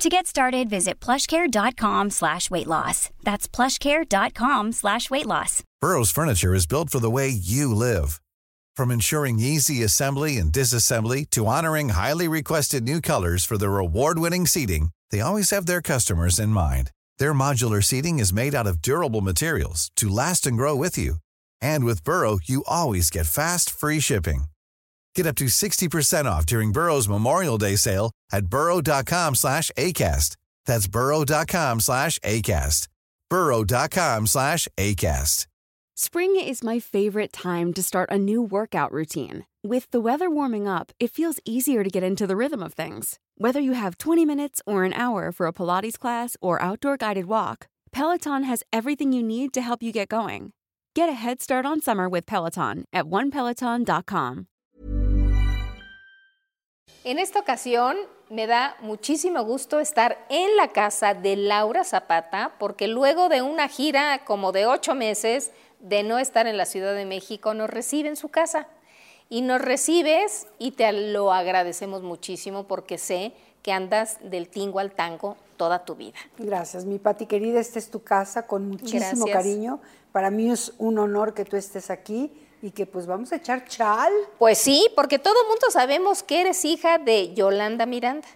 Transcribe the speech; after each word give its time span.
To 0.00 0.08
get 0.08 0.26
started, 0.26 0.70
visit 0.70 0.98
plushcare.com 0.98 2.08
slash 2.08 2.50
weight 2.50 2.66
loss. 2.66 3.10
That's 3.22 3.46
plushcare.com 3.46 4.72
slash 4.72 5.10
weight 5.10 5.26
loss. 5.26 5.62
Burrow's 5.82 6.10
furniture 6.10 6.54
is 6.54 6.66
built 6.66 6.88
for 6.88 7.00
the 7.00 7.10
way 7.10 7.28
you 7.28 7.74
live. 7.74 8.18
From 8.74 8.90
ensuring 8.90 9.38
easy 9.38 9.82
assembly 9.82 10.38
and 10.38 10.50
disassembly 10.50 11.28
to 11.30 11.44
honoring 11.44 11.90
highly 11.90 12.28
requested 12.28 12.82
new 12.82 13.02
colors 13.02 13.44
for 13.44 13.58
their 13.58 13.76
award-winning 13.76 14.46
seating, 14.46 14.88
they 15.10 15.20
always 15.20 15.50
have 15.50 15.66
their 15.66 15.82
customers 15.82 16.38
in 16.38 16.48
mind. 16.48 16.90
Their 17.18 17.34
modular 17.34 17.84
seating 17.84 18.20
is 18.20 18.32
made 18.32 18.54
out 18.54 18.66
of 18.66 18.80
durable 18.80 19.20
materials 19.20 19.90
to 19.96 20.08
last 20.08 20.46
and 20.46 20.56
grow 20.56 20.76
with 20.76 20.96
you. 20.96 21.16
And 21.60 21.84
with 21.84 22.04
Burrow, 22.04 22.38
you 22.42 22.64
always 22.66 23.10
get 23.10 23.26
fast, 23.26 23.68
free 23.68 24.00
shipping. 24.00 24.44
Get 25.14 25.26
up 25.26 25.36
to 25.36 25.46
60% 25.46 26.24
off 26.24 26.46
during 26.46 26.72
Burrow's 26.72 27.08
Memorial 27.08 27.58
Day 27.58 27.76
sale 27.76 28.10
at 28.32 28.46
burrow.com 28.46 29.34
slash 29.34 29.70
ACAST. 29.76 30.36
That's 30.66 30.86
burrow.com 30.86 31.80
slash 31.80 32.18
ACAST. 32.20 32.88
burrow.com 33.28 34.26
slash 34.26 34.68
ACAST. 34.76 35.46
Spring 35.96 36.34
is 36.36 36.64
my 36.64 36.78
favorite 36.78 37.30
time 37.30 37.74
to 37.74 37.82
start 37.82 38.08
a 38.10 38.16
new 38.16 38.40
workout 38.40 38.90
routine. 38.90 39.44
With 39.62 39.90
the 39.90 40.00
weather 40.00 40.30
warming 40.30 40.66
up, 40.66 40.92
it 40.98 41.10
feels 41.10 41.40
easier 41.44 41.84
to 41.84 41.90
get 41.90 42.02
into 42.02 42.26
the 42.26 42.36
rhythm 42.36 42.62
of 42.62 42.72
things. 42.72 43.18
Whether 43.36 43.60
you 43.60 43.72
have 43.72 43.98
20 43.98 44.24
minutes 44.24 44.62
or 44.66 44.84
an 44.84 44.94
hour 44.94 45.30
for 45.30 45.46
a 45.46 45.52
Pilates 45.52 45.98
class 45.98 46.38
or 46.40 46.62
outdoor 46.62 46.96
guided 46.96 47.26
walk, 47.26 47.66
Peloton 47.92 48.44
has 48.44 48.62
everything 48.72 49.12
you 49.12 49.22
need 49.22 49.52
to 49.52 49.60
help 49.60 49.82
you 49.82 49.92
get 49.92 50.08
going. 50.08 50.52
Get 50.94 51.10
a 51.10 51.12
head 51.12 51.42
start 51.42 51.66
on 51.66 51.82
summer 51.82 52.08
with 52.08 52.24
Peloton 52.24 52.86
at 52.94 53.04
onepeloton.com. 53.04 54.46
En 57.02 57.18
esta 57.18 57.40
ocasión 57.40 57.96
me 58.28 58.46
da 58.46 58.76
muchísimo 58.80 59.42
gusto 59.42 59.80
estar 59.80 60.18
en 60.28 60.54
la 60.56 60.68
casa 60.68 61.14
de 61.14 61.34
Laura 61.34 61.82
Zapata, 61.82 62.52
porque 62.58 62.88
luego 62.88 63.30
de 63.30 63.40
una 63.40 63.68
gira 63.68 64.22
como 64.26 64.52
de 64.52 64.66
ocho 64.66 64.94
meses 64.94 65.50
de 65.78 66.02
no 66.02 66.18
estar 66.18 66.46
en 66.46 66.58
la 66.58 66.66
Ciudad 66.66 66.94
de 66.94 67.06
México, 67.06 67.54
nos 67.54 67.70
recibe 67.70 68.10
en 68.10 68.16
su 68.16 68.28
casa. 68.28 68.68
Y 69.30 69.40
nos 69.40 69.62
recibes 69.62 70.46
y 70.58 70.72
te 70.72 70.92
lo 70.92 71.32
agradecemos 71.32 72.02
muchísimo 72.02 72.64
porque 72.64 72.98
sé 72.98 73.32
que 73.62 73.72
andas 73.72 74.18
del 74.22 74.50
tingo 74.50 74.78
al 74.78 74.92
tango 74.92 75.38
toda 75.56 75.86
tu 75.86 75.94
vida. 75.94 76.18
Gracias, 76.36 76.84
mi 76.84 76.98
Pati 76.98 77.24
querida, 77.24 77.60
esta 77.60 77.78
es 77.78 77.90
tu 77.90 78.02
casa 78.02 78.46
con 78.46 78.68
muchísimo 78.68 79.24
Gracias. 79.24 79.30
cariño. 79.32 79.80
Para 80.12 80.30
mí 80.30 80.50
es 80.50 80.74
un 80.76 80.98
honor 80.98 81.32
que 81.32 81.46
tú 81.46 81.56
estés 81.56 81.90
aquí 81.90 82.30
y 82.62 82.70
que 82.70 82.86
pues 82.86 83.06
vamos 83.06 83.32
a 83.32 83.36
echar 83.36 83.66
chal. 83.66 84.12
Pues 84.38 84.58
sí, 84.58 84.88
porque 84.94 85.18
todo 85.18 85.34
el 85.42 85.48
mundo 85.48 85.66
sabemos 85.70 86.22
que 86.22 86.40
eres 86.42 86.64
hija 86.64 86.98
de 86.98 87.32
Yolanda 87.34 87.86
Miranda. 87.86 88.28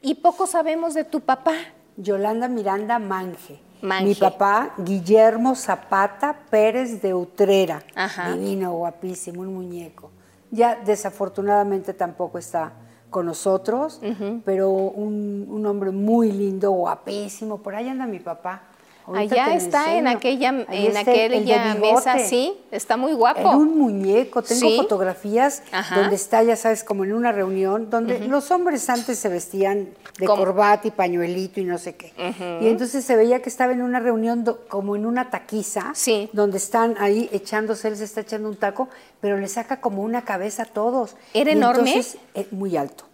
Y 0.00 0.14
poco 0.16 0.46
sabemos 0.46 0.94
de 0.94 1.04
tu 1.04 1.20
papá. 1.20 1.54
Yolanda 1.96 2.48
Miranda 2.48 2.98
Manje. 2.98 3.60
Manje. 3.82 4.04
Mi 4.04 4.14
papá, 4.14 4.74
Guillermo 4.78 5.54
Zapata 5.54 6.34
Pérez 6.50 7.02
de 7.02 7.14
Utrera. 7.14 7.82
Ajá. 7.94 8.32
Divino, 8.32 8.72
guapísimo, 8.72 9.42
un 9.42 9.54
muñeco. 9.54 10.10
Ya 10.50 10.76
desafortunadamente 10.76 11.92
tampoco 11.92 12.38
está 12.38 12.72
con 13.10 13.26
nosotros, 13.26 14.00
pero 14.44 14.70
un, 14.70 15.46
un 15.48 15.66
hombre 15.66 15.90
muy 15.90 16.32
lindo, 16.32 16.70
guapísimo. 16.70 17.58
Por 17.58 17.74
ahí 17.74 17.88
anda 17.88 18.06
mi 18.06 18.20
papá. 18.20 18.62
Ahorita 19.06 19.34
Allá 19.44 19.54
está 19.54 19.96
en 19.96 20.08
aquella, 20.08 20.50
Ahí 20.68 20.86
en 20.88 20.96
aquella 20.96 21.74
mesa, 21.76 22.18
sí, 22.18 22.54
está 22.72 22.96
muy 22.96 23.12
guapo. 23.12 23.38
Era 23.40 23.50
un 23.50 23.78
muñeco. 23.78 24.42
Tengo 24.42 24.60
Sí. 24.68 24.76
fotografías 24.76 25.62
Ajá. 25.70 26.00
donde 26.00 26.16
está, 26.16 26.42
ya 26.42 26.56
sabes, 26.56 26.82
como 26.82 27.04
en 27.04 27.12
una 27.12 27.30
reunión, 27.30 27.88
donde 27.88 28.18
los 28.26 28.50
hombres 28.50 28.88
antes 28.90 29.18
se 29.18 29.28
vestían 29.28 29.90
de 30.18 30.26
corbata 30.26 30.88
y 30.88 30.90
pañuelito 30.90 31.60
y 31.60 31.64
no 31.64 31.78
sé 31.78 31.94
qué. 31.94 32.12
Y 32.60 32.66
entonces 32.66 33.04
se 33.04 33.14
veía 33.14 33.40
que 33.42 33.48
estaba 33.48 33.72
en 33.72 33.82
una 33.82 34.00
reunión 34.00 34.42
do- 34.42 34.66
como 34.68 34.96
en 34.96 35.06
una 35.06 35.30
taquiza, 35.30 35.92
Sí. 35.94 36.28
donde 36.32 36.56
están 36.56 36.96
ahí 36.98 37.28
echándose, 37.32 37.88
él 37.88 37.96
se 37.96 38.04
está 38.04 38.22
echando 38.22 38.48
un 38.48 38.56
taco, 38.56 38.88
pero 39.20 39.36
le 39.38 39.46
saca 39.46 39.80
como 39.80 40.02
una 40.02 40.22
cabeza 40.24 40.64
a 40.64 40.66
todos. 40.66 41.14
¿Era 41.32 41.50
Y 41.50 41.54
enorme? 41.54 41.88
entonces, 41.90 42.18
eh, 42.34 42.48
muy 42.50 42.76
alto. 42.76 43.04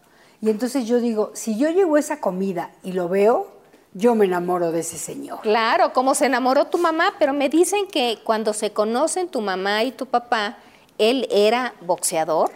Y 0.41 0.48
entonces 0.50 0.86
yo 0.86 1.00
digo, 1.00 1.30
si 1.34 1.56
yo 1.59 1.69
llevo 1.70 1.97
esa 1.98 2.19
comida 2.20 2.70
y 2.82 2.92
lo 2.92 3.09
veo, 3.09 3.47
yo 3.94 4.14
me 4.14 4.25
enamoro 4.25 4.72
de 4.72 4.80
ese 4.80 4.98
señor. 4.98 5.41
Claro, 5.41 5.92
como 5.92 6.14
se 6.14 6.26
enamoró 6.26 6.66
tu 6.66 6.78
mamá, 6.78 7.14
pero 7.19 7.32
me 7.32 7.48
dicen 7.48 7.86
que 7.86 8.19
cuando 8.25 8.53
se 8.53 8.72
conocen 8.72 9.28
tu 9.28 9.41
mamá 9.41 9.84
y 9.84 9.92
tu 9.92 10.06
papá, 10.06 10.58
él 10.98 11.28
era 11.30 11.75
boxeador. 11.82 12.50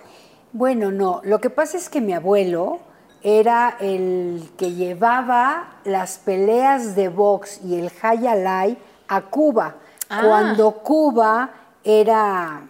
Bueno, 0.52 0.91
no. 0.91 1.20
Lo 1.24 1.41
que 1.41 1.50
pasa 1.50 1.76
es 1.76 1.88
que 1.88 2.00
mi 2.00 2.14
abuelo 2.14 2.80
era 3.22 3.76
el 3.80 4.48
que 4.56 4.72
llevaba 4.72 5.80
las 5.84 6.19
peleas 6.19 6.94
de 6.94 7.08
box 7.08 7.60
y 7.64 7.74
el 7.76 7.91
hayalay 8.00 8.78
a 9.08 9.22
Cuba. 9.22 9.76
Ah. 10.08 10.22
Cuando 10.24 10.70
Cuba 10.82 11.50
era, 11.84 12.62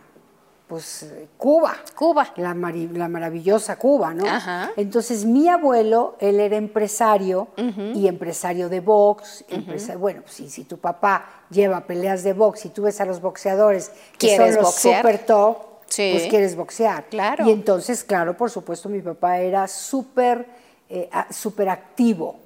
pues, 0.68 1.06
Cuba. 1.36 1.74
Cuba. 1.94 2.32
La, 2.36 2.54
la 2.54 3.08
maravillosa 3.08 3.76
Cuba, 3.76 4.12
¿no? 4.14 4.26
Ajá. 4.26 4.70
Entonces, 4.76 5.24
mi 5.24 5.48
abuelo, 5.48 6.16
él 6.18 6.40
era 6.40 6.56
empresario 6.56 7.48
y 7.94 8.08
empresario 8.08 8.68
de 8.68 8.80
box. 8.80 9.44
empresa- 9.48 9.96
Bueno, 9.96 10.22
pues 10.22 10.34
sí, 10.34 10.50
si 10.50 10.64
tu 10.64 10.78
papá 10.78 11.24
lleva 11.50 11.86
peleas 11.86 12.22
de 12.24 12.32
box 12.32 12.64
y 12.66 12.68
tú 12.70 12.82
ves 12.82 13.00
a 13.00 13.04
los 13.04 13.20
boxeadores 13.20 13.90
que 14.18 14.28
¿Quieres 14.28 14.54
son 14.54 14.62
los 14.62 14.72
boxear? 14.72 15.02
super 15.02 15.18
top, 15.26 15.56
Sí. 15.88 16.10
pues 16.14 16.26
quieres 16.28 16.56
boxear. 16.56 17.04
Claro. 17.04 17.46
Y 17.46 17.52
entonces, 17.52 18.02
claro, 18.02 18.36
por 18.36 18.50
supuesto, 18.50 18.88
mi 18.88 19.00
papá 19.00 19.38
era 19.38 19.68
súper 19.68 20.46
eh, 20.88 21.10
súper 21.30 21.68
activo. 21.68 22.36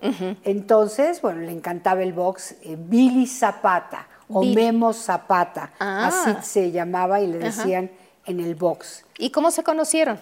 Entonces, 0.45 1.21
bueno, 1.21 1.41
le 1.43 1.53
encantaba 1.53 2.03
el 2.03 2.13
box. 2.15 2.53
eh, 2.63 2.77
Billy 2.79 3.27
Zapata 3.27 4.07
o. 4.29 4.43
Memo 4.45 4.93
Zapata, 4.93 5.73
Ah. 5.79 6.07
así 6.07 6.37
se 6.43 6.71
llamaba 6.71 7.21
y 7.21 7.27
le 7.27 7.39
decían 7.39 7.91
en 8.27 8.41
el 8.41 8.55
box. 8.55 9.05
¿Y 9.19 9.31
cómo 9.31 9.51
se 9.51 9.63
conocieron? 9.63 10.21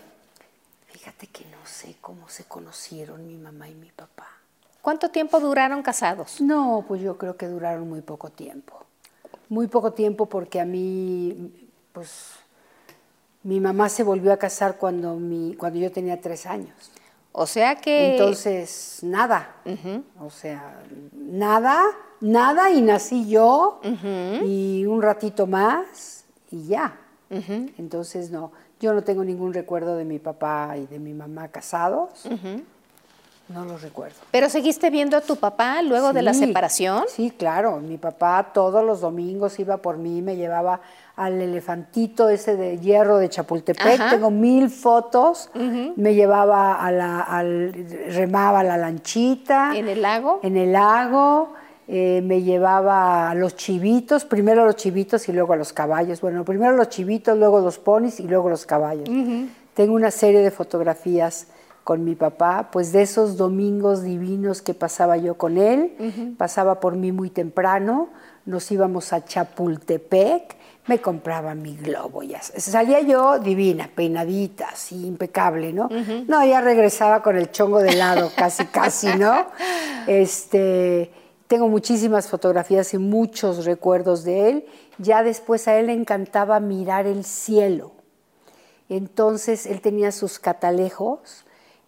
Fíjate 0.86 1.26
que 1.28 1.44
no 1.46 1.64
sé 1.64 1.96
cómo 2.00 2.28
se 2.28 2.44
conocieron 2.44 3.26
mi 3.26 3.36
mamá 3.36 3.68
y 3.68 3.74
mi 3.74 3.90
papá. 3.90 4.26
¿Cuánto 4.82 5.10
tiempo 5.10 5.38
duraron 5.40 5.82
casados? 5.82 6.40
No, 6.40 6.84
pues 6.86 7.02
yo 7.02 7.18
creo 7.18 7.36
que 7.36 7.46
duraron 7.46 7.88
muy 7.88 8.00
poco 8.00 8.30
tiempo. 8.30 8.84
Muy 9.48 9.66
poco 9.66 9.92
tiempo 9.92 10.26
porque 10.26 10.60
a 10.60 10.64
mí, 10.64 11.52
pues, 11.92 12.32
mi 13.42 13.60
mamá 13.60 13.88
se 13.88 14.02
volvió 14.02 14.32
a 14.32 14.36
casar 14.36 14.76
cuando, 14.76 15.16
mi, 15.16 15.54
cuando 15.56 15.78
yo 15.78 15.92
tenía 15.92 16.20
tres 16.20 16.46
años. 16.46 16.90
O 17.32 17.46
sea 17.46 17.76
que... 17.76 18.12
Entonces, 18.12 18.98
nada. 19.02 19.56
O 20.20 20.30
sea, 20.30 20.82
nada, 21.12 21.84
nada 22.20 22.70
y 22.70 22.80
nací 22.80 23.28
yo 23.28 23.80
y 24.44 24.86
un 24.86 25.02
ratito 25.02 25.46
más 25.46 26.24
y 26.50 26.66
ya. 26.66 26.98
Entonces, 27.30 28.30
no, 28.30 28.52
yo 28.80 28.94
no 28.94 29.02
tengo 29.02 29.24
ningún 29.24 29.52
recuerdo 29.52 29.96
de 29.96 30.04
mi 30.04 30.18
papá 30.18 30.76
y 30.76 30.86
de 30.86 30.98
mi 30.98 31.12
mamá 31.14 31.48
casados. 31.48 32.26
No 33.48 33.64
los 33.64 33.80
recuerdo. 33.80 34.16
¿Pero 34.30 34.50
seguiste 34.50 34.90
viendo 34.90 35.16
a 35.16 35.22
tu 35.22 35.36
papá 35.36 35.80
luego 35.80 36.12
de 36.12 36.20
la 36.20 36.34
separación? 36.34 37.04
Sí, 37.08 37.30
claro. 37.30 37.80
Mi 37.80 37.96
papá 37.96 38.50
todos 38.52 38.84
los 38.84 39.00
domingos 39.00 39.58
iba 39.58 39.78
por 39.78 39.96
mí, 39.96 40.20
me 40.20 40.36
llevaba 40.36 40.80
al 41.16 41.40
elefantito 41.40 42.28
ese 42.28 42.56
de 42.56 42.78
hierro 42.78 43.16
de 43.16 43.30
Chapultepec. 43.30 44.00
Ajá. 44.00 44.10
Tengo 44.10 44.30
mil 44.30 44.68
fotos. 44.68 45.50
Me 45.54 46.14
llevaba 46.14 46.74
a 46.74 46.92
la, 46.92 47.20
al, 47.20 47.72
remaba 48.10 48.62
la 48.62 48.76
lanchita. 48.76 49.72
¿En 49.74 49.88
el 49.88 50.02
lago? 50.02 50.40
En 50.42 50.58
el 50.58 50.72
lago. 50.72 51.54
Eh, 51.90 52.20
me 52.22 52.42
llevaba 52.42 53.30
a 53.30 53.34
los 53.34 53.56
chivitos, 53.56 54.26
primero 54.26 54.62
a 54.62 54.66
los 54.66 54.76
chivitos 54.76 55.26
y 55.30 55.32
luego 55.32 55.54
a 55.54 55.56
los 55.56 55.72
caballos. 55.72 56.20
Bueno, 56.20 56.44
primero 56.44 56.76
los 56.76 56.90
chivitos, 56.90 57.38
luego 57.38 57.60
los 57.60 57.78
ponis 57.78 58.20
y 58.20 58.24
luego 58.24 58.50
los 58.50 58.66
caballos. 58.66 59.08
Tengo 59.72 59.94
una 59.94 60.10
serie 60.10 60.40
de 60.40 60.50
fotografías 60.50 61.46
con 61.84 62.04
mi 62.04 62.14
papá, 62.14 62.68
pues 62.70 62.92
de 62.92 63.00
esos 63.00 63.38
domingos 63.38 64.02
divinos 64.02 64.60
que 64.60 64.74
pasaba 64.74 65.16
yo 65.16 65.38
con 65.38 65.56
él, 65.56 66.34
pasaba 66.36 66.78
por 66.78 66.94
mí 66.96 67.10
muy 67.10 67.30
temprano, 67.30 68.10
nos 68.44 68.70
íbamos 68.70 69.14
a 69.14 69.24
Chapultepec, 69.24 70.56
me 70.88 71.00
compraba 71.00 71.54
mi 71.54 71.74
globo, 71.74 72.22
ya 72.22 72.42
salía 72.42 73.00
yo 73.00 73.38
divina, 73.38 73.88
peinadita, 73.94 74.68
así 74.74 75.06
impecable, 75.06 75.72
¿no? 75.72 75.88
No, 76.26 76.44
ya 76.44 76.60
regresaba 76.60 77.22
con 77.22 77.38
el 77.38 77.50
chongo 77.50 77.78
de 77.78 77.94
lado, 77.94 78.30
casi, 78.36 78.66
casi, 78.66 79.06
¿no? 79.16 79.46
Este, 80.06 81.10
tengo 81.48 81.68
muchísimas 81.68 82.28
fotografías 82.28 82.92
y 82.94 82.98
muchos 82.98 83.64
recuerdos 83.64 84.22
de 84.22 84.50
él 84.50 84.66
ya 84.98 85.22
después 85.22 85.66
a 85.66 85.78
él 85.78 85.86
le 85.86 85.94
encantaba 85.94 86.60
mirar 86.60 87.06
el 87.06 87.24
cielo. 87.24 87.92
Entonces 88.88 89.66
él 89.66 89.80
tenía 89.80 90.12
sus 90.12 90.38
catalejos 90.38 91.44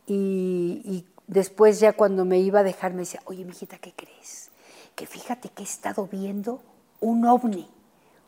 y, 0.06 1.06
después 1.26 1.78
ya 1.78 1.92
cuando 1.92 2.24
me 2.24 2.40
iba 2.40 2.60
a 2.60 2.64
dejar 2.64 2.92
me 2.92 3.00
decía, 3.00 3.20
oye, 3.24 3.44
mijita, 3.44 3.78
¿qué 3.78 3.92
crees? 3.94 4.50
Que 4.96 5.06
fíjate 5.06 5.48
que 5.50 5.62
he 5.62 5.66
estado 5.66 6.08
viendo 6.10 6.60
un 6.98 7.24
ovni. 7.24 7.68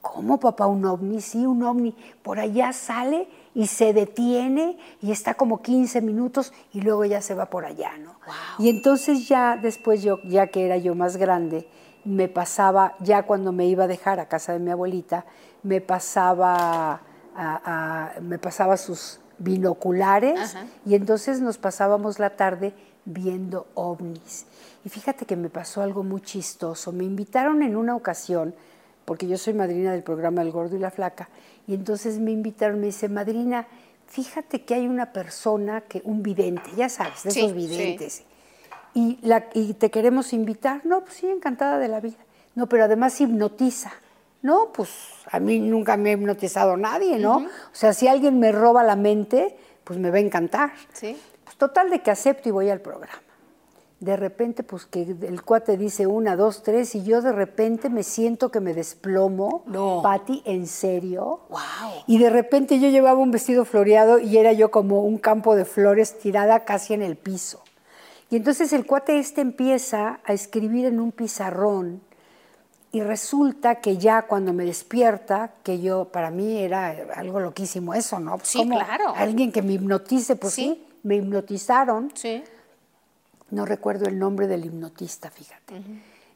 ¿Cómo, 0.01 0.39
papá, 0.39 0.67
un 0.67 0.85
ovni? 0.85 1.21
Sí, 1.21 1.47
un 1.47 1.63
ovni. 1.65 1.97
Por 2.23 2.39
allá 2.39 2.73
sale 2.73 3.29
y 3.55 3.67
se 3.67 3.93
detiene 3.93 4.79
y 5.01 5.13
está 5.13 5.35
como 5.35 5.63
15 5.63 6.01
minutos 6.01 6.53
y 6.73 6.81
luego 6.81 7.05
ya 7.05 7.21
se 7.21 7.35
va 7.35 7.47
por 7.47 7.65
allá, 7.65 7.99
¿no? 7.99 8.17
Y 8.59 8.69
entonces 8.69 9.29
ya 9.29 9.57
después 9.57 10.03
yo, 10.03 10.19
ya 10.25 10.47
que 10.47 10.65
era 10.65 10.77
yo 10.77 10.95
más 10.95 11.17
grande, 11.17 11.69
me 12.05 12.29
pasaba, 12.29 12.97
ya 13.01 13.25
cuando 13.25 13.53
me 13.53 13.67
iba 13.67 13.85
a 13.85 13.89
dejar 13.89 14.21
a 14.21 14.27
casa 14.27 14.53
de 14.53 14.59
mi 14.59 14.71
abuelita, 14.71 15.25
me 15.63 15.81
pasaba, 15.81 17.03
me 18.21 18.39
pasaba 18.39 18.77
sus 18.77 19.21
binoculares 19.39 20.57
y 20.87 20.95
entonces 20.95 21.41
nos 21.41 21.59
pasábamos 21.59 22.19
la 22.19 22.31
tarde 22.31 22.75
viendo 23.05 23.67
ovnis. 23.75 24.47
Y 24.85 24.89
fíjate 24.89 25.27
que 25.27 25.37
me 25.37 25.49
pasó 25.49 25.83
algo 25.83 26.03
muy 26.03 26.21
chistoso. 26.21 26.91
Me 26.93 27.05
invitaron 27.05 27.63
en 27.63 27.77
una 27.77 27.95
ocasión, 27.95 28.55
porque 29.05 29.29
yo 29.29 29.37
soy 29.39 29.55
madrina 29.55 29.93
del 29.93 30.03
programa 30.03 30.43
El 30.43 30.51
Gordo 30.53 30.77
y 30.77 30.81
la 30.81 30.91
Flaca, 30.91 31.29
y 31.67 31.75
entonces 31.75 32.19
me 32.19 32.31
invitaron, 32.33 32.81
me 32.81 32.87
dice, 32.87 33.09
madrina, 33.09 33.67
fíjate 34.07 34.65
que 34.65 34.75
hay 34.75 34.87
una 34.87 35.13
persona, 35.13 35.83
que 35.83 36.03
un 36.05 36.23
vidente, 36.23 36.71
ya 36.77 36.89
sabes, 36.89 37.23
de 37.23 37.31
esos 37.31 37.55
videntes. 37.55 38.25
Y, 38.95 39.19
la, 39.23 39.47
y 39.55 39.75
te 39.75 39.91
queremos 39.91 40.33
invitar. 40.33 40.85
No, 40.85 41.03
pues 41.03 41.15
sí, 41.15 41.27
encantada 41.27 41.79
de 41.79 41.89
la 41.89 42.01
vida. 42.01 42.19
No, 42.55 42.69
pero 42.69 42.85
además 42.85 43.19
hipnotiza. 43.21 43.93
No, 44.43 44.73
pues 44.73 44.91
a 45.31 45.41
mí 45.41 45.61
nunca 45.61 45.97
me 45.97 46.11
ha 46.11 46.13
hipnotizado 46.15 46.77
nadie, 46.77 47.19
¿no? 47.19 47.37
O 47.39 47.75
sea, 47.75 47.93
si 47.93 48.09
alguien 48.09 48.39
me 48.39 48.53
roba 48.53 48.83
la 48.83 48.97
mente, 48.97 49.57
pues 49.85 49.99
me 49.99 50.11
va 50.11 50.17
a 50.17 50.21
encantar. 50.21 50.73
Sí. 50.93 51.17
Pues 51.45 51.57
total 51.57 51.91
de 51.91 52.01
que 52.01 52.11
acepto 52.11 52.49
y 52.49 52.53
voy 52.53 52.69
al 52.69 52.81
programa 52.81 53.23
de 54.05 54.17
repente, 54.17 54.65
pues 54.65 54.85
que 54.87 55.03
el 55.03 55.43
cuate 55.43 55.77
dice 55.77 56.09
una, 56.09 56.35
dos, 56.35 56.65
tres, 56.65 56.95
y 56.97 57.05
yo 57.05 57.23
de 57.23 57.31
repente 57.31 57.89
me 57.89 58.03
siento 58.03 58.51
que 58.51 58.59
me 58.59 58.75
desplomo. 58.75 59.63
No. 59.67 60.01
Pati, 60.03 60.43
¿en 60.45 60.67
serio? 60.67 61.41
Wow. 61.49 61.61
Y 62.09 62.19
de 62.19 62.29
repente 62.29 62.81
yo 62.81 62.89
llevaba 62.89 63.21
un 63.21 63.31
vestido 63.31 63.65
floreado 63.65 64.19
y 64.19 64.39
era 64.39 64.53
yo 64.53 64.73
como 64.73 65.03
un 65.05 65.19
campo 65.19 65.55
de 65.55 65.65
flores 65.65 66.19
tirada 66.19 66.65
casi 66.65 66.95
en 66.95 67.03
el 67.03 67.17
piso. 67.17 67.63
Y 68.29 68.37
entonces 68.37 68.73
el 68.73 68.87
cuate 68.87 69.19
este 69.21 69.41
empieza 69.41 70.19
a 70.25 70.33
escribir 70.33 70.87
en 70.87 70.99
un 70.99 71.13
pizarrón 71.13 72.01
y 72.91 73.03
resulta 73.03 73.77
que 73.77 73.99
ya 73.99 74.23
cuando 74.23 74.53
me 74.53 74.65
despierta, 74.65 75.53
que 75.63 75.81
yo, 75.81 76.07
para 76.07 76.31
mí 76.31 76.59
era 76.59 76.89
algo 77.15 77.39
loquísimo 77.41 77.95
eso, 77.95 78.19
¿no? 78.19 78.37
Pues, 78.39 78.49
Sí, 78.49 78.59
¿cómo 78.59 78.79
claro. 78.79 79.15
Alguien 79.17 79.53
que 79.53 79.63
me 79.63 79.75
hipnotice, 79.75 80.35
pues 80.37 80.55
sí, 80.55 80.63
Sí. 80.63 80.87
me 81.05 81.17
hipnotizaron 81.17 82.11
Sí. 82.15 82.43
No 83.53 83.65
recuerdo 83.67 84.07
el 84.07 84.19
nombre 84.19 84.49
del 84.49 84.65
hipnotista, 84.65 85.31
fíjate. 85.31 85.81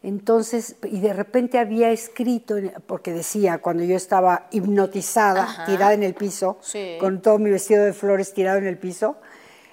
Entonces, 0.02 0.76
y 0.84 1.00
de 1.00 1.12
repente 1.12 1.58
había 1.58 1.90
escrito, 1.90 2.54
porque 2.86 3.12
decía, 3.12 3.58
cuando 3.58 3.82
yo 3.82 3.96
estaba 3.96 4.46
hipnotizada, 4.52 5.42
Ajá. 5.42 5.64
tirada 5.64 5.94
en 5.94 6.04
el 6.04 6.14
piso, 6.14 6.58
Sí. 6.60 6.96
con 7.00 7.20
todo 7.22 7.38
mi 7.38 7.50
vestido 7.50 7.84
de 7.84 7.92
flores 7.92 8.32
tirado 8.32 8.58
en 8.58 8.66
el 8.66 8.78
piso, 8.78 9.16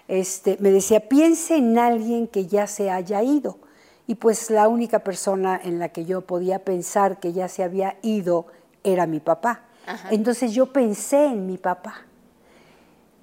este, 0.07 0.57
me 0.59 0.71
decía, 0.71 1.07
piense 1.07 1.57
en 1.57 1.77
alguien 1.77 2.27
que 2.27 2.47
ya 2.47 2.65
se 2.65 2.89
haya 2.89 3.21
ido. 3.21 3.59
Y 4.07 4.15
pues 4.15 4.49
la 4.49 4.67
única 4.67 4.99
persona 4.99 5.59
en 5.63 5.77
la 5.79 5.89
que 5.89 6.05
yo 6.05 6.21
podía 6.21 6.59
pensar 6.59 7.19
que 7.19 7.31
ya 7.33 7.47
se 7.47 7.61
había 7.63 7.97
ido 8.01 8.47
era 8.83 9.05
mi 9.05 9.19
papá. 9.19 9.65
Ajá. 9.85 10.09
Entonces 10.11 10.53
yo 10.53 10.73
pensé 10.73 11.25
en 11.27 11.45
mi 11.45 11.57
papá 11.57 12.05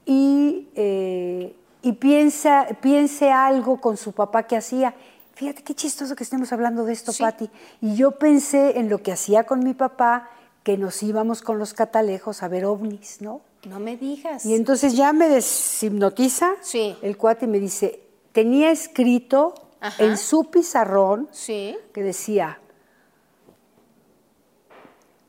y, 0.06 0.68
eh, 0.74 1.54
y 1.82 1.92
piensa, 1.92 2.66
piense 2.80 3.30
algo 3.30 3.80
con 3.80 3.96
su 3.96 4.12
papá 4.12 4.44
que 4.44 4.56
hacía. 4.56 4.94
Fíjate 5.34 5.62
qué 5.62 5.74
chistoso 5.74 6.14
que 6.14 6.24
estemos 6.24 6.52
hablando 6.52 6.84
de 6.84 6.92
esto, 6.92 7.12
Sí. 7.12 7.22
Patti. 7.22 7.50
Y 7.80 7.96
yo 7.96 8.12
pensé 8.12 8.78
en 8.78 8.90
lo 8.90 8.98
que 9.02 9.12
hacía 9.12 9.44
con 9.44 9.60
mi 9.60 9.72
papá, 9.74 10.28
que 10.62 10.76
nos 10.76 11.02
íbamos 11.02 11.40
con 11.40 11.58
los 11.58 11.72
catalejos 11.72 12.42
a 12.42 12.48
ver 12.48 12.66
ovnis, 12.66 13.22
¿no? 13.22 13.40
No 13.66 13.80
me 13.80 13.96
digas. 13.96 14.44
Y 14.44 14.54
entonces 14.54 14.94
ya 14.94 15.12
me 15.14 15.28
deshipnotiza 15.28 16.50
Sí. 16.60 16.96
el 17.00 17.16
cuate 17.16 17.46
y 17.46 17.48
me 17.48 17.58
dice, 17.58 18.02
tenía 18.32 18.70
escrito 18.70 19.54
Ajá. 19.80 20.04
en 20.04 20.18
su 20.18 20.50
pizarrón 20.50 21.28
Sí. 21.32 21.76
que 21.94 22.02
decía, 22.02 22.58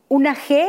una 0.09 0.35
G, 0.35 0.65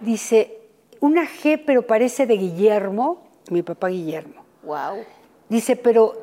dice, 0.00 0.60
una 1.00 1.22
G 1.28 1.60
pero 1.66 1.86
parece 1.86 2.26
de 2.26 2.36
Guillermo, 2.36 3.22
mi 3.50 3.62
papá 3.62 3.88
Guillermo. 3.88 4.44
Wow. 4.62 5.04
Dice, 5.48 5.76
pero 5.76 6.14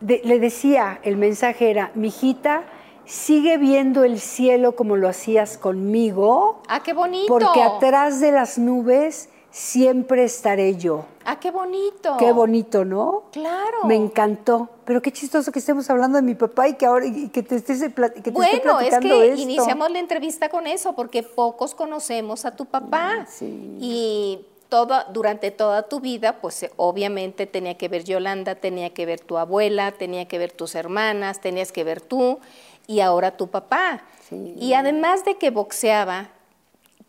de- 0.00 0.20
le 0.24 0.38
decía, 0.38 1.00
el 1.02 1.16
mensaje 1.16 1.70
era, 1.70 1.90
mijita, 1.94 2.64
sigue 3.04 3.56
viendo 3.58 4.04
el 4.04 4.20
cielo 4.20 4.74
como 4.76 4.96
lo 4.96 5.08
hacías 5.08 5.58
conmigo, 5.58 6.62
Ah, 6.68 6.82
qué 6.82 6.92
bonito. 6.92 7.26
porque 7.28 7.62
atrás 7.62 8.20
de 8.20 8.32
las 8.32 8.58
nubes 8.58 9.28
siempre 9.50 10.24
estaré 10.24 10.76
yo. 10.76 11.04
Ah, 11.24 11.38
qué 11.38 11.50
bonito. 11.50 12.16
Qué 12.18 12.32
bonito, 12.32 12.84
¿no? 12.86 13.24
Claro. 13.32 13.84
Me 13.84 13.94
encantó. 13.96 14.68
Pero 14.86 15.02
qué 15.02 15.12
chistoso 15.12 15.52
que 15.52 15.58
estemos 15.58 15.88
hablando 15.90 16.16
de 16.16 16.22
mi 16.22 16.34
papá 16.34 16.68
y 16.68 16.74
que 16.74 16.86
ahora 16.86 17.04
y 17.06 17.28
que 17.28 17.42
te 17.42 17.56
estés 17.56 17.80
que 17.82 17.90
te 17.90 18.06
esté 18.06 18.30
Bueno, 18.30 18.80
es 18.80 18.98
que 18.98 19.28
esto. 19.28 19.42
iniciamos 19.42 19.90
la 19.90 19.98
entrevista 19.98 20.48
con 20.48 20.66
eso, 20.66 20.94
porque 20.94 21.22
pocos 21.22 21.74
conocemos 21.74 22.44
a 22.46 22.56
tu 22.56 22.64
papá. 22.64 23.26
Sí. 23.28 23.76
Y 23.78 24.46
toda, 24.72 25.04
durante 25.12 25.50
toda 25.50 25.82
tu 25.82 26.00
vida, 26.00 26.40
pues 26.40 26.62
eh, 26.62 26.70
obviamente 26.76 27.46
tenía 27.46 27.76
que 27.76 27.88
ver 27.88 28.04
Yolanda, 28.04 28.54
tenía 28.54 28.88
que 28.94 29.04
ver 29.04 29.20
tu 29.20 29.36
abuela, 29.36 29.92
tenía 29.92 30.26
que 30.26 30.38
ver 30.38 30.50
tus 30.50 30.74
hermanas, 30.74 31.42
tenías 31.42 31.72
que 31.72 31.84
ver 31.84 32.00
tú, 32.00 32.38
y 32.86 33.00
ahora 33.00 33.36
tu 33.36 33.48
papá. 33.48 34.00
Sí. 34.30 34.54
Y 34.58 34.72
además 34.72 35.26
de 35.26 35.36
que 35.36 35.50
boxeaba, 35.50 36.28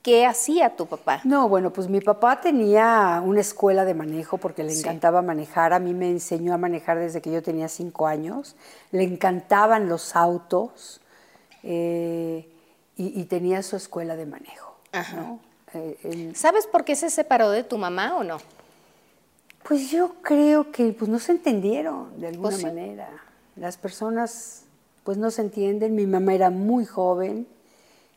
¿qué 0.01 0.25
hacía 0.25 0.75
tu 0.75 0.87
papá? 0.87 1.21
No, 1.23 1.47
bueno, 1.47 1.71
pues 1.71 1.87
mi 1.87 2.01
papá 2.01 2.41
tenía 2.41 3.21
una 3.25 3.39
escuela 3.39 3.85
de 3.85 3.93
manejo 3.93 4.37
porque 4.37 4.63
le 4.65 4.71
Sí. 4.71 4.81
encantaba 4.81 5.21
manejar. 5.21 5.71
A 5.71 5.79
mí 5.79 5.93
me 5.93 6.09
enseñó 6.09 6.53
a 6.53 6.57
manejar 6.57 6.99
desde 6.99 7.21
que 7.21 7.31
yo 7.31 7.41
tenía 7.41 7.69
cinco 7.69 8.07
años. 8.07 8.57
Le 8.91 9.03
encantaban 9.03 9.87
los 9.87 10.17
autos 10.17 10.99
eh, 11.63 12.45
y, 12.97 13.21
y 13.21 13.23
tenía 13.23 13.63
su 13.63 13.77
escuela 13.77 14.17
de 14.17 14.25
manejo. 14.25 14.75
Ajá. 14.91 15.15
¿no? 15.15 15.39
Eh, 15.73 16.31
¿Sabes 16.35 16.67
por 16.67 16.83
qué 16.85 16.95
se 16.95 17.09
separó 17.09 17.49
de 17.49 17.63
tu 17.63 17.77
mamá 17.77 18.15
o 18.17 18.23
no? 18.23 18.37
pues 19.67 19.89
yo 19.89 20.15
creo 20.21 20.71
que 20.71 20.91
pues, 20.91 21.09
no 21.09 21.19
se 21.19 21.31
entendieron 21.31 22.19
de 22.19 22.27
alguna 22.27 22.49
Pues 22.49 22.57
sí. 22.59 22.65
manera. 22.65 23.09
Las 23.55 23.77
personas 23.77 24.65
pues 25.05 25.17
no 25.17 25.31
se 25.31 25.41
entienden. 25.41 25.95
Mi 25.95 26.05
mamá 26.05 26.33
era 26.33 26.49
muy 26.49 26.85
joven, 26.85 27.47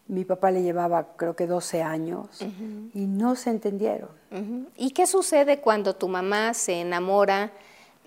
mi 0.09 0.25
papá 0.25 0.51
le 0.51 0.63
llevaba 0.63 1.07
creo 1.17 1.37
que 1.37 1.47
12 1.47 1.83
años 1.83 2.27
y 2.95 3.07
no 3.07 3.37
se 3.37 3.51
entendieron. 3.51 4.09
¿Y 4.77 4.91
qué 4.91 5.07
sucede 5.07 5.61
cuando 5.61 5.95
tu 5.95 6.09
mamá 6.09 6.53
se 6.53 6.81
enamora 6.81 7.53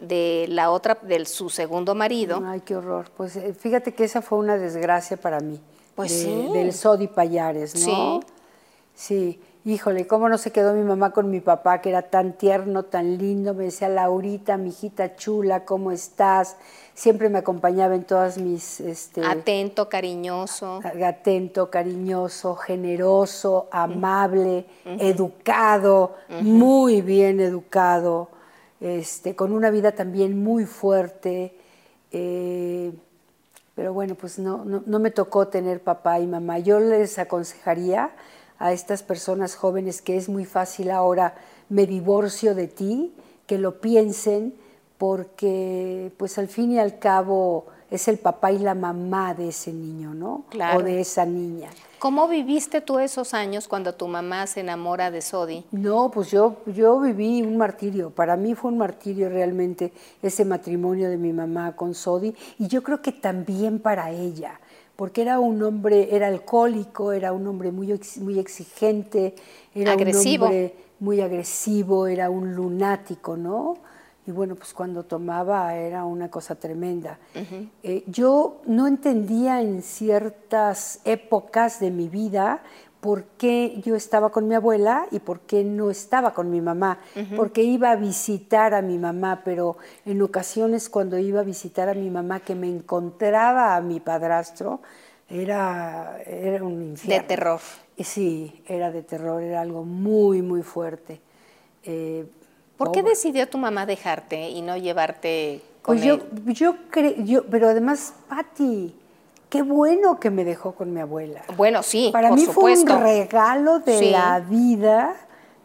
de 0.01 0.45
la 0.49 0.69
otra, 0.71 0.97
de 1.01 1.25
su 1.25 1.49
segundo 1.49 1.95
marido? 1.95 2.41
Ay, 2.45 2.59
qué 2.61 2.75
horror. 2.75 3.09
Pues 3.15 3.35
eh, 3.37 3.53
fíjate 3.53 3.93
que 3.93 4.03
esa 4.03 4.21
fue 4.21 4.37
una 4.37 4.57
desgracia 4.57 5.15
para 5.17 5.39
mí. 5.39 5.59
Pues 5.95 6.11
de- 6.11 6.17
sí. 6.25 6.49
Del 6.53 6.73
Sodi 6.73 7.07
Payares, 7.07 7.73
¿no? 7.87 8.21
Sí. 8.21 8.27
Sí. 8.95 9.41
Híjole, 9.69 10.07
cómo 10.07 10.29
no 10.29 10.39
se 10.39 10.51
quedó 10.51 10.73
mi 10.73 10.81
mamá 10.81 11.11
con 11.11 11.29
mi 11.29 11.41
papá, 11.41 11.79
que 11.79 11.89
era 11.89 12.01
tan 12.01 12.33
tierno, 12.33 12.85
tan 12.85 13.19
lindo. 13.19 13.53
Me 13.53 13.65
decía, 13.65 13.87
Laurita, 13.87 14.57
mi 14.57 14.69
hijita 14.69 15.15
chula, 15.15 15.63
¿cómo 15.63 15.91
estás? 15.91 16.57
Siempre 16.95 17.29
me 17.29 17.37
acompañaba 17.37 17.93
en 17.93 18.03
todas 18.03 18.39
mis... 18.39 18.79
Este, 18.79 19.23
Atento, 19.23 19.87
cariñoso. 19.87 20.81
atento, 21.05 21.69
cariñoso, 21.69 22.55
generoso, 22.55 23.67
amable, 23.69 24.65
educado, 24.85 26.15
muy 26.41 27.03
bien 27.03 27.39
educado, 27.39 28.29
este, 28.81 29.35
con 29.35 29.53
una 29.53 29.69
vida 29.69 29.91
también 29.91 30.41
muy 30.41 30.65
fuerte. 30.65 31.53
eh, 32.11 32.91
pero 33.75 33.93
bueno, 33.93 34.15
pues 34.15 34.39
no, 34.39 34.65
no, 34.65 34.83
no 34.85 34.99
me 34.99 35.09
tocó 35.09 35.47
tener 35.47 35.79
papá 35.81 36.19
y 36.19 36.27
mamá. 36.27 36.59
Yo 36.59 36.81
les 36.81 37.17
aconsejaría 37.17 38.09
a 38.59 38.73
estas 38.73 39.01
personas 39.01 39.55
jóvenes 39.55 40.01
que 40.01 40.17
es 40.17 40.29
muy 40.29 40.45
fácil 40.45 40.91
ahora, 40.91 41.35
me 41.69 41.87
divorcio 41.87 42.53
de 42.53 42.67
ti, 42.67 43.13
que 43.47 43.57
lo 43.57 43.79
piensen, 43.81 44.53
porque 44.97 46.11
pues 46.17 46.37
al 46.37 46.49
fin 46.49 46.73
y 46.73 46.79
al 46.79 46.99
cabo 46.99 47.67
es 47.89 48.07
el 48.07 48.19
papá 48.19 48.51
y 48.51 48.59
la 48.59 48.75
mamá 48.75 49.33
de 49.33 49.47
ese 49.47 49.73
niño, 49.73 50.13
¿no? 50.13 50.43
Claro. 50.49 50.79
O 50.79 50.83
de 50.83 50.99
esa 50.99 51.25
niña. 51.25 51.69
¿Cómo 51.99 52.27
viviste 52.27 52.81
tú 52.81 52.99
esos 52.99 53.33
años 53.33 53.67
cuando 53.67 53.93
tu 53.95 54.07
mamá 54.07 54.47
se 54.47 54.61
enamora 54.61 55.11
de 55.11 55.21
Sodi? 55.21 55.65
No, 55.71 56.11
pues 56.11 56.31
yo, 56.31 56.57
yo 56.65 56.99
viví 56.99 57.41
un 57.41 57.57
martirio. 57.57 58.09
Para 58.11 58.37
mí 58.37 58.55
fue 58.55 58.71
un 58.71 58.77
martirio 58.77 59.29
realmente 59.29 59.91
ese 60.21 60.45
matrimonio 60.45 61.09
de 61.09 61.17
mi 61.17 61.33
mamá 61.33 61.75
con 61.75 61.93
Sodi. 61.93 62.33
Y 62.57 62.67
yo 62.67 62.83
creo 62.83 63.01
que 63.01 63.11
también 63.11 63.79
para 63.79 64.11
ella, 64.11 64.59
porque 64.99 65.21
era 65.21 65.39
un 65.39 65.63
hombre, 65.63 66.13
era 66.13 66.27
alcohólico, 66.27 67.13
era 67.13 67.31
un 67.31 67.47
hombre 67.47 67.71
muy, 67.71 67.97
muy 68.19 68.37
exigente, 68.37 69.33
era 69.73 69.93
agresivo. 69.93 70.47
un 70.47 70.51
hombre 70.51 70.75
muy 70.99 71.21
agresivo, 71.21 72.05
era 72.05 72.29
un 72.29 72.53
lunático, 72.53 73.37
¿no? 73.37 73.77
Y 74.27 74.31
bueno, 74.31 74.55
pues 74.55 74.73
cuando 74.73 75.03
tomaba 75.03 75.73
era 75.77 76.03
una 76.03 76.29
cosa 76.29 76.55
tremenda. 76.55 77.17
Eh, 77.81 78.03
yo 78.07 78.59
no 78.65 78.87
entendía 78.87 79.61
en 79.61 79.83
ciertas 79.83 80.99
épocas 81.05 81.79
de 81.79 81.91
mi 81.91 82.09
vida 82.09 82.61
por 83.01 83.23
qué 83.37 83.81
yo 83.85 83.95
estaba 83.95 84.29
con 84.29 84.47
mi 84.47 84.55
abuela 84.55 85.07
y 85.11 85.19
por 85.19 85.39
qué 85.41 85.63
no 85.63 85.89
estaba 85.89 86.33
con 86.33 86.51
mi 86.51 86.59
mamá, 86.61 86.99
porque 87.35 87.63
iba 87.63 87.91
a 87.91 87.95
visitar 87.95 88.73
a 88.73 88.81
mi 88.81 88.97
mamá, 88.97 89.41
pero 89.45 89.77
en 90.05 90.21
ocasiones 90.21 90.89
cuando 90.89 91.17
iba 91.17 91.39
a 91.39 91.43
visitar 91.43 91.87
a 91.87 91.93
mi 91.93 92.09
mamá 92.09 92.41
que 92.41 92.55
me 92.55 92.67
encontraba 92.67 93.75
a 93.75 93.81
mi 93.81 93.99
padrastro, 93.99 94.81
era, 95.29 96.21
era 96.25 96.63
un 96.63 96.81
infierno. 96.81 97.21
De 97.21 97.27
terror. 97.27 97.59
Sí, 97.97 98.63
era 98.67 98.91
de 98.91 99.03
terror, 99.03 99.43
era 99.43 99.61
algo 99.61 99.83
muy, 99.83 100.41
muy 100.41 100.63
fuerte. 100.63 101.21
Eh, 101.83 102.25
¿Por 102.77 102.91
qué 102.91 103.03
decidió 103.03 103.47
tu 103.47 103.57
mamá 103.57 103.85
dejarte 103.85 104.49
y 104.49 104.61
no 104.61 104.77
llevarte 104.77 105.61
con 105.81 105.97
pues 105.97 106.05
yo, 106.05 106.19
yo 106.45 106.75
creo, 106.89 107.13
yo, 107.17 107.45
pero 107.45 107.69
además, 107.69 108.13
Patti, 108.27 108.95
qué 109.49 109.61
bueno 109.63 110.19
que 110.19 110.29
me 110.29 110.43
dejó 110.45 110.73
con 110.73 110.93
mi 110.93 110.99
abuela. 110.99 111.41
Bueno, 111.57 111.83
sí, 111.83 112.09
Para 112.13 112.29
por 112.29 112.37
mí 112.37 112.45
supuesto. 112.45 112.85
fue 112.87 112.95
un 112.97 113.01
regalo 113.03 113.79
de 113.79 113.97
Sí. 113.97 114.09
la 114.11 114.39
vida 114.39 115.15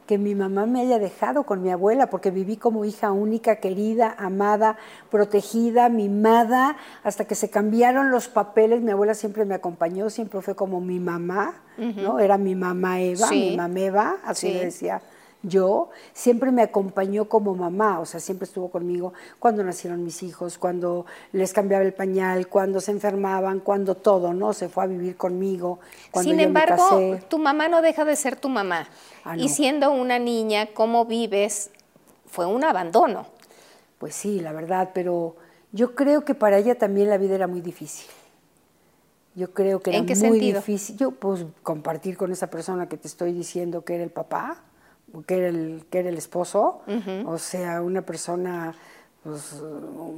que 0.07 0.19
mi 0.19 0.35
mamá 0.35 0.67
me 0.67 0.83
haya 0.83 0.99
dejado 0.99 1.45
con 1.45 1.63
mi 1.63 1.71
abuela, 1.71 2.11
porque 2.11 2.31
viví 2.31 2.59
como 2.59 2.85
hija 2.85 3.11
única, 3.11 3.57
querida, 3.57 4.15
amada, 4.19 4.77
protegida, 5.11 5.89
mimada, 5.89 6.77
hasta 7.05 7.25
que 7.25 7.35
se 7.35 7.49
cambiaron 7.49 8.11
los 8.11 8.29
papeles. 8.29 8.83
Mi 8.83 8.91
abuela 8.91 9.15
siempre 9.15 9.47
me 9.47 9.55
acompañó, 9.55 10.11
siempre 10.11 10.43
fue 10.43 10.55
como 10.55 10.83
mi 10.83 11.01
mamá, 11.01 11.55
¿no? 11.79 12.19
Era 12.19 12.37
mi 12.37 12.55
mamá 12.55 13.01
Eva, 13.01 13.29
Sí. 13.29 13.51
mi 13.53 13.57
mameva, 13.57 14.17
así 14.27 14.49
Sí. 14.49 14.53
le 14.53 14.65
decía 14.67 15.01
yo. 15.45 15.91
Siempre 16.13 16.51
me 16.51 16.63
acompañó 16.63 17.27
como 17.29 17.55
mamá, 17.55 18.01
o 18.01 18.07
sea, 18.07 18.19
siempre 18.19 18.47
estuvo 18.47 18.71
conmigo 18.71 19.13
cuando 19.39 19.63
nacieron 19.63 20.03
mis 20.03 20.23
hijos, 20.23 20.59
cuando 20.59 21.07
les 21.33 21.53
cambiaba 21.53 21.85
el 21.85 21.95
pañal, 21.95 22.49
cuando 22.49 22.81
se 22.81 22.91
enfermaban, 22.91 23.61
cuando 23.61 23.95
todo, 23.95 24.33
¿no? 24.35 24.53
Se 24.53 24.69
fue 24.69 24.85
a 24.85 24.87
vivir 24.87 25.17
conmigo, 25.17 25.79
cuando 26.11 26.31
Sin 26.31 26.39
yo 26.41 26.45
embargo, 26.47 26.99
me 26.99 27.11
casé. 27.13 27.27
tu 27.29 27.39
mamá 27.39 27.69
no 27.69 27.81
deja 27.83 28.05
de 28.05 28.17
ser 28.17 28.37
tu 28.37 28.49
mamá. 28.49 28.89
Ah, 29.25 29.37
Y 29.37 29.49
siendo 29.49 29.93
una 29.93 30.19
niña, 30.19 30.69
cómo 30.75 31.05
vives, 31.05 31.71
fue 32.27 32.47
un 32.47 32.65
abandono. 32.65 33.27
Pues 33.99 34.15
sí, 34.15 34.41
la 34.41 34.53
verdad, 34.53 34.91
pero 34.93 35.37
yo 35.73 35.95
creo 35.95 36.25
que 36.25 36.35
para 36.35 36.59
ella 36.59 36.77
también 36.77 37.09
la 37.09 37.17
vida 37.19 37.35
era 37.37 37.47
muy 37.47 37.61
difícil. 37.61 38.09
Yo 39.37 39.53
creo 39.53 39.81
que 39.81 39.91
era 39.91 39.99
¿En 39.99 40.07
qué 40.07 40.15
muy 40.15 40.21
sentido? 40.39 40.61
difícil. 40.61 40.97
Yo, 40.97 41.11
pues, 41.11 41.45
compartir 41.65 42.17
con 42.17 42.31
esa 42.31 42.49
persona 42.51 42.89
que 42.89 42.97
te 42.97 43.09
estoy 43.09 43.33
diciendo 43.33 43.85
que 43.85 43.97
era 43.97 44.05
el 44.05 44.11
papá, 44.11 44.63
que 45.23 45.37
era 45.37 45.49
el, 45.49 45.85
que 45.91 45.99
era 46.01 46.09
el 46.09 46.17
esposo, 46.19 46.81
o 47.27 47.39
sea, 47.39 47.81
una 47.83 48.03
persona 48.03 48.75
pues, 49.23 49.55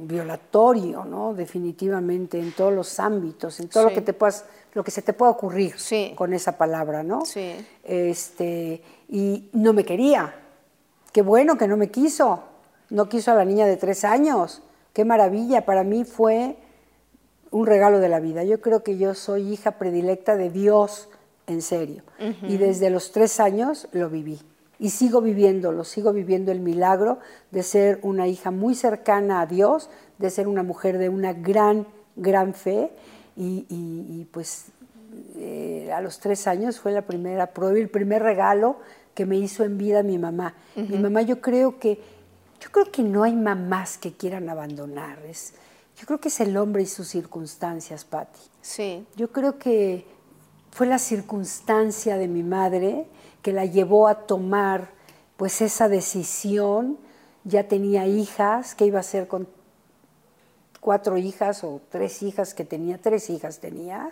violatorio, 0.01 1.05
¿no? 1.05 1.33
Definitivamente, 1.33 2.39
en 2.39 2.51
todos 2.53 2.73
los 2.73 2.99
ámbitos, 2.99 3.59
en 3.59 3.69
todo 3.69 3.83
Sí. 3.83 3.89
lo 3.89 3.95
que 3.95 4.01
te 4.01 4.13
puedas, 4.13 4.45
lo 4.73 4.83
que 4.83 4.91
se 4.91 5.01
te 5.01 5.13
pueda 5.13 5.31
ocurrir 5.31 5.79
Sí. 5.79 6.13
con 6.15 6.33
esa 6.33 6.57
palabra, 6.57 7.03
¿no? 7.03 7.25
Sí. 7.25 7.53
Este, 7.83 8.81
y 9.09 9.49
no 9.53 9.73
me 9.73 9.85
quería. 9.85 10.33
Qué 11.13 11.21
bueno 11.21 11.57
que 11.57 11.67
no 11.67 11.77
me 11.77 11.89
quiso. 11.89 12.43
No 12.89 13.07
quiso 13.09 13.31
a 13.31 13.35
la 13.35 13.45
niña 13.45 13.65
de 13.65 13.77
tres 13.77 14.03
años. 14.03 14.61
Qué 14.93 15.05
maravilla. 15.05 15.65
Para 15.65 15.83
mí 15.83 16.03
fue 16.03 16.57
un 17.51 17.65
regalo 17.65 17.99
de 17.99 18.09
la 18.09 18.19
vida. 18.19 18.43
Yo 18.43 18.59
creo 18.61 18.83
que 18.83 18.97
yo 18.97 19.13
soy 19.13 19.53
hija 19.53 19.71
predilecta 19.71 20.35
de 20.35 20.49
Dios, 20.49 21.09
en 21.47 21.61
serio. 21.61 22.03
Y 22.43 22.57
desde 22.57 22.89
los 22.89 23.11
tres 23.11 23.39
años 23.39 23.87
lo 23.93 24.09
viví. 24.09 24.41
Y 24.79 24.89
sigo 24.91 25.21
viviéndolo, 25.21 25.83
sigo 25.83 26.13
viviendo 26.13 26.51
el 26.51 26.59
milagro 26.59 27.19
de 27.51 27.63
ser 27.63 27.99
una 28.03 28.27
hija 28.27 28.51
muy 28.51 28.75
cercana 28.75 29.41
a 29.41 29.45
Dios, 29.47 29.89
de 30.19 30.29
ser 30.29 30.47
una 30.47 30.61
mujer 30.63 30.97
de 30.99 31.09
una 31.09 31.33
gran, 31.33 31.87
gran 32.15 32.53
fe. 32.53 32.91
Y, 33.35 33.65
y- 33.69 34.21
y, 34.21 34.25
pues 34.31 34.65
eh, 35.37 35.91
a 35.93 36.01
los 36.01 36.19
tres 36.19 36.47
años 36.47 36.79
fue 36.79 36.91
la 36.91 37.03
primera 37.03 37.47
prueba, 37.53 37.77
el 37.77 37.89
primer 37.89 38.21
regalo 38.23 38.77
que 39.15 39.25
me 39.25 39.37
hizo 39.37 39.63
en 39.63 39.77
vida 39.77 40.03
mi 40.03 40.17
mamá. 40.19 40.53
Mi 40.75 40.97
mamá 40.99 41.21
yo 41.23 41.41
creo 41.41 41.79
que, 41.79 41.99
yo 42.61 42.69
creo 42.71 42.91
que 42.91 43.01
no 43.03 43.23
hay 43.23 43.35
mamás 43.35 43.97
que 43.97 44.13
quieran 44.13 44.47
abandonar. 44.49 45.17
Es, 45.27 45.53
yo 45.99 46.05
creo 46.05 46.19
que 46.19 46.27
es 46.27 46.39
el 46.39 46.55
hombre 46.55 46.83
y 46.83 46.85
sus 46.85 47.07
circunstancias, 47.07 48.05
Patti. 48.05 48.39
Sí. 48.61 49.05
Yo 49.15 49.31
creo 49.31 49.57
que 49.57 50.05
fue 50.71 50.85
la 50.85 50.99
circunstancia 50.99 52.17
de 52.17 52.27
mi 52.27 52.43
madre 52.43 53.07
que 53.47 53.53
la 53.53 53.63
llevó 53.63 54.09
a 54.09 54.27
tomar 54.27 54.89
pues 55.37 55.61
esa 55.61 55.87
decisión. 55.87 56.97
Ya 57.45 57.69
tenía 57.69 58.05
hijas, 58.05 58.75
¿qué 58.75 58.85
iba 58.87 58.97
a 58.97 58.99
hacer 58.99 59.29
con 59.29 59.47
cuatro 60.81 61.15
hijas 61.15 61.63
o 61.63 61.79
tres 61.89 62.23
hijas 62.23 62.53
que 62.53 62.65
tenía? 62.65 62.97
Tres 62.97 63.29
hijas 63.29 63.59
tenía. 63.59 64.11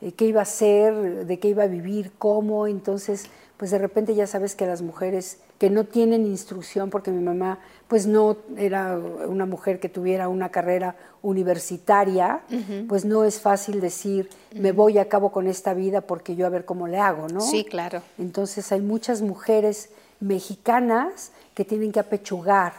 Eh, 0.00 0.10
¿Qué 0.10 0.24
iba 0.24 0.40
a 0.40 0.42
hacer? 0.42 1.26
¿De 1.26 1.38
qué 1.38 1.46
iba 1.46 1.62
a 1.62 1.68
vivir? 1.68 2.10
¿Cómo? 2.18 2.66
Entonces, 2.66 3.26
pues 3.56 3.70
de 3.70 3.78
repente 3.78 4.16
ya 4.16 4.26
sabes 4.26 4.56
que 4.56 4.66
las 4.66 4.82
mujeres 4.82 5.38
que 5.58 5.70
no 5.70 5.84
tienen 5.84 6.26
instrucción, 6.26 6.90
porque 6.90 7.10
mi 7.10 7.22
mamá 7.22 7.58
pues 7.88 8.06
no 8.06 8.36
era 8.56 8.98
una 8.98 9.46
mujer 9.46 9.78
que 9.78 9.88
tuviera 9.88 10.28
una 10.28 10.48
carrera 10.48 10.96
universitaria, 11.22 12.40
pues 12.88 13.04
no 13.04 13.24
es 13.24 13.40
fácil 13.40 13.80
decir, 13.80 14.28
me 14.52 14.72
voy 14.72 14.98
a 14.98 15.08
cabo 15.08 15.30
con 15.30 15.46
esta 15.46 15.72
vida 15.72 16.00
porque 16.00 16.34
yo 16.34 16.46
a 16.46 16.48
ver 16.50 16.64
cómo 16.64 16.88
le 16.88 16.98
hago, 16.98 17.28
¿no? 17.28 17.40
Sí, 17.40 17.64
claro. 17.64 18.02
Entonces 18.18 18.72
hay 18.72 18.80
muchas 18.80 19.22
mujeres 19.22 19.90
mexicanas 20.18 21.30
que 21.54 21.64
tienen 21.64 21.92
que 21.92 22.00
apechugar, 22.00 22.72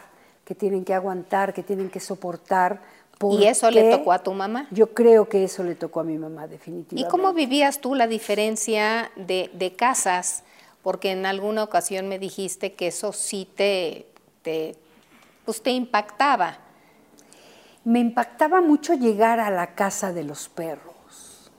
que 0.43 0.55
tienen 0.55 0.83
que 0.83 0.93
aguantar, 0.93 1.53
que 1.53 1.63
tienen 1.63 1.89
que 1.89 1.99
soportar. 1.99 2.81
¿Y 3.31 3.45
eso 3.45 3.71
le 3.71 3.89
tocó 3.89 4.11
a 4.11 4.19
tu 4.19 4.33
mamá? 4.33 4.67
Yo 4.71 4.93
creo 4.93 5.27
que 5.27 5.43
eso 5.43 5.63
le 5.63 5.75
tocó 5.75 6.01
a 6.01 6.03
mi 6.03 6.17
mamá, 6.17 6.45
¿Y 6.45 6.49
definitivamente. 6.49 7.09
cómo 7.09 7.33
vivías 7.33 7.79
tú 7.79 7.95
la 7.95 8.07
diferencia 8.07 9.09
de, 9.15 9.49
de 9.53 9.73
casas? 9.73 10.43
Porque 10.87 11.11
en 11.11 11.25
alguna 11.25 11.63
ocasión 11.63 12.07
me 12.07 12.17
dijiste 12.17 12.71
que 12.71 12.87
eso 12.87 13.11
sí 13.11 13.45
te, 13.57 14.07
te, 14.41 14.73
pues 15.43 15.61
te 15.61 15.71
impactaba. 15.71 16.59
Me 17.83 17.99
impactaba 17.99 18.61
mucho 18.61 18.93
llegar 18.93 19.41
a 19.41 19.51
la 19.51 19.75
casa 19.75 20.13
de 20.13 20.23
los 20.23 20.47
perros, 20.47 21.51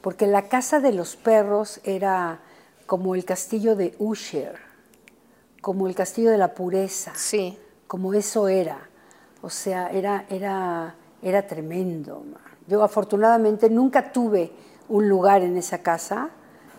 porque 0.00 0.26
la 0.26 0.48
casa 0.48 0.80
de 0.80 0.92
los 0.92 1.14
perros 1.14 1.80
era 1.84 2.40
como 2.86 3.14
el 3.14 3.24
castillo 3.24 3.76
de 3.76 3.94
Usher, 4.00 4.58
como 5.60 5.86
el 5.86 5.94
castillo 5.94 6.32
de 6.32 6.38
la 6.38 6.52
pureza. 6.52 7.12
Sí. 7.14 7.56
como 7.86 8.14
eso 8.14 8.48
era. 8.48 8.88
O 9.42 9.48
sea, 9.48 9.90
era, 9.90 10.26
era, 10.28 10.96
era 11.22 11.46
tremendo. 11.46 12.24
Yo 12.66 12.82
afortunadamente 12.82 13.70
nunca 13.70 14.10
tuve 14.10 14.50
un 14.88 15.08
lugar 15.08 15.42
en 15.42 15.56
esa 15.56 15.84
casa, 15.84 16.30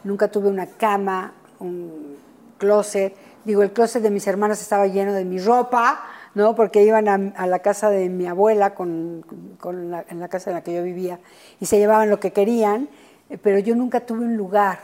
nunca 0.03 0.29
tuve 0.29 0.49
una 0.49 0.65
cama, 0.65 1.33
un 1.59 2.17
closet. 2.57 3.15
Digo, 3.45 3.63
el 3.63 3.71
closet 3.71 4.01
de 4.03 4.09
mis 4.09 4.27
hermanas 4.27 4.61
estaba 4.61 4.87
lleno 4.87 5.13
de 5.13 5.23
mi 5.25 5.39
ropa, 5.39 6.03
¿no? 6.35 6.53
Porque 6.55 6.83
iban 6.83 7.07
a, 7.07 7.15
a 7.35 7.47
la 7.47 7.59
casa 7.59 7.89
de 7.89 8.09
mi 8.09 8.27
abuela, 8.27 8.75
con, 8.75 9.25
con 9.59 9.89
la- 9.91 10.05
en 10.09 10.19
la 10.19 10.27
casa 10.27 10.49
en 10.49 10.55
la 10.55 10.63
que 10.63 10.73
yo 10.75 10.83
vivía, 10.83 11.19
y 11.59 11.65
se 11.65 11.77
llevaban 11.77 12.09
lo 12.09 12.19
que 12.19 12.31
querían, 12.31 12.89
eh, 13.29 13.37
pero 13.37 13.59
yo 13.59 13.75
nunca 13.75 14.01
tuve 14.05 14.25
un 14.25 14.35
lugar. 14.37 14.79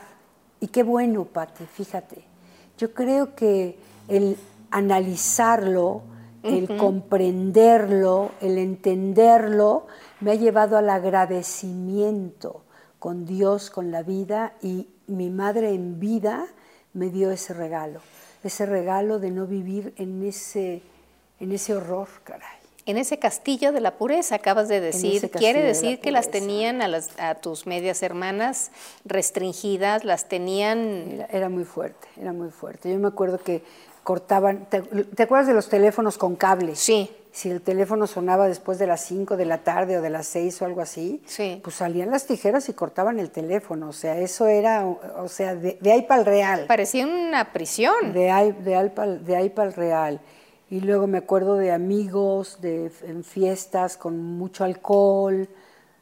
Y 0.60 0.68
qué 0.68 0.82
bueno, 0.82 1.24
Pati, 1.24 1.64
fíjate. 1.66 2.24
Yo 2.78 2.92
creo 2.94 3.34
que 3.36 3.78
el 4.08 4.36
analizarlo, 4.70 6.02
el 6.42 6.76
comprenderlo, 6.76 8.32
el 8.40 8.58
entenderlo, 8.58 9.86
me 10.20 10.32
ha 10.32 10.34
llevado 10.34 10.76
al 10.76 10.90
agradecimiento 10.90 12.62
con 12.98 13.24
Dios, 13.26 13.70
con 13.70 13.90
la 13.90 14.02
vida, 14.02 14.54
y 14.62 14.88
mi 15.06 15.30
madre 15.30 15.74
en 15.74 16.00
vida 16.00 16.46
me 16.94 17.10
dio 17.10 17.30
ese 17.30 17.52
regalo, 17.52 18.00
ese 18.42 18.66
regalo 18.66 19.18
de 19.18 19.30
no 19.30 19.46
vivir 19.46 19.92
en 19.98 20.22
ese, 20.26 20.82
en 21.40 21.52
ese 21.52 21.74
horror, 21.74 22.08
caray. 22.24 22.58
En 22.86 22.98
ese 22.98 23.18
castillo 23.18 23.72
de 23.72 23.80
la 23.80 23.96
pureza, 23.96 24.34
acabas 24.34 24.68
de 24.68 24.80
decir, 24.80 25.30
quiere 25.30 25.30
castillo 25.30 25.52
de 25.54 25.60
la 25.60 25.68
decir 25.68 26.00
que 26.00 26.10
las 26.12 26.30
tenían 26.30 26.82
a, 26.82 26.88
las, 26.88 27.18
a 27.18 27.34
tus 27.34 27.66
medias 27.66 28.02
hermanas 28.02 28.70
restringidas, 29.06 30.04
las 30.04 30.28
tenían... 30.28 31.12
Era, 31.12 31.26
era 31.26 31.48
muy 31.48 31.64
fuerte, 31.64 32.06
era 32.20 32.32
muy 32.32 32.50
fuerte. 32.50 32.92
Yo 32.92 32.98
me 32.98 33.08
acuerdo 33.08 33.38
que 33.38 33.62
cortaban, 34.02 34.66
¿te, 34.68 34.82
te 34.82 35.22
acuerdas 35.22 35.46
de 35.46 35.54
los 35.54 35.70
teléfonos 35.70 36.18
con 36.18 36.36
cables? 36.36 36.78
Sí. 36.78 37.10
Si 37.36 37.50
el 37.50 37.62
teléfono 37.62 38.06
sonaba 38.06 38.46
después 38.46 38.78
de 38.78 38.86
las 38.86 39.00
5 39.06 39.36
de 39.36 39.44
la 39.44 39.58
tarde 39.64 39.98
o 39.98 40.02
de 40.02 40.08
las 40.08 40.28
6 40.28 40.62
o 40.62 40.66
algo 40.66 40.80
así, 40.80 41.20
Sí. 41.26 41.60
pues 41.64 41.74
salían 41.74 42.12
las 42.12 42.26
tijeras 42.26 42.68
y 42.68 42.74
cortaban 42.74 43.18
el 43.18 43.32
teléfono. 43.32 43.88
O 43.88 43.92
sea, 43.92 44.16
eso 44.18 44.46
era, 44.46 44.86
o 44.86 45.26
sea, 45.28 45.56
de, 45.56 45.76
de 45.80 45.92
ahí 45.92 46.02
para 46.02 46.20
el 46.20 46.26
real. 46.26 46.66
Parecía 46.68 47.04
una 47.08 47.52
prisión. 47.52 48.12
De 48.12 48.30
ahí, 48.30 48.52
de 48.52 48.76
ahí 48.76 48.88
pa'l- 48.94 49.18
de 49.24 49.34
ahí 49.34 49.50
para 49.50 49.66
el 49.68 49.74
real. 49.74 50.20
Y 50.70 50.78
luego 50.80 51.08
me 51.08 51.18
acuerdo 51.18 51.56
de 51.56 51.72
amigos, 51.72 52.60
de, 52.60 52.92
en 53.02 53.24
fiestas 53.24 53.96
con 53.96 54.16
mucho 54.38 54.62
alcohol, 54.62 55.48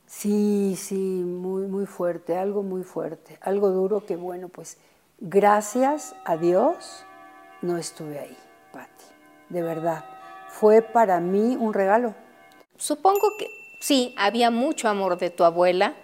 Sí, 0.04 0.76
sí, 0.78 0.94
muy, 1.24 1.66
muy 1.68 1.86
fuerte, 1.86 2.36
algo 2.36 2.62
muy 2.62 2.82
fuerte, 2.82 3.38
algo 3.40 3.70
duro 3.70 4.04
que 4.04 4.14
bueno, 4.16 4.50
pues 4.50 4.76
gracias 5.18 6.14
a 6.26 6.36
Dios 6.36 7.06
no 7.62 7.78
estuve 7.78 8.18
ahí, 8.18 8.36
Patti, 8.72 9.04
de 9.48 9.62
verdad. 9.62 10.04
Fue 10.62 10.80
para 10.80 11.18
mí 11.18 11.56
un 11.58 11.74
regalo. 11.74 12.14
Supongo 12.76 13.36
que 13.36 13.48
sí, 13.80 14.14
había 14.16 14.52
mucho 14.52 14.88
amor 14.88 15.18
de 15.18 15.28
tu 15.28 15.42
abuela, 15.42 15.94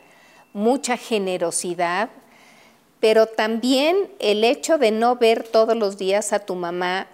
mucha 0.53 0.97
generosidad, 0.97 2.09
pero 2.99 3.27
también 3.27 4.11
el 4.19 4.43
hecho 4.43 4.77
de 4.77 4.91
no 4.91 5.15
ver 5.15 5.45
todos 5.45 5.77
los 5.77 5.97
días 5.97 6.33
a 6.33 6.41
tu 6.41 6.57
mamá, 6.57 7.07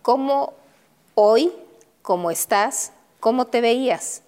¿cómo 0.00 0.54
hoy, 1.14 1.52
cómo 2.00 2.30
estás, 2.30 2.92
cómo 3.20 3.48
te 3.48 3.60
veías? 3.60 4.22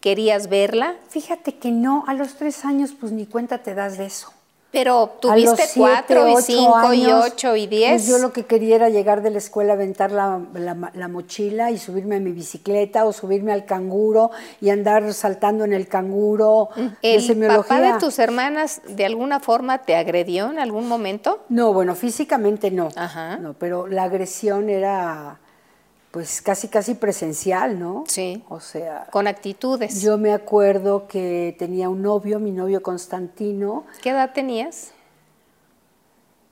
¿Querías 0.00 0.48
verla? 0.48 0.96
Fíjate 1.10 1.58
que 1.58 1.70
no, 1.70 2.02
a 2.08 2.14
los 2.14 2.34
tres 2.34 2.64
años 2.64 2.90
pues 2.98 3.12
ni 3.12 3.24
cuenta 3.24 3.62
te 3.62 3.76
das 3.76 3.98
de 3.98 4.06
eso. 4.06 4.32
Pero 4.70 5.16
tuviste 5.20 5.64
cuatro 5.76 6.28
y 6.28 6.42
cinco 6.42 6.92
y 6.92 7.06
ocho 7.06 7.56
y 7.56 7.66
diez. 7.66 7.90
Pues 7.90 8.06
yo 8.06 8.18
lo 8.18 8.32
que 8.34 8.44
quería 8.44 8.76
era 8.76 8.90
llegar 8.90 9.22
de 9.22 9.30
la 9.30 9.38
escuela, 9.38 9.72
aventar 9.72 10.12
la, 10.12 10.40
la, 10.52 11.08
mochila 11.08 11.70
y 11.70 11.78
subirme 11.78 12.16
a 12.16 12.20
mi 12.20 12.32
bicicleta 12.32 13.06
o 13.06 13.12
subirme 13.14 13.52
al 13.52 13.64
canguro 13.64 14.30
y 14.60 14.68
andar 14.68 15.14
saltando 15.14 15.64
en 15.64 15.72
el 15.72 15.88
canguro. 15.88 16.68
¿El 17.00 17.46
papá 17.46 17.80
de 17.80 17.98
tus 17.98 18.18
hermanas 18.18 18.82
de 18.86 19.06
alguna 19.06 19.40
forma 19.40 19.78
te 19.78 19.96
agredió 19.96 20.50
en 20.50 20.58
algún 20.58 20.86
momento? 20.86 21.44
No, 21.48 21.72
bueno, 21.72 21.94
físicamente 21.94 22.70
no. 22.70 22.90
Ajá. 22.94 23.38
No, 23.38 23.54
pero 23.54 23.86
la 23.86 24.02
agresión 24.02 24.68
era 24.68 25.38
pues 26.10 26.40
casi 26.40 26.68
casi 26.68 26.94
presencial, 26.94 27.78
¿no? 27.78 28.04
Sí. 28.06 28.42
O 28.48 28.60
sea, 28.60 29.06
con 29.10 29.26
actitudes. 29.26 30.00
Yo 30.00 30.18
me 30.18 30.32
acuerdo 30.32 31.06
que 31.06 31.54
tenía 31.58 31.88
un 31.88 32.02
novio, 32.02 32.40
mi 32.40 32.50
novio 32.50 32.82
Constantino. 32.82 33.84
¿Qué 34.02 34.10
edad 34.10 34.32
tenías? 34.32 34.92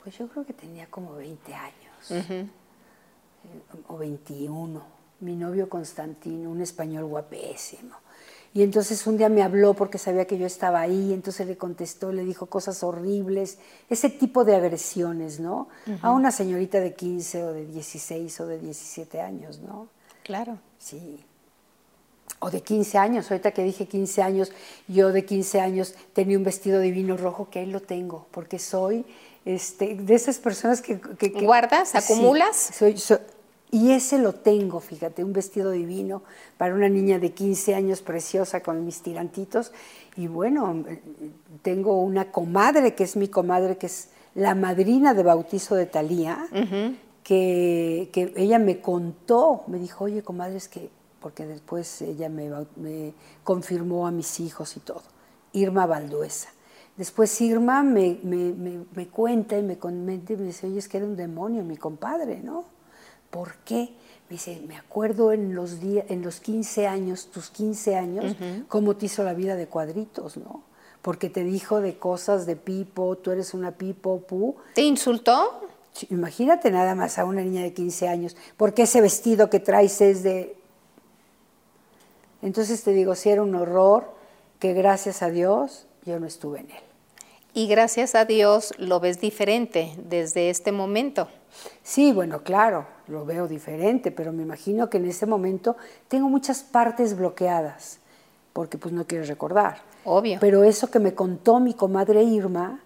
Pues 0.02 0.18
yo 0.18 0.28
creo 0.28 0.44
que 0.44 0.52
tenía 0.52 0.86
como 0.86 1.14
20 1.14 1.54
años. 1.54 2.36
O 3.88 3.98
21. 3.98 4.82
Mi 5.20 5.34
novio 5.34 5.68
Constantino, 5.68 6.50
un 6.50 6.60
español 6.60 7.06
guapísimo. 7.06 7.96
Y 8.56 8.62
entonces 8.62 9.06
un 9.06 9.18
día 9.18 9.28
me 9.28 9.42
habló 9.42 9.74
porque 9.74 9.98
sabía 9.98 10.26
que 10.26 10.38
yo 10.38 10.46
estaba 10.46 10.80
ahí, 10.80 11.12
entonces 11.12 11.46
le 11.46 11.58
contestó, 11.58 12.10
le 12.10 12.24
dijo 12.24 12.46
cosas 12.46 12.82
horribles, 12.82 13.58
ese 13.90 14.08
tipo 14.08 14.44
de 14.44 14.56
agresiones, 14.56 15.40
¿no? 15.40 15.68
A 16.00 16.10
una 16.10 16.30
señorita 16.30 16.80
de 16.80 16.94
15 16.94 17.44
o 17.44 17.52
de 17.52 17.66
16 17.66 18.40
o 18.40 18.46
de 18.46 18.58
17 18.58 19.20
años, 19.20 19.60
¿no? 19.60 19.88
Claro. 20.22 20.58
Sí. 20.78 21.22
O 22.38 22.50
de 22.50 22.62
15 22.62 22.96
años, 22.96 23.30
ahorita 23.30 23.50
que 23.50 23.62
dije 23.62 23.84
15 23.84 24.22
años, 24.22 24.50
yo 24.88 25.12
de 25.12 25.26
15 25.26 25.60
años 25.60 25.94
tenía 26.14 26.38
un 26.38 26.44
vestido 26.44 26.80
divino 26.80 27.18
rojo 27.18 27.50
que 27.50 27.58
ahí 27.58 27.66
lo 27.66 27.82
tengo, 27.82 28.26
porque 28.30 28.58
soy 28.58 29.04
este, 29.44 29.96
de 29.96 30.14
esas 30.14 30.38
personas 30.38 30.80
que... 30.80 30.94
¿Guardas? 31.42 31.94
¿Acumulas? 31.94 32.56
soy, 32.56 32.96
y 33.70 33.90
ese 33.90 34.18
lo 34.18 34.32
tengo, 34.32 34.80
fíjate, 34.80 35.24
un 35.24 35.32
vestido 35.32 35.72
divino 35.72 36.22
para 36.56 36.74
una 36.74 36.88
niña 36.88 37.18
de 37.18 37.32
15 37.32 37.74
años 37.74 38.00
preciosa 38.00 38.62
con 38.62 38.84
mis 38.84 39.02
tirantitos. 39.02 39.72
Y 40.16 40.28
bueno, 40.28 40.84
tengo 41.62 42.00
una 42.00 42.30
comadre, 42.30 42.94
que 42.94 43.04
es 43.04 43.16
mi 43.16 43.28
comadre, 43.28 43.76
que 43.76 43.86
es 43.86 44.10
la 44.34 44.54
madrina 44.54 45.14
de 45.14 45.22
bautizo 45.24 45.74
de 45.74 45.86
Talía, 45.86 46.46
que, 47.22 48.32
ella 48.36 48.58
me 48.60 48.80
contó, 48.80 49.64
me 49.66 49.78
dijo, 49.78 50.04
oye, 50.04 50.22
comadre, 50.22 50.56
es 50.56 50.68
que, 50.68 50.88
porque 51.20 51.44
después 51.44 52.02
ella 52.02 52.28
me, 52.28 52.52
confirmó 53.42 54.06
a 54.06 54.12
mis 54.12 54.38
hijos 54.38 54.76
y 54.76 54.80
todo, 54.80 55.02
Irma 55.52 55.86
Valduesa. 55.86 56.50
Después 56.96 57.38
Irma 57.42 57.82
me, 57.82 58.20
me, 58.22 59.08
cuenta 59.08 59.58
y 59.58 59.62
me 59.62 59.76
comenta 59.76 60.32
y 60.32 60.36
me 60.36 60.44
dice, 60.44 60.68
oye, 60.68 60.78
es 60.78 60.88
que 60.88 60.98
era 60.98 61.06
un 61.06 61.16
demonio 61.16 61.64
mi 61.64 61.76
compadre, 61.76 62.40
¿no? 62.40 62.75
¿Por 63.30 63.54
qué? 63.64 63.90
Me 64.28 64.34
dice, 64.34 64.60
me 64.66 64.76
acuerdo 64.76 65.32
en 65.32 65.54
los, 65.54 65.80
días, 65.80 66.04
en 66.08 66.22
los 66.22 66.40
15 66.40 66.86
años, 66.86 67.26
tus 67.26 67.50
15 67.50 67.96
años, 67.96 68.36
cómo 68.68 68.96
te 68.96 69.06
hizo 69.06 69.22
la 69.22 69.34
vida 69.34 69.54
de 69.54 69.66
cuadritos, 69.68 70.36
¿no? 70.36 70.62
Porque 71.00 71.30
te 71.30 71.44
dijo 71.44 71.80
de 71.80 71.96
cosas 71.98 72.46
de 72.46 72.56
pipo, 72.56 73.16
tú 73.18 73.30
eres 73.30 73.54
una 73.54 73.72
pipo, 73.72 74.20
pu. 74.20 74.56
¿Te 74.74 74.82
insultó? 74.82 75.60
Imagínate 76.10 76.70
nada 76.72 76.96
más 76.96 77.18
a 77.18 77.24
una 77.24 77.42
niña 77.42 77.62
de 77.62 77.72
15 77.72 78.08
años, 78.08 78.36
porque 78.56 78.82
ese 78.82 79.00
vestido 79.00 79.48
que 79.48 79.60
traes 79.60 80.00
es 80.00 80.24
de... 80.24 80.56
Entonces 82.42 82.82
te 82.82 82.90
digo, 82.90 83.14
si 83.14 83.30
era 83.30 83.42
un 83.42 83.54
horror, 83.54 84.12
que 84.58 84.72
gracias 84.72 85.22
a 85.22 85.30
Dios 85.30 85.86
yo 86.04 86.18
no 86.18 86.26
estuve 86.26 86.60
en 86.60 86.70
él. 86.70 86.82
Y 87.54 87.68
gracias 87.68 88.14
a 88.14 88.24
Dios 88.24 88.74
lo 88.76 89.00
ves 89.00 89.20
diferente 89.20 89.94
desde 89.96 90.50
este 90.50 90.72
momento. 90.72 91.28
Sí, 91.82 92.12
bueno, 92.12 92.42
claro, 92.42 92.86
lo 93.08 93.24
veo 93.24 93.46
diferente, 93.48 94.10
pero 94.10 94.32
me 94.32 94.42
imagino 94.42 94.90
que 94.90 94.98
en 94.98 95.06
ese 95.06 95.26
momento 95.26 95.76
tengo 96.08 96.28
muchas 96.28 96.62
partes 96.62 97.16
bloqueadas, 97.16 97.98
porque 98.52 98.78
pues 98.78 98.92
no 98.92 99.06
quiero 99.06 99.24
recordar. 99.24 99.78
Obvio. 100.04 100.38
Pero 100.40 100.64
eso 100.64 100.90
que 100.90 100.98
me 100.98 101.14
contó 101.14 101.60
mi 101.60 101.74
comadre 101.74 102.22
Irma, 102.22 102.80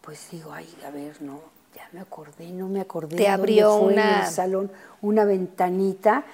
pues 0.00 0.30
digo, 0.30 0.52
ay, 0.52 0.68
a 0.86 0.90
ver, 0.90 1.20
no, 1.20 1.40
ya 1.86 1.90
me 1.92 2.00
acordé, 2.00 2.50
no 2.50 2.68
me 2.68 2.80
acordé. 2.80 3.16
Te 3.16 3.28
abrió 3.28 3.76
una... 3.76 4.18
En 4.20 4.24
el 4.24 4.30
salón 4.30 4.70
una 5.02 5.24
ventanita, 5.24 6.24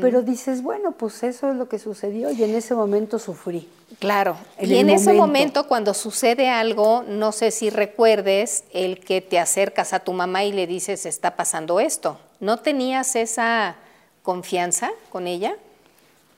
pero 0.00 0.22
dices, 0.22 0.62
bueno, 0.62 0.92
pues 0.92 1.22
eso 1.22 1.50
es 1.50 1.56
lo 1.56 1.68
que 1.68 1.78
sucedió 1.78 2.30
y 2.30 2.44
en 2.44 2.54
ese 2.54 2.74
momento 2.74 3.18
sufrí. 3.18 3.68
Claro, 3.98 4.36
y 4.60 4.76
en 4.76 4.90
ese 4.90 5.12
momento 5.12 5.66
cuando 5.66 5.94
sucede 5.94 6.48
algo, 6.48 7.02
no 7.08 7.32
sé 7.32 7.50
si 7.50 7.70
recuerdes 7.70 8.64
el 8.72 9.00
que 9.00 9.20
te 9.20 9.38
acercas 9.38 9.92
a 9.92 10.00
tu 10.00 10.12
mamá 10.12 10.44
y 10.44 10.52
le 10.52 10.66
dices, 10.66 11.06
está 11.06 11.34
pasando 11.34 11.80
esto. 11.80 12.18
¿No 12.38 12.58
tenías 12.58 13.16
esa 13.16 13.76
confianza 14.22 14.90
con 15.10 15.26
ella? 15.26 15.56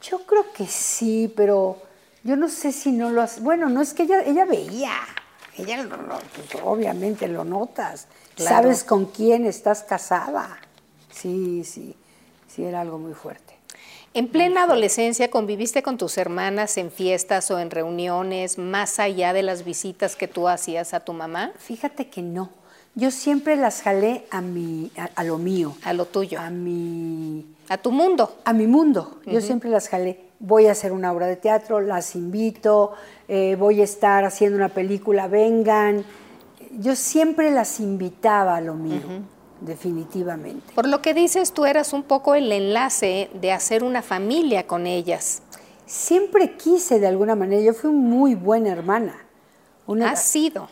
Yo 0.02 0.20
creo 0.24 0.50
que 0.52 0.66
sí, 0.66 1.32
pero 1.36 1.78
yo 2.24 2.36
no 2.36 2.48
sé 2.48 2.72
si 2.72 2.90
no 2.90 3.10
lo 3.10 3.22
hace. 3.22 3.40
Bueno, 3.40 3.68
no 3.68 3.82
es 3.82 3.92
que 3.92 4.04
ella, 4.04 4.22
ella 4.24 4.44
veía, 4.44 4.94
ella 5.58 5.86
pues, 6.34 6.62
obviamente 6.62 7.28
lo 7.28 7.44
notas. 7.44 8.06
Sabes 8.36 8.84
con 8.84 9.06
quién 9.06 9.46
estás 9.46 9.82
casada. 9.82 10.58
Sí, 11.10 11.64
sí, 11.64 11.94
sí, 12.48 12.64
era 12.64 12.80
algo 12.80 12.98
muy 12.98 13.14
fuerte. 13.14 13.52
¿En 14.14 14.28
plena 14.28 14.64
adolescencia 14.64 15.30
conviviste 15.30 15.82
con 15.82 15.96
tus 15.96 16.18
hermanas 16.18 16.76
en 16.76 16.90
fiestas 16.90 17.50
o 17.50 17.58
en 17.58 17.70
reuniones, 17.70 18.58
más 18.58 18.98
allá 18.98 19.32
de 19.32 19.42
las 19.42 19.64
visitas 19.64 20.16
que 20.16 20.28
tú 20.28 20.48
hacías 20.48 20.92
a 20.92 21.00
tu 21.00 21.14
mamá? 21.14 21.52
Fíjate 21.58 22.08
que 22.08 22.20
no. 22.20 22.50
Yo 22.94 23.10
siempre 23.10 23.56
las 23.56 23.80
jalé 23.80 24.26
a, 24.30 24.42
mi, 24.42 24.90
a, 25.14 25.24
lo 25.24 25.38
mío. 25.38 25.74
A 25.82 25.94
lo 25.94 26.04
tuyo. 26.04 26.38
A 26.40 26.50
mi... 26.50 27.46
A 27.70 27.78
tu 27.78 27.90
mundo. 27.90 28.36
A 28.44 28.52
mi 28.52 28.66
mundo. 28.66 29.18
Yo 29.24 29.40
siempre 29.40 29.70
las 29.70 29.88
jalé. 29.88 30.20
Voy 30.38 30.66
a 30.66 30.72
hacer 30.72 30.92
una 30.92 31.10
obra 31.10 31.26
de 31.26 31.36
teatro, 31.36 31.80
las 31.80 32.14
invito, 32.14 32.92
eh, 33.28 33.56
voy 33.58 33.80
a 33.80 33.84
estar 33.84 34.24
haciendo 34.26 34.58
una 34.58 34.68
película, 34.68 35.26
vengan. 35.26 36.04
Yo 36.78 36.96
siempre 36.96 37.50
las 37.50 37.80
invitaba 37.80 38.56
a 38.56 38.60
lo 38.60 38.74
mío 38.74 39.00
definitivamente. 39.60 40.72
Por 40.74 40.88
lo 40.88 41.02
que 41.02 41.14
dices, 41.14 41.52
tú 41.52 41.64
eras 41.66 41.92
un 41.92 42.02
poco 42.02 42.34
el 42.34 42.50
enlace 42.50 43.30
de 43.40 43.52
hacer 43.52 43.84
una 43.84 44.02
familia 44.02 44.66
con 44.66 44.86
ellas. 44.86 45.42
Siempre 45.86 46.56
quise 46.56 46.98
de 46.98 47.06
alguna 47.06 47.34
manera, 47.34 47.62
yo 47.62 47.74
fui 47.74 47.90
muy 47.90 48.34
buena 48.34 48.70
hermana. 48.70 49.14
Una, 49.86 50.12
Has 50.12 50.24
sido 50.24 50.68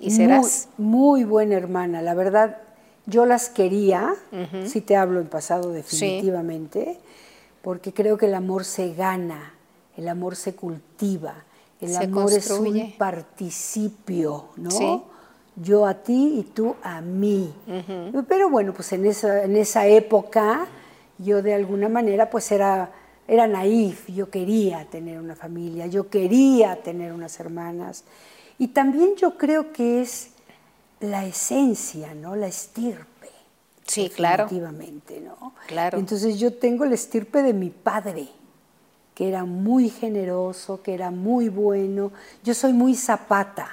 y 0.00 0.10
serás. 0.10 0.68
Muy, 0.76 1.24
buena 1.24 1.54
hermana, 1.54 2.02
la 2.02 2.14
verdad, 2.14 2.58
yo 3.06 3.26
las 3.26 3.48
quería, 3.48 4.14
si 4.66 4.80
te 4.80 4.96
hablo 4.96 5.20
en 5.20 5.28
pasado 5.28 5.72
definitivamente, 5.72 6.98
porque 7.62 7.92
creo 7.92 8.18
que 8.18 8.26
el 8.26 8.34
amor 8.34 8.64
se 8.64 8.94
gana, 8.94 9.54
el 9.96 10.08
amor 10.08 10.36
se 10.36 10.54
cultiva, 10.54 11.44
el 11.80 11.96
amor 11.96 12.32
es 12.32 12.50
un 12.50 12.94
participio, 12.96 14.46
¿no? 14.56 15.16
yo 15.56 15.86
a 15.86 15.94
ti 15.94 16.34
y 16.38 16.42
tú 16.42 16.76
a 16.82 17.00
mí. 17.00 17.52
Pero 18.28 18.50
bueno, 18.50 18.72
pues 18.74 18.92
en 18.92 19.06
esa, 19.06 19.44
en 19.44 19.56
esa 19.56 19.86
época 19.86 20.66
yo 21.18 21.42
de 21.42 21.54
alguna 21.54 21.88
manera 21.88 22.28
pues 22.28 22.52
era, 22.52 22.90
era 23.26 23.46
naif, 23.46 24.08
yo 24.08 24.30
quería 24.30 24.84
tener 24.84 25.18
una 25.18 25.34
familia, 25.34 25.86
yo 25.86 26.08
quería 26.10 26.76
tener 26.82 27.12
unas 27.12 27.40
hermanas. 27.40 28.04
Y 28.58 28.68
también 28.68 29.16
yo 29.16 29.36
creo 29.36 29.72
que 29.72 30.02
es 30.02 30.30
la 31.00 31.24
esencia, 31.26 32.14
¿no? 32.14 32.36
La 32.36 32.46
estirpe. 32.46 33.30
Sí, 33.86 34.10
claro. 34.10 34.44
Definitivamente, 34.44 35.20
¿no? 35.20 35.54
Claro. 35.66 35.98
Entonces 35.98 36.38
yo 36.38 36.54
tengo 36.54 36.84
la 36.84 36.94
estirpe 36.94 37.42
de 37.42 37.52
mi 37.52 37.70
padre, 37.70 38.28
que 39.16 39.26
era 39.26 39.46
muy 39.46 39.88
generoso, 39.88 40.82
que 40.82 40.92
era 40.92 41.10
muy 41.10 41.48
bueno. 41.48 42.12
Yo 42.44 42.52
soy 42.52 42.74
muy 42.74 42.94
zapata 42.94 43.66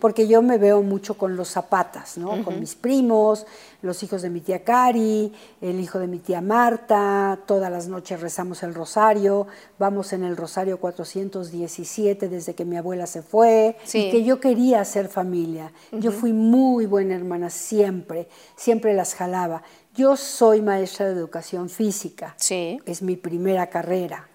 porque 0.00 0.26
yo 0.26 0.42
me 0.42 0.58
veo 0.58 0.82
mucho 0.82 1.14
con 1.14 1.36
los 1.36 1.48
zapatas, 1.48 2.18
¿no? 2.18 2.42
Con 2.42 2.58
mis 2.58 2.74
primos, 2.74 3.46
los 3.80 4.02
hijos 4.02 4.22
de 4.22 4.28
mi 4.28 4.40
tía 4.40 4.64
Cari, 4.64 5.32
el 5.60 5.78
hijo 5.78 6.00
de 6.00 6.08
mi 6.08 6.18
tía 6.18 6.40
Marta, 6.40 7.38
todas 7.46 7.70
las 7.70 7.86
noches 7.86 8.20
rezamos 8.20 8.64
el 8.64 8.74
rosario, 8.74 9.46
vamos 9.78 10.12
en 10.12 10.24
el 10.24 10.36
rosario 10.36 10.80
417 10.80 12.28
desde 12.28 12.54
que 12.54 12.64
mi 12.64 12.76
abuela 12.76 13.06
se 13.06 13.22
fue, 13.22 13.76
y 13.92 14.10
que 14.10 14.24
yo 14.24 14.40
quería 14.40 14.80
hacer 14.80 15.08
familia. 15.08 15.72
Yo 15.92 16.10
fui 16.10 16.32
muy 16.32 16.86
buena 16.86 17.14
hermana 17.14 17.48
siempre, 17.48 18.28
siempre 18.56 18.94
las 18.94 19.14
jalaba. 19.14 19.62
Yo 19.94 20.16
soy 20.16 20.62
maestra 20.62 21.06
de 21.06 21.12
educación 21.12 21.68
física. 21.68 22.34
Sí. 22.38 22.80
Es 22.86 23.02
mi 23.02 23.16
primera 23.16 23.66
carrera. 23.68 24.26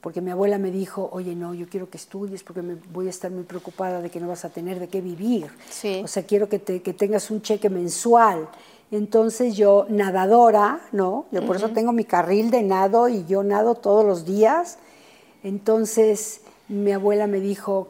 Porque 0.00 0.20
mi 0.20 0.30
abuela 0.30 0.58
me 0.58 0.70
dijo, 0.70 1.08
oye, 1.12 1.34
no, 1.34 1.54
yo 1.54 1.68
quiero 1.68 1.90
que 1.90 1.96
estudies 1.96 2.44
porque 2.44 2.62
me 2.62 2.76
voy 2.92 3.08
a 3.08 3.10
estar 3.10 3.30
muy 3.30 3.42
preocupada 3.42 4.00
de 4.00 4.10
que 4.10 4.20
no 4.20 4.28
vas 4.28 4.44
a 4.44 4.50
tener 4.50 4.78
de 4.78 4.88
qué 4.88 5.00
vivir. 5.00 5.50
Sí. 5.70 6.02
O 6.04 6.08
sea, 6.08 6.22
quiero 6.24 6.48
que, 6.48 6.60
te, 6.60 6.82
que 6.82 6.92
tengas 6.92 7.30
un 7.32 7.42
cheque 7.42 7.68
mensual. 7.68 8.48
Entonces 8.92 9.56
yo, 9.56 9.86
nadadora, 9.88 10.82
¿no? 10.92 11.26
Yo 11.32 11.44
por 11.44 11.56
eso 11.56 11.70
tengo 11.70 11.92
mi 11.92 12.04
carril 12.04 12.50
de 12.50 12.62
nado 12.62 13.08
y 13.08 13.24
yo 13.24 13.42
nado 13.42 13.74
todos 13.74 14.04
los 14.04 14.24
días. 14.24 14.78
Entonces 15.42 16.42
mi 16.68 16.92
abuela 16.92 17.26
me 17.26 17.40
dijo, 17.40 17.88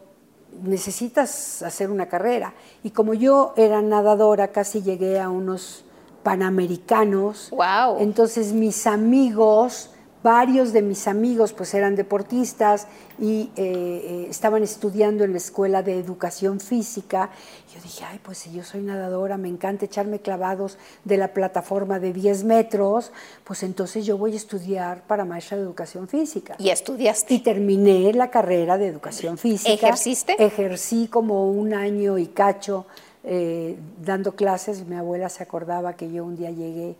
necesitas 0.62 1.62
hacer 1.62 1.90
una 1.90 2.08
carrera. 2.08 2.54
Y 2.82 2.90
como 2.90 3.12
yo 3.12 3.52
era 3.56 3.82
nadadora, 3.82 4.48
casi 4.48 4.80
llegué 4.80 5.20
a 5.20 5.28
unos 5.28 5.84
panamericanos. 6.22 7.50
Wow. 7.50 7.98
Entonces 8.00 8.52
mis 8.52 8.86
amigos, 8.86 9.90
varios 10.22 10.72
de 10.72 10.82
mis 10.82 11.08
amigos 11.08 11.52
pues 11.52 11.74
eran 11.74 11.96
deportistas 11.96 12.86
y 13.18 13.50
eh, 13.56 13.62
eh, 13.64 14.26
estaban 14.30 14.62
estudiando 14.62 15.24
en 15.24 15.32
la 15.32 15.38
escuela 15.38 15.82
de 15.82 15.98
educación 15.98 16.60
física. 16.60 17.30
Yo 17.74 17.80
dije, 17.82 18.04
ay, 18.04 18.20
pues 18.22 18.38
si 18.38 18.52
yo 18.52 18.62
soy 18.62 18.82
nadadora, 18.82 19.36
me 19.36 19.48
encanta 19.48 19.84
echarme 19.84 20.20
clavados 20.20 20.78
de 21.04 21.16
la 21.16 21.32
plataforma 21.32 21.98
de 21.98 22.12
10 22.12 22.44
metros, 22.44 23.12
pues 23.44 23.62
entonces 23.62 24.06
yo 24.06 24.16
voy 24.16 24.32
a 24.32 24.36
estudiar 24.36 25.02
para 25.06 25.24
maestra 25.24 25.56
de 25.56 25.64
educación 25.64 26.08
física. 26.08 26.54
¿Y 26.58 26.70
estudiaste? 26.70 27.34
Y 27.34 27.38
terminé 27.40 28.12
la 28.12 28.30
carrera 28.30 28.78
de 28.78 28.86
educación 28.86 29.38
física. 29.38 29.72
¿Ejerciste? 29.72 30.42
Ejercí 30.42 31.08
como 31.08 31.50
un 31.50 31.74
año 31.74 32.18
y 32.18 32.26
cacho 32.28 32.86
eh, 33.24 33.76
dando 34.04 34.34
clases. 34.34 34.86
Mi 34.86 34.96
abuela 34.96 35.28
se 35.28 35.42
acordaba 35.42 35.94
que 35.94 36.10
yo 36.12 36.24
un 36.24 36.36
día 36.36 36.50
llegué 36.50 36.96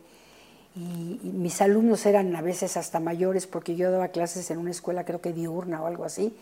y, 0.75 1.21
y, 1.23 1.31
mis 1.35 1.61
alumnos 1.61 2.07
eran 2.07 2.35
a 2.35 2.41
veces 2.43 2.77
hasta 2.77 2.99
mayores 3.01 3.47
porque 3.47 3.77
yo 3.77 3.91
daba 3.91 4.09
clases 4.09 4.51
en 4.51 4.59
una 4.59 4.71
escuela 4.71 5.05
creo 5.05 5.21
que 5.21 5.33
diurna 5.33 5.83
o 5.83 5.87
algo 5.87 6.05
así. 6.05 6.35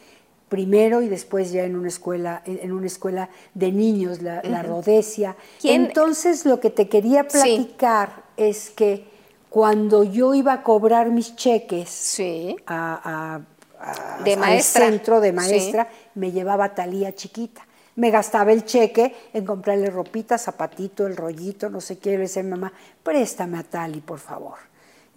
Primero 0.48 1.00
y 1.02 1.08
después 1.08 1.52
ya 1.52 1.62
en 1.64 1.76
una 1.76 1.88
escuela, 1.88 2.42
en 2.44 2.72
una 2.72 2.86
escuela 2.88 3.28
de 3.54 3.70
niños, 3.70 4.20
la, 4.20 4.42
la 4.42 4.62
Rodesia. 4.64 5.36
¿Quién? 5.60 5.86
Entonces 5.86 6.44
lo 6.44 6.58
que 6.58 6.70
te 6.70 6.88
quería 6.88 7.26
platicar 7.28 8.24
es 8.36 8.70
que 8.70 9.04
cuando 9.48 10.02
yo 10.04 10.34
iba 10.34 10.52
a 10.52 10.62
cobrar 10.64 11.10
mis 11.10 11.36
cheques 11.36 11.88
Sí. 11.88 12.56
a, 12.66 13.40
a- 13.78 13.90
a- 14.18 14.22
De 14.24 14.34
al 14.34 14.60
centro 14.62 15.20
de 15.20 15.28
Sí. 15.30 15.34
maestra, 15.36 15.88
me 16.14 16.32
llevaba 16.32 16.74
talía 16.74 17.14
chiquita. 17.14 17.64
Me 17.96 18.10
gastaba 18.10 18.52
el 18.52 18.64
cheque 18.64 19.14
en 19.32 19.44
comprarle 19.44 19.90
ropita, 19.90 20.38
zapatito, 20.38 21.06
el 21.06 21.16
rollito, 21.16 21.68
no 21.68 21.80
sé 21.80 21.98
qué. 21.98 22.12
Le 22.12 22.18
decía 22.18 22.40
a 22.40 22.44
mi 22.44 22.50
mamá, 22.50 22.72
préstame 23.02 23.58
a 23.58 23.62
Tali, 23.62 24.00
por 24.00 24.18
favor. 24.18 24.58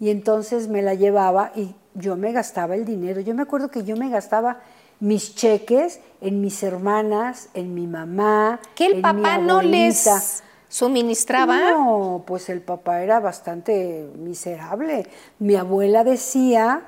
Y 0.00 0.10
entonces 0.10 0.68
me 0.68 0.82
la 0.82 0.94
llevaba 0.94 1.52
y 1.54 1.74
yo 1.94 2.16
me 2.16 2.32
gastaba 2.32 2.74
el 2.74 2.84
dinero. 2.84 3.20
Yo 3.20 3.34
me 3.34 3.42
acuerdo 3.42 3.70
que 3.70 3.84
yo 3.84 3.96
me 3.96 4.10
gastaba 4.10 4.60
mis 5.00 5.34
cheques 5.34 6.00
en 6.20 6.40
mis 6.40 6.62
hermanas, 6.62 7.48
en 7.54 7.74
mi 7.74 7.86
mamá. 7.86 8.60
¿Que 8.74 8.86
el 8.86 8.92
en 8.92 8.96
mi 8.98 9.02
papá 9.02 9.38
no 9.38 9.62
les 9.62 10.42
suministraba? 10.68 11.70
No, 11.70 12.24
pues 12.26 12.48
el 12.48 12.60
papá 12.60 13.02
era 13.02 13.20
bastante 13.20 14.10
miserable. 14.18 15.06
Mi 15.38 15.54
abuela 15.56 16.04
decía 16.04 16.82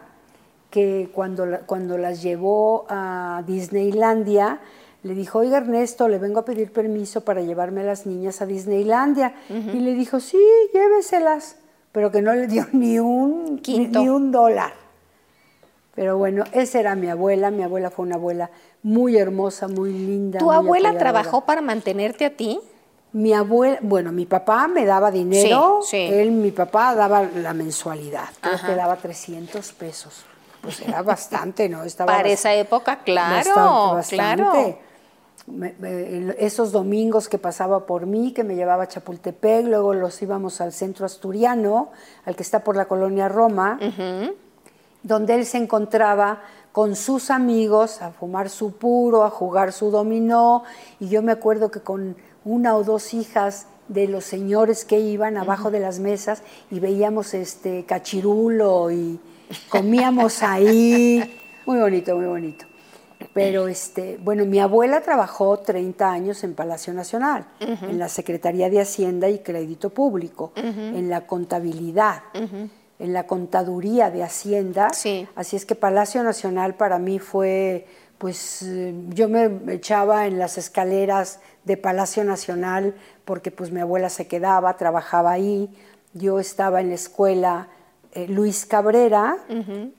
que 0.70 1.11
cuando, 1.14 1.46
cuando 1.66 1.96
las 1.96 2.22
llevó 2.22 2.87
a 2.88 3.42
Disneylandia, 3.46 4.61
le 5.07 5.14
dijo, 5.14 5.38
oiga 5.38 5.59
Ernesto, 5.59 6.09
le 6.09 6.19
vengo 6.19 6.40
a 6.40 6.45
pedir 6.45 6.73
permiso 6.73 7.23
para 7.23 7.40
llevarme 7.40 7.83
a 7.83 7.85
las 7.85 8.07
niñas 8.07 8.42
a 8.42 8.47
Disneylandia. 8.47 9.35
Y 9.49 9.79
le 9.81 9.95
dijo, 9.95 10.21
sí, 10.21 10.38
lléveselas, 10.75 11.57
pero 11.92 12.11
que 12.11 12.21
no 12.23 12.35
le 12.35 12.47
dio 12.47 12.66
ni 12.73 12.99
un, 12.99 13.59
Quinto. 13.59 14.01
ni 14.01 14.09
un 14.09 14.33
dólar. 14.33 14.73
Pero 15.95 16.19
bueno, 16.19 16.45
esa 16.53 16.81
era 16.81 16.95
mi 16.95 17.09
abuela. 17.09 17.51
Mi 17.51 17.62
abuela 17.62 17.90
fue 17.90 18.05
una 18.05 18.16
abuela 18.16 18.51
muy 18.83 19.16
hermosa, 19.16 19.66
muy 19.69 19.92
linda. 19.92 20.38
¿Tu 20.40 20.45
muy 20.45 20.55
abuela 20.55 20.88
apoyadora. 20.90 21.12
trabajó 21.23 21.45
para 21.47 21.61
mantenerte 21.62 22.27
a 22.27 22.37
ti? 22.37 22.61
Mi 23.12 23.33
abuela, 23.33 23.79
bueno, 23.81 24.12
mi 24.12 24.27
papá 24.27 24.69
me 24.69 24.85
daba 24.85 25.11
dinero, 25.11 25.79
Sí, 25.83 25.90
sí. 25.90 25.97
él, 26.12 26.33
mi 26.33 26.51
papá 26.51 26.95
daba 26.95 27.23
la 27.23 27.55
mensualidad, 27.55 28.29
creo 28.42 28.55
Ajá. 28.57 28.66
que 28.66 28.75
daba 28.75 28.97
300 28.97 29.73
pesos. 29.73 30.25
Pues 30.61 30.81
era 30.81 31.01
bastante, 31.01 31.69
¿no? 31.69 31.85
Estaba 31.85 32.12
Para 32.14 32.29
esa 32.29 32.53
época, 32.53 32.99
claro, 33.05 33.95
bastante, 33.95 34.42
bastante. 34.42 34.79
Esos 36.38 36.72
domingos 36.72 37.28
que 37.28 37.38
pasaba 37.38 37.87
por 37.87 38.06
mí, 38.06 38.32
que 38.32 38.42
me 38.42 38.56
llevaba 38.56 38.85
a 38.85 38.88
Chapultepec, 38.88 39.66
luego 39.66 39.94
los 39.94 40.20
íbamos 40.20 40.61
al 40.61 40.72
centro 40.72 41.06
asturiano, 41.06 41.90
al 42.24 42.35
que 42.35 42.42
está 42.42 42.64
por 42.64 42.76
la 42.76 42.87
colonia 42.87 43.28
Roma, 43.28 43.78
donde 45.02 45.35
él 45.35 45.46
se 45.46 45.59
encontraba 45.59 46.42
con 46.72 46.96
sus 46.96 47.30
amigos 47.30 48.02
a 48.02 48.11
fumar 48.11 48.50
su 48.50 48.72
puro, 48.72 49.24
a 49.24 49.30
jugar 49.30 49.72
su 49.72 49.90
dominó, 49.90 50.64
y 50.98 51.09
yo 51.09 51.22
me 51.22 51.32
acuerdo 51.32 51.70
que 51.70 51.80
con 51.80 52.16
una 52.44 52.76
o 52.76 52.85
dos 52.85 53.14
hijas 53.14 53.66
de 53.88 54.09
los 54.09 54.24
señores 54.24 54.85
que 54.85 54.98
iban 54.98 55.37
abajo 55.37 55.70
de 55.70 55.80
las 55.80 56.00
mesas 56.00 56.42
y 56.70 56.80
veíamos 56.80 57.35
este 57.35 57.85
cachirulo 57.85 58.90
y 58.90 59.20
comíamos 59.68 60.42
ahí, 60.42 61.38
muy 61.66 61.78
bonito, 61.78 62.16
muy 62.16 62.26
bonito. 62.26 62.66
Pero 63.33 63.68
este, 63.68 64.18
bueno, 64.22 64.44
mi 64.44 64.59
abuela 64.61 65.00
trabajó 65.00 65.59
30 65.59 66.11
años 66.11 66.44
en 66.44 66.55
Palacio 66.55 66.92
Nacional, 66.92 67.46
en 67.61 67.98
la 67.98 68.09
Secretaría 68.09 68.70
de 68.70 68.81
Hacienda 68.81 69.29
y 69.29 69.38
Crédito 69.38 69.90
Público, 69.90 70.52
en 70.57 71.09
la 71.09 71.26
contabilidad, 71.26 72.22
en 72.98 73.12
la 73.12 73.26
contaduría 73.26 74.11
de 74.11 74.22
Hacienda. 74.22 74.90
Sí. 74.92 75.26
Así 75.35 75.57
es 75.57 75.66
que 75.66 75.74
Palacio 75.74 76.22
Nacional 76.22 76.74
para 76.74 76.98
mí 76.98 77.18
fue, 77.18 77.87
pues 78.18 78.62
eh, 78.62 78.94
yo 79.11 79.29
me 79.29 79.50
echaba 79.72 80.26
en 80.26 80.38
las 80.38 80.59
escaleras 80.59 81.40
de 81.64 81.76
Palacio 81.76 82.24
Nacional 82.24 82.94
porque 83.24 83.50
pues 83.50 83.70
mi 83.70 83.81
abuela 83.81 84.09
se 84.09 84.26
quedaba, 84.26 84.76
trabajaba 84.76 85.33
ahí. 85.33 85.70
Yo 86.14 86.38
estaba 86.40 86.81
en 86.81 86.88
la 86.88 86.94
escuela 86.94 87.68
eh, 88.16 88.26
Luis 88.29 88.64
Cabrera, 88.66 89.37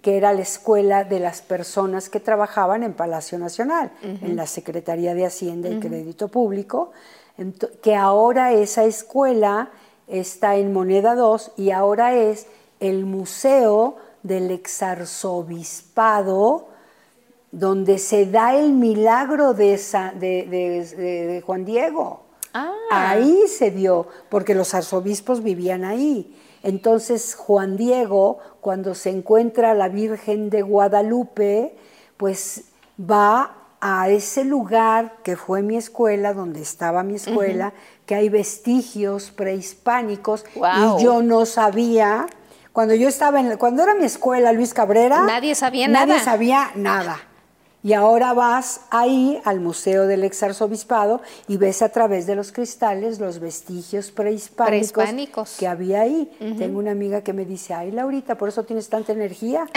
que 0.01 0.17
era 0.17 0.33
la 0.33 0.41
escuela 0.41 1.03
de 1.03 1.19
las 1.19 1.41
personas 1.41 2.09
que 2.09 2.19
trabajaban 2.19 2.81
en 2.83 2.93
Palacio 2.93 3.37
Nacional, 3.37 3.91
en 4.01 4.35
la 4.35 4.47
Secretaría 4.47 5.13
de 5.13 5.25
Hacienda 5.25 5.69
y 5.69 5.79
Crédito 5.79 6.27
Público, 6.27 6.91
que 7.83 7.95
ahora 7.95 8.51
esa 8.53 8.83
escuela 8.85 9.69
está 10.07 10.55
en 10.55 10.73
Moneda 10.73 11.13
2 11.15 11.51
y 11.57 11.69
ahora 11.71 12.15
es 12.15 12.47
el 12.79 13.05
Museo 13.05 13.97
del 14.23 14.49
Exarzobispado, 15.57 16.67
donde 17.51 17.97
se 17.97 18.25
da 18.25 18.55
el 18.55 18.73
milagro 18.73 19.53
de, 19.53 19.77
Sa- 19.77 20.11
de- 20.13 20.47
de- 20.49 20.85
de- 20.95 21.27
de 21.27 21.41
Juan 21.41 21.65
Diego. 21.65 22.21
Ah. 22.53 22.71
Ahí 22.91 23.47
se 23.47 23.71
dio, 23.71 24.07
porque 24.29 24.55
los 24.55 24.73
arzobispos 24.73 25.43
vivían 25.43 25.83
ahí. 25.85 26.35
Entonces 26.63 27.35
Juan 27.35 27.77
Diego, 27.77 28.39
cuando 28.61 28.95
se 28.95 29.09
encuentra 29.09 29.73
la 29.73 29.89
Virgen 29.89 30.49
de 30.49 30.61
Guadalupe, 30.61 31.75
pues 32.17 32.65
va 32.99 33.53
a 33.79 34.09
ese 34.09 34.43
lugar 34.43 35.17
que 35.23 35.35
fue 35.37 35.61
mi 35.61 35.77
escuela, 35.77 36.33
donde 36.33 36.61
estaba 36.61 37.03
mi 37.03 37.15
escuela, 37.15 37.73
que 38.07 38.15
hay 38.15 38.27
vestigios 38.29 39.29
prehispánicos, 39.31 40.45
y 40.99 41.03
yo 41.03 41.21
no 41.21 41.45
sabía. 41.45 42.25
Cuando 42.73 42.95
yo 42.95 43.07
estaba 43.07 43.39
en, 43.39 43.49
la- 43.49 43.57
cuando 43.57 43.83
era 43.83 43.93
mi 43.95 44.05
escuela, 44.05 44.51
Luis 44.51 44.73
Cabrera, 44.73 45.23
Nadie 45.25 45.53
sabía 45.55 45.87
nadie 45.87 46.13
nada. 46.13 46.23
sabía 46.23 46.71
nada. 46.75 47.19
Y 47.87 47.93
ahora 47.93 48.33
vas 48.33 48.81
ahí 48.89 49.39
al 49.45 49.61
Museo 49.61 50.07
del 50.07 50.25
Exarzobispado 50.25 51.21
y 51.47 51.55
ves 51.55 51.81
a 51.81 51.87
través 51.87 52.27
de 52.27 52.35
los 52.35 52.51
cristales 52.51 53.17
los 53.19 53.39
vestigios 53.39 54.11
prehispánicos, 54.11 54.91
Prehispánicos. 54.91 55.55
que 55.57 55.67
había 55.69 56.01
ahí. 56.01 56.29
Tengo 56.57 56.79
una 56.79 56.91
amiga 56.91 57.21
que 57.21 57.31
me 57.31 57.45
dice, 57.45 57.73
ay 57.73 57.91
Laurita, 57.91 58.37
por 58.37 58.49
eso 58.49 58.65
tienes 58.65 58.89
tanta 58.89 59.13
energía. 59.13 59.67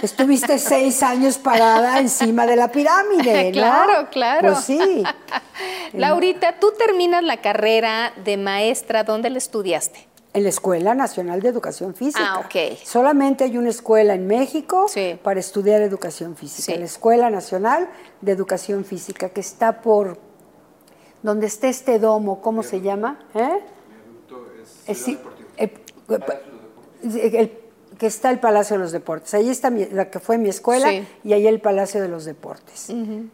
Estuviste 0.00 0.58
seis 0.58 1.02
años 1.02 1.36
parada 1.36 2.00
encima 2.00 2.46
de 2.46 2.56
la 2.56 2.72
pirámide, 2.72 3.50
¿no? 3.50 3.52
Claro, 3.52 4.08
claro. 4.10 4.52
Pues 4.54 4.64
sí. 4.64 5.02
Laurita, 5.92 6.58
tú 6.58 6.72
terminas 6.78 7.22
la 7.22 7.42
carrera 7.42 8.14
de 8.24 8.38
maestra, 8.38 9.04
¿dónde 9.04 9.28
la 9.28 9.36
estudiaste? 9.36 10.08
En 10.38 10.44
la 10.44 10.50
Escuela 10.50 10.94
Nacional 10.94 11.40
de 11.42 11.48
Educación 11.48 11.96
Física. 11.96 12.20
Ah, 12.24 12.38
ok. 12.46 12.78
Solamente 12.84 13.42
hay 13.42 13.58
una 13.58 13.70
escuela 13.70 14.14
en 14.14 14.28
México 14.28 14.86
Sí. 14.86 15.18
para 15.20 15.40
estudiar 15.40 15.80
educación 15.82 16.36
física. 16.36 16.72
Sí. 16.74 16.78
La 16.78 16.84
Escuela 16.84 17.28
Nacional 17.28 17.88
de 18.20 18.30
Educación 18.30 18.84
Física, 18.84 19.30
que 19.30 19.40
está 19.40 19.80
por 19.80 20.16
donde 21.24 21.48
está 21.48 21.66
este 21.66 21.98
domo, 21.98 22.40
¿cómo 22.40 22.62
se 22.62 22.80
llama? 22.82 23.18
¿Eh? 23.34 23.58
Es 24.86 25.08
Eh, 25.08 25.18
eh, 25.56 25.72
el- 27.02 27.58
que 27.98 28.06
está 28.06 28.30
el 28.30 28.38
Palacio 28.38 28.76
de 28.76 28.82
los 28.84 28.92
Deportes. 28.92 29.34
Ahí 29.34 29.48
está 29.48 29.70
mi- 29.70 29.86
la 29.86 30.08
que 30.08 30.20
fue 30.20 30.38
mi 30.38 30.48
escuela 30.50 30.88
Sí. 30.88 31.04
y 31.24 31.32
ahí 31.32 31.48
el 31.48 31.60
Palacio 31.60 32.00
de 32.00 32.06
los 32.06 32.24
Deportes. 32.26 32.78
Sí, 32.78 33.28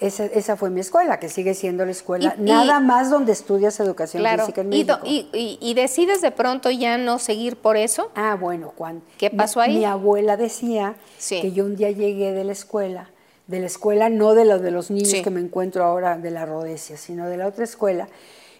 esa, 0.00 0.24
esa 0.26 0.56
fue 0.56 0.70
mi 0.70 0.80
escuela, 0.80 1.18
que 1.18 1.28
sigue 1.28 1.54
siendo 1.54 1.84
la 1.84 1.90
escuela. 1.92 2.34
Y- 2.38 2.42
y- 2.42 2.44
Nada 2.44 2.80
más 2.80 3.10
donde 3.10 3.32
estudias 3.32 3.80
educación 3.80 4.22
Claro. 4.22 4.44
física 4.44 4.60
en 4.60 4.68
México. 4.68 4.98
y- 5.04 5.28
y- 5.32 5.58
y 5.60 5.74
decides 5.74 6.20
de 6.20 6.30
pronto 6.30 6.70
ya 6.70 6.98
no 6.98 7.18
seguir 7.18 7.56
por 7.56 7.76
eso. 7.76 8.10
Ah, 8.14 8.36
bueno, 8.40 8.72
Juan. 8.76 9.02
¿Qué 9.16 9.30
pasó 9.30 9.60
ahí? 9.60 9.78
Mi 9.78 9.84
abuela 9.84 10.36
decía 10.36 10.96
Sí. 11.18 11.40
que 11.40 11.52
yo 11.52 11.64
un 11.64 11.76
día 11.76 11.90
llegué 11.90 12.32
de 12.32 12.44
la 12.44 12.52
escuela, 12.52 13.10
de 13.46 13.60
la 13.60 13.66
escuela 13.66 14.10
no 14.10 14.34
de 14.34 14.44
lo 14.44 14.58
de 14.58 14.70
los 14.70 14.90
niños 14.90 15.08
Sí. 15.10 15.22
que 15.22 15.30
me 15.30 15.40
encuentro 15.40 15.82
ahora 15.84 16.18
de 16.18 16.30
la 16.30 16.44
Rodesia, 16.44 16.96
sino 16.98 17.26
de 17.28 17.38
la 17.38 17.46
otra 17.46 17.64
escuela, 17.64 18.08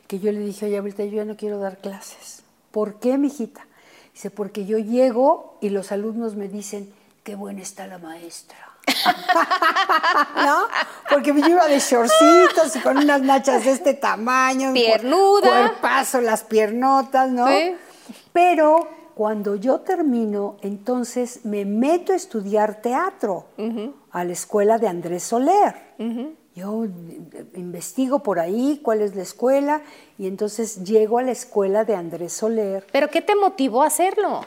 que 0.06 0.18
yo 0.18 0.32
le 0.32 0.40
dije, 0.40 0.66
oye, 0.66 0.78
abuelita, 0.78 1.04
yo 1.04 1.12
ya 1.16 1.24
no 1.26 1.36
quiero 1.36 1.58
dar 1.58 1.76
clases. 1.78 2.42
¿Por 2.70 2.94
qué, 2.94 3.18
mijita? 3.18 3.66
Dice, 4.14 4.30
porque 4.30 4.64
yo 4.64 4.78
llego 4.78 5.58
y 5.60 5.68
los 5.68 5.92
alumnos 5.92 6.34
me 6.34 6.48
dicen, 6.48 6.90
qué 7.24 7.34
buena 7.34 7.60
está 7.60 7.86
la 7.86 7.98
maestra. 7.98 8.56
¿No? 10.36 10.66
Porque 11.10 11.32
yo 11.32 11.48
iba 11.48 11.66
de 11.66 11.78
shortcitos 11.78 12.76
y 12.76 12.80
con 12.80 12.98
unas 12.98 13.22
nachas 13.22 13.64
de 13.64 13.72
este 13.72 13.94
tamaño. 13.94 14.72
Piernuda. 14.72 15.48
Cuerpazo, 15.48 16.20
las 16.20 16.44
piernotas, 16.44 17.30
¿no? 17.30 17.46
Sí. 17.48 17.76
Pero 18.32 18.88
cuando 19.14 19.56
yo 19.56 19.80
termino, 19.80 20.58
entonces 20.62 21.44
me 21.44 21.64
meto 21.64 22.12
a 22.12 22.14
estudiar 22.16 22.80
teatro 22.80 23.46
a 24.12 24.22
la 24.22 24.32
escuela 24.32 24.78
de 24.78 24.86
Andrés 24.86 25.24
Soler. 25.24 25.74
Yo 26.54 26.84
eh, 26.84 26.88
investigo 27.54 28.20
por 28.20 28.40
ahí 28.40 28.80
cuál 28.82 29.00
es 29.00 29.14
la 29.14 29.22
escuela 29.22 29.82
y 30.18 30.26
entonces 30.26 30.84
llego 30.84 31.18
a 31.18 31.22
la 31.22 31.32
escuela 31.32 31.84
de 31.84 31.94
Andrés 31.94 32.32
Soler. 32.32 32.86
¿Pero 32.90 33.08
qué 33.08 33.20
te 33.20 33.34
motivó 33.34 33.82
a 33.82 33.86
hacerlo? 33.86 34.40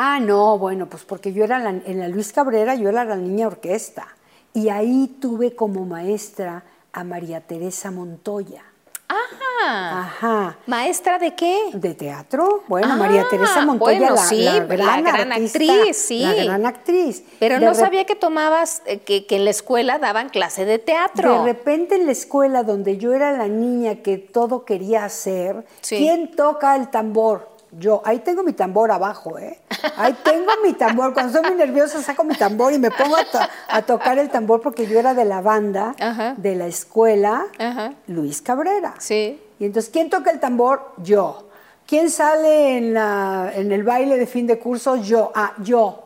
Ah, 0.00 0.20
no, 0.20 0.56
bueno, 0.58 0.86
pues 0.86 1.04
porque 1.04 1.32
yo 1.32 1.42
era 1.42 1.58
la- 1.58 1.70
en 1.70 1.98
la 1.98 2.06
Luis 2.08 2.32
Cabrera, 2.32 2.76
yo 2.76 2.88
era 2.88 3.04
la 3.04 3.16
niña 3.16 3.48
orquesta. 3.48 4.06
Y 4.54 4.68
ahí 4.68 5.16
tuve 5.20 5.56
como 5.56 5.84
maestra 5.84 6.62
a 6.92 7.02
María 7.02 7.40
Teresa 7.40 7.90
Montoya. 7.90 8.62
Ah, 9.08 10.00
Ajá. 10.04 10.56
¿maestra 10.66 11.18
de 11.18 11.34
qué? 11.34 11.70
¿De 11.72 11.94
teatro? 11.94 12.62
Bueno, 12.68 12.88
Ah, 12.92 12.96
María 12.96 13.26
Teresa 13.28 13.64
Montoya, 13.64 13.98
bueno, 13.98 14.14
la, 14.14 14.22
sí, 14.22 14.42
la 14.42 14.52
la 14.60 14.64
gran, 14.66 15.02
gran 15.04 15.32
artista, 15.32 15.58
actriz, 15.58 15.96
sí. 15.96 16.20
La 16.20 16.44
gran 16.44 16.66
actriz. 16.66 17.24
Pero 17.40 17.58
De 17.58 17.66
no 17.66 17.74
sabía 17.74 18.04
que 18.04 18.14
tomabas, 18.14 18.82
eh, 18.86 18.98
que, 19.00 19.26
que 19.26 19.36
en 19.36 19.44
la 19.44 19.50
escuela 19.50 19.98
daban 19.98 20.28
clase 20.28 20.64
de 20.64 20.78
teatro. 20.78 21.38
De 21.42 21.44
repente 21.52 21.96
en 21.96 22.06
la 22.06 22.12
escuela 22.12 22.62
donde 22.62 22.98
yo 22.98 23.12
era 23.14 23.32
la 23.32 23.48
niña 23.48 23.96
que 23.96 24.18
todo 24.18 24.64
quería 24.64 25.04
hacer, 25.04 25.64
Sí. 25.80 25.96
¿quién 25.96 26.30
toca 26.36 26.76
el 26.76 26.88
tambor? 26.88 27.48
Yo, 27.72 28.00
ahí 28.04 28.20
tengo 28.20 28.42
mi 28.42 28.52
tambor 28.54 28.90
abajo, 28.90 29.38
¿eh? 29.38 29.60
Ahí 29.96 30.16
tengo 30.24 30.50
mi 30.64 30.72
tambor. 30.72 31.12
Cuando 31.12 31.32
estoy 31.36 31.50
muy 31.50 31.58
nerviosa 31.58 32.02
saco 32.02 32.24
mi 32.24 32.34
tambor 32.34 32.72
y 32.72 32.78
me 32.78 32.90
pongo 32.90 33.16
a, 33.16 33.24
to- 33.24 33.38
a 33.68 33.82
tocar 33.82 34.18
el 34.18 34.30
tambor 34.30 34.60
porque 34.62 34.86
yo 34.86 34.98
era 34.98 35.12
de 35.14 35.24
la 35.26 35.40
banda 35.42 35.94
Ajá. 36.00 36.34
de 36.36 36.54
la 36.56 36.66
escuela 36.66 37.46
Ajá. 37.58 37.92
Luis 38.06 38.40
Cabrera. 38.40 38.94
Sí. 38.98 39.40
Y 39.58 39.66
entonces, 39.66 39.90
¿quién 39.92 40.08
toca 40.08 40.30
el 40.30 40.40
tambor? 40.40 40.92
Yo. 40.98 41.48
¿Quién 41.86 42.10
sale 42.10 42.78
en, 42.78 42.94
la- 42.94 43.50
en 43.54 43.70
el 43.72 43.82
baile 43.82 44.16
de 44.18 44.26
fin 44.26 44.46
de 44.46 44.58
curso? 44.58 44.96
Yo. 44.96 45.30
Ah, 45.34 45.52
yo. 45.58 46.04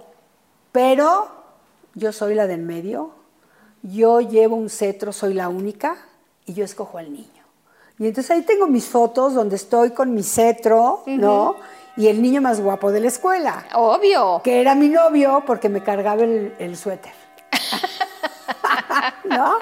Pero 0.72 1.28
yo 1.94 2.12
soy 2.12 2.34
la 2.34 2.46
del 2.46 2.62
medio, 2.62 3.10
yo 3.82 4.20
llevo 4.20 4.56
un 4.56 4.70
cetro, 4.70 5.12
soy 5.12 5.34
la 5.34 5.48
única, 5.48 5.96
y 6.46 6.54
yo 6.54 6.64
escojo 6.64 6.98
al 6.98 7.12
niño. 7.12 7.41
Y 8.02 8.08
entonces 8.08 8.32
ahí 8.32 8.42
tengo 8.42 8.66
mis 8.66 8.86
fotos 8.86 9.32
donde 9.34 9.54
estoy 9.54 9.90
con 9.92 10.12
mi 10.12 10.24
cetro, 10.24 11.04
¿no? 11.06 11.54
Y 11.96 12.08
el 12.08 12.20
niño 12.20 12.40
más 12.40 12.60
guapo 12.60 12.90
de 12.90 12.98
la 12.98 13.06
escuela, 13.06 13.64
Obvio. 13.74 14.40
que 14.42 14.60
era 14.60 14.74
mi 14.74 14.88
novio 14.88 15.44
porque 15.46 15.68
me 15.68 15.84
cargaba 15.84 16.24
el, 16.24 16.52
el 16.58 16.76
suéter. 16.76 17.12
¿No? 19.24 19.54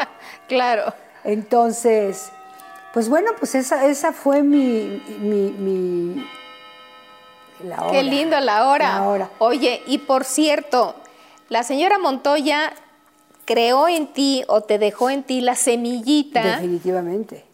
Claro. 0.48 0.94
Entonces, 1.22 2.30
pues 2.94 3.10
bueno, 3.10 3.32
pues 3.38 3.54
esa, 3.54 3.84
esa 3.86 4.12
fue 4.12 4.42
mi, 4.42 5.02
mi, 5.20 5.50
mi- 5.50 6.26
la 7.64 7.82
hora. 7.82 7.90
Qué 7.90 8.02
lindo 8.04 8.40
la 8.40 8.68
hora. 8.68 8.88
La 9.00 9.08
hora. 9.08 9.30
Oye, 9.38 9.82
y 9.86 9.98
por 9.98 10.24
cierto, 10.24 10.94
la 11.50 11.62
señora 11.62 11.98
Montoya 11.98 12.72
creó 13.44 13.86
en 13.86 14.06
ti 14.14 14.44
o 14.48 14.62
te 14.62 14.78
dejó 14.78 15.10
en 15.10 15.24
ti 15.24 15.42
la 15.42 15.56
semillita. 15.56 16.42
Definitivamente. 16.42 17.44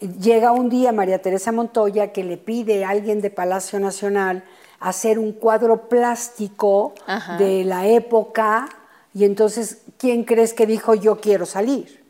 Llega 0.00 0.52
un 0.52 0.70
día 0.70 0.92
María 0.92 1.20
Teresa 1.20 1.52
Montoya 1.52 2.12
que 2.12 2.24
le 2.24 2.38
pide 2.38 2.84
a 2.84 2.90
alguien 2.90 3.20
de 3.20 3.30
Palacio 3.30 3.78
Nacional 3.78 4.44
hacer 4.78 5.18
un 5.18 5.32
cuadro 5.32 5.88
plástico 5.90 6.94
Ajá. 7.06 7.36
de 7.36 7.64
la 7.64 7.86
época 7.86 8.68
y 9.12 9.24
entonces, 9.24 9.82
¿quién 9.98 10.24
crees 10.24 10.54
que 10.54 10.64
dijo 10.66 10.94
yo 10.94 11.20
quiero 11.20 11.44
salir? 11.44 12.02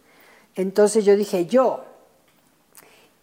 Entonces 0.55 1.05
yo 1.05 1.16
dije 1.16 1.46
yo. 1.46 1.85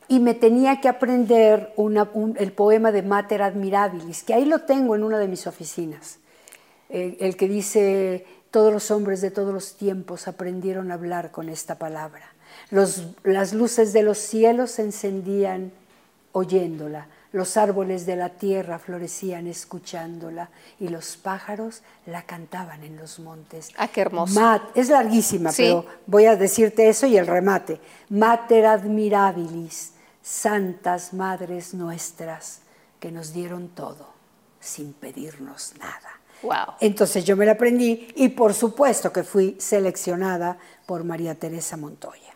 Y 0.09 0.19
me 0.19 0.33
tenía 0.33 0.81
que 0.81 0.89
aprender 0.89 1.73
una- 1.75 2.09
un- 2.13 2.35
el 2.39 2.51
poema 2.51 2.91
de 2.91 3.03
Mater 3.03 3.41
Admirabilis, 3.43 4.23
que 4.23 4.33
ahí 4.33 4.45
lo 4.45 4.59
tengo 4.59 4.95
en 4.95 5.03
una 5.03 5.19
de 5.19 5.27
mis 5.27 5.47
oficinas. 5.47 6.19
El 6.89 7.35
que 7.37 7.47
dice, 7.47 8.25
todos 8.51 8.71
los 8.73 8.89
hombres 8.91 9.19
de 9.21 9.31
todos 9.31 9.53
los 9.53 9.75
tiempos 9.75 10.27
aprendieron 10.27 10.91
a 10.91 10.95
hablar 10.95 11.31
con 11.31 11.49
esta 11.49 11.75
palabra. 11.75 12.33
Los- 12.69 13.03
las 13.23 13.53
luces 13.53 13.93
de 13.93 14.03
los 14.03 14.17
cielos 14.17 14.71
se 14.71 14.81
encendían 14.83 15.71
oyéndola, 16.33 17.07
los 17.31 17.57
árboles 17.57 18.05
de 18.05 18.15
la 18.15 18.29
tierra 18.29 18.79
florecían 18.79 19.47
escuchándola 19.47 20.49
y 20.79 20.87
los 20.89 21.17
pájaros 21.17 21.81
la 22.05 22.23
cantaban 22.23 22.83
en 22.83 22.97
los 22.97 23.19
montes. 23.19 23.69
Ah, 23.77 23.87
qué 23.87 24.01
hermoso. 24.01 24.39
Mat- 24.39 24.69
es 24.75 24.89
larguísima, 24.89 25.51
Sí. 25.51 25.63
pero 25.63 25.85
voy 26.05 26.25
a 26.25 26.35
decirte 26.35 26.87
eso 26.89 27.05
y 27.07 27.17
el 27.17 27.27
remate. 27.27 27.79
Mater 28.09 28.65
admirabilis, 28.65 29.93
santas 30.21 31.13
madres 31.13 31.73
nuestras, 31.73 32.59
que 32.99 33.11
nos 33.11 33.33
dieron 33.33 33.69
todo 33.69 34.07
sin 34.59 34.93
pedirnos 34.93 35.73
nada. 35.79 36.19
Wow. 36.43 36.75
Entonces 36.81 37.23
yo 37.25 37.35
me 37.35 37.45
la 37.45 37.53
aprendí 37.53 38.07
y 38.15 38.29
por 38.29 38.53
supuesto 38.53 39.11
que 39.11 39.23
fui 39.23 39.55
seleccionada 39.59 40.57
por 40.85 41.03
María 41.03 41.35
Teresa 41.35 41.77
Montoya. 41.77 42.33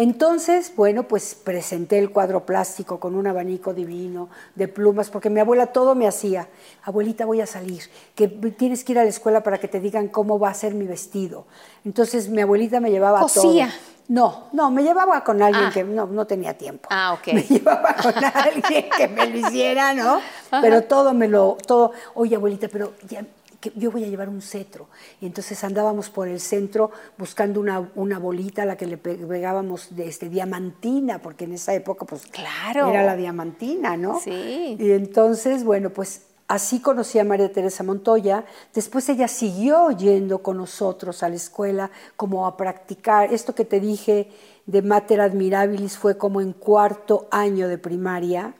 Entonces, 0.00 0.72
bueno, 0.76 1.08
pues 1.08 1.34
presenté 1.34 1.98
el 1.98 2.10
cuadro 2.12 2.46
plástico 2.46 3.00
con 3.00 3.16
un 3.16 3.26
abanico 3.26 3.74
divino 3.74 4.28
de 4.54 4.68
plumas, 4.68 5.10
porque 5.10 5.28
mi 5.28 5.40
abuela 5.40 5.66
todo 5.66 5.96
me 5.96 6.06
hacía. 6.06 6.46
Abuelita, 6.84 7.26
voy 7.26 7.40
a 7.40 7.48
salir, 7.48 7.82
que 8.14 8.28
tienes 8.28 8.84
que 8.84 8.92
ir 8.92 9.00
a 9.00 9.02
la 9.02 9.08
escuela 9.08 9.42
para 9.42 9.58
que 9.58 9.66
te 9.66 9.80
digan 9.80 10.06
cómo 10.06 10.38
va 10.38 10.50
a 10.50 10.54
ser 10.54 10.72
mi 10.74 10.86
vestido. 10.86 11.46
Entonces 11.84 12.28
mi 12.28 12.40
abuelita 12.40 12.78
me 12.78 12.92
llevaba 12.92 13.18
¿Cosía? 13.22 13.66
todo. 13.66 13.98
No, 14.06 14.44
no, 14.52 14.70
me 14.70 14.84
llevaba 14.84 15.24
con 15.24 15.42
alguien 15.42 15.64
Ah. 15.66 15.70
que 15.74 15.82
no, 15.82 16.06
no 16.06 16.28
tenía 16.28 16.56
tiempo. 16.56 16.88
Ah, 16.92 17.14
ok. 17.14 17.34
Me 17.34 17.42
llevaba 17.42 17.94
con 18.00 18.14
alguien 18.24 18.86
que 18.96 19.08
me 19.08 19.26
lo 19.26 19.36
hiciera, 19.36 19.94
¿no? 19.94 20.20
Pero 20.62 20.82
todo 20.84 21.12
me 21.12 21.26
lo, 21.26 21.56
todo, 21.66 21.90
oye 22.14 22.36
abuelita, 22.36 22.68
pero 22.68 22.92
ya, 23.08 23.24
que 23.60 23.72
yo 23.74 23.90
voy 23.90 24.04
a 24.04 24.08
llevar 24.08 24.28
un 24.28 24.40
cetro. 24.40 24.88
Y 25.20 25.26
entonces 25.26 25.62
andábamos 25.64 26.10
por 26.10 26.28
el 26.28 26.38
centro 26.40 26.90
buscando 27.16 27.60
una, 27.60 27.90
una 27.96 28.18
bolita 28.18 28.62
a 28.62 28.66
la 28.66 28.76
que 28.76 28.86
le 28.86 28.96
pe- 28.98 29.16
pegábamos 29.16 29.96
de 29.96 30.06
este, 30.08 30.28
diamantina, 30.28 31.20
porque 31.20 31.44
en 31.44 31.52
esa 31.54 31.74
época, 31.74 32.04
pues, 32.06 32.26
Claro. 32.26 32.88
era 32.90 33.02
la 33.04 33.16
diamantina, 33.16 33.96
¿no? 33.96 34.20
Sí. 34.20 34.76
Y 34.78 34.90
entonces, 34.92 35.64
bueno, 35.64 35.90
pues 35.90 36.22
así 36.46 36.80
conocí 36.80 37.18
a 37.18 37.24
María 37.24 37.52
Teresa 37.52 37.82
Montoya. 37.82 38.44
Después 38.74 39.08
ella 39.08 39.28
siguió 39.28 39.90
yendo 39.90 40.38
con 40.42 40.56
nosotros 40.56 41.22
a 41.22 41.28
la 41.28 41.34
escuela 41.36 41.90
como 42.16 42.46
a 42.46 42.56
practicar. 42.56 43.32
Esto 43.34 43.54
que 43.54 43.64
te 43.64 43.80
dije 43.80 44.30
de 44.66 44.82
Mater 44.82 45.20
Admirabilis 45.20 45.98
fue 45.98 46.16
como 46.16 46.40
en 46.40 46.52
cuarto 46.52 47.26
año 47.30 47.66
de 47.68 47.76
primaria. 47.78 48.54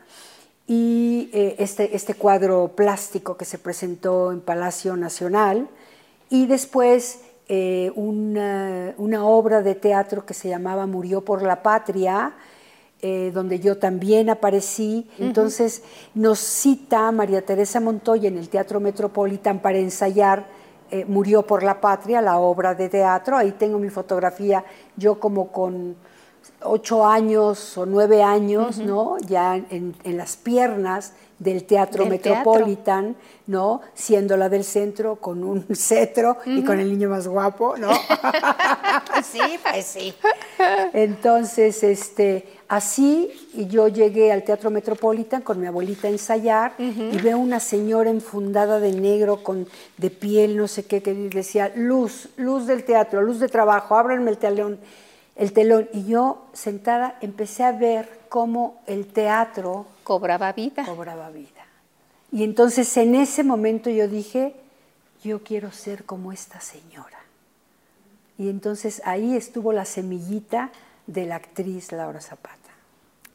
Y 0.68 1.30
eh, 1.32 1.56
este, 1.58 1.96
este 1.96 2.14
cuadro 2.14 2.68
plástico 2.76 3.36
que 3.36 3.44
se 3.44 3.58
presentó 3.58 4.30
en 4.30 4.40
Palacio 4.40 4.96
Nacional. 4.96 5.68
Y 6.30 6.46
después 6.46 7.22
eh, 7.50 7.90
una, 7.94 8.94
una 8.98 9.24
obra 9.24 9.62
de 9.62 9.74
teatro 9.74 10.26
que 10.26 10.34
se 10.34 10.50
llamaba 10.50 10.86
Murió 10.86 11.24
por 11.24 11.40
la 11.40 11.62
Patria, 11.62 12.34
eh, 13.00 13.30
donde 13.32 13.58
yo 13.58 13.78
también 13.78 14.28
aparecí. 14.28 15.08
Entonces 15.18 15.82
nos 16.14 16.38
cita 16.40 17.10
María 17.10 17.40
Teresa 17.46 17.80
Montoya 17.80 18.28
en 18.28 18.36
el 18.36 18.50
Teatro 18.50 18.80
Metropolitan 18.80 19.60
para 19.60 19.78
ensayar 19.78 20.46
eh, 20.90 21.06
Murió 21.06 21.46
por 21.46 21.62
la 21.62 21.80
Patria, 21.80 22.20
la 22.20 22.38
obra 22.38 22.74
de 22.74 22.90
teatro. 22.90 23.36
Ahí 23.36 23.52
tengo 23.52 23.78
mi 23.78 23.88
fotografía, 23.88 24.62
yo 24.96 25.18
como 25.18 25.50
con 25.50 25.96
ocho 26.62 27.06
años 27.06 27.76
o 27.78 27.86
nueve 27.86 28.22
años, 28.22 28.78
¿no? 28.78 29.16
Ya 29.18 29.56
en, 29.56 29.94
en 30.04 30.16
las 30.16 30.36
piernas 30.36 31.12
del 31.38 31.64
Teatro 31.64 32.04
Del 32.04 32.20
teatro. 32.20 32.42
Metropolitan, 32.42 33.16
¿no? 33.46 33.80
Siendo 33.94 34.36
la 34.36 34.48
del 34.48 34.64
centro 34.64 35.16
con 35.16 35.44
un 35.44 35.64
cetro 35.74 36.38
y 36.44 36.64
con 36.64 36.80
el 36.80 36.90
niño 36.90 37.08
más 37.08 37.28
guapo, 37.28 37.76
¿no? 37.76 37.90
sí, 39.22 39.40
pues 39.62 39.86
sí. 39.86 40.14
Entonces, 40.92 41.82
este, 41.84 42.58
Así 42.68 43.30
y 43.54 43.66
yo 43.66 43.88
llegué 43.88 44.30
al 44.30 44.44
Teatro 44.44 44.70
Metropolitan 44.70 45.40
con 45.40 45.58
mi 45.58 45.66
abuelita 45.66 46.06
a 46.06 46.10
ensayar 46.10 46.74
y 46.78 47.16
veo 47.16 47.38
una 47.38 47.60
señora 47.60 48.10
enfundada 48.10 48.78
de 48.78 48.92
negro 48.92 49.42
con 49.42 49.66
de 49.96 50.10
piel, 50.10 50.54
no 50.54 50.68
sé 50.68 50.84
qué, 50.84 51.02
que 51.02 51.14
decía, 51.14 51.72
luz, 51.74 52.28
luz 52.36 52.66
del 52.66 52.84
teatro, 52.84 53.22
luz 53.22 53.40
de 53.40 53.48
trabajo, 53.48 53.96
ábranme 53.96 54.30
el 54.30 54.36
telón, 54.36 54.78
el 55.38 55.52
telón. 55.54 55.88
Y 55.94 56.04
yo 56.04 56.46
sentada 56.52 57.16
empecé 57.22 57.64
a 57.64 57.72
ver 57.72 58.20
cómo 58.28 58.82
el 58.86 59.06
teatro 59.06 59.86
cobraba 60.04 60.52
vida. 60.52 60.84
Cobraba 60.84 61.30
vida. 61.30 61.64
Y 62.30 62.44
entonces 62.44 62.94
en 62.98 63.14
ese 63.14 63.42
momento 63.42 63.88
yo 63.88 64.06
dije, 64.06 64.54
yo 65.24 65.42
quiero 65.42 65.72
ser 65.72 66.04
como 66.04 66.32
esta 66.32 66.60
señora. 66.60 67.18
Y 68.36 68.50
entonces 68.50 69.00
ahí 69.04 69.34
estuvo 69.34 69.72
la 69.72 69.86
semillita 69.86 70.70
de 71.06 71.24
la 71.24 71.36
actriz 71.36 71.90
Laura 71.92 72.20
Zapata. 72.20 72.57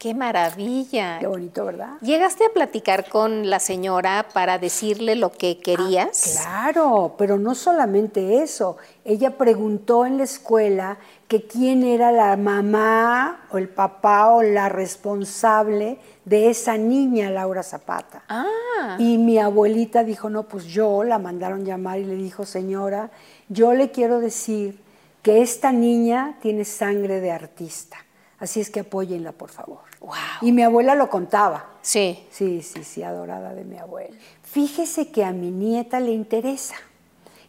¡Qué 0.03 0.13
maravilla! 0.13 1.19
Qué 1.21 1.27
bonito, 1.27 1.63
¿verdad? 1.63 1.93
¿Llegaste 2.01 2.43
a 2.43 2.49
platicar 2.49 3.07
con 3.07 3.49
la 3.49 3.61
señora 3.61 4.25
para 4.33 4.59
decirle 4.59 5.15
lo 5.15 5.31
que 5.31 5.59
querías? 5.59 6.39
Ah, 6.39 6.71
claro, 6.73 7.15
pero 7.17 7.39
no 7.39 7.55
solamente 7.55 8.43
eso. 8.43 8.75
Ella 9.05 9.37
preguntó 9.37 10.05
en 10.05 10.17
la 10.17 10.25
escuela 10.25 10.97
que 11.29 11.47
quién 11.47 11.85
era 11.85 12.11
la 12.11 12.35
mamá 12.35 13.45
o 13.49 13.57
el 13.57 13.69
papá 13.69 14.31
o 14.31 14.43
la 14.43 14.67
responsable 14.67 15.99
de 16.25 16.49
esa 16.49 16.75
niña, 16.75 17.31
Laura 17.31 17.63
Zapata. 17.63 18.23
Ah. 18.27 18.97
Y 18.99 19.17
mi 19.17 19.37
abuelita 19.37 20.03
dijo, 20.03 20.29
no, 20.29 20.43
pues 20.43 20.65
yo 20.65 21.05
la 21.05 21.17
mandaron 21.17 21.63
llamar 21.63 21.99
y 21.99 22.03
le 22.03 22.17
dijo, 22.17 22.45
señora, 22.45 23.09
yo 23.47 23.73
le 23.73 23.91
quiero 23.91 24.19
decir 24.19 24.81
que 25.21 25.41
esta 25.41 25.71
niña 25.71 26.35
tiene 26.41 26.65
sangre 26.65 27.21
de 27.21 27.31
artista. 27.31 27.95
Así 28.43 28.59
es 28.59 28.69
que 28.69 28.81
apóyenla, 28.81 29.31
por 29.31 29.49
favor. 29.49 29.92
Y 30.41 30.51
mi 30.51 30.63
abuela 30.63 30.95
lo 30.95 31.09
contaba. 31.09 31.69
Sí. 31.81 32.25
Sí, 32.29 32.61
sí, 32.61 32.83
sí, 32.83 33.03
adorada 33.03 33.53
de 33.53 33.63
mi 33.63 33.77
abuela. 33.77 34.15
Fíjese 34.43 35.11
que 35.11 35.23
a 35.23 35.31
mi 35.31 35.51
nieta 35.51 35.99
le 35.99 36.11
interesa. 36.11 36.75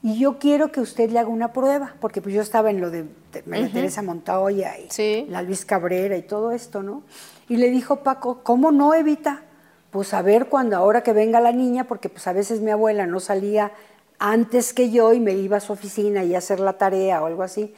Y 0.03 0.19
yo 0.19 0.39
quiero 0.39 0.71
que 0.71 0.81
usted 0.81 1.11
le 1.11 1.19
haga 1.19 1.31
una 1.31 1.53
prueba, 1.55 1.95
porque 1.99 2.21
pues 2.21 2.35
yo 2.35 2.43
estaba 2.43 2.71
en 2.71 2.81
lo 2.81 2.91
de, 2.91 3.07
María 3.47 3.73
Teresa 3.73 4.03
Montoya 4.03 4.75
y 4.79 5.25
la 5.29 5.41
Luis 5.41 5.65
Cabrera 5.65 6.15
y 6.17 6.23
todo 6.23 6.53
esto, 6.53 6.83
¿no? 6.83 7.05
Y 7.49 7.57
le 7.57 7.71
dijo 7.71 7.97
Paco, 7.97 8.41
¿cómo 8.43 8.71
no, 8.71 8.95
Evita? 8.95 9.43
Pues 9.91 10.13
a 10.13 10.21
ver 10.21 10.51
cuando 10.51 10.77
ahora 10.77 11.03
que 11.03 11.15
venga 11.15 11.41
la 11.41 11.53
niña, 11.53 11.85
porque 11.85 12.11
pues 12.11 12.27
a 12.27 12.35
veces 12.35 12.61
mi 12.61 12.71
abuela 12.71 13.07
no 13.07 13.19
salía 13.19 13.73
antes 14.19 14.75
que 14.75 14.91
yo 14.91 15.15
y 15.15 15.21
me 15.21 15.33
iba 15.33 15.57
a 15.57 15.61
su 15.61 15.73
oficina 15.73 16.23
y 16.23 16.35
a 16.35 16.39
hacer 16.39 16.61
la 16.61 16.75
tarea 16.75 17.23
o 17.23 17.27
algo 17.27 17.43
así. 17.43 17.75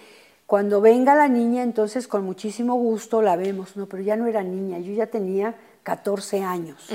Cuando 0.47 0.81
venga 0.81 1.15
la 1.15 1.29
niña, 1.29 1.63
entonces 1.63 2.07
con 2.07 2.25
muchísimo 2.25 2.75
gusto 2.75 3.21
la 3.21 3.37
vemos. 3.37 3.77
No, 3.77 3.87
pero 3.87 4.03
ya 4.03 4.17
no 4.17 4.27
era 4.27 4.43
niña, 4.43 4.79
yo 4.79 4.93
ya 4.93 5.07
tenía 5.07 5.57
14 5.83 6.43
años. 6.43 6.89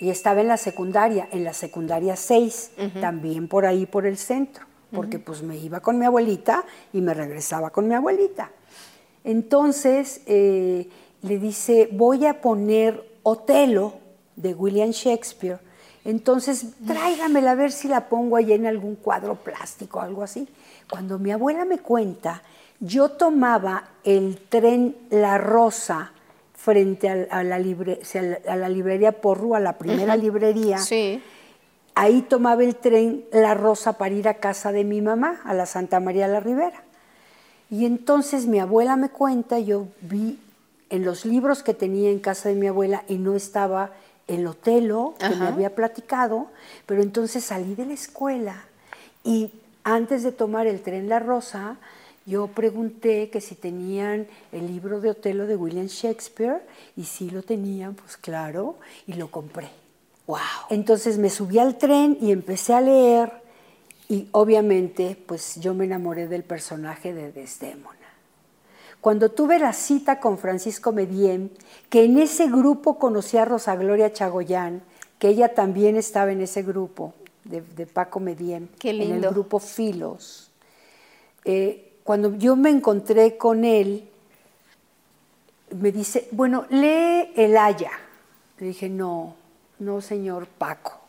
Y 0.00 0.10
estaba 0.10 0.40
en 0.40 0.48
la 0.48 0.56
secundaria, 0.56 1.28
en 1.32 1.44
la 1.44 1.52
secundaria 1.52 2.16
6, 2.16 2.72
también 3.00 3.48
por 3.48 3.66
ahí 3.66 3.86
por 3.86 4.06
el 4.06 4.16
centro, 4.16 4.64
porque 4.90 5.18
pues 5.18 5.42
me 5.42 5.56
iba 5.56 5.80
con 5.80 5.98
mi 5.98 6.06
abuelita 6.06 6.64
y 6.92 7.00
me 7.00 7.12
regresaba 7.12 7.70
con 7.70 7.88
mi 7.88 7.94
abuelita. 7.94 8.50
Entonces 9.22 10.22
eh, 10.26 10.88
le 11.22 11.38
dice, 11.38 11.88
voy 11.92 12.26
a 12.26 12.40
poner 12.40 13.16
Otelo 13.22 13.94
de 14.36 14.54
William 14.54 14.90
Shakespeare 14.90 15.58
entonces, 16.06 16.66
tráigamela 16.86 17.50
a 17.50 17.54
ver 17.56 17.72
si 17.72 17.88
la 17.88 18.08
pongo 18.08 18.36
ahí 18.36 18.52
en 18.52 18.64
algún 18.64 18.94
cuadro 18.94 19.34
plástico 19.34 19.98
o 19.98 20.02
algo 20.02 20.22
así. 20.22 20.46
Cuando 20.90 21.18
mi 21.18 21.32
abuela 21.32 21.64
me 21.64 21.78
cuenta, 21.78 22.42
yo 22.80 23.10
tomaba 23.10 23.88
el 24.04 24.38
tren 24.48 24.96
La 25.10 25.38
Rosa 25.38 26.12
frente 26.54 27.08
a, 27.08 27.16
la, 27.16 27.56
a 27.56 28.56
la, 28.56 28.68
librería 28.68 29.12
Porru, 29.20 29.54
a 29.54 29.60
la 29.60 29.78
primera 29.78 30.16
librería. 30.16 30.78
Sí. 30.78 31.22
Ahí 31.94 32.22
tomaba 32.22 32.62
el 32.62 32.76
tren 32.76 33.24
La 33.32 33.54
Rosa 33.54 33.94
para 33.94 34.14
ir 34.14 34.28
a 34.28 34.34
casa 34.34 34.72
de 34.72 34.84
mi 34.84 35.00
mamá, 35.00 35.40
a 35.44 35.54
la 35.54 35.66
Santa 35.66 36.00
María 36.00 36.28
la 36.28 36.40
Ribera. 36.40 36.82
Y 37.70 37.84
entonces 37.84 38.46
mi 38.46 38.60
abuela 38.60 38.96
me 38.96 39.08
cuenta, 39.08 39.58
yo 39.58 39.88
vi 40.00 40.38
en 40.90 41.04
los 41.04 41.24
libros 41.24 41.62
que 41.62 41.74
tenía 41.74 42.10
en 42.10 42.20
casa 42.20 42.48
de 42.48 42.54
mi 42.54 42.68
abuela 42.68 43.04
y 43.08 43.16
no 43.16 43.34
estaba 43.34 43.90
el 44.28 44.46
Otelo 44.46 45.14
que 45.18 45.34
me 45.36 45.46
había 45.46 45.74
platicado, 45.74 46.48
pero 46.84 47.02
entonces 47.02 47.44
salí 47.44 47.74
de 47.74 47.86
la 47.86 47.94
escuela 47.94 48.64
y 49.24 49.52
antes 49.86 50.24
de 50.24 50.32
tomar 50.32 50.66
el 50.66 50.82
tren 50.82 51.08
La 51.08 51.20
Rosa, 51.20 51.76
yo 52.26 52.48
pregunté 52.48 53.30
que 53.30 53.40
si 53.40 53.54
tenían 53.54 54.26
el 54.50 54.66
libro 54.66 55.00
de 55.00 55.10
Otelo 55.10 55.46
de 55.46 55.54
William 55.54 55.86
Shakespeare 55.86 56.60
y 56.96 57.04
si 57.04 57.30
lo 57.30 57.44
tenían, 57.44 57.94
pues 57.94 58.16
claro, 58.16 58.78
y 59.06 59.12
lo 59.12 59.30
compré. 59.30 59.68
Wow. 60.26 60.38
Entonces 60.70 61.18
me 61.18 61.30
subí 61.30 61.60
al 61.60 61.78
tren 61.78 62.18
y 62.20 62.32
empecé 62.32 62.74
a 62.74 62.80
leer 62.80 63.30
y 64.08 64.28
obviamente 64.32 65.16
pues 65.24 65.54
yo 65.60 65.72
me 65.72 65.84
enamoré 65.84 66.26
del 66.26 66.42
personaje 66.42 67.14
de 67.14 67.30
Desdémona. 67.30 67.94
Cuando 69.00 69.30
tuve 69.30 69.60
la 69.60 69.72
cita 69.72 70.18
con 70.18 70.36
Francisco 70.36 70.90
Medien, 70.90 71.52
que 71.90 72.02
en 72.02 72.18
ese 72.18 72.48
grupo 72.48 72.98
conocí 72.98 73.36
a 73.36 73.44
Rosa 73.44 73.76
Gloria 73.76 74.12
Chagoyán, 74.12 74.82
que 75.20 75.28
ella 75.28 75.54
también 75.54 75.96
estaba 75.96 76.32
en 76.32 76.40
ese 76.40 76.64
grupo 76.64 77.14
de, 77.48 77.86
Paco 77.86 78.20
Medien, 78.20 78.68
en 78.82 79.00
el 79.00 79.30
grupo 79.30 79.58
Filos. 79.58 80.50
Eh, 81.44 81.98
cuando 82.02 82.36
yo 82.36 82.56
me 82.56 82.70
encontré 82.70 83.36
con 83.36 83.64
él, 83.64 84.08
me 85.70 85.92
dice, 85.92 86.28
bueno, 86.30 86.66
lee 86.70 87.32
El 87.36 87.56
Haya. 87.56 87.90
Le 88.58 88.68
dije, 88.68 88.88
no, 88.88 89.34
no, 89.78 90.00
señor 90.00 90.46
Paco. 90.46 91.00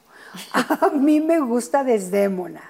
A 0.51 0.89
mí 0.93 1.21
me 1.21 1.39
gusta 1.39 1.83
Desdémona. 1.83 2.61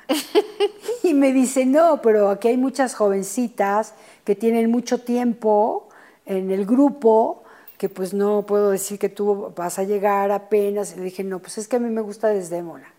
Y 1.03 1.13
me 1.13 1.31
dice, 1.31 1.65
no, 1.65 2.01
pero 2.01 2.29
aquí 2.29 2.49
hay 2.49 2.57
muchas 2.57 2.93
jovencitas 2.93 3.93
que 4.25 4.35
tienen 4.35 4.69
mucho 4.69 4.99
tiempo 4.99 5.87
en 6.25 6.51
el 6.51 6.65
grupo, 6.65 7.43
que 7.77 7.87
pues 7.87 8.13
no 8.13 8.45
puedo 8.45 8.71
decir 8.71 8.99
que 8.99 9.09
tú 9.09 9.53
vas 9.55 9.79
a 9.79 9.83
llegar 9.83 10.31
apenas. 10.31 10.97
Le 10.97 11.03
dije, 11.03 11.23
no, 11.23 11.39
pues 11.39 11.57
es 11.57 11.67
que 11.67 11.77
a 11.77 11.79
mí 11.79 11.89
me 11.89 12.01
gusta 12.01 12.27
Desdémona. 12.27 12.93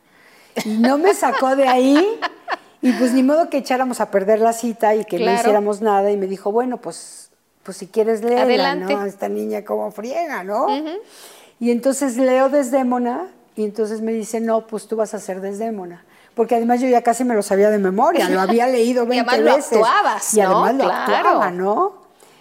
Y 0.64 0.78
no 0.78 0.98
me 0.98 1.14
sacó 1.14 1.56
de 1.56 1.68
ahí. 1.68 2.20
Y 2.80 2.92
pues 2.92 3.12
ni 3.12 3.22
modo 3.22 3.50
que 3.50 3.58
echáramos 3.58 4.00
a 4.00 4.10
perder 4.10 4.40
la 4.40 4.52
cita 4.52 4.94
y 4.94 5.04
que 5.04 5.18
no 5.18 5.32
hiciéramos 5.32 5.80
nada. 5.80 6.10
Y 6.10 6.16
me 6.16 6.26
dijo, 6.26 6.52
bueno, 6.52 6.78
pues, 6.78 7.30
pues 7.62 7.76
si 7.76 7.86
quieres 7.86 8.22
leerla, 8.22 8.74
¿no? 8.74 9.04
Esta 9.04 9.28
niña 9.28 9.64
como 9.64 9.90
friega, 9.90 10.44
¿no? 10.44 10.66
Y 11.60 11.70
entonces 11.70 12.16
leo 12.16 12.48
Desdémona 12.48 13.26
y 13.56 13.64
entonces 13.64 14.00
me 14.00 14.12
dice, 14.12 14.40
no, 14.40 14.66
pues 14.66 14.86
tú 14.86 14.96
vas 14.96 15.14
a 15.14 15.18
ser 15.18 15.40
Desdémona 15.40 16.04
porque 16.38 16.54
además 16.54 16.80
yo 16.80 16.86
ya 16.86 17.02
casi 17.02 17.24
me 17.24 17.34
lo 17.34 17.42
sabía 17.42 17.68
de 17.68 17.78
memoria, 17.78 18.28
lo 18.28 18.40
había 18.40 18.68
leído 18.68 19.04
20 19.06 19.36
y 19.38 19.42
veces. 19.42 19.72
Lo 19.72 19.84
actuabas, 19.84 20.34
y 20.34 20.40
además 20.40 20.74
lo 20.76 20.84
actuaba, 20.84 21.50
¿no? 21.50 21.94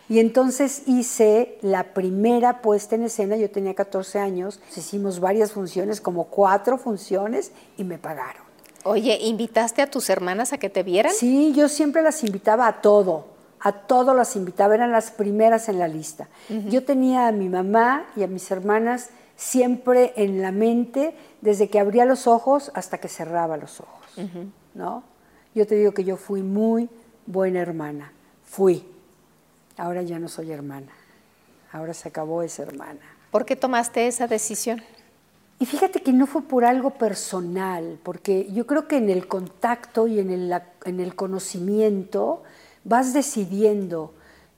Y 0.10 0.20
entonces 0.20 0.84
hice 0.86 1.58
la 1.62 1.94
primera 1.94 2.62
puesta 2.62 2.96
en 2.96 3.04
escena, 3.04 3.36
yo 3.36 3.52
tenía 3.52 3.74
14 3.74 4.20
años, 4.20 4.62
hicimos 4.76 5.20
varias 5.20 5.52
funciones, 5.52 6.00
como 6.00 6.26
cuatro 6.26 6.78
funciones, 6.78 7.52
y 7.78 7.84
me 7.84 7.98
pagaron. 7.98 8.44
Oye, 8.84 9.18
¿invitaste 9.22 9.82
a 9.82 9.92
tus 9.92 10.10
hermanas 10.10 10.54
a 10.54 10.58
que 10.60 10.70
te 10.70 10.84
vieran? 10.84 11.12
Sí, 11.14 11.52
yo 11.54 11.68
siempre 11.68 12.02
las 12.02 12.24
invitaba 12.24 12.68
a 12.68 12.82
todo, 12.82 13.26
a 13.60 13.74
todo 13.74 14.14
las 14.14 14.38
invitaba, 14.38 14.76
eran 14.76 14.94
las 14.94 15.12
primeras 15.12 15.68
en 15.68 15.80
la 15.80 15.90
lista. 15.90 16.30
Yo 16.70 16.86
tenía 16.86 17.28
a 17.28 17.34
mi 17.34 17.50
mamá 17.50 18.06
y 18.16 18.24
a 18.24 18.28
mis 18.28 18.50
hermanas 18.50 19.10
siempre 19.36 20.14
en 20.16 20.42
la 20.42 20.52
mente 20.52 21.16
desde 21.42 21.68
que 21.70 21.80
abría 21.80 22.06
los 22.06 22.28
ojos 22.28 22.72
hasta 22.76 23.00
que 23.00 23.10
cerraba 23.10 23.58
los 23.58 23.82
ojos, 23.82 24.06
¿no? 24.74 25.04
Yo 25.54 25.68
te 25.68 25.76
digo 25.76 25.92
que 25.92 26.06
yo 26.06 26.16
fui 26.16 26.44
muy 26.44 26.90
buena 27.26 27.60
hermana, 27.60 28.14
fui. 28.46 28.86
Ahora 29.78 30.02
ya 30.02 30.20
no 30.20 30.28
soy 30.28 30.52
hermana, 30.52 30.92
ahora 31.72 31.94
se 31.94 32.10
acabó 32.10 32.42
esa 32.42 32.64
hermana. 32.64 33.00
¿Por 33.32 33.46
qué 33.46 33.56
tomaste 33.56 34.08
esa 34.08 34.28
decisión? 34.28 34.82
Y 35.60 35.66
fíjate 35.66 36.02
que 36.02 36.14
no 36.14 36.28
fue 36.28 36.44
por 36.44 36.66
algo 36.66 36.92
personal, 36.92 38.00
porque 38.04 38.52
yo 38.52 38.68
creo 38.68 38.88
que 38.88 38.98
en 38.98 39.10
el 39.10 39.28
contacto 39.28 40.08
y 40.08 40.20
en 40.20 40.30
el, 40.30 40.62
en 40.86 41.00
el 41.00 41.16
conocimiento 41.16 42.44
vas 42.84 43.14
decidiendo 43.14 44.14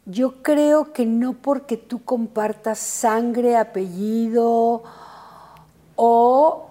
yo 0.10 0.42
creo 0.42 0.92
que 0.92 1.06
no 1.06 1.34
porque 1.34 1.78
tú 1.78 2.04
compartas 2.04 2.80
sangre, 2.80 3.56
apellido 3.58 4.82
o 5.96 6.68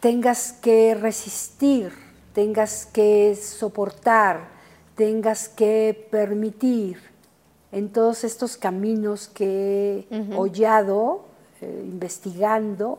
tengas 0.00 0.52
que 0.52 0.96
resistir, 0.96 1.92
tengas 2.32 2.86
que 2.86 3.36
soportar, 3.36 4.48
tengas 4.96 5.48
que 5.48 6.08
permitir 6.10 7.11
en 7.72 7.88
todos 7.88 8.22
estos 8.24 8.56
caminos 8.56 9.28
que 9.28 10.06
he 10.10 10.34
hollado, 10.36 11.24
eh, 11.60 11.82
investigando, 11.84 12.98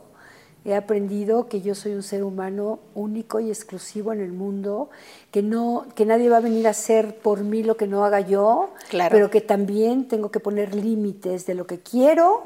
He 0.65 0.75
aprendido 0.75 1.49
que 1.49 1.59
yo 1.59 1.75
soy 1.75 1.91
un 1.93 2.03
ser 2.03 2.23
humano 2.23 2.79
único 2.95 3.41
y 3.41 3.49
exclusivo 3.49 4.13
en 4.13 4.21
el 4.21 4.31
mundo, 4.31 4.89
que, 5.29 5.41
no, 5.43 5.85
que 5.93 6.05
nadie 6.05 6.29
va 6.29 6.37
a 6.37 6.39
venir 6.39 6.67
a 6.67 6.69
hacer 6.69 7.17
por 7.17 7.41
mí 7.43 7.63
lo 7.63 7.75
que 7.75 7.85
no 7.85 8.05
haga 8.05 8.21
yo, 8.21 8.69
Claro. 8.89 9.11
pero 9.11 9.29
que 9.29 9.41
también 9.41 10.07
tengo 10.07 10.31
que 10.31 10.39
poner 10.39 10.73
límites 10.73 11.45
de 11.45 11.53
lo 11.55 11.67
que 11.67 11.79
quiero 11.79 12.43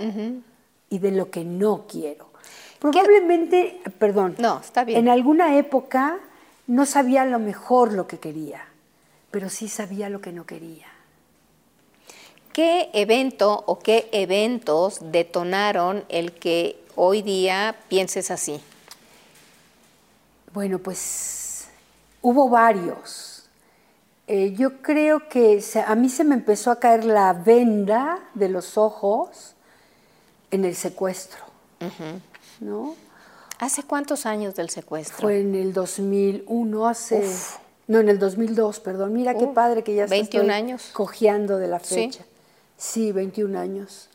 y 0.90 0.98
de 0.98 1.12
lo 1.12 1.30
que 1.30 1.44
no 1.46 1.86
quiero. 1.88 2.26
Probablemente, 2.80 3.80
perdón, 4.00 4.34
No, 4.40 4.62
está 4.62 4.84
bien. 4.84 4.98
en 5.02 5.10
alguna 5.10 5.56
época 5.56 6.18
no 6.66 6.88
sabía 6.88 7.22
a 7.22 7.26
lo 7.28 7.38
mejor 7.38 7.94
lo 7.94 8.08
que 8.08 8.18
quería, 8.18 8.62
pero 9.30 9.48
sí 9.52 9.68
sabía 9.68 10.10
lo 10.10 10.22
que 10.22 10.32
no 10.32 10.48
quería. 10.48 10.88
¿Qué 12.58 12.90
evento 12.94 13.64
o 13.68 13.78
qué 13.78 14.10
eventos 14.12 14.98
detonaron 15.12 16.04
el 16.10 16.32
que 16.32 16.84
hoy 16.96 17.22
día 17.22 17.76
pienses 17.88 18.32
así? 18.32 18.60
Bueno, 20.56 20.80
pues 20.80 21.68
hubo 22.24 22.50
varios. 22.50 23.44
Eh, 24.26 24.56
yo 24.58 24.82
creo 24.82 25.30
que 25.30 25.62
se- 25.62 25.82
a 25.82 25.94
mí 25.94 26.10
se 26.10 26.24
me 26.24 26.34
empezó 26.34 26.72
a 26.72 26.80
caer 26.80 27.06
la 27.06 27.32
venda 27.34 28.18
de 28.34 28.50
los 28.50 28.76
ojos 28.76 29.54
en 30.50 30.66
el 30.66 30.76
secuestro, 30.76 31.44
¿no? 32.60 32.96
¿Hace 33.60 33.84
cuántos 33.84 34.26
años 34.26 34.56
del 34.56 34.72
secuestro? 34.72 35.18
Fue 35.28 35.42
en 35.42 35.54
el 35.54 35.74
2001, 35.74 36.88
hace... 36.88 37.20
Uf. 37.20 37.58
No, 37.86 38.00
en 38.00 38.10
el 38.10 38.18
2002, 38.18 38.80
perdón. 38.80 39.14
Mira 39.14 39.36
qué 39.36 39.46
padre 39.46 39.84
que 39.84 39.94
ya 39.94 40.06
hasta 40.06 40.16
21 40.16 40.46
estoy 40.46 40.56
años. 40.56 40.90
cojeando 40.92 41.60
de 41.60 41.68
la 41.68 41.80
fecha. 41.80 42.24
Sí, 42.24 42.30
21 43.14 43.56
años. 43.58 44.10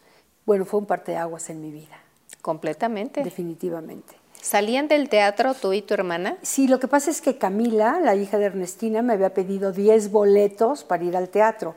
Bueno, 0.47 0.65
fue 0.65 0.81
un 0.81 0.87
parteaguas 0.87 1.51
en 1.51 1.61
mi 1.61 1.71
vida, 1.71 1.99
Completamente. 2.41 3.23
definitivamente. 3.23 4.15
¿Salían 4.41 4.89
del 4.89 5.09
teatro 5.09 5.55
tú 5.55 5.73
y 5.73 5.83
tu 5.83 5.95
hermana? 5.95 6.37
Sí, 6.43 6.67
lo 6.67 6.81
que 6.81 6.89
pasa 6.89 7.11
es 7.13 7.21
que 7.21 7.39
Camila, 7.39 8.01
la 8.03 8.17
hija 8.17 8.39
de 8.39 8.47
Ernestina, 8.47 9.01
me 9.01 9.13
había 9.13 9.33
pedido 9.35 9.71
10 9.71 10.11
boletos 10.11 10.83
para 10.83 11.05
ir 11.05 11.17
al 11.17 11.29
teatro. 11.29 11.77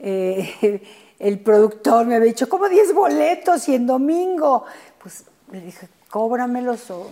Eh, 0.00 0.82
el 1.20 1.38
productor 1.38 2.06
me 2.06 2.16
había 2.16 2.26
dicho, 2.28 2.48
¿cómo 2.48 2.68
10 2.68 2.92
boletos 2.92 3.68
y 3.68 3.76
en 3.76 3.86
domingo? 3.86 4.64
Pues 5.00 5.24
le 5.52 5.60
dije, 5.60 5.88
cóbramelos. 6.10 6.90
o- 6.90 7.08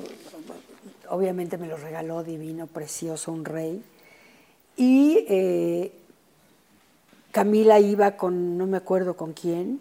obviamente 1.08 1.56
me 1.56 1.68
los 1.68 1.80
regaló 1.82 2.24
divino, 2.24 2.66
precioso, 2.66 3.30
un 3.30 3.44
rey. 3.44 3.84
Y 4.76 5.24
eh, 5.28 5.92
Camila 7.32 7.78
iba 7.78 8.12
con, 8.12 8.58
no 8.58 8.66
me 8.66 8.76
acuerdo 8.76 9.16
con 9.16 9.32
quién, 9.32 9.80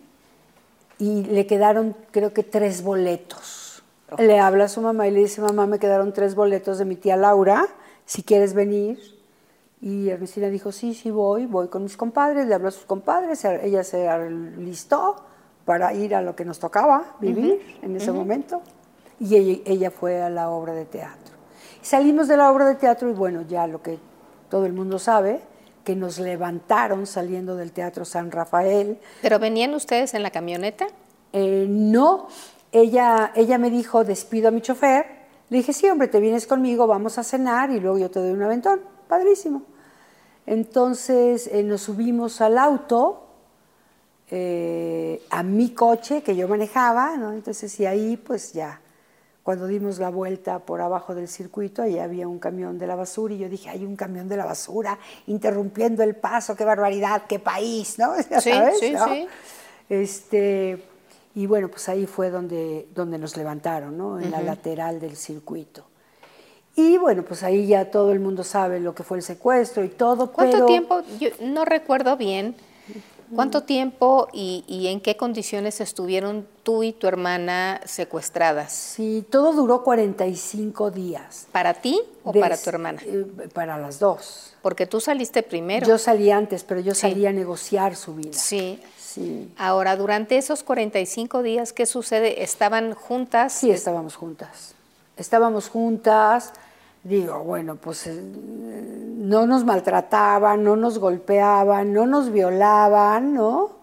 y 1.00 1.24
le 1.24 1.48
quedaron 1.48 1.96
creo 2.12 2.34
que 2.34 2.44
tres 2.44 2.84
boletos. 2.84 3.84
Le 4.18 4.40
habla 4.40 4.66
a 4.66 4.68
su 4.68 4.82
mamá 4.82 5.08
y 5.08 5.12
le 5.12 5.20
dice, 5.20 5.42
mamá, 5.42 5.68
me 5.68 5.80
quedaron 5.80 6.14
tres 6.14 6.36
boletos 6.36 6.78
de 6.78 6.86
mi 6.86 6.96
tía 6.96 7.16
Laura, 7.16 7.68
si 8.06 8.24
quieres 8.24 8.54
venir. 8.54 9.00
Y 9.82 10.10
Ernestina 10.10 10.50
dijo, 10.50 10.72
sí, 10.72 10.94
sí 10.94 11.10
voy, 11.10 11.46
voy 11.46 11.68
con 11.70 11.84
mis 11.84 11.96
compadres, 11.96 12.48
le 12.48 12.56
habló 12.56 12.68
a 12.68 12.72
sus 12.72 12.86
compadres, 12.86 13.46
ella 13.46 13.84
se 13.84 14.10
listó 14.58 15.16
para 15.64 15.94
ir 15.94 16.16
a 16.16 16.22
lo 16.22 16.36
que 16.36 16.44
nos 16.44 16.60
tocaba 16.60 17.16
vivir 17.22 17.78
en 17.82 17.96
ese 17.96 18.12
momento. 18.12 18.62
Y 19.20 19.36
ella, 19.36 19.62
ella 19.66 19.92
fue 19.92 20.22
a 20.22 20.30
la 20.30 20.50
obra 20.50 20.74
de 20.74 20.86
teatro. 20.86 21.36
Salimos 21.82 22.28
de 22.28 22.36
la 22.36 22.52
obra 22.52 22.66
de 22.66 22.76
teatro 22.76 23.10
y 23.10 23.14
bueno, 23.14 23.44
ya 23.44 23.68
lo 23.68 23.82
que 23.82 24.00
todo 24.50 24.66
el 24.66 24.74
mundo 24.74 25.00
sabe, 25.00 25.40
que 25.90 25.96
nos 25.96 26.20
levantaron 26.20 27.08
saliendo 27.08 27.56
del 27.56 27.72
Teatro 27.72 28.06
San 28.06 28.30
Rafael, 28.30 29.00
¿Pero 29.24 29.40
venían 29.40 29.74
ustedes 29.74 30.14
en 30.14 30.22
la 30.22 30.30
camioneta? 30.30 30.86
eh, 31.34 31.66
no, 31.68 32.28
ella, 32.72 33.32
ella 33.34 33.58
me 33.58 33.72
dijo, 33.72 34.04
despido 34.04 34.50
a 34.50 34.52
mi 34.52 34.62
chofer. 34.62 35.08
Le 35.50 35.58
dije, 35.58 35.74
sí, 35.74 35.90
hombre, 35.90 36.08
te 36.08 36.20
vienes 36.20 36.46
conmigo, 36.46 36.86
vamos 36.86 37.18
a 37.18 37.24
cenar 37.24 37.72
y 37.72 37.80
luego 37.80 37.98
yo 37.98 38.12
te 38.12 38.20
doy 38.20 38.30
un 38.34 38.44
aventón. 38.44 38.82
Padrísimo. 39.08 39.64
Entonces 40.46 41.48
eh, 41.52 41.64
nos 41.64 41.82
subimos 41.82 42.40
al 42.40 42.60
auto, 42.60 43.26
eh, 44.30 45.24
a 45.32 45.42
mi 45.42 45.72
coche 45.72 46.22
que 46.22 46.36
yo 46.36 46.48
manejaba, 46.48 47.18
¿no? 47.18 47.34
Entonces, 47.34 47.80
y 47.80 47.88
ahí 47.88 48.16
pues 48.16 48.54
ya, 48.54 48.80
cuando 49.50 49.66
dimos 49.66 49.98
la 49.98 50.12
vuelta 50.12 50.60
por 50.60 50.80
abajo 50.80 51.16
del 51.16 51.28
circuito, 51.28 51.82
ahí 51.82 51.98
había 51.98 52.28
un 52.28 52.38
camión 52.38 52.78
de 52.78 52.86
la 52.86 52.94
basura 52.94 53.34
y 53.34 53.40
yo 53.40 53.50
dije, 53.50 53.68
hay 53.68 53.84
un 53.84 53.96
camión 53.96 54.30
de 54.30 54.38
la 54.38 54.46
basura 54.46 55.00
interrumpiendo 55.26 56.04
el 56.04 56.16
paso, 56.16 56.56
qué 56.56 56.64
barbaridad, 56.64 57.24
qué 57.28 57.40
país, 57.40 57.98
¿no? 57.98 58.14
Ya 58.30 58.42
Sí, 58.42 58.52
sabes, 58.52 58.80
sí, 58.80 58.92
¿no? 58.92 59.08
sí. 59.08 59.28
Este, 59.90 60.84
y 61.34 61.48
bueno, 61.48 61.68
pues 61.68 61.90
ahí 61.90 62.06
fue 62.06 62.30
donde, 62.30 62.90
donde 62.94 63.18
nos 63.18 63.38
levantaron, 63.38 63.98
¿no? 63.98 64.20
En 64.20 64.30
la 64.30 64.44
lateral 64.44 65.00
del 65.00 65.16
circuito. 65.16 65.84
Y 66.76 67.00
bueno, 67.00 67.24
pues 67.24 67.42
ahí 67.42 67.66
ya 67.66 67.90
todo 67.90 68.12
el 68.12 68.20
mundo 68.20 68.44
sabe 68.44 68.80
lo 68.80 68.94
que 68.94 69.02
fue 69.02 69.18
el 69.18 69.24
secuestro 69.24 69.84
y 69.84 69.90
todo, 69.90 70.32
¿Cuánto 70.32 70.58
pero 70.58 70.66
tiempo? 70.68 71.02
Yo 71.20 71.30
no 71.42 71.66
recuerdo 71.66 72.18
bien. 72.18 72.56
¿Cuánto 73.36 73.64
tiempo 73.64 74.28
y, 74.34 74.64
y 74.68 74.88
en 74.88 75.02
qué 75.02 75.16
condiciones 75.18 75.82
estuvieron 75.82 76.48
tú 76.64 76.84
y 76.84 76.94
tu 76.94 77.08
hermana 77.08 77.80
secuestradas? 77.86 78.72
sí, 78.74 79.26
todo 79.30 79.54
duró 79.54 79.84
45 79.84 80.92
días. 80.92 81.48
¿Para 81.52 81.74
ti 81.76 82.00
o 82.24 82.32
Des- 82.32 82.42
para 82.42 82.58
tu 82.58 82.70
hermana? 82.70 83.02
eh, 83.06 83.26
para 83.54 83.78
las 83.78 84.00
dos. 84.00 84.54
Porque 84.62 84.86
tú 84.88 85.00
saliste 85.00 85.44
primero. 85.44 85.86
Yo 85.88 85.98
salí 85.98 86.32
antes, 86.32 86.64
pero 86.64 86.80
yo 86.82 86.94
Sí. 86.96 87.02
salí 87.02 87.26
a 87.26 87.32
negociar 87.32 87.96
su 87.96 88.16
vida. 88.16 88.34
Sí. 88.34 88.82
Sí, 88.98 89.52
Ahora, 89.58 89.96
durante 89.96 90.38
esos 90.38 90.62
45 90.62 91.42
días, 91.42 91.74
¿qué 91.74 91.88
sucede? 91.88 92.44
¿Estaban 92.44 92.94
juntas? 92.94 93.54
sí 93.54 93.72
estábamos 93.72 94.16
juntas. 94.16 94.76
Estábamos 95.18 95.68
juntas, 95.68 96.54
digo, 97.04 97.40
bueno, 97.44 97.76
pues 97.76 98.08
eh, 98.08 98.22
no 98.22 99.46
nos 99.46 99.64
maltrataban, 99.66 100.64
no 100.64 100.76
nos 100.76 101.00
golpeaban, 101.00 101.94
no 101.94 102.06
nos 102.06 102.32
violaban, 102.32 103.34
¿no? 103.34 103.80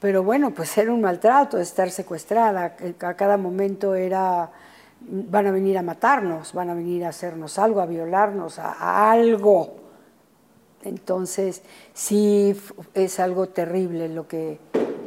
Pero 0.00 0.22
bueno, 0.22 0.52
pues 0.52 0.76
era 0.78 0.92
un 0.92 1.00
maltrato 1.00 1.58
estar 1.58 1.90
secuestrada. 1.90 2.76
A 3.00 3.14
cada 3.14 3.36
momento 3.36 3.94
era, 3.94 4.50
van 5.00 5.46
a 5.46 5.50
venir 5.50 5.76
a 5.76 5.82
matarnos, 5.82 6.52
van 6.52 6.70
a 6.70 6.74
venir 6.74 7.04
a 7.04 7.08
hacernos 7.08 7.58
algo, 7.58 7.80
a 7.80 7.86
violarnos, 7.86 8.58
a, 8.58 8.72
a 8.72 9.10
algo. 9.10 9.76
Entonces, 10.84 11.62
sí 11.92 12.56
es 12.94 13.18
algo 13.18 13.48
terrible 13.48 14.08
lo 14.08 14.28
que, 14.28 14.60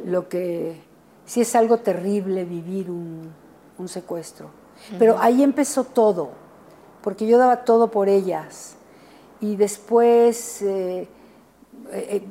lo 0.04 0.28
que, 0.28 0.78
sí 1.24 1.40
es 1.40 1.56
algo 1.56 1.78
terrible 1.78 2.44
vivir 2.44 2.90
un, 2.90 3.32
un 3.78 3.88
secuestro. 3.88 4.50
Pero 4.98 5.16
ahí 5.18 5.42
empezó 5.42 5.84
todo, 5.84 6.30
porque 7.02 7.26
yo 7.26 7.38
daba 7.38 7.64
todo 7.64 7.90
por 7.90 8.08
ellas. 8.08 8.74
Y 9.40 9.56
después, 9.56 10.62
eh, 10.62 11.08
eh, 11.92 12.22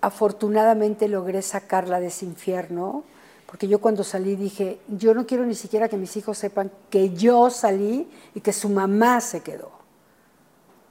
afortunadamente 0.00 1.08
logré 1.08 1.42
sacarla 1.42 2.00
de 2.00 2.08
ese 2.08 2.24
infierno, 2.26 3.04
porque 3.46 3.68
yo 3.68 3.80
cuando 3.80 4.04
salí 4.04 4.36
dije, 4.36 4.78
yo 4.88 5.14
no 5.14 5.26
quiero 5.26 5.44
ni 5.46 5.54
siquiera 5.54 5.88
que 5.88 5.96
mis 5.96 6.16
hijos 6.16 6.38
sepan 6.38 6.70
que 6.90 7.10
yo 7.14 7.50
salí 7.50 8.08
y 8.34 8.40
que 8.40 8.52
su 8.52 8.68
mamá 8.68 9.20
se 9.20 9.40
quedó. 9.40 9.70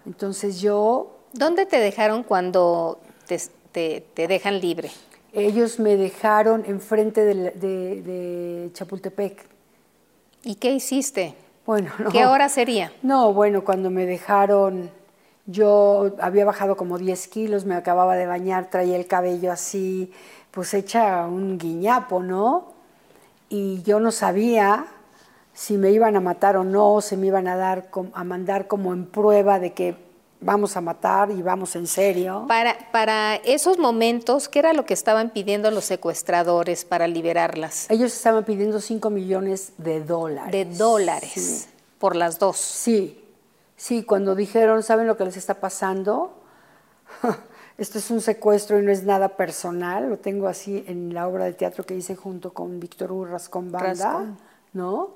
Entonces 0.05 0.61
yo 0.61 1.11
¿Dónde 1.33 1.65
te 1.65 1.79
dejaron 1.79 2.23
cuando 2.23 2.97
te, 3.27 3.37
te- 3.73 4.05
te 4.13 4.27
dejan 4.29 4.61
libre? 4.61 4.89
Ellos 5.33 5.79
me 5.79 5.97
dejaron 5.97 6.63
enfrente 6.65 7.25
de, 7.25 7.51
de- 7.51 8.01
de 8.01 8.69
Chapultepec. 8.71 9.45
¿Y 10.43 10.55
qué 10.55 10.71
hiciste? 10.71 11.35
Bueno, 11.65 11.91
no. 11.99 12.09
¿Qué 12.09 12.25
hora 12.25 12.49
sería? 12.49 12.91
No, 13.01 13.33
bueno, 13.33 13.63
cuando 13.63 13.89
me 13.89 14.05
dejaron, 14.05 14.91
yo 15.45 16.15
había 16.19 16.45
bajado 16.45 16.75
como 16.75 16.97
10 16.97 17.27
kilos, 17.27 17.65
me 17.65 17.75
acababa 17.75 18.15
de 18.15 18.25
bañar, 18.25 18.69
traía 18.69 18.95
el 18.95 19.07
cabello 19.07 19.51
así, 19.51 20.11
pues 20.51 20.73
hecha 20.73 21.25
un 21.27 21.57
guiñapo, 21.57 22.21
¿no? 22.21 22.73
Y 23.49 23.83
yo 23.83 23.99
no 23.99 24.11
sabía 24.11 24.87
si 25.53 25.77
me 25.77 25.91
iban 25.91 26.15
a 26.15 26.19
matar 26.19 26.57
o 26.57 26.63
no, 26.63 27.01
si 27.01 27.15
me 27.15 27.27
iban 27.27 27.47
a 27.47 27.55
dar, 27.55 27.89
a 28.13 28.23
mandar 28.23 28.67
como 28.67 28.93
en 28.93 29.05
prueba 29.05 29.59
de 29.59 29.73
que 29.73 30.04
vamos 30.41 30.77
a 30.77 30.81
matar 30.81 31.31
y 31.31 31.41
vamos 31.41 31.75
en 31.75 31.87
serio. 31.87 32.45
Para, 32.47 32.75
para 32.91 33.35
esos 33.37 33.77
momentos, 33.79 34.47
¿qué 34.49 34.59
era 34.59 34.73
lo 34.73 34.85
que 34.85 34.93
estaban 34.93 35.31
pidiendo 35.31 35.71
los 35.71 35.85
secuestradores 35.85 36.85
para 36.85 37.07
liberarlas? 37.07 37.89
Ellos 37.89 38.13
estaban 38.13 38.43
pidiendo 38.43 38.79
5 38.79 39.09
millones 39.09 39.73
de 39.77 40.01
dólares. 40.03 40.51
De 40.51 40.65
dólares, 40.77 41.31
Sí. 41.33 41.65
por 41.99 42.15
las 42.15 42.37
dos. 42.39 42.57
Sí, 42.57 43.23
sí, 43.75 44.03
cuando 44.03 44.35
dijeron, 44.35 44.83
¿saben 44.83 45.07
lo 45.07 45.17
que 45.17 45.25
les 45.25 45.37
está 45.37 45.55
pasando? 45.55 46.33
Esto 47.77 47.97
es 47.97 48.09
un 48.09 48.21
secuestro 48.21 48.79
y 48.79 48.83
no 48.83 48.91
es 48.91 49.03
nada 49.03 49.29
personal, 49.29 50.09
lo 50.09 50.17
tengo 50.17 50.47
así 50.47 50.85
en 50.87 51.13
la 51.13 51.27
obra 51.27 51.43
de 51.45 51.53
teatro 51.53 51.85
que 51.85 51.93
hice 51.95 52.15
junto 52.15 52.53
con 52.53 52.79
Víctor 52.79 53.11
Hugo 53.11 53.25
Rascón 53.25 53.69
Banda, 53.71 53.89
Rascón. 53.89 54.37
¿no? 54.71 55.09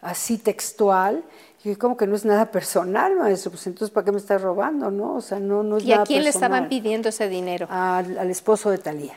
Así 0.00 0.38
textual. 0.38 1.24
Y 1.66 1.74
¿cómo 1.74 1.96
que 1.96 2.06
no 2.06 2.14
es 2.14 2.24
nada 2.24 2.52
personal, 2.52 3.16
maestro? 3.16 3.50
Pues 3.50 3.66
entonces, 3.66 3.92
¿para 3.92 4.04
qué 4.04 4.12
me 4.12 4.18
estás 4.18 4.40
robando, 4.40 4.88
no? 4.92 5.14
O 5.16 5.20
sea, 5.20 5.40
no, 5.40 5.64
no 5.64 5.78
es 5.78 5.84
¿Y 5.84 5.90
a 5.92 5.96
nada 5.96 6.06
quién 6.06 6.22
le 6.22 6.28
estaban 6.28 6.62
personal. 6.64 6.68
pidiendo 6.68 7.08
ese 7.08 7.28
dinero? 7.28 7.66
Al, 7.68 8.16
al 8.18 8.30
esposo 8.30 8.70
de 8.70 8.78
Talía. 8.78 9.14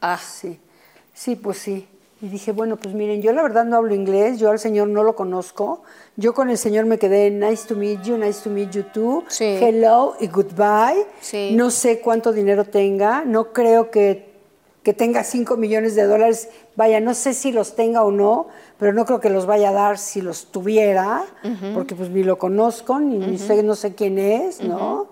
Ah, 0.00 0.18
Sí, 0.18 0.58
sí, 1.12 1.36
pues 1.36 1.58
sí. 1.58 1.86
Y 2.22 2.28
dije, 2.28 2.52
bueno, 2.52 2.76
pues 2.78 2.94
miren, 2.94 3.20
yo 3.20 3.34
la 3.34 3.42
verdad 3.42 3.66
no 3.66 3.76
hablo 3.76 3.94
inglés, 3.94 4.38
yo 4.38 4.50
al 4.50 4.58
señor 4.58 4.88
no 4.88 5.02
lo 5.02 5.14
conozco. 5.14 5.82
Yo 6.16 6.32
con 6.32 6.48
el 6.48 6.56
señor 6.56 6.86
me 6.86 6.98
quedé 6.98 7.30
nice 7.30 7.68
to 7.68 7.74
meet 7.76 8.00
you, 8.04 8.16
nice 8.16 8.42
to 8.42 8.48
meet 8.48 8.70
you 8.70 8.82
too, 8.84 9.24
Sí. 9.28 9.44
hello 9.44 10.16
y 10.18 10.28
goodbye. 10.28 11.06
Sí. 11.20 11.50
No 11.54 11.70
sé 11.70 12.00
cuánto 12.00 12.32
dinero 12.32 12.64
tenga, 12.64 13.22
no 13.26 13.52
creo 13.52 13.90
que, 13.90 14.32
que 14.82 14.94
tenga 14.94 15.24
5 15.24 15.58
millones 15.58 15.94
de 15.94 16.04
dólares. 16.04 16.48
Vaya, 16.74 17.00
no 17.00 17.12
sé 17.12 17.34
si 17.34 17.52
los 17.52 17.76
tenga 17.76 18.02
o 18.02 18.10
no, 18.10 18.46
pero 18.78 18.92
no 18.92 19.04
creo 19.04 19.20
que 19.20 19.30
los 19.30 19.46
vaya 19.46 19.70
a 19.70 19.72
dar 19.72 19.98
si 19.98 20.20
los 20.20 20.46
tuviera, 20.52 21.24
porque 21.74 21.94
pues 21.94 22.10
ni 22.10 22.22
lo 22.22 22.38
conozco, 22.38 22.98
ni, 23.00 23.18
ni 23.18 23.38
sé, 23.38 23.62
no 23.62 23.74
sé 23.74 23.94
quién 23.94 24.18
es, 24.18 24.60
¿no? 24.62 25.06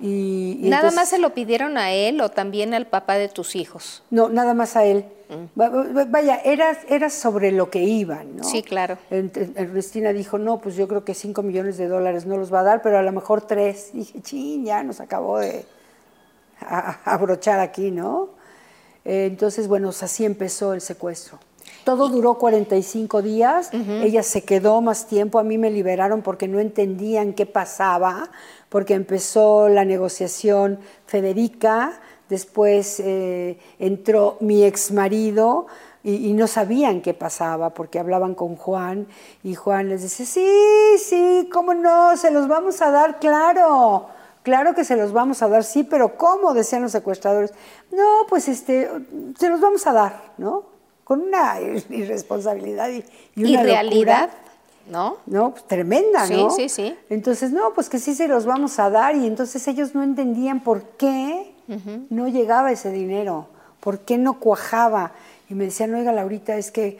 Y, 0.00 0.58
y 0.60 0.68
¿Nada 0.70 0.88
entonces- 0.88 0.96
más 0.96 1.08
se 1.08 1.18
lo 1.18 1.34
pidieron 1.34 1.78
a 1.78 1.92
él 1.92 2.20
o 2.20 2.28
también 2.28 2.74
al 2.74 2.88
papá 2.88 3.14
de 3.14 3.28
tus 3.28 3.54
hijos? 3.54 4.02
No, 4.10 4.28
nada 4.28 4.52
más 4.52 4.74
a 4.74 4.84
él. 4.84 5.04
Mm. 5.28 5.58
Va- 5.60 5.68
va- 5.68 6.04
Vaya, 6.06 6.40
era, 6.44 6.76
era 6.88 7.08
sobre 7.10 7.52
lo 7.52 7.70
que 7.70 7.84
iban, 7.84 8.36
¿no? 8.36 8.42
Sí, 8.44 8.62
claro. 8.64 8.98
Ernestina 9.10 10.12
dijo, 10.12 10.36
no, 10.38 10.58
pues 10.60 10.74
yo 10.74 10.88
creo 10.88 11.04
que 11.04 11.14
5 11.14 11.42
millones 11.44 11.76
de 11.78 11.86
dólares 11.86 12.26
no 12.26 12.36
los 12.36 12.52
va 12.52 12.60
a 12.60 12.62
dar, 12.64 12.82
pero 12.82 12.98
a 12.98 13.02
lo 13.02 13.12
mejor 13.12 13.42
3. 13.42 13.90
Dije, 13.94 14.20
chin, 14.20 14.64
ya 14.64 14.82
nos 14.82 14.98
acabó 15.00 15.38
de 15.38 15.64
abrochar 17.04 17.60
aquí, 17.60 17.90
¿no? 17.90 18.30
Eh, 19.04 19.26
entonces, 19.26 19.68
bueno, 19.68 19.88
pues 19.88 20.02
así 20.02 20.24
empezó 20.24 20.72
el 20.74 20.80
secuestro. 20.80 21.38
Todo 21.84 22.08
duró 22.08 22.34
45 22.34 23.20
días, 23.20 23.70
ella 23.72 24.22
se 24.22 24.42
quedó 24.42 24.80
más 24.80 25.06
tiempo, 25.06 25.38
a 25.38 25.44
mí 25.44 25.58
me 25.58 25.70
liberaron 25.70 26.22
porque 26.22 26.48
no 26.48 26.58
entendían 26.58 27.34
qué 27.34 27.44
pasaba, 27.44 28.30
porque 28.70 28.94
empezó 28.94 29.68
la 29.68 29.84
negociación 29.84 30.78
Federica, 31.06 32.00
después 32.28 33.00
eh, 33.00 33.58
entró 33.78 34.38
mi 34.40 34.64
ex 34.64 34.92
marido 34.92 35.66
y, 36.02 36.28
y 36.28 36.32
no 36.32 36.46
sabían 36.46 37.02
qué 37.02 37.12
pasaba 37.12 37.74
porque 37.74 37.98
hablaban 37.98 38.34
con 38.34 38.56
Juan 38.56 39.06
y 39.42 39.54
Juan 39.54 39.90
les 39.90 40.02
dice, 40.02 40.24
sí, 40.24 40.98
sí, 40.98 41.48
cómo 41.52 41.74
no, 41.74 42.16
se 42.16 42.30
los 42.30 42.48
vamos 42.48 42.80
a 42.80 42.90
dar, 42.90 43.18
claro. 43.20 44.08
Claro 44.42 44.74
que 44.74 44.84
se 44.84 44.96
los 44.96 45.12
vamos 45.14 45.40
a 45.40 45.48
dar, 45.48 45.64
sí, 45.64 45.84
pero 45.84 46.18
¿cómo? 46.18 46.52
Decían 46.52 46.82
los 46.82 46.92
secuestradores. 46.92 47.54
No, 47.90 48.26
pues 48.28 48.46
este, 48.48 48.90
se 49.38 49.48
los 49.48 49.58
vamos 49.58 49.86
a 49.86 49.92
dar, 49.94 50.34
¿no? 50.36 50.73
Con 51.04 51.20
una 51.20 51.56
irresponsabilidad 51.90 52.88
y, 52.90 53.04
y 53.36 53.44
una 53.44 53.60
¿Y 53.62 53.64
realidad? 53.64 54.30
¿No? 54.90 55.16
¿no? 55.26 55.52
Pues 55.52 55.66
tremenda, 55.66 56.26
Sí, 56.26 56.34
¿no? 56.36 56.50
sí, 56.50 56.68
sí. 56.68 56.94
Entonces, 57.08 57.52
no, 57.52 57.72
pues 57.74 57.88
que 57.88 57.98
sí 57.98 58.14
se 58.14 58.28
los 58.28 58.44
vamos 58.44 58.78
a 58.78 58.90
dar 58.90 59.16
y 59.16 59.26
entonces 59.26 59.66
ellos 59.68 59.94
no 59.94 60.02
entendían 60.02 60.60
por 60.62 60.82
qué 60.82 61.52
no 62.10 62.28
llegaba 62.28 62.70
ese 62.70 62.90
dinero, 62.90 63.48
por 63.80 64.00
qué 64.00 64.18
no 64.18 64.38
cuajaba. 64.38 65.12
Y 65.48 65.54
me 65.54 65.64
decían, 65.64 65.94
oiga, 65.94 66.12
Laurita, 66.12 66.56
es 66.56 66.70
que 66.70 66.98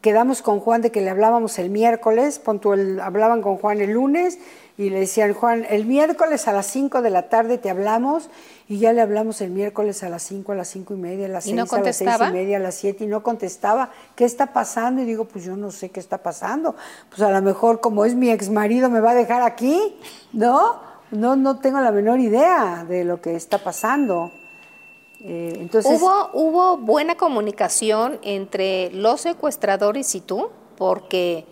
quedamos 0.00 0.42
con 0.42 0.58
Juan 0.58 0.82
de 0.82 0.90
que 0.90 1.00
le 1.00 1.10
hablábamos 1.10 1.58
el 1.60 1.70
miércoles, 1.70 2.40
pon 2.40 2.60
hablaban 3.00 3.42
con 3.42 3.56
Juan 3.56 3.80
el 3.80 3.90
lunes 3.90 4.38
y 4.78 4.90
le 4.90 5.00
decían, 5.00 5.34
Juan, 5.34 5.66
el 5.68 5.84
miércoles 5.84 6.48
a 6.48 6.52
las 6.52 6.66
5 6.66 7.02
de 7.02 7.10
la 7.10 7.28
tarde 7.28 7.58
te 7.58 7.70
hablamos 7.70 8.30
y 8.68 8.78
ya 8.78 8.92
le 8.92 9.00
hablamos 9.00 9.40
el 9.40 9.50
miércoles 9.50 10.02
a 10.02 10.08
las 10.08 10.22
5, 10.22 10.52
a 10.52 10.54
las 10.54 10.68
5 10.68 10.94
y 10.94 10.96
media, 10.96 11.26
a 11.26 11.28
las 11.28 11.46
¿Y 11.46 11.50
6, 11.50 11.56
no 11.56 11.62
a 11.76 11.80
las 11.80 11.96
6 11.96 12.10
y 12.28 12.32
media, 12.32 12.56
a 12.56 12.60
las 12.60 12.74
7 12.76 13.04
y 13.04 13.06
no 13.06 13.22
contestaba. 13.22 13.90
¿Qué 14.14 14.24
está 14.24 14.52
pasando? 14.52 15.02
Y 15.02 15.04
digo, 15.04 15.24
pues 15.24 15.44
yo 15.44 15.56
no 15.56 15.70
sé 15.70 15.90
qué 15.90 16.00
está 16.00 16.18
pasando. 16.18 16.76
Pues 17.08 17.20
a 17.22 17.30
lo 17.30 17.42
mejor 17.42 17.80
como 17.80 18.04
es 18.04 18.14
mi 18.14 18.30
ex 18.30 18.48
marido 18.48 18.88
me 18.88 19.00
va 19.00 19.10
a 19.10 19.14
dejar 19.14 19.42
aquí, 19.42 19.96
¿no? 20.32 20.80
No, 21.10 21.36
no 21.36 21.58
tengo 21.58 21.80
la 21.80 21.90
menor 21.90 22.20
idea 22.20 22.86
de 22.88 23.04
lo 23.04 23.20
que 23.20 23.34
está 23.34 23.58
pasando. 23.58 24.30
Eh, 25.22 25.54
entonces, 25.58 26.00
¿Hubo, 26.00 26.30
¿Hubo 26.32 26.78
buena 26.78 27.16
comunicación 27.16 28.18
entre 28.22 28.90
los 28.92 29.20
secuestradores 29.22 30.14
y 30.14 30.20
tú? 30.20 30.48
Porque, 30.76 31.44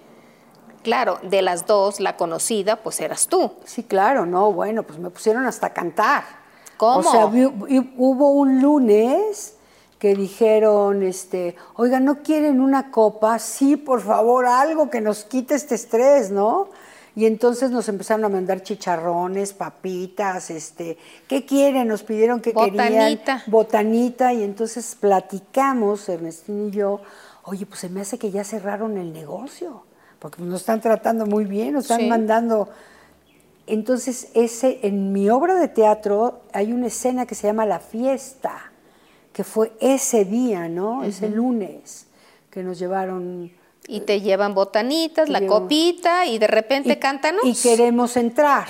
claro, 0.88 1.18
de 1.22 1.42
las 1.42 1.66
dos, 1.66 2.00
la 2.00 2.16
conocida, 2.16 2.76
pues 2.76 3.00
eras 3.00 3.26
tú. 3.26 3.52
sí, 3.64 3.82
claro, 3.82 4.26
no, 4.26 4.52
bueno, 4.52 4.82
pues 4.82 4.98
me 4.98 5.10
pusieron 5.10 5.44
hasta 5.46 5.68
a 5.68 5.72
cantar. 5.74 6.24
¿Cómo? 6.76 7.00
O 7.00 7.02
sea, 7.02 7.26
hubo 7.26 8.30
un 8.30 8.62
lunes 8.62 9.54
que 9.98 10.14
dijeron, 10.14 11.02
este, 11.02 11.56
oiga, 11.74 12.00
¿no 12.00 12.22
quieren 12.22 12.60
una 12.60 12.90
copa? 12.90 13.38
Sí, 13.38 13.76
por 13.76 14.00
favor, 14.00 14.46
algo 14.46 14.90
que 14.90 15.00
nos 15.00 15.24
quite 15.24 15.54
este 15.54 15.74
estrés, 15.74 16.30
¿no? 16.30 16.68
Y 17.16 17.26
entonces 17.26 17.72
nos 17.72 17.88
empezaron 17.88 18.24
a 18.24 18.28
mandar 18.28 18.62
chicharrones, 18.62 19.52
papitas, 19.52 20.50
este, 20.50 20.96
¿qué 21.26 21.44
quieren? 21.44 21.88
Nos 21.88 22.04
pidieron 22.04 22.40
que 22.40 22.52
querían 22.52 22.76
Botanita. 22.76 23.42
botanita 23.48 24.32
y 24.32 24.44
entonces 24.44 24.96
platicamos, 24.98 26.08
Ernestín 26.08 26.68
y 26.68 26.70
yo, 26.70 27.00
oye, 27.42 27.66
pues 27.66 27.80
se 27.80 27.88
me 27.88 28.02
hace 28.02 28.18
que 28.18 28.30
ya 28.30 28.44
cerraron 28.44 28.96
el 28.98 29.12
negocio, 29.12 29.82
porque 30.18 30.42
nos 30.42 30.60
están 30.60 30.80
tratando 30.80 31.26
muy 31.26 31.44
bien, 31.44 31.74
nos 31.74 31.84
están 31.84 32.00
Sí. 32.00 32.06
mandando 32.08 32.68
entonces, 33.66 34.28
ese, 34.32 34.80
en 34.82 35.12
mi 35.12 35.28
obra 35.28 35.54
de 35.56 35.68
teatro 35.68 36.40
hay 36.54 36.72
una 36.72 36.86
escena 36.86 37.26
que 37.26 37.34
se 37.34 37.46
llama 37.46 37.66
La 37.66 37.80
Fiesta, 37.80 38.72
que 39.32 39.44
fue 39.44 39.72
ese 39.80 40.24
día, 40.24 40.68
¿no? 40.70 41.04
Ese 41.04 41.28
lunes, 41.28 42.06
que 42.50 42.62
nos 42.62 42.78
llevaron. 42.78 43.52
Y 43.86 44.00
te 44.00 44.22
llevan 44.22 44.54
botanitas, 44.54 45.28
la 45.28 45.46
copita, 45.46 46.24
y 46.24 46.38
de 46.38 46.46
repente 46.46 46.92
y, 46.92 46.96
cántanos. 46.96 47.42
Y 47.44 47.54
queremos 47.54 48.16
entrar. 48.16 48.66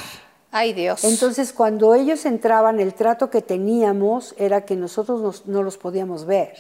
Ay, 0.51 0.73
Dios. 0.73 1.05
Entonces, 1.05 1.53
cuando 1.53 1.95
ellos 1.95 2.25
entraban, 2.27 2.81
el 2.81 2.93
trato 2.95 3.31
que 3.31 3.41
teníamos 3.41 4.35
era 4.37 4.65
que 4.65 4.75
nosotros 4.75 5.21
nos- 5.21 5.47
no 5.47 5.63
los 5.63 5.79
podíamos 5.79 6.25
ver, 6.27 6.57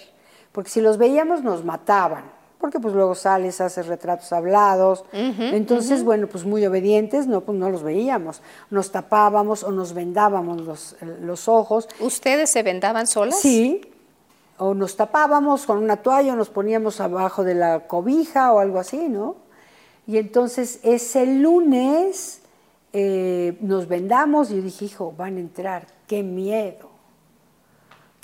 porque 0.52 0.70
si 0.70 0.80
los 0.80 0.96
veíamos 0.96 1.42
nos 1.42 1.64
mataban, 1.64 2.22
porque 2.60 2.80
pues 2.80 2.94
luego 2.94 3.14
sales, 3.14 3.60
haces 3.60 3.86
retratos 3.86 4.32
hablados. 4.32 5.04
Entonces, 5.12 6.02
bueno, 6.02 6.26
pues 6.26 6.44
muy 6.44 6.66
obedientes, 6.66 7.26
no, 7.26 7.42
pues 7.42 7.56
no 7.56 7.70
los 7.70 7.82
veíamos. 7.82 8.42
Nos 8.70 8.90
tapábamos 8.90 9.62
o 9.62 9.70
nos 9.70 9.92
vendábamos 9.92 10.62
los, 10.62 10.96
los 11.20 11.48
ojos. 11.48 11.88
¿Ustedes 12.00 12.50
se 12.50 12.62
vendaban 12.62 13.06
solas? 13.06 13.38
Sí, 13.40 13.80
o 14.58 14.74
nos 14.74 14.96
tapábamos 14.96 15.66
con 15.66 15.78
una 15.78 15.98
toalla 15.98 16.32
o 16.32 16.36
nos 16.36 16.50
poníamos 16.50 17.00
abajo 17.00 17.44
de 17.44 17.54
la 17.54 17.86
cobija 17.86 18.52
o 18.52 18.58
algo 18.58 18.78
así, 18.78 19.08
¿no? 19.08 19.36
Y 20.06 20.18
entonces 20.18 20.80
ese 20.82 21.26
lunes 21.26 22.40
eh, 22.92 23.56
nos 23.60 23.86
vendamos 23.86 24.50
y 24.50 24.56
yo 24.56 24.62
dije, 24.62 24.86
hijo, 24.86 25.14
van 25.16 25.36
a 25.36 25.40
entrar, 25.40 25.86
qué 26.06 26.22
miedo, 26.22 26.87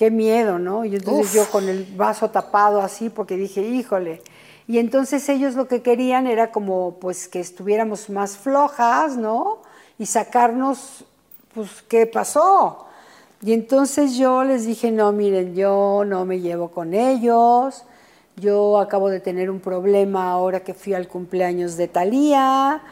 qué 0.05 0.11
miedo, 0.11 0.59
¿no? 0.59 0.85
Y 0.85 0.97
entonces 0.97 1.29
Uf. 1.29 1.35
yo 1.35 1.51
con 1.51 1.67
el 1.67 1.87
vaso 1.97 2.29
tapado 2.29 2.83
así 2.83 3.09
porque 3.09 3.39
dije, 3.39 3.63
híjole. 3.63 4.21
Y 4.69 4.79
entonces 4.79 5.27
ellos 5.31 5.55
lo 5.55 5.67
que 5.67 5.81
querían 5.81 6.27
era 6.27 6.53
como 6.53 6.97
pues 7.01 7.27
que 7.27 7.41
estuviéramos 7.41 8.11
más 8.11 8.37
flojas, 8.37 9.17
¿no? 9.17 9.63
Y 9.99 10.05
sacarnos, 10.05 11.07
pues, 11.55 11.83
¿qué 11.89 12.07
pasó? 12.07 12.85
Y 13.43 13.55
entonces 13.55 14.17
yo 14.17 14.45
les 14.45 14.67
dije, 14.67 14.91
no, 14.91 15.11
miren, 15.13 15.55
yo 15.55 16.03
no 16.07 16.27
me 16.27 16.41
llevo 16.41 16.69
con 16.69 16.93
ellos, 16.93 17.85
yo 18.37 18.79
acabo 18.79 19.09
de 19.09 19.21
tener 19.21 19.49
un 19.49 19.61
problema 19.61 20.31
ahora 20.33 20.61
que 20.61 20.75
fui 20.75 20.93
al 20.93 21.09
cumpleaños 21.09 21.79
de 21.79 21.89
Talía, 21.89 22.83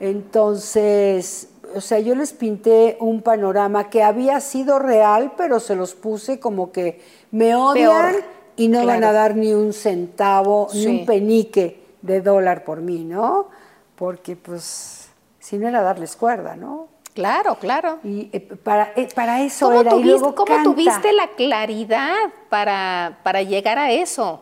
entonces, 0.00 1.47
o 1.74 1.80
sea, 1.80 1.98
yo 2.00 2.14
les 2.14 2.32
pinté 2.32 2.96
un 3.00 3.22
panorama 3.22 3.90
que 3.90 4.02
había 4.02 4.40
sido 4.40 4.78
real, 4.78 5.32
pero 5.36 5.60
se 5.60 5.76
los 5.76 5.94
puse 5.94 6.40
como 6.40 6.72
que 6.72 7.00
me 7.30 7.54
odian 7.54 8.12
Peor, 8.12 8.24
y 8.56 8.68
no 8.68 8.84
van 8.84 9.04
a 9.04 9.12
dar 9.12 9.36
ni 9.36 9.52
un 9.52 9.72
centavo, 9.72 10.68
ni 10.74 10.86
un 10.86 11.06
penique 11.06 11.82
de 12.02 12.20
dólar 12.20 12.64
por 12.64 12.80
mí, 12.80 13.04
¿no? 13.04 13.48
Porque 13.96 14.36
pues, 14.36 15.08
si 15.38 15.58
no 15.58 15.68
era 15.68 15.82
darles 15.82 16.16
cuerda, 16.16 16.56
¿no? 16.56 16.88
Claro, 17.14 17.56
claro. 17.56 17.98
Y 18.04 18.30
eh, 18.32 18.40
para, 18.40 18.92
eh, 18.94 19.08
para 19.14 19.42
eso 19.42 19.66
¿Cómo, 19.66 19.80
era. 19.80 19.90
y 19.90 19.92
tuviste, 19.94 20.10
luego 20.10 20.34
cómo 20.34 20.46
canta. 20.46 20.62
tuviste 20.62 21.12
la 21.12 21.28
claridad 21.28 22.14
para, 22.48 23.18
para 23.24 23.42
llegar 23.42 23.78
a 23.78 23.90
eso? 23.90 24.40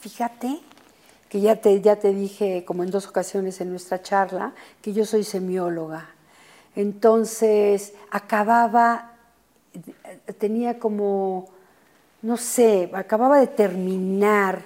Fíjate 0.00 0.60
que 1.28 1.40
ya 1.40 1.56
te, 1.56 1.80
ya 1.80 1.96
te 1.96 2.12
dije, 2.12 2.64
como 2.64 2.82
en 2.82 2.90
dos 2.90 3.06
ocasiones 3.06 3.60
en 3.60 3.70
nuestra 3.70 4.02
charla, 4.02 4.54
que 4.82 4.92
yo 4.92 5.04
soy 5.04 5.22
semióloga. 5.22 6.15
Entonces, 6.76 7.94
acababa, 8.10 9.12
tenía 10.38 10.78
como, 10.78 11.48
no 12.22 12.36
sé, 12.36 12.90
acababa 12.92 13.40
de 13.40 13.46
terminar 13.46 14.62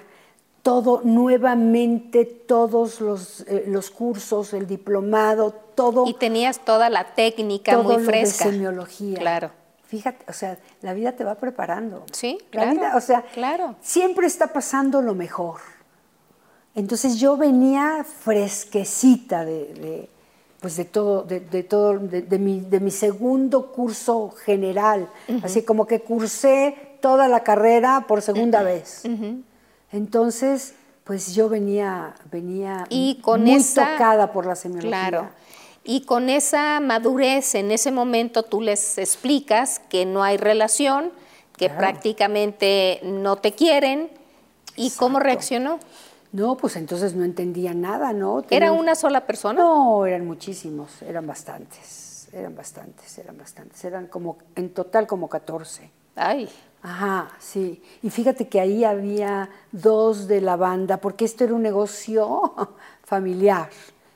todo, 0.61 1.01
nuevamente 1.03 2.25
todos 2.25 3.01
los, 3.01 3.41
eh, 3.47 3.63
los 3.67 3.89
cursos, 3.89 4.53
el 4.53 4.67
diplomado, 4.67 5.51
todo. 5.51 6.05
Y 6.05 6.13
tenías 6.13 6.59
toda 6.59 6.89
la 6.89 7.15
técnica 7.15 7.71
todo 7.71 7.83
muy 7.83 7.97
lo 7.97 8.03
fresca. 8.03 8.45
de 8.45 8.51
semiología. 8.51 9.17
Claro. 9.17 9.51
Fíjate, 9.87 10.25
o 10.29 10.33
sea, 10.33 10.57
la 10.81 10.93
vida 10.93 11.13
te 11.13 11.23
va 11.23 11.35
preparando. 11.35 12.05
Sí, 12.11 12.37
La 12.51 12.61
claro, 12.61 12.71
vida, 12.71 12.95
o 12.95 13.01
sea, 13.01 13.23
claro. 13.33 13.75
siempre 13.81 14.27
está 14.27 14.47
pasando 14.47 15.01
lo 15.01 15.15
mejor. 15.15 15.59
Entonces 16.75 17.19
yo 17.19 17.35
venía 17.35 18.05
fresquecita 18.05 19.43
de, 19.43 19.73
de, 19.73 20.09
pues 20.61 20.77
de 20.77 20.85
todo, 20.85 21.23
de, 21.23 21.39
de 21.39 21.63
todo, 21.63 21.97
de, 21.97 22.21
de 22.21 22.39
mi, 22.39 22.61
de 22.61 22.79
mi 22.79 22.91
segundo 22.91 23.71
curso 23.71 24.29
general. 24.45 25.09
Así 25.43 25.63
como 25.63 25.87
que 25.87 26.01
cursé 26.01 26.97
toda 27.01 27.27
la 27.27 27.41
carrera 27.41 28.05
por 28.07 28.21
segunda 28.21 28.61
vez. 28.61 29.03
Entonces, 29.91 30.75
pues 31.03 31.33
yo 31.33 31.49
venía, 31.49 32.13
venía 32.31 32.85
y 32.89 33.15
con 33.21 33.41
muy 33.43 33.55
esa, 33.55 33.93
tocada 33.93 34.31
por 34.31 34.45
la 34.45 34.55
semiología. 34.55 35.09
Claro. 35.09 35.29
Y 35.83 36.01
con 36.01 36.29
esa 36.29 36.79
madurez, 36.79 37.55
en 37.55 37.71
ese 37.71 37.91
momento 37.91 38.43
tú 38.43 38.61
les 38.61 38.99
explicas 38.99 39.79
que 39.89 40.05
no 40.05 40.23
hay 40.23 40.37
relación, 40.37 41.11
que 41.57 41.69
prácticamente 41.69 42.99
no 43.03 43.37
te 43.37 43.53
quieren. 43.53 44.09
¿Y 44.77 44.91
cómo 44.91 45.19
reaccionó? 45.19 45.79
No, 46.31 46.55
pues 46.55 46.77
entonces 46.77 47.13
no 47.13 47.25
entendía 47.25 47.73
nada, 47.73 48.13
¿no? 48.13 48.43
¿Era 48.49 48.71
una 48.71 48.95
sola 48.95 49.25
persona? 49.25 49.61
No, 49.61 50.05
eran 50.05 50.25
muchísimos, 50.25 51.01
eran 51.01 51.27
bastantes, 51.27 52.29
eran 52.31 52.55
bastantes, 52.55 53.17
eran 53.17 53.37
bastantes, 53.37 53.83
eran 53.83 54.07
como, 54.07 54.37
en 54.55 54.73
total 54.73 55.07
como 55.07 55.27
14. 55.27 55.89
Ay. 56.15 56.49
Ajá, 56.83 57.31
sí. 57.37 57.81
Y 58.01 58.09
fíjate 58.09 58.47
que 58.47 58.59
ahí 58.59 58.83
había 58.83 59.49
dos 59.71 60.27
de 60.27 60.41
la 60.41 60.55
banda, 60.55 60.97
porque 60.97 61.25
esto 61.25 61.43
era 61.43 61.53
un 61.53 61.61
negocio 61.61 62.53
familiar. 63.03 63.69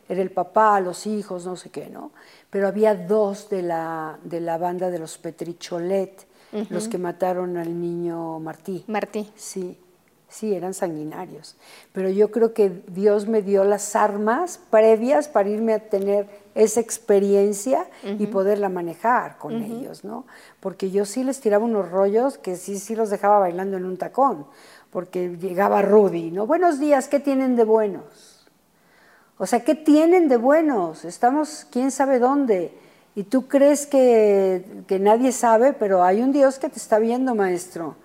Era 0.07 0.21
el 0.21 0.31
papá, 0.31 0.79
los 0.79 1.05
hijos, 1.07 1.45
no 1.45 1.55
sé 1.55 1.69
qué, 1.69 1.89
¿no? 1.89 2.11
Pero 2.49 2.67
había 2.67 2.95
dos 2.95 3.49
de 3.49 3.61
la, 3.61 4.17
de 4.23 4.39
la 4.39 4.57
banda 4.57 4.89
de 4.89 4.99
los 4.99 5.17
Petricholet, 5.17 6.27
los 6.69 6.87
que 6.87 6.97
mataron 6.97 7.57
al 7.57 7.81
niño 7.81 8.39
Martí. 8.39 8.85
Martí. 8.87 9.29
Sí, 9.35 9.77
sí, 10.35 10.53
eran 10.53 10.73
sanguinarios. 10.73 11.55
Pero 11.93 12.09
yo 12.09 12.29
creo 12.29 12.53
que 12.53 12.69
Dios 12.87 13.27
me 13.27 13.41
dio 13.41 13.63
las 13.63 13.95
armas 13.95 14.59
previas 14.69 15.27
para 15.29 15.49
irme 15.49 15.73
a 15.73 15.79
tener 15.79 16.27
esa 16.55 16.81
experiencia 16.81 17.87
y 18.03 18.27
poderla 18.27 18.69
manejar 18.69 19.37
con 19.37 19.61
ellos, 19.61 20.03
¿no? 20.03 20.25
Porque 20.59 20.91
yo 20.91 21.05
sí 21.05 21.23
les 21.23 21.39
tiraba 21.39 21.63
unos 21.63 21.89
rollos 21.89 22.37
que 22.37 22.55
sí, 22.55 22.79
sí 22.79 22.95
los 22.95 23.09
dejaba 23.09 23.39
bailando 23.39 23.77
en 23.77 23.85
un 23.85 23.97
tacón, 23.97 24.45
porque 24.91 25.37
llegaba 25.37 25.81
Rudy, 25.81 26.31
¿no? 26.31 26.45
Buenos 26.47 26.79
días, 26.79 27.07
¿qué 27.07 27.19
tienen 27.19 27.55
de 27.55 27.63
buenos? 27.63 28.47
O 29.37 29.45
sea, 29.45 29.63
¿qué 29.63 29.75
tienen 29.75 30.27
de 30.29 30.37
buenos? 30.37 31.03
Estamos 31.03 31.65
quién 31.71 31.91
sabe 31.91 32.19
dónde. 32.19 32.73
Y 33.15 33.23
tú 33.23 33.47
crees 33.47 33.85
que, 33.85 34.65
que 34.87 34.99
nadie 34.99 35.31
sabe, 35.31 35.73
pero 35.73 36.03
hay 36.03 36.21
un 36.21 36.31
Dios 36.31 36.59
que 36.59 36.69
te 36.69 36.77
está 36.77 36.99
viendo, 36.99 37.35
maestro. 37.35 37.95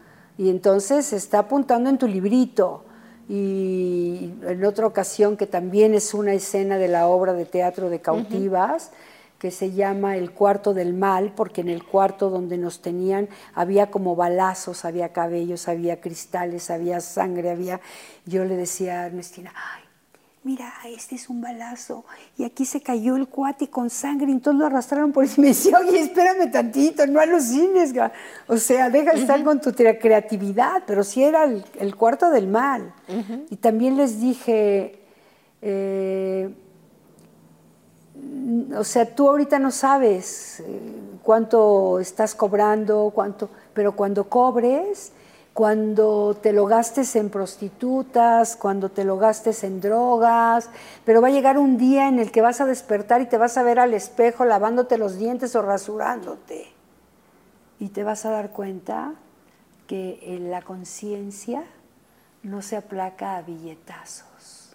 Y 0.40 0.48
entonces 0.48 1.12
está 1.12 1.40
apuntando 1.40 1.90
en 1.90 1.98
tu 1.98 2.08
librito. 2.08 2.82
Y 3.28 4.32
en 4.46 4.64
otra 4.64 4.86
ocasión 4.86 5.36
que 5.36 5.46
también 5.46 5.92
es 5.92 6.14
una 6.14 6.32
escena 6.32 6.78
de 6.78 6.88
la 6.88 7.08
obra 7.08 7.34
de 7.34 7.44
teatro 7.44 7.90
de 7.90 8.00
cautivas, 8.00 8.90
que 9.38 9.50
se 9.50 9.72
llama 9.72 10.16
El 10.16 10.30
cuarto 10.30 10.72
del 10.72 10.94
mal, 10.94 11.34
porque 11.36 11.60
en 11.60 11.68
el 11.68 11.84
cuarto 11.84 12.30
donde 12.30 12.56
nos 12.56 12.80
tenían 12.80 13.28
había 13.52 13.90
como 13.90 14.16
balazos, 14.16 14.86
había 14.86 15.12
cabellos, 15.12 15.68
había 15.68 16.00
cristales, 16.00 16.70
había 16.70 17.00
sangre, 17.00 17.50
había... 17.50 17.82
Yo 18.24 18.46
le 18.46 18.56
decía 18.56 19.02
a 19.02 19.06
Ernestina, 19.08 19.52
ay, 19.54 19.79
mira, 20.50 20.72
este 20.84 21.14
es 21.14 21.28
un 21.28 21.40
balazo, 21.40 22.04
y 22.36 22.42
aquí 22.42 22.64
se 22.64 22.80
cayó 22.80 23.14
el 23.14 23.28
cuate 23.28 23.70
con 23.70 23.88
sangre, 23.88 24.32
entonces 24.32 24.58
lo 24.58 24.66
arrastraron 24.66 25.12
por 25.12 25.24
y 25.24 25.30
me 25.36 25.46
decía, 25.46 25.78
oye, 25.78 26.00
espérame 26.00 26.50
tantito, 26.50 27.06
no 27.06 27.20
alucines, 27.20 27.94
o 28.48 28.56
sea, 28.56 28.90
deja 28.90 29.12
de 29.12 29.20
estar 29.20 29.44
con 29.44 29.60
tu 29.60 29.72
creatividad, 29.72 30.82
pero 30.88 31.04
sí 31.04 31.22
era 31.22 31.44
el, 31.44 31.94
cuarto 31.94 32.30
del 32.30 32.48
mal. 32.48 32.92
Y 33.48 33.56
también 33.56 33.96
les 33.96 34.20
dije, 34.20 34.98
eh, 35.62 36.52
o 38.76 38.82
sea, 38.82 39.14
tú 39.14 39.28
ahorita 39.28 39.60
no 39.60 39.70
sabes 39.70 40.64
eh, 40.66 40.80
cuánto 41.22 42.00
estás 42.00 42.34
cobrando, 42.34 43.12
cuánto, 43.14 43.48
pero 43.72 43.94
cuando 43.94 44.28
cobres, 44.28 45.12
cuando 45.52 46.36
te 46.40 46.52
lo 46.52 46.66
gastes 46.66 47.16
en 47.16 47.28
prostitutas, 47.28 48.56
cuando 48.56 48.88
te 48.88 49.04
lo 49.04 49.18
gastes 49.18 49.64
en 49.64 49.80
drogas, 49.80 50.70
pero 51.04 51.20
va 51.20 51.28
a 51.28 51.32
llegar 51.32 51.58
un 51.58 51.76
día 51.76 52.08
en 52.08 52.18
el 52.18 52.30
que 52.30 52.40
vas 52.40 52.60
a 52.60 52.66
despertar 52.66 53.20
y 53.20 53.26
te 53.26 53.36
vas 53.36 53.58
a 53.58 53.62
ver 53.62 53.78
al 53.78 53.92
espejo 53.94 54.44
lavándote 54.44 54.96
los 54.96 55.18
dientes 55.18 55.56
o 55.56 55.62
rasurándote. 55.62 56.66
Y 57.78 57.88
te 57.88 58.04
vas 58.04 58.24
a 58.26 58.30
dar 58.30 58.50
cuenta 58.50 59.14
que 59.86 60.20
en 60.22 60.50
la 60.50 60.62
conciencia 60.62 61.64
no 62.42 62.62
se 62.62 62.76
aplaca 62.76 63.36
a 63.36 63.42
billetazos. 63.42 64.70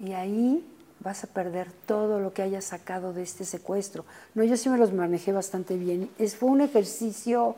Y 0.00 0.14
ahí 0.14 0.66
vas 1.00 1.24
a 1.24 1.26
perder 1.26 1.70
todo 1.86 2.18
lo 2.18 2.32
que 2.32 2.42
hayas 2.42 2.64
sacado 2.64 3.12
de 3.12 3.22
este 3.22 3.44
secuestro. 3.44 4.04
No, 4.34 4.42
yo 4.42 4.56
sí 4.56 4.68
me 4.68 4.78
los 4.78 4.92
manejé 4.92 5.32
bastante 5.32 5.76
bien. 5.76 6.10
Es, 6.18 6.36
fue 6.36 6.48
un 6.48 6.60
ejercicio 6.60 7.56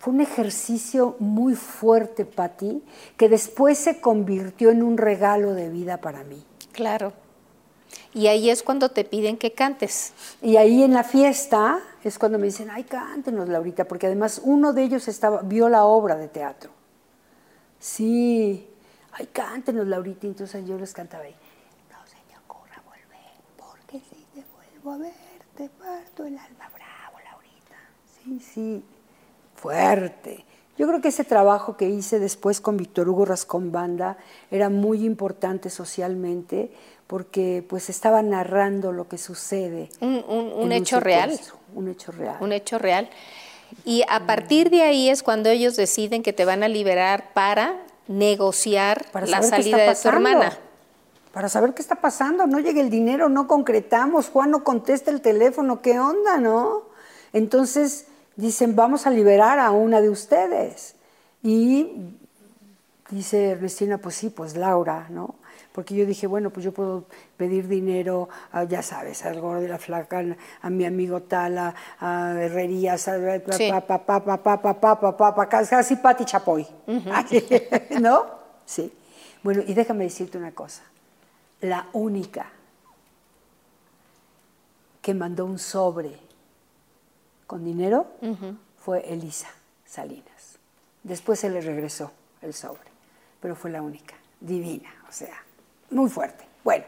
fue 0.00 0.14
un 0.14 0.22
ejercicio 0.22 1.14
muy 1.18 1.54
fuerte 1.54 2.24
para 2.24 2.56
ti, 2.56 2.82
que 3.18 3.28
después 3.28 3.76
se 3.76 4.00
convirtió 4.00 4.70
en 4.70 4.82
un 4.82 4.96
regalo 4.96 5.52
de 5.52 5.68
vida 5.68 5.98
para 5.98 6.24
mí. 6.24 6.42
Claro. 6.72 7.12
Y 8.14 8.26
ahí 8.28 8.48
es 8.48 8.62
cuando 8.62 8.88
te 8.88 9.04
piden 9.04 9.36
que 9.36 9.52
cantes. 9.52 10.14
Y 10.40 10.56
ahí 10.56 10.82
en 10.82 10.94
la 10.94 11.04
fiesta 11.04 11.80
es 12.02 12.18
cuando 12.18 12.38
me 12.38 12.46
dicen, 12.46 12.70
ay, 12.70 12.84
cántenos, 12.84 13.50
Laurita, 13.50 13.84
porque 13.84 14.06
además 14.06 14.40
uno 14.42 14.72
de 14.72 14.84
ellos 14.84 15.06
estaba, 15.06 15.42
vio 15.42 15.68
la 15.68 15.84
obra 15.84 16.16
de 16.16 16.28
teatro. 16.28 16.70
Sí, 17.78 18.66
ay, 19.12 19.26
cántenos, 19.26 19.86
Laurita. 19.86 20.26
Entonces 20.26 20.66
yo 20.66 20.78
les 20.78 20.94
cantaba 20.94 21.24
ahí, 21.24 21.36
no 21.90 21.98
se 22.06 22.16
me 22.26 22.38
ocurra 22.38 22.82
volver, 22.86 23.42
porque 23.54 24.00
si 24.08 24.24
te 24.32 24.46
vuelvo 24.54 24.92
a 24.92 24.96
ver, 24.96 25.12
te 25.58 25.68
parto 25.68 26.24
el 26.24 26.38
alma 26.38 26.70
bravo, 26.74 27.18
Laurita. 27.22 27.76
Sí, 28.24 28.40
sí 28.40 28.84
fuerte. 29.60 30.44
Yo 30.78 30.88
creo 30.88 31.00
que 31.00 31.08
ese 31.08 31.24
trabajo 31.24 31.76
que 31.76 31.88
hice 31.88 32.18
después 32.18 32.60
con 32.60 32.76
Víctor 32.76 33.08
Hugo 33.08 33.26
Rascón 33.26 33.70
Banda 33.70 34.16
era 34.50 34.70
muy 34.70 35.04
importante 35.04 35.68
socialmente 35.68 36.70
porque 37.06 37.64
pues 37.68 37.90
estaba 37.90 38.22
narrando 38.22 38.92
lo 38.92 39.06
que 39.06 39.18
sucede. 39.18 39.90
Un, 40.00 40.72
hecho 40.72 41.00
real. 41.00 41.38
Un 41.74 41.88
hecho 41.88 42.12
real. 42.12 42.36
Un 42.40 42.52
hecho 42.52 42.78
real. 42.78 43.10
Y 43.84 44.04
a 44.08 44.26
partir 44.26 44.70
de 44.70 44.82
ahí 44.82 45.10
es 45.10 45.22
cuando 45.22 45.50
ellos 45.50 45.76
deciden 45.76 46.22
que 46.22 46.32
te 46.32 46.44
van 46.44 46.62
a 46.62 46.68
liberar 46.68 47.32
para 47.34 47.76
negociar 48.08 49.06
la 49.26 49.42
salida 49.42 49.78
de 49.78 49.94
tu 49.94 50.08
hermana. 50.08 50.56
Para 51.32 51.48
saber 51.48 51.74
qué 51.74 51.82
está 51.82 51.96
pasando, 51.96 52.46
no 52.46 52.58
llega 52.58 52.80
el 52.80 52.90
dinero, 52.90 53.28
no 53.28 53.46
concretamos, 53.46 54.28
Juan 54.30 54.50
no 54.50 54.64
contesta 54.64 55.10
el 55.10 55.20
teléfono, 55.20 55.80
¿qué 55.80 56.00
onda, 56.00 56.38
no? 56.38 56.82
Entonces, 57.32 58.06
dicen, 58.40 58.74
vamos 58.74 59.06
a 59.06 59.10
liberar 59.10 59.58
a 59.58 59.70
una 59.70 60.00
de 60.00 60.10
ustedes. 60.10 60.96
Y 61.42 62.16
dice 63.10 63.50
Ernestina, 63.50 63.98
pues 63.98 64.14
sí, 64.16 64.30
pues 64.30 64.56
Laura, 64.56 65.06
¿no? 65.10 65.36
Porque 65.72 65.94
yo 65.94 66.04
dije, 66.04 66.26
bueno, 66.26 66.50
pues 66.50 66.64
yo 66.64 66.72
puedo 66.72 67.04
pedir 67.36 67.68
dinero, 67.68 68.28
ya 68.68 68.82
sabes, 68.82 69.24
al 69.24 69.40
gordo 69.40 69.60
de 69.60 69.68
la 69.68 69.78
flaca, 69.78 70.24
a 70.62 70.68
mi 70.68 70.84
amigo 70.84 71.22
Tala, 71.22 71.74
a 72.00 72.34
Herrerías, 72.36 73.06
a 73.06 73.16
casi 75.48 75.96
Pati 75.96 76.24
Chapoy, 76.24 76.66
¿no? 78.00 78.26
Sí. 78.64 78.92
Bueno, 79.44 79.62
y 79.64 79.74
déjame 79.74 80.04
decirte 80.04 80.38
una 80.38 80.50
cosa, 80.50 80.82
la 81.60 81.86
única 81.92 82.50
que 85.00 85.14
mandó 85.14 85.46
un 85.46 85.58
sobre 85.58 86.18
con 87.50 87.64
dinero 87.64 88.06
fue 88.78 89.12
Elisa 89.12 89.48
Salinas. 89.84 90.60
Después 91.02 91.40
se 91.40 91.50
le 91.50 91.60
regresó 91.60 92.12
el 92.42 92.54
sobre, 92.54 92.88
pero 93.40 93.56
fue 93.56 93.72
la 93.72 93.82
única, 93.82 94.14
divina, 94.40 94.88
o 95.08 95.12
sea, 95.12 95.34
muy 95.90 96.08
fuerte. 96.08 96.44
Bueno, 96.62 96.84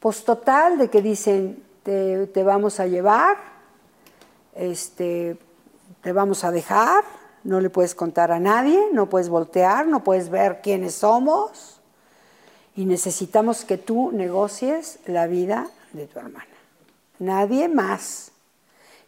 pues 0.00 0.24
total 0.24 0.78
de 0.78 0.90
que 0.90 1.00
dicen, 1.00 1.62
te, 1.84 2.42
vamos 2.42 2.80
a 2.80 2.88
llevar, 2.88 3.36
este, 4.56 5.38
te 6.02 6.12
vamos 6.12 6.42
a 6.42 6.50
dejar, 6.50 7.04
no 7.44 7.60
le 7.60 7.70
puedes 7.70 7.94
contar 7.94 8.32
a 8.32 8.40
nadie, 8.40 8.88
no 8.92 9.08
puedes 9.08 9.28
voltear, 9.28 9.86
no 9.86 10.02
puedes 10.02 10.28
ver 10.28 10.60
quiénes 10.60 10.96
somos 10.96 11.80
y 12.74 12.84
necesitamos 12.84 13.64
que 13.64 13.78
tú 13.78 14.10
negocies 14.10 14.98
la 15.06 15.28
vida 15.28 15.70
de 15.92 16.08
tu 16.08 16.18
hermana. 16.18 16.48
Nadie 17.20 17.68
más 17.68 18.32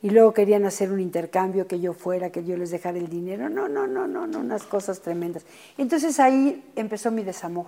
y 0.06 0.10
luego 0.10 0.32
querían 0.32 0.64
hacer 0.66 0.92
un 0.92 1.00
intercambio, 1.00 1.66
que 1.66 1.80
yo 1.80 1.92
fuera, 1.92 2.30
que 2.30 2.44
yo 2.44 2.56
les 2.56 2.70
dejara 2.70 2.96
el 2.96 3.08
dinero. 3.08 3.48
No, 3.48 3.66
no, 3.66 3.88
no, 3.88 4.06
no, 4.06 4.28
no, 4.28 4.38
unas 4.38 4.62
cosas 4.62 5.00
tremendas. 5.00 5.44
Entonces 5.78 6.20
ahí 6.20 6.62
empezó 6.76 7.10
mi 7.10 7.24
desamor. 7.24 7.66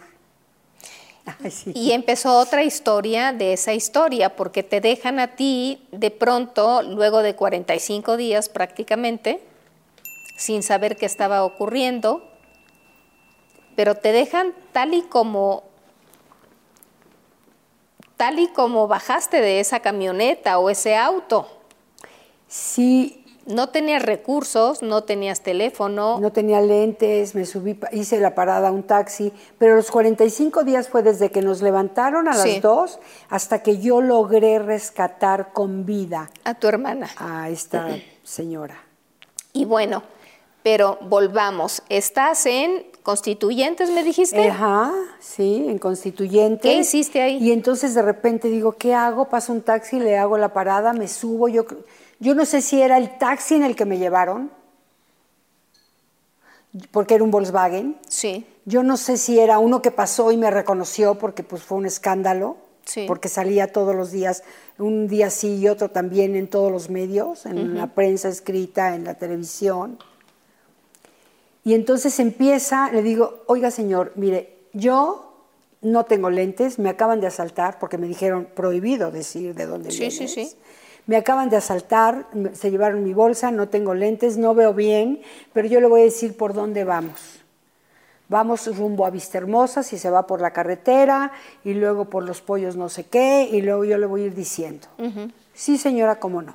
Y 1.75 1.91
empezó 1.91 2.39
otra 2.39 2.63
historia 2.63 3.33
de 3.33 3.55
esa 3.55 3.75
historia, 3.75 4.37
porque 4.37 4.63
te 4.63 4.81
dejan 4.81 5.19
a 5.19 5.35
ti 5.35 5.85
de 5.91 6.13
pronto, 6.13 6.83
luego 6.83 7.25
de 7.25 7.35
45 7.35 8.17
días 8.17 8.49
prácticamente, 8.49 9.41
sin 10.37 10.63
saber 10.63 10.97
qué 10.97 11.07
estaba 11.07 11.43
ocurriendo, 11.43 12.23
pero 13.75 13.97
te 13.97 14.13
dejan 14.13 14.55
tal 14.71 14.95
y 14.95 15.03
como 15.03 15.65
tal 18.17 18.39
y 18.39 18.47
como 18.47 18.87
bajaste 18.87 19.41
de 19.41 19.59
esa 19.59 19.81
camioneta 19.81 20.61
o 20.61 20.71
ese 20.71 20.95
auto. 20.97 21.58
Sí, 22.49 23.25
No 23.49 23.71
tenías 23.71 24.03
recursos, 24.03 24.83
no 24.83 25.05
tenías 25.05 25.41
teléfono. 25.41 26.21
No 26.21 26.33
tenía 26.33 26.61
lentes, 26.61 27.35
me 27.35 27.47
subí, 27.47 27.81
hice 27.93 28.21
la 28.21 28.35
parada 28.35 28.69
a 28.69 28.73
un 28.73 28.83
taxi, 28.83 29.33
pero 29.57 29.75
los 29.75 29.91
45 29.91 30.65
días 30.65 30.91
fue 30.91 31.03
desde 31.03 31.31
que 31.31 31.41
nos 31.41 31.63
levantaron 31.63 32.29
a 32.29 32.37
las 32.37 32.61
dos 32.61 32.99
hasta 33.31 33.63
que 33.63 33.79
yo 33.79 34.03
logré 34.03 34.59
rescatar 34.59 35.55
con 35.55 35.87
vida 35.87 36.31
a 36.45 36.55
tu 36.55 36.69
hermana. 36.69 37.09
A 37.17 37.49
esta 37.49 37.89
señora. 38.23 38.83
Y 39.55 39.65
bueno, 39.65 40.03
pero 40.63 40.99
volvamos, 41.01 41.83
estás 41.89 42.45
en 42.45 42.87
Constituyentes, 43.03 43.91
me 43.91 44.05
dijiste. 44.05 44.51
Ajá, 44.51 44.93
sí, 45.21 45.65
en 45.67 45.79
Constituyentes. 45.79 46.61
¿Qué 46.61 46.75
hiciste 46.75 47.23
ahí? 47.23 47.39
Y 47.39 47.53
entonces 47.53 47.95
de 47.95 48.03
repente 48.03 48.49
digo, 48.49 48.73
¿qué 48.73 48.93
hago? 48.93 49.31
Paso 49.31 49.55
un 49.55 49.63
taxi, 49.63 49.99
le 49.99 50.19
hago 50.19 50.37
la 50.37 50.53
parada, 50.53 50.93
me 50.93 51.09
subo. 51.09 51.49
Yo, 51.49 51.65
yo 52.21 52.35
no 52.35 52.45
sé 52.45 52.63
si 52.63 52.81
era 52.81 52.99
el 52.99 53.19
taxi 53.19 53.55
en 53.55 53.63
el 53.63 53.77
que 53.77 53.85
me 53.85 53.99
llevaron, 53.99 54.51
porque 56.91 57.15
era 57.15 57.25
un 57.25 57.31
Volkswagen. 57.31 57.97
Sí. 58.09 58.47
Yo 58.65 58.83
no 58.83 58.97
sé 58.97 59.17
si 59.17 59.39
era 59.39 59.59
uno 59.59 59.81
que 59.83 59.91
pasó 59.91 60.33
y 60.33 60.37
me 60.37 60.51
reconoció, 60.51 61.17
porque 61.17 61.43
pues 61.43 61.63
fue 61.63 61.79
un 61.79 61.87
escándalo. 61.87 62.57
Sí. 62.85 63.05
Porque 63.07 63.29
salía 63.29 63.71
todos 63.71 63.95
los 63.95 64.13
días, 64.13 64.43
un 64.79 65.09
día 65.09 65.29
sí 65.29 65.57
y 65.57 65.69
otro 65.69 65.91
también 65.91 66.35
en 66.37 66.49
todos 66.49 66.73
los 66.73 66.89
medios, 66.89 67.45
en 67.45 67.77
la 67.77 67.89
prensa 67.89 68.31
escrita, 68.31 68.95
en 68.95 69.05
la 69.05 69.15
televisión. 69.15 69.99
Y 71.65 71.75
entonces 71.75 72.19
empieza, 72.19 72.91
le 72.91 73.03
digo, 73.03 73.43
oiga 73.47 73.71
señor, 73.71 74.13
mire, 74.15 74.57
yo 74.73 75.35
no 75.83 76.05
tengo 76.07 76.31
lentes, 76.31 76.79
me 76.79 76.89
acaban 76.89 77.21
de 77.21 77.27
asaltar, 77.27 77.79
porque 77.79 77.99
me 77.99 78.07
dijeron 78.07 78.49
prohibido 78.55 79.11
decir 79.11 79.55
de 79.55 79.67
dónde 79.67 79.91
sí, 79.91 80.11
Sí, 80.11 80.27
sí. 80.27 80.51
Me 81.09 81.17
acaban 81.17 81.49
de 81.49 81.57
asaltar, 81.57 82.27
se 82.53 82.71
llevaron 82.71 83.03
mi 83.03 83.15
bolsa, 83.15 83.51
no 83.51 83.71
tengo 83.71 83.95
lentes, 83.95 84.37
no 84.37 84.55
veo 84.55 84.75
bien, 84.75 85.23
pero 85.55 85.67
yo 85.67 85.81
le 85.81 85.87
voy 85.87 86.03
a 86.03 86.05
decir 86.05 86.37
por 86.37 86.53
dónde 86.53 86.85
vamos. 86.85 87.41
Vamos 88.29 88.77
rumbo 88.77 89.07
a 89.07 89.11
Vista 89.11 89.39
Hermosa, 89.39 89.83
si 89.83 89.97
se 89.97 90.11
va 90.11 90.27
por 90.27 90.43
la 90.43 90.51
carretera, 90.51 91.33
y 91.65 91.73
luego 91.73 92.05
por 92.11 92.25
los 92.25 92.43
pollos 92.43 92.77
no 92.77 92.91
sé 92.91 93.07
qué, 93.07 93.49
y 93.51 93.63
luego 93.63 93.87
yo 93.87 93.97
le 93.97 94.05
voy 94.05 94.25
a 94.25 94.27
ir 94.27 94.35
diciendo. 94.35 94.87
Sí, 95.55 95.79
señora, 95.79 96.21
cómo 96.21 96.43
no. 96.43 96.53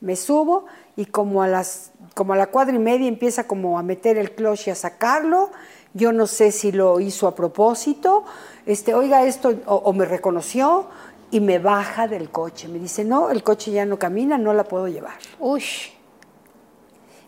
Me 0.00 0.14
subo 0.14 0.66
y 0.94 1.06
como 1.06 1.42
a, 1.42 1.48
las, 1.48 1.90
como 2.14 2.34
a 2.34 2.36
la 2.36 2.46
cuadra 2.46 2.76
y 2.76 2.78
media 2.78 3.08
empieza 3.08 3.48
como 3.48 3.80
a 3.80 3.82
meter 3.82 4.16
el 4.16 4.30
clutch 4.30 4.68
y 4.68 4.70
a 4.70 4.76
sacarlo. 4.76 5.50
Yo 5.92 6.12
no 6.12 6.28
sé 6.28 6.52
si 6.52 6.70
lo 6.70 7.00
hizo 7.00 7.26
a 7.26 7.34
propósito. 7.34 8.24
Este, 8.64 8.94
oiga, 8.94 9.24
esto, 9.24 9.54
o, 9.66 9.92
me 9.92 10.04
reconoció 10.04 10.86
y 11.30 11.40
me 11.40 11.58
baja 11.58 12.08
del 12.08 12.30
coche. 12.30 12.68
Me 12.68 12.78
dice, 12.78 13.04
no, 13.04 13.30
el 13.30 13.42
coche 13.42 13.70
ya 13.70 13.84
no 13.84 13.98
camina, 13.98 14.38
no 14.38 14.52
la 14.54 14.64
puedo 14.64 14.88
llevar. 14.88 15.18
Uy. 15.38 15.62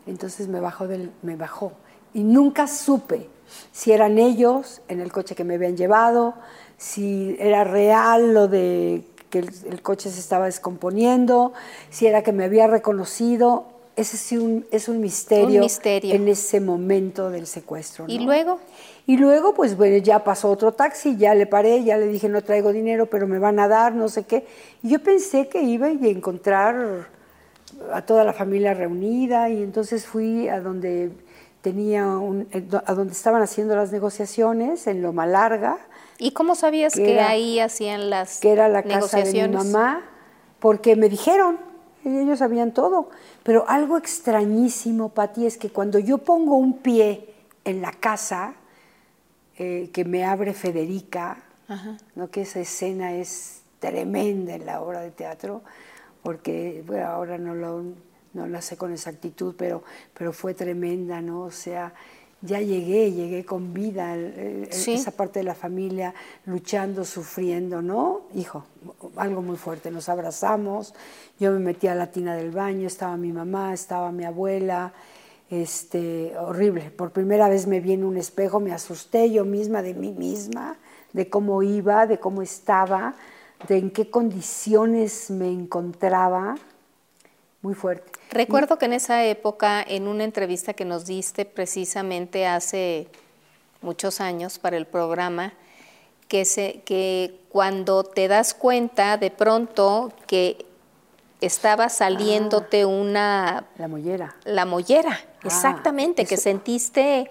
Entonces 0.07 0.49
me 0.49 0.61
bajó, 0.61 0.89
del, 0.89 1.13
me 1.23 1.37
bajó. 1.37 1.73
Y 2.15 2.23
nunca 2.23 2.67
supe 2.67 3.29
si 3.73 3.93
eran 3.93 4.19
ellos 4.19 4.81
en 4.89 5.01
el 5.01 5.13
coche 5.13 5.35
que 5.35 5.45
me 5.45 5.55
habían 5.55 5.77
llevado, 5.77 6.35
si 6.79 7.37
era 7.39 7.65
real 7.65 8.33
lo 8.33 8.49
de 8.49 9.05
que 9.29 9.39
el, 9.39 9.83
coche 9.83 10.11
se 10.11 10.19
estaba 10.19 10.47
descomponiendo, 10.47 11.53
si 11.89 12.07
era 12.07 12.23
que 12.23 12.33
me 12.33 12.45
había 12.45 12.67
reconocido. 12.67 13.67
Ese 13.97 14.17
sí 14.17 14.39
un, 14.39 14.67
es 14.71 14.89
un 14.89 15.01
misterio, 15.01 15.63
en 15.85 16.29
ese 16.29 16.61
momento 16.61 17.29
del 17.31 17.47
secuestro. 17.47 18.07
¿Y 18.09 18.21
luego? 18.21 18.59
Y 19.07 19.17
luego, 19.17 19.55
pues 19.55 19.77
bueno, 19.77 19.97
ya 19.99 20.23
pasó 20.25 20.51
otro 20.51 20.73
taxi, 20.73 21.17
ya 21.17 21.35
le 21.35 21.47
paré, 21.47 21.83
ya 21.83 21.97
le 21.97 22.07
dije 22.07 22.29
no 22.29 22.43
traigo 22.43 22.73
dinero, 22.73 23.07
pero 23.07 23.27
me 23.27 23.39
van 23.39 23.59
a 23.59 23.67
dar, 23.67 23.95
no 23.95 24.09
sé 24.09 24.25
qué. 24.25 24.47
Y 24.83 24.91
yo 24.91 25.03
pensé 25.03 25.49
que 25.49 25.63
iba 25.63 25.87
a 25.87 25.91
encontrar 25.91 27.09
a 27.93 28.03
toda 28.03 28.25
la 28.25 28.33
familia 28.33 28.75
reunida 28.75 29.49
y 29.49 29.63
entonces 29.63 30.07
fui 30.07 30.49
a 30.49 30.61
donde 30.61 31.11
tenía 31.63 32.07
un, 32.07 32.47
a 32.85 32.95
donde 32.95 33.13
estaban 33.13 33.43
haciendo 33.43 33.75
las 33.77 33.93
negociaciones 33.93 34.87
en 34.87 35.03
Loma 35.03 35.27
Larga 35.27 35.79
¿Y 36.21 36.33
cómo 36.33 36.55
sabías 36.55 36.95
que, 36.95 37.19
ahí 37.19 37.59
hacían 37.61 38.11
las 38.11 38.41
Que 38.41 38.53
era 38.53 38.69
la 38.69 38.83
casa 38.83 39.23
de 39.23 39.33
mi 39.33 39.49
mamá, 39.49 40.03
porque 40.59 40.95
me 40.95 41.09
dijeron, 41.09 41.59
ellos 42.05 42.41
sabían 42.41 42.73
todo. 42.73 43.09
Pero 43.43 43.65
algo 43.69 43.97
extrañísimo, 43.97 45.09
Pati, 45.09 45.47
es 45.47 45.57
que 45.57 45.71
cuando 45.71 45.99
yo 45.99 46.19
pongo 46.19 46.57
un 46.57 46.75
pie 46.75 47.33
en 47.65 47.81
la 47.81 47.93
casa 47.93 48.53
eh, 49.63 49.91
que 49.93 50.07
me 50.07 50.25
abre 50.25 50.55
Federica, 50.55 51.37
¿no? 52.15 52.31
que 52.31 52.41
esa 52.41 52.61
escena 52.61 53.13
es 53.13 53.61
tremenda 53.79 54.55
en 54.55 54.65
la 54.65 54.81
obra 54.81 55.03
de 55.03 55.11
teatro, 55.11 55.61
porque 56.23 56.83
bueno, 56.87 57.07
ahora 57.07 57.37
no, 57.37 57.55
lo, 57.55 57.83
no 58.33 58.47
la 58.47 58.63
sé 58.63 58.79
con 58.79 58.91
exactitud, 58.91 59.55
pero, 59.59 59.85
pero 60.17 60.33
fue 60.33 60.55
tremenda, 60.55 61.21
¿no? 61.21 61.43
O 61.43 61.51
sea, 61.51 61.93
ya 62.41 62.59
llegué, 62.61 63.13
llegué 63.13 63.45
con 63.45 63.75
vida, 63.75 64.17
esa 64.17 65.11
parte 65.11 65.41
de 65.41 65.45
la 65.45 65.55
familia 65.55 66.15
luchando, 66.47 67.05
sufriendo, 67.05 67.83
¿no? 67.83 68.23
Hijo, 68.35 68.65
algo 69.17 69.43
muy 69.43 69.59
fuerte, 69.59 69.91
nos 69.91 70.09
abrazamos, 70.09 70.95
yo 71.39 71.53
me 71.53 71.59
metí 71.59 71.87
a 71.87 71.95
la 71.95 72.11
tina 72.11 72.35
del 72.35 72.51
baño, 72.51 72.87
estaba 72.87 73.19
mi 73.19 73.31
mamá, 73.31 73.75
estaba 73.75 74.11
mi 74.11 74.25
abuela, 74.25 74.95
este, 75.51 76.33
horrible, 76.39 76.91
por 76.91 77.11
primera 77.11 77.49
vez 77.49 77.67
me 77.67 77.81
vi 77.81 77.93
en 77.93 78.05
un 78.05 78.17
espejo, 78.17 78.61
me 78.61 78.73
asusté 78.73 79.31
yo 79.31 79.45
misma 79.45 79.83
de 79.83 79.95
mí 79.95 80.13
misma, 80.13 80.79
de 81.13 81.29
cómo 81.29 81.63
iba, 81.63 82.07
de 82.07 82.21
cómo 82.21 82.41
estaba, 82.41 83.15
de 83.67 83.79
en 83.79 83.91
qué 83.91 84.09
condiciones 84.09 85.29
me 85.31 85.51
encontraba, 85.51 86.55
muy 87.63 87.75
fuerte. 87.75 88.13
Recuerdo 88.31 88.79
que 88.79 88.87
en 88.87 88.93
esa 88.93 89.25
época, 89.25 89.83
en 89.83 90.07
una 90.07 90.25
entrevista 90.25 90.73
que 90.73 90.85
nos 90.85 91.05
diste 91.05 91.45
precisamente 91.45 92.47
hace 92.47 93.09
muchos 93.83 94.21
años 94.21 94.59
para 94.59 94.77
el 94.77 94.87
programa, 94.87 95.53
que, 96.29 96.45
se, 96.45 96.83
que 96.85 97.41
cuando 97.49 98.05
te 98.05 98.29
das 98.29 98.55
cuenta 98.55 99.19
de 99.19 99.33
pronto 99.33 100.13
que 100.29 100.65
estaba 101.41 101.89
saliéndote 101.89 102.83
ah. 102.83 102.87
una... 102.87 103.65
La 103.79 103.89
mollera. 103.89 104.37
La 104.45 104.65
mollera, 104.65 105.19
ah, 105.21 105.39
exactamente, 105.45 106.25
que 106.27 106.37
sentiste 106.37 107.31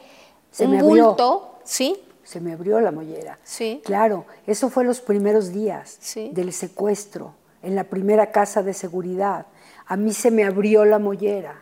un 0.60 0.80
bulto, 0.80 1.60
¿sí? 1.64 1.98
Se 2.24 2.40
me 2.40 2.54
abrió 2.54 2.80
la 2.80 2.92
mollera. 2.92 3.40
Sí. 3.44 3.82
Claro, 3.84 4.26
eso 4.46 4.70
fue 4.70 4.84
los 4.84 5.02
primeros 5.02 5.52
días 5.52 6.00
del 6.32 6.54
secuestro, 6.54 7.34
en 7.62 7.76
la 7.76 7.84
primera 7.84 8.32
casa 8.32 8.64
de 8.64 8.74
seguridad 8.74 9.46
a 9.90 9.98
mí 9.98 10.14
se 10.14 10.30
me 10.30 10.46
abrió 10.46 10.86
la 10.86 11.00
mollera. 11.00 11.56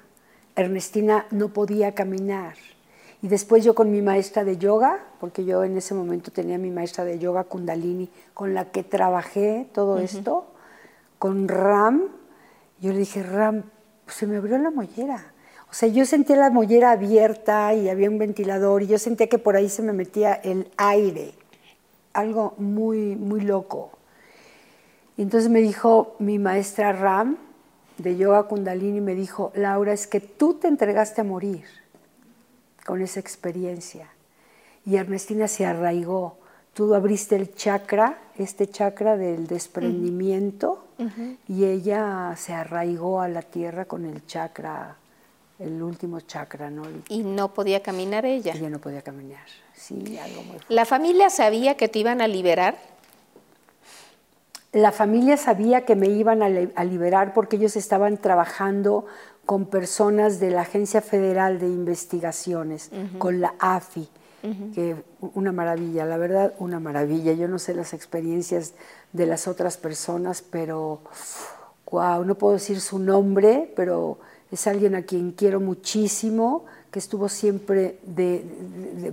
Ernestina 0.57 1.25
no 1.31 1.47
podía 1.47 1.95
caminar. 1.95 2.55
Y 3.21 3.29
después 3.29 3.63
yo 3.63 3.73
con 3.73 3.89
mi 3.89 4.01
maestra 4.01 4.43
de 4.43 4.57
yoga, 4.57 4.99
porque 5.21 5.45
yo 5.45 5.63
en 5.63 5.77
ese 5.77 5.93
momento 5.93 6.29
tenía 6.29 6.57
mi 6.57 6.69
maestra 6.69 7.05
de 7.05 7.19
yoga 7.19 7.45
Kundalini, 7.45 8.09
con 8.33 8.53
la 8.53 8.65
que 8.65 8.83
trabajé 8.83 9.69
todo 9.73 9.97
esto, 9.97 10.45
con 11.19 11.47
Ram, 11.47 12.03
yo 12.79 12.91
le 12.91 12.99
dije, 12.99 13.23
Ram, 13.23 13.63
se 14.07 14.27
me 14.27 14.37
abrió 14.37 14.57
la 14.57 14.71
mollera. 14.71 15.33
O 15.69 15.73
sea, 15.73 15.89
yo 15.89 16.05
sentía 16.05 16.37
la 16.37 16.49
mollera 16.49 16.91
abierta 16.91 17.73
y 17.73 17.89
había 17.89 18.09
un 18.09 18.17
ventilador 18.17 18.83
y 18.83 18.87
yo 18.87 18.97
sentía 18.97 19.27
que 19.27 19.37
por 19.37 19.55
ahí 19.55 19.69
se 19.69 19.81
me 19.81 19.93
metía 19.93 20.33
el 20.33 20.71
aire. 20.77 21.33
Algo 22.13 22.53
muy, 22.57 23.15
muy 23.15 23.41
loco. 23.41 23.91
Y 25.17 25.23
entonces 25.23 25.49
me 25.49 25.61
dijo 25.61 26.15
mi 26.19 26.39
maestra 26.39 26.93
Ram, 26.93 27.37
de 27.97 28.15
yoga 28.15 28.43
kundalini 28.43 29.01
me 29.01 29.15
dijo, 29.15 29.51
Laura, 29.55 29.91
es 29.91 30.07
que 30.07 30.19
tú 30.19 30.53
te 30.53 30.67
entregaste 30.67 31.21
a 31.21 31.23
morir 31.23 31.65
con 32.85 33.01
esa 33.01 33.19
experiencia. 33.19 34.09
Y 34.85 34.95
Ernestina 34.95 35.47
se 35.47 35.65
arraigó. 35.65 36.37
Tú 36.73 36.93
abriste 36.93 37.35
el 37.35 37.53
chakra, 37.55 38.19
este 38.37 38.67
chakra 38.67 39.17
del 39.17 39.47
desprendimiento, 39.47 40.86
y 41.47 41.65
ella 41.65 42.33
se 42.35 42.53
arraigó 42.53 43.21
a 43.21 43.27
la 43.27 43.41
tierra 43.41 43.85
con 43.85 44.05
el 44.05 44.25
chakra, 44.25 44.95
el 45.59 45.81
último 45.81 46.21
chakra, 46.21 46.69
¿no? 46.69 46.83
Y 47.09 47.23
no 47.23 47.53
podía 47.53 47.81
caminar 47.81 48.25
ella. 48.25 48.53
Ella 48.55 48.69
no 48.69 48.79
podía 48.79 49.01
caminar, 49.01 49.45
sí, 49.75 50.17
algo 50.17 50.41
muy 50.41 50.51
fuerte. 50.51 50.73
¿La 50.73 50.85
familia 50.85 51.29
sabía 51.29 51.77
que 51.77 51.87
te 51.87 51.99
iban 51.99 52.21
a 52.21 52.27
liberar? 52.27 52.77
La 54.73 54.91
familia 54.91 55.37
sabía 55.37 55.85
que 55.85 55.95
me 55.95 56.07
iban 56.07 56.43
a, 56.43 56.83
liberar 56.83 57.33
porque 57.33 57.55
ellos 57.55 57.75
estaban 57.75 58.17
trabajando 58.17 59.05
con 59.45 59.65
personas 59.65 60.39
de 60.39 60.51
la 60.51 60.61
Agencia 60.61 61.01
Federal 61.01 61.57
de 61.57 61.67
Investigaciones, 61.67 62.91
con 63.17 63.39
la 63.39 63.55
AFI, 63.59 64.09
que 64.75 64.95
una 65.21 65.51
maravilla, 65.51 66.05
la 66.05 66.17
verdad, 66.17 66.53
una 66.59 66.79
maravilla. 66.79 67.33
Yo 67.33 67.47
no 67.47 67.59
sé 67.59 67.73
las 67.73 67.93
experiencias 67.93 68.73
de 69.13 69.25
las 69.25 69.47
otras 69.47 69.77
personas, 69.77 70.41
pero 70.41 71.01
wow, 71.91 72.23
no 72.25 72.35
puedo 72.35 72.53
decir 72.53 72.81
su 72.81 72.99
nombre, 72.99 73.71
pero 73.75 74.19
es 74.51 74.67
alguien 74.67 74.95
a 74.95 75.03
quien 75.03 75.31
quiero 75.31 75.59
muchísimo, 75.59 76.65
que 76.91 76.99
estuvo 76.99 77.29
siempre 77.29 77.99
de 78.03 78.43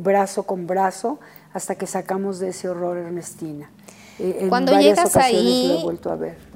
brazo 0.01 0.45
con 0.45 0.66
brazo 0.66 1.18
hasta 1.53 1.74
que 1.76 1.86
sacamos 1.86 2.38
de 2.38 2.49
ese 2.49 2.68
horror 2.68 2.97
Ernestina. 2.99 3.70
Eh, 4.18 4.47
Cuando 4.49 4.78
llegas 4.78 5.16
ahí, 5.16 5.84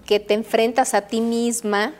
que 0.06 0.20
te 0.20 0.34
enfrentas 0.34 0.94
a 0.94 1.02
ti 1.02 1.20
misma, 1.20 1.92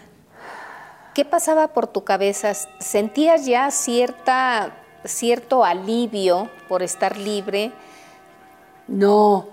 ¿Qué 1.19 1.25
pasaba 1.25 1.67
por 1.67 1.89
tu 1.89 2.05
cabeza? 2.05 2.55
¿Sentías 2.79 3.45
ya 3.45 3.73
cierta, 3.73 4.85
cierto 5.05 5.65
alivio 5.65 6.49
por 6.69 6.85
estar 6.85 7.17
libre? 7.17 7.73
No, 8.87 9.49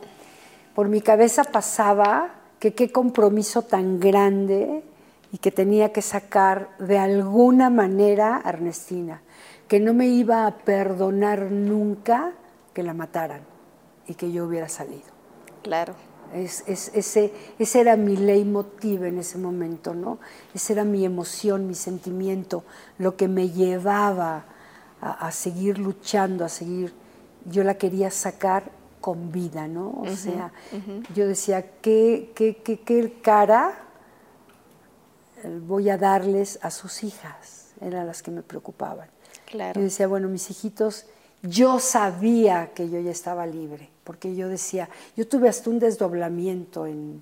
por 0.76 0.90
mi 0.90 1.02
cabeza 1.02 1.46
pasaba 1.46 2.36
que 2.60 2.74
qué 2.74 2.92
compromiso 2.92 3.64
tan 3.64 4.00
grande 4.00 4.84
y 5.32 5.38
que 5.38 5.52
tenía 5.52 5.92
que 5.92 6.02
sacar 6.02 6.70
de 6.78 6.98
alguna 6.98 7.70
manera 7.70 8.42
a 8.44 8.50
Ernestina, 8.50 9.22
que 9.68 9.80
no 9.80 9.94
me 9.94 10.08
iba 10.08 10.46
a 10.46 10.58
perdonar 10.60 11.52
nunca 11.52 12.34
que 12.74 12.84
la 12.84 12.94
mataran 12.94 13.42
y 14.08 14.14
que 14.16 14.32
yo 14.32 14.46
hubiera 14.46 14.70
salido. 14.70 15.16
Claro. 15.64 15.94
Es, 16.34 16.64
ese, 16.68 17.32
ese 17.60 17.82
era 17.82 17.96
mi 17.96 18.18
leitmotiv 18.18 19.06
en 19.06 19.20
ese 19.20 19.38
momento, 19.38 19.94
¿no? 19.94 20.20
Esa 20.54 20.74
era 20.74 20.84
mi 20.84 21.06
emoción, 21.06 21.68
mi 21.68 21.76
sentimiento, 21.76 22.64
lo 22.98 23.16
que 23.16 23.28
me 23.28 23.50
llevaba 23.50 24.46
a, 25.02 25.32
seguir 25.32 25.78
luchando, 25.78 26.44
a 26.44 26.50
seguir. 26.50 26.94
Yo 27.46 27.64
la 27.64 27.76
quería 27.76 28.10
sacar 28.12 28.72
con 29.06 29.32
vida, 29.32 29.68
¿no? 29.68 30.01
O 30.01 30.16
sea, 30.16 30.51
yo 31.14 31.28
decía, 31.28 31.64
¿qué, 31.80 32.32
qué, 32.34 32.58
qué, 32.64 32.80
qué 32.80 33.20
cara 33.22 33.78
voy 35.62 35.91
a 35.91 35.97
darles 35.99 36.58
a 36.64 36.72
sus 36.72 37.03
hijas? 37.03 37.68
Eran 37.82 38.08
las 38.08 38.24
que 38.24 38.32
me 38.32 38.41
preocupaban. 38.41 39.08
Claro. 39.45 39.80
Yo 39.80 39.84
decía, 39.84 40.08
bueno, 40.08 40.28
mis 40.28 40.49
hijitos, 40.49 41.06
yo 41.43 41.78
sabía 41.80 42.72
que 42.74 42.89
yo 42.89 42.99
ya 42.99 43.12
estaba 43.12 43.45
libre, 43.45 43.91
porque 44.03 44.36
yo 44.36 44.49
decía, 44.49 44.89
yo 45.16 45.28
tuve 45.28 45.49
hasta 45.49 45.70
un 45.70 45.78
desdoblamiento 45.78 46.88
en, 46.88 47.22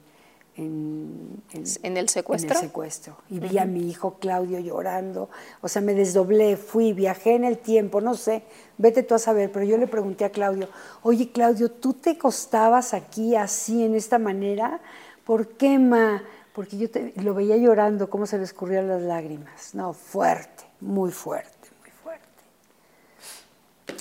en, 0.55 1.43
el 1.53 2.09
secuestro. 2.09 2.49
En 2.49 2.55
el 2.55 2.61
secuestro. 2.61 3.17
Y 3.29 3.39
vi 3.39 3.57
a 3.57 3.65
mi 3.65 3.89
hijo 3.89 4.19
Claudio 4.19 4.59
llorando. 4.59 5.29
O 5.61 5.67
sea, 5.67 5.81
me 5.81 5.93
desdoblé, 5.93 6.57
fui, 6.57 6.93
viajé 6.93 7.35
en 7.35 7.43
el 7.43 7.57
tiempo, 7.57 8.01
no 8.01 8.15
sé, 8.15 8.43
vete 8.77 9.03
tú 9.03 9.15
a 9.15 9.19
saber. 9.19 9.51
Pero 9.51 9.65
yo 9.65 9.77
le 9.77 9.87
pregunté 9.87 10.25
a 10.25 10.29
Claudio, 10.29 10.69
oye 11.01 11.31
Claudio, 11.31 11.71
¿tú 11.71 11.93
te 11.93 12.17
costabas 12.17 12.93
aquí 12.93 13.35
así, 13.35 13.83
en 13.83 13.95
esta 13.95 14.19
manera? 14.19 14.81
¿Por 15.23 15.49
qué, 15.49 15.79
ma? 15.79 16.23
Porque 16.53 16.77
yo 16.77 16.87
lo 17.23 17.33
veía 17.33 17.57
llorando, 17.57 18.09
cómo 18.09 18.27
se 18.27 18.37
le 18.37 18.43
escurrían 18.43 18.87
las 18.87 19.01
lágrimas. 19.01 19.73
No, 19.73 19.93
fuerte, 19.93 20.65
muy 20.81 21.11
fuerte, 21.11 21.69
muy 21.81 21.89
fuerte. 21.89 22.27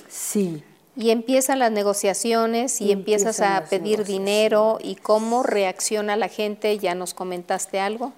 Sí. 0.07 0.63
Y 0.95 1.09
empiezan 1.09 1.59
las 1.59 1.71
negociaciones 1.71 2.79
y, 2.79 2.91
empiezas 2.91 3.41
a 3.41 3.63
pedir 3.67 4.03
dinero 4.03 4.77
y 4.81 4.95
cómo 4.95 5.41
reacciona 5.41 6.15
la 6.15 6.27
gente, 6.27 6.77
ya 6.77 6.93
nos 6.93 7.15
comentaste 7.15 7.79
algo. 7.79 8.13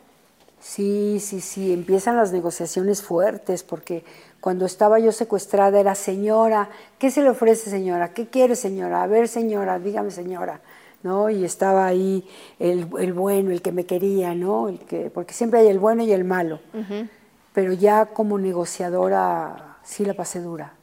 Sí, 0.59 1.19
sí, 1.21 1.39
sí, 1.39 1.71
empiezan 1.71 2.17
las 2.17 2.33
negociaciones 2.33 3.01
fuertes 3.01 3.63
porque 3.63 4.03
cuando 4.41 4.65
estaba 4.65 4.99
yo 4.99 5.11
secuestrada 5.11 5.79
era 5.79 5.95
señora, 5.95 6.69
¿qué 6.99 7.11
se 7.11 7.21
le 7.21 7.29
ofrece 7.29 7.69
señora? 7.69 8.13
¿Qué 8.13 8.27
quiere 8.27 8.55
señora? 8.55 9.03
A 9.03 9.07
ver 9.07 9.27
señora, 9.27 9.79
dígame 9.79 10.11
señora. 10.11 10.59
¿no? 11.03 11.29
Y 11.29 11.45
estaba 11.45 11.85
ahí 11.85 12.27
el, 12.57 12.85
bueno, 12.85 13.51
el 13.51 13.61
que 13.61 13.71
me 13.71 13.85
quería, 13.85 14.33
¿no? 14.33 14.69
El 14.69 14.79
que, 14.79 15.11
porque 15.11 15.35
siempre 15.35 15.59
hay 15.59 15.67
el 15.67 15.77
bueno 15.77 16.03
y 16.03 16.11
el 16.11 16.23
malo. 16.23 16.59
Pero 17.53 17.73
ya 17.73 18.07
como 18.07 18.39
negociadora 18.39 19.77
sí 19.83 20.03
la 20.03 20.15
pasé 20.15 20.41
dura 20.41 20.73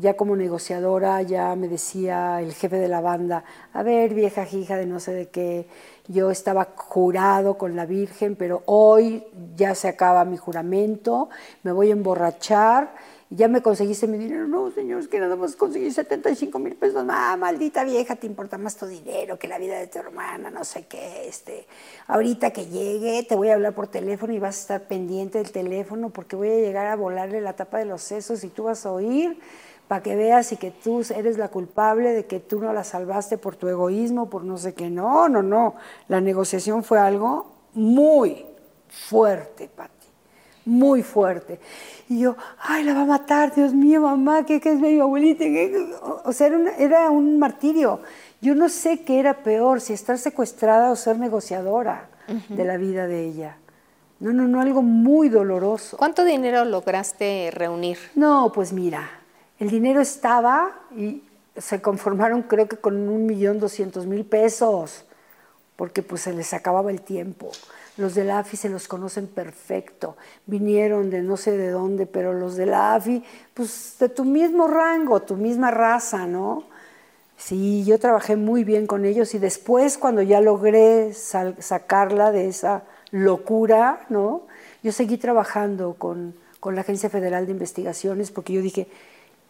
ya 0.00 0.14
como 0.14 0.36
negociadora, 0.36 1.22
ya 1.22 1.54
me 1.56 1.68
decía 1.68 2.40
el 2.40 2.52
jefe 2.52 2.76
de 2.76 2.88
la 2.88 3.00
banda, 3.00 3.44
a 3.72 3.82
ver, 3.82 4.14
vieja 4.14 4.46
hija 4.48 4.76
de 4.76 4.86
no 4.86 5.00
sé 5.00 5.12
de 5.12 5.28
qué, 5.28 5.66
yo 6.06 6.30
estaba 6.30 6.68
jurado 6.76 7.58
con 7.58 7.74
la 7.76 7.84
Virgen, 7.84 8.36
pero 8.36 8.62
hoy 8.66 9.24
ya 9.56 9.74
se 9.74 9.88
acaba 9.88 10.24
mi 10.24 10.36
juramento, 10.36 11.28
me 11.64 11.72
voy 11.72 11.90
a 11.90 11.92
emborrachar, 11.92 12.94
ya 13.30 13.46
me 13.46 13.60
conseguiste 13.60 14.06
mi 14.06 14.16
dinero. 14.16 14.46
No, 14.46 14.70
señor, 14.70 15.00
es 15.00 15.08
que 15.08 15.20
nada 15.20 15.36
más 15.36 15.54
conseguí 15.54 15.90
75 15.90 16.58
mil 16.58 16.76
pesos. 16.76 17.04
Ah, 17.10 17.36
maldita 17.36 17.84
vieja, 17.84 18.16
te 18.16 18.26
importa 18.26 18.56
más 18.56 18.76
tu 18.76 18.86
dinero 18.86 19.38
que 19.38 19.48
la 19.48 19.58
vida 19.58 19.78
de 19.78 19.86
tu 19.86 19.98
hermana, 19.98 20.50
no 20.50 20.64
sé 20.64 20.86
qué. 20.86 21.28
Este, 21.28 21.66
ahorita 22.06 22.52
que 22.52 22.66
llegue, 22.66 23.24
te 23.24 23.34
voy 23.34 23.50
a 23.50 23.54
hablar 23.54 23.74
por 23.74 23.88
teléfono 23.88 24.32
y 24.32 24.38
vas 24.38 24.56
a 24.56 24.60
estar 24.60 24.88
pendiente 24.88 25.38
del 25.38 25.52
teléfono 25.52 26.08
porque 26.08 26.36
voy 26.36 26.48
a 26.48 26.56
llegar 26.56 26.86
a 26.86 26.96
volarle 26.96 27.42
la 27.42 27.54
tapa 27.54 27.78
de 27.78 27.84
los 27.84 28.00
sesos 28.00 28.44
y 28.44 28.48
tú 28.48 28.64
vas 28.64 28.86
a 28.86 28.92
oír 28.92 29.38
para 29.88 30.02
que 30.02 30.14
veas 30.14 30.52
y 30.52 30.56
que 30.56 30.70
tú 30.70 31.02
eres 31.14 31.38
la 31.38 31.48
culpable 31.48 32.12
de 32.12 32.26
que 32.26 32.40
tú 32.40 32.60
no 32.60 32.72
la 32.72 32.84
salvaste 32.84 33.38
por 33.38 33.56
tu 33.56 33.68
egoísmo, 33.68 34.28
por 34.28 34.44
no 34.44 34.58
sé 34.58 34.74
qué. 34.74 34.90
No, 34.90 35.28
no, 35.28 35.42
no. 35.42 35.74
La 36.08 36.20
negociación 36.20 36.84
fue 36.84 36.98
algo 36.98 37.46
muy 37.72 38.44
fuerte, 38.88 39.68
Pati, 39.74 40.06
muy 40.66 41.02
fuerte. 41.02 41.58
Y 42.08 42.20
yo, 42.20 42.36
ay, 42.60 42.84
la 42.84 42.94
va 42.94 43.02
a 43.02 43.06
matar, 43.06 43.54
Dios 43.54 43.72
mío, 43.72 44.02
mamá, 44.02 44.44
¿qué, 44.44 44.60
es 44.62 44.78
mi 44.78 45.00
abuelita? 45.00 45.44
O 46.24 46.32
sea, 46.32 46.48
era, 46.48 46.76
era 46.76 47.10
un 47.10 47.38
martirio. 47.38 48.00
Yo 48.40 48.54
no 48.54 48.68
sé 48.68 49.00
qué 49.00 49.18
era 49.18 49.42
peor, 49.42 49.80
si 49.80 49.94
estar 49.94 50.18
secuestrada 50.18 50.90
o 50.90 50.96
ser 50.96 51.18
negociadora 51.18 52.08
de 52.48 52.64
la 52.64 52.76
vida 52.76 53.06
de 53.06 53.24
ella. 53.24 53.56
No, 54.20 54.32
no, 54.32 54.46
no, 54.48 54.60
algo 54.60 54.82
muy 54.82 55.28
doloroso. 55.28 55.96
¿Cuánto 55.96 56.24
dinero 56.24 56.64
lograste 56.64 57.50
reunir? 57.52 57.98
No, 58.14 58.50
pues 58.52 58.72
mira, 58.72 59.17
el 59.58 59.70
dinero 59.70 60.00
estaba 60.00 60.80
y 60.96 61.22
se 61.56 61.80
conformaron 61.80 62.42
creo 62.42 62.68
que 62.68 62.76
con 62.76 63.08
un 63.08 63.26
millón 63.26 63.58
doscientos 63.58 64.06
mil 64.06 64.24
pesos, 64.24 65.04
porque 65.76 66.02
pues 66.02 66.22
se 66.22 66.32
les 66.32 66.54
acababa 66.54 66.90
el 66.90 67.02
tiempo. 67.02 67.50
Los 67.96 68.14
de 68.14 68.22
la 68.22 68.38
AFI 68.38 68.56
se 68.56 68.68
los 68.68 68.86
conocen 68.86 69.26
perfecto, 69.26 70.16
vinieron 70.46 71.10
de 71.10 71.20
no 71.20 71.36
sé 71.36 71.56
de 71.56 71.70
dónde, 71.70 72.06
pero 72.06 72.32
los 72.32 72.54
de 72.54 72.66
la 72.66 72.94
AFI, 72.94 73.24
pues 73.54 73.96
de 73.98 74.08
tu 74.08 74.24
mismo 74.24 74.68
rango, 74.68 75.20
tu 75.22 75.34
misma 75.34 75.72
raza, 75.72 76.26
¿no? 76.26 76.64
Sí, 77.36 77.84
yo 77.84 77.98
trabajé 77.98 78.36
muy 78.36 78.62
bien 78.62 78.86
con 78.86 79.04
ellos 79.04 79.34
y 79.34 79.38
después 79.38 79.98
cuando 79.98 80.22
ya 80.22 80.40
logré 80.40 81.12
sacarla 81.12 82.30
de 82.30 82.48
esa 82.48 82.82
locura, 83.10 84.06
¿no? 84.08 84.42
Yo 84.82 84.92
seguí 84.92 85.18
trabajando 85.18 85.94
con, 85.94 86.34
con 86.60 86.74
la 86.76 86.82
Agencia 86.82 87.10
Federal 87.10 87.46
de 87.46 87.52
Investigaciones 87.52 88.30
porque 88.30 88.52
yo 88.52 88.60
dije, 88.60 88.88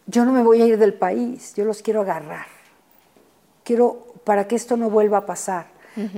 yo 0.09 0.25
no 0.25 0.31
me 0.31 0.41
voy 0.41 0.61
a 0.61 0.65
ir 0.65 0.77
del 0.79 0.95
país, 0.95 1.53
yo 1.55 1.65
los 1.65 1.83
quiero 1.83 2.01
agarrar. 2.01 2.47
Quiero, 3.63 4.07
para 4.23 4.47
que 4.47 4.55
esto 4.55 4.75
no 4.75 4.89
vuelva 4.89 5.19
a 5.19 5.25
pasar, 5.25 5.67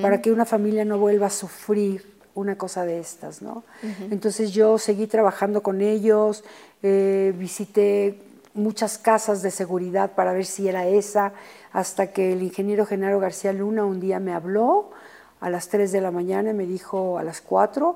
para 0.01 0.21
que 0.21 0.31
una 0.31 0.45
familia 0.45 0.85
no 0.85 0.97
vuelva 0.97 1.27
a 1.27 1.29
sufrir 1.29 2.13
una 2.33 2.57
cosa 2.57 2.85
de 2.85 2.99
estas, 2.99 3.41
¿no? 3.41 3.63
Entonces 4.09 4.51
yo 4.51 4.77
seguí 4.77 5.07
trabajando 5.07 5.61
con 5.61 5.81
ellos, 5.81 6.43
eh, 6.83 7.33
visité 7.37 8.21
muchas 8.53 8.97
casas 8.97 9.41
de 9.41 9.51
seguridad 9.51 10.11
para 10.11 10.31
ver 10.31 10.45
si 10.45 10.69
era 10.69 10.87
esa, 10.87 11.33
hasta 11.73 12.11
que 12.13 12.33
el 12.33 12.43
ingeniero 12.43 12.85
Genaro 12.85 13.19
García 13.19 13.51
Luna 13.51 13.85
un 13.85 13.99
día 13.99 14.19
me 14.19 14.33
habló 14.33 14.91
a 15.41 15.49
las 15.49 15.67
3 15.67 15.91
de 15.91 15.99
la 15.99 16.11
mañana 16.11 16.51
y 16.51 16.53
me 16.53 16.65
dijo 16.65 17.17
a 17.17 17.23
las 17.23 17.41
4, 17.41 17.95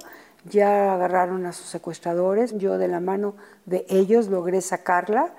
ya 0.49 0.93
agarraron 0.93 1.45
a 1.45 1.53
sus 1.53 1.67
secuestradores, 1.67 2.57
yo 2.57 2.77
de 2.77 2.87
la 2.87 2.99
mano 2.99 3.35
de 3.65 3.85
ellos 3.89 4.27
logré 4.27 4.59
sacarla 4.61 5.33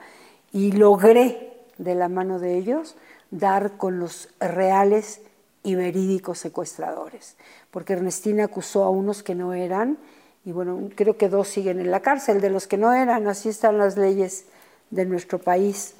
y 0.52 0.72
logré 0.72 1.56
de 1.78 1.94
la 1.94 2.08
mano 2.08 2.38
de 2.38 2.56
ellos 2.56 2.96
dar 3.30 3.76
con 3.76 3.98
los 3.98 4.28
reales 4.40 5.20
y 5.62 5.74
verídicos 5.74 6.38
secuestradores, 6.38 7.36
porque 7.70 7.94
Ernestina 7.94 8.44
acusó 8.44 8.84
a 8.84 8.90
unos 8.90 9.22
que 9.22 9.34
no 9.34 9.52
eran, 9.52 9.98
y 10.44 10.52
bueno, 10.52 10.90
creo 10.94 11.16
que 11.18 11.28
dos 11.28 11.48
siguen 11.48 11.80
en 11.80 11.90
la 11.90 12.00
cárcel, 12.00 12.40
de 12.40 12.50
los 12.50 12.68
que 12.68 12.76
no 12.76 12.92
eran, 12.92 13.26
así 13.26 13.48
están 13.48 13.78
las 13.78 13.96
leyes 13.96 14.44
de 14.90 15.04
nuestro 15.04 15.40
país. 15.40 15.94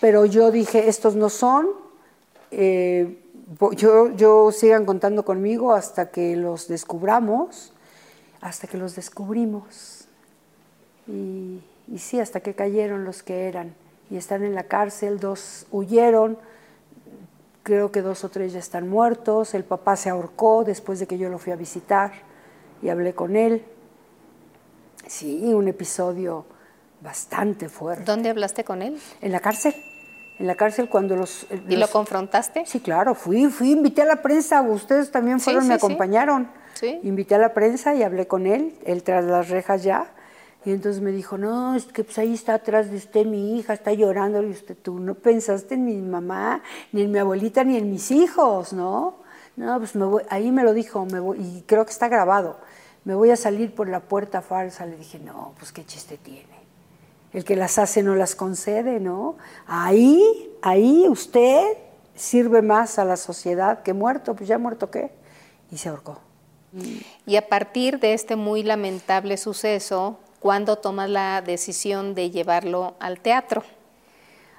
Pero 0.00 0.24
yo 0.24 0.52
dije, 0.52 0.88
estos 0.88 1.16
no 1.16 1.28
son, 1.28 1.66
eh, 2.52 3.18
yo, 3.76 4.14
yo 4.14 4.52
sigan 4.52 4.84
contando 4.86 5.24
conmigo 5.24 5.72
hasta 5.72 6.10
que 6.10 6.36
los 6.36 6.68
descubramos, 6.68 7.72
hasta 8.40 8.68
que 8.68 8.76
los 8.76 8.94
descubrimos. 8.94 10.06
Y, 11.08 11.60
y 11.88 11.98
sí, 11.98 12.20
hasta 12.20 12.40
que 12.40 12.54
cayeron 12.54 13.04
los 13.04 13.22
que 13.22 13.48
eran 13.48 13.74
y 14.10 14.16
están 14.16 14.44
en 14.44 14.54
la 14.54 14.64
cárcel, 14.64 15.20
dos 15.20 15.66
huyeron, 15.70 16.38
creo 17.62 17.92
que 17.92 18.02
dos 18.02 18.24
o 18.24 18.28
tres 18.28 18.52
ya 18.52 18.58
están 18.58 18.88
muertos, 18.88 19.54
el 19.54 19.64
papá 19.64 19.96
se 19.96 20.10
ahorcó 20.10 20.64
después 20.64 21.00
de 21.00 21.06
que 21.06 21.16
yo 21.18 21.28
lo 21.28 21.38
fui 21.38 21.52
a 21.52 21.56
visitar 21.56 22.12
y 22.82 22.88
hablé 22.88 23.14
con 23.14 23.36
él. 23.36 23.64
Sí, 25.06 25.52
un 25.54 25.68
episodio 25.68 26.44
bastante 27.00 27.68
fuerte. 27.68 28.04
¿Dónde 28.04 28.30
hablaste 28.30 28.64
con 28.64 28.82
él? 28.82 29.00
En 29.20 29.32
la 29.32 29.40
cárcel. 29.40 29.74
En 30.38 30.46
la 30.46 30.54
cárcel 30.56 30.88
cuando 30.88 31.16
los... 31.16 31.46
¿Y 31.68 31.76
lo 31.76 31.88
confrontaste? 31.88 32.64
Sí, 32.66 32.80
claro, 32.80 33.14
fui, 33.14 33.46
fui, 33.46 33.72
invité 33.72 34.02
a 34.02 34.06
la 34.06 34.22
prensa, 34.22 34.62
ustedes 34.62 35.10
también 35.10 35.40
fueron, 35.40 35.68
me 35.68 35.74
acompañaron. 35.74 36.48
Sí. 36.74 37.00
Invité 37.02 37.36
a 37.36 37.38
la 37.38 37.54
prensa 37.54 37.94
y 37.94 38.02
hablé 38.02 38.26
con 38.26 38.46
él, 38.46 38.74
él 38.84 39.02
tras 39.02 39.24
las 39.24 39.50
rejas 39.50 39.82
ya, 39.82 40.10
y 40.64 40.70
entonces 40.70 41.02
me 41.02 41.10
dijo, 41.10 41.38
no, 41.38 41.74
es 41.74 41.86
que 41.86 42.04
pues 42.04 42.18
ahí 42.18 42.34
está 42.34 42.54
atrás 42.54 42.90
de 42.90 42.96
usted 42.96 43.26
mi 43.26 43.58
hija, 43.58 43.72
está 43.72 43.92
llorando. 43.92 44.42
Y 44.42 44.50
usted, 44.50 44.76
tú 44.80 45.00
no 45.00 45.14
pensaste 45.14 45.74
en 45.74 45.84
mi 45.84 45.96
mamá, 45.96 46.62
ni 46.92 47.02
en 47.02 47.10
mi 47.10 47.18
abuelita, 47.18 47.64
ni 47.64 47.76
en 47.76 47.90
mis 47.90 48.10
hijos, 48.10 48.72
¿no? 48.72 49.16
No, 49.56 49.78
pues 49.78 49.94
me 49.96 50.04
voy, 50.04 50.22
ahí 50.30 50.50
me 50.52 50.62
lo 50.62 50.72
dijo, 50.72 51.04
me 51.04 51.20
voy, 51.20 51.38
y 51.38 51.64
creo 51.66 51.84
que 51.84 51.92
está 51.92 52.08
grabado. 52.08 52.58
me 53.04 53.14
voy 53.14 53.30
a 53.30 53.36
salir 53.36 53.74
por 53.74 53.88
la 53.88 54.00
puerta 54.00 54.42
falsa. 54.42 54.86
Le 54.86 54.96
dije, 54.96 55.18
no, 55.18 55.52
pues 55.58 55.72
qué 55.72 55.84
chiste 55.84 56.16
tiene. 56.16 56.62
El 57.32 57.44
que 57.44 57.56
las 57.56 57.78
hace 57.78 58.02
no 58.02 58.14
las 58.14 58.34
concede, 58.34 59.00
¿no? 59.00 59.36
Ahí, 59.66 60.50
ahí 60.62 61.06
usted 61.08 61.76
sirve 62.14 62.62
más 62.62 62.98
a 62.98 63.04
la 63.04 63.16
sociedad 63.16 63.82
que 63.82 63.94
muerto, 63.94 64.36
pues 64.36 64.48
ya 64.48 64.58
muerto 64.58 64.90
qué. 64.90 65.10
Y 65.70 65.78
se 65.78 65.88
ahorcó. 65.88 66.20
Y 67.26 67.36
a 67.36 67.48
partir 67.48 67.98
de 67.98 68.14
este 68.14 68.36
muy 68.36 68.62
lamentable 68.62 69.36
suceso, 69.36 70.18
¿cuándo 70.42 70.76
tomas 70.76 71.08
la 71.08 71.40
decisión 71.40 72.14
de 72.14 72.30
llevarlo 72.30 72.94
al 72.98 73.20
teatro? 73.20 73.62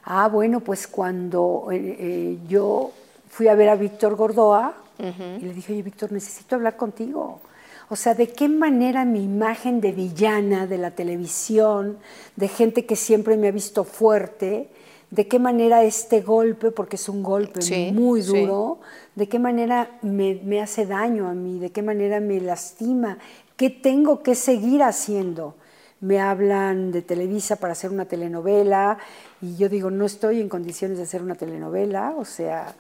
Ah, 0.06 0.30
bueno, 0.30 0.62
pues 0.62 0.88
cuando 0.88 1.68
eh, 1.72 1.98
eh, 2.00 2.38
yo 2.48 2.92
fui 3.30 3.50
a 3.50 3.56
ver 3.56 3.70
a 3.70 3.76
Víctor 3.76 4.16
Gordoa 4.16 4.76
y 4.98 5.44
le 5.44 5.54
dije, 5.54 5.74
oye, 5.74 5.82
Víctor, 5.82 6.14
necesito 6.14 6.56
hablar 6.56 6.78
contigo. 6.78 7.42
O 7.90 7.98
sea, 7.98 8.14
¿de 8.14 8.28
qué 8.28 8.48
manera 8.48 9.04
mi 9.04 9.24
imagen 9.24 9.82
de 9.82 9.92
villana 9.92 10.66
de 10.66 10.78
la 10.78 10.92
televisión, 10.92 11.98
de 12.38 12.48
gente 12.48 12.86
que 12.86 12.96
siempre 12.96 13.36
me 13.36 13.50
ha 13.50 13.52
visto 13.52 13.84
fuerte, 13.84 14.70
de 15.12 15.28
qué 15.28 15.38
manera 15.40 15.84
este 15.84 16.22
golpe, 16.22 16.72
porque 16.72 16.96
es 16.96 17.10
un 17.10 17.22
golpe 17.22 17.92
muy 17.92 18.22
duro, 18.22 18.80
de 19.16 19.28
qué 19.28 19.38
manera 19.38 19.98
me, 20.02 20.40
me, 20.44 20.62
hace 20.62 20.86
daño 20.86 21.28
a 21.28 21.34
mí, 21.34 21.60
de 21.60 21.72
qué 21.72 21.82
manera 21.82 22.20
me 22.22 22.40
lastima, 22.40 23.18
qué 23.58 23.70
tengo 23.70 24.24
que 24.24 24.36
seguir 24.36 24.82
haciendo. 24.82 25.56
Me 26.04 26.20
hablan 26.20 26.92
de 26.92 27.02
Televisa 27.02 27.56
para 27.56 27.72
hacer 27.72 27.90
una 27.90 28.06
telenovela 28.06 28.98
y 29.42 29.56
yo 29.56 29.70
digo, 29.70 29.90
no 29.90 30.06
estoy 30.06 30.42
en 30.42 30.50
condiciones 30.50 30.98
de 30.98 31.04
hacer 31.04 31.22
una 31.22 31.36
telenovela, 31.36 32.14
o 32.18 32.26
sea, 32.26 32.76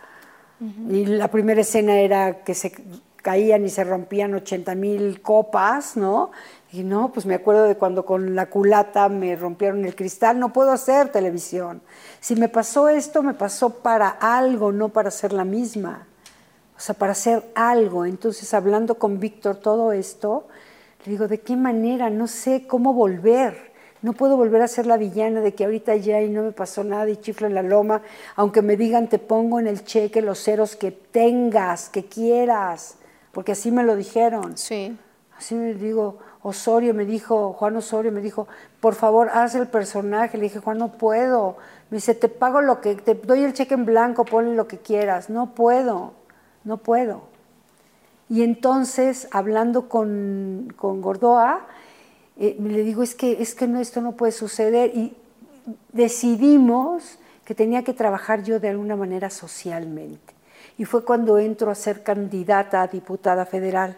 y 0.89 1.05
la 1.05 1.29
primera 1.29 1.61
escena 1.61 1.99
era 1.99 2.43
que 2.43 2.53
se 2.53 2.73
caían 3.21 3.63
y 3.65 3.69
se 3.69 3.85
rompían 3.85 4.33
80 4.33 4.75
mil 4.75 5.21
copas, 5.21 5.95
¿no? 5.95 6.31
Y 6.73 6.83
no, 6.83 7.13
pues 7.13 7.25
me 7.25 7.35
acuerdo 7.35 7.63
de 7.63 7.75
cuando 7.75 8.05
con 8.05 8.35
la 8.35 8.49
culata 8.49 9.07
me 9.07 9.35
rompieron 9.35 9.85
el 9.85 9.95
cristal, 9.95 10.39
no 10.39 10.51
puedo 10.51 10.71
hacer 10.71 11.09
televisión. 11.09 11.81
Si 12.19 12.35
me 12.35 12.49
pasó 12.49 12.89
esto, 12.89 13.23
me 13.23 13.33
pasó 13.33 13.69
para 13.69 14.09
algo, 14.09 14.71
no 14.71 14.89
para 14.89 15.11
ser 15.11 15.31
la 15.31 15.45
misma. 15.45 16.07
O 16.75 16.79
sea, 16.79 16.95
para 16.95 17.13
hacer 17.13 17.43
algo. 17.55 18.05
Entonces, 18.05 18.53
hablando 18.53 18.95
con 18.95 19.19
Víctor 19.19 19.55
todo 19.55 19.93
esto, 19.93 20.47
le 21.05 21.11
digo, 21.11 21.27
¿de 21.27 21.39
qué 21.41 21.55
manera? 21.55 22.09
No 22.09 22.27
sé 22.27 22.65
cómo 22.67 22.93
volver. 22.93 23.73
No 24.01 24.13
puedo 24.13 24.35
volver 24.35 24.61
a 24.61 24.67
ser 24.67 24.85
la 24.85 24.97
villana 24.97 25.41
de 25.41 25.53
que 25.53 25.63
ahorita 25.63 25.95
ya 25.95 26.21
y 26.21 26.29
no 26.29 26.43
me 26.43 26.51
pasó 26.51 26.83
nada 26.83 27.09
y 27.09 27.17
chiflo 27.17 27.47
en 27.47 27.55
la 27.55 27.63
loma, 27.63 28.01
aunque 28.35 28.61
me 28.61 28.75
digan 28.75 29.07
te 29.07 29.17
pongo 29.17 29.59
en 29.59 29.67
el 29.67 29.85
cheque 29.85 30.21
los 30.21 30.43
ceros 30.43 30.75
que 30.75 30.91
tengas, 30.91 31.87
que 31.87 32.05
quieras, 32.05 32.97
porque 33.31 33.53
así 33.53 33.71
me 33.71 33.83
lo 33.83 33.95
dijeron. 33.95 34.57
Sí. 34.57 34.97
Así 35.37 35.55
me 35.55 35.73
digo, 35.73 36.19
Osorio 36.41 36.93
me 36.93 37.05
dijo, 37.05 37.53
Juan 37.53 37.77
Osorio 37.77 38.11
me 38.11 38.21
dijo, 38.21 38.47
por 38.81 38.95
favor, 38.95 39.29
haz 39.33 39.55
el 39.55 39.67
personaje. 39.67 40.37
Le 40.37 40.43
dije, 40.43 40.59
Juan, 40.59 40.77
no 40.77 40.97
puedo. 40.97 41.57
Me 41.89 41.97
dice, 41.97 42.13
te 42.13 42.27
pago 42.27 42.61
lo 42.61 42.81
que, 42.81 42.95
te 42.95 43.15
doy 43.15 43.43
el 43.43 43.53
cheque 43.53 43.73
en 43.73 43.85
blanco, 43.85 44.25
ponle 44.25 44.53
lo 44.53 44.67
que 44.67 44.77
quieras. 44.77 45.29
No 45.29 45.55
puedo, 45.55 46.13
no 46.65 46.77
puedo. 46.77 47.32
Y 48.33 48.41
entonces, 48.41 49.27
hablando 49.29 49.87
con, 49.87 50.73
con 50.75 51.01
Gordoa, 51.01 51.67
eh, 52.39 52.57
le 52.59 52.81
digo, 52.81 53.03
es 53.03 53.13
que, 53.13 53.39
es 53.39 53.53
que 53.53 53.67
no, 53.67 53.79
esto 53.79 54.01
no 54.01 54.13
puede 54.13 54.31
suceder. 54.31 54.89
Y 54.95 55.13
decidimos 55.91 57.19
que 57.45 57.53
tenía 57.53 57.83
que 57.83 57.93
trabajar 57.93 58.41
yo 58.41 58.59
de 58.59 58.69
alguna 58.69 58.95
manera 58.95 59.29
socialmente. 59.29 60.33
Y 60.79 60.85
fue 60.85 61.05
cuando 61.05 61.37
entro 61.37 61.69
a 61.69 61.75
ser 61.75 62.01
candidata 62.01 62.81
a 62.81 62.87
diputada 62.87 63.45
federal 63.45 63.95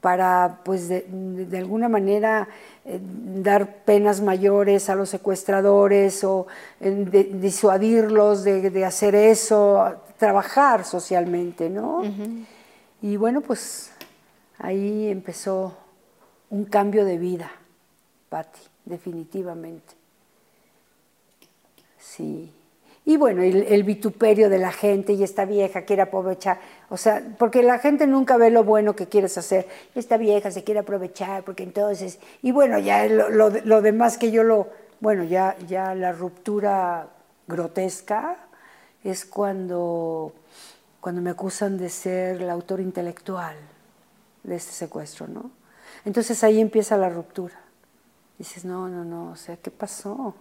para, 0.00 0.58
pues, 0.64 0.88
de, 0.88 1.56
alguna 1.56 1.88
manera 1.88 2.48
eh, 2.84 2.98
dar 3.00 3.84
penas 3.84 4.20
mayores 4.20 4.90
a 4.90 4.96
los 4.96 5.08
secuestradores 5.08 6.24
o 6.24 6.48
eh, 6.80 7.30
disuadirlos 7.34 8.42
de, 8.42 8.84
hacer 8.84 9.14
eso, 9.14 10.02
trabajar 10.18 10.84
socialmente, 10.84 11.70
¿no? 11.70 12.02
Y 13.02 13.16
bueno, 13.16 13.40
pues 13.40 13.92
ahí 14.58 15.08
empezó 15.08 15.76
un 16.50 16.64
cambio 16.64 17.04
de 17.04 17.18
vida, 17.18 17.50
Patti, 18.28 18.60
definitivamente. 18.84 19.94
Sí. 21.98 22.52
Y 23.06 23.16
bueno, 23.16 23.42
el, 23.42 23.82
vituperio 23.82 24.50
de 24.50 24.58
la 24.58 24.72
gente 24.72 25.14
y 25.14 25.24
esta 25.24 25.44
vieja 25.44 25.82
quiere 25.82 26.02
aprovechar, 26.02 26.60
o 26.90 26.96
sea, 26.96 27.22
porque 27.38 27.62
la 27.62 27.78
gente 27.78 28.06
nunca 28.06 28.36
ve 28.36 28.50
lo 28.50 28.62
bueno 28.62 28.94
que 28.94 29.08
quieres 29.08 29.38
hacer. 29.38 29.66
Esta 29.94 30.16
vieja 30.16 30.50
se 30.50 30.64
quiere 30.64 30.80
aprovechar 30.80 31.42
porque 31.42 31.62
entonces, 31.62 32.18
y 32.42 32.52
bueno, 32.52 32.78
ya 32.78 33.06
lo, 33.06 33.30
lo, 33.30 33.82
demás 33.82 34.18
que 34.18 34.30
yo 34.30 34.44
lo, 34.44 34.68
bueno, 35.00 35.24
ya, 35.24 35.56
ya 35.66 35.94
la 35.94 36.12
ruptura 36.12 37.08
grotesca 37.48 38.36
es 39.02 39.24
cuando, 39.24 40.32
cuando 41.00 41.22
me 41.22 41.30
acusan 41.30 41.78
de 41.78 41.88
ser 41.88 42.42
el 42.42 42.50
autor 42.50 42.80
intelectual 42.80 43.56
de 44.42 44.56
este 44.56 44.72
secuestro, 44.72 45.28
¿no? 45.28 45.50
Entonces 46.04 46.42
ahí 46.44 46.60
empieza 46.60 46.96
la 46.96 47.08
ruptura. 47.08 47.58
Dices, 48.38 48.64
no, 48.64 48.88
no, 48.88 49.04
no, 49.04 49.30
o 49.32 49.36
sea, 49.36 49.56
¿qué 49.56 49.70
pasó? 49.70 50.34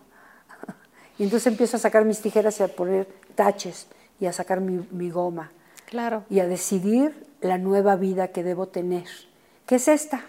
y 1.18 1.24
entonces 1.24 1.48
empiezo 1.48 1.78
a 1.78 1.80
sacar 1.80 2.06
mis 2.06 2.22
tijeras 2.22 2.60
y 2.60 2.64
a 2.64 2.68
poner 2.68 3.08
taches 3.36 3.88
y 4.20 4.26
a 4.26 4.34
sacar 4.34 4.62
mi, 4.62 5.10
goma. 5.10 5.52
Claro. 5.86 6.24
Y 6.30 6.40
a 6.40 6.48
decidir 6.48 7.28
la 7.42 7.58
nueva 7.58 7.96
vida 7.96 8.30
que 8.30 8.44
debo 8.44 8.68
tener. 8.68 9.08
¿Qué 9.66 9.76
es 9.76 9.88
esta? 9.88 10.26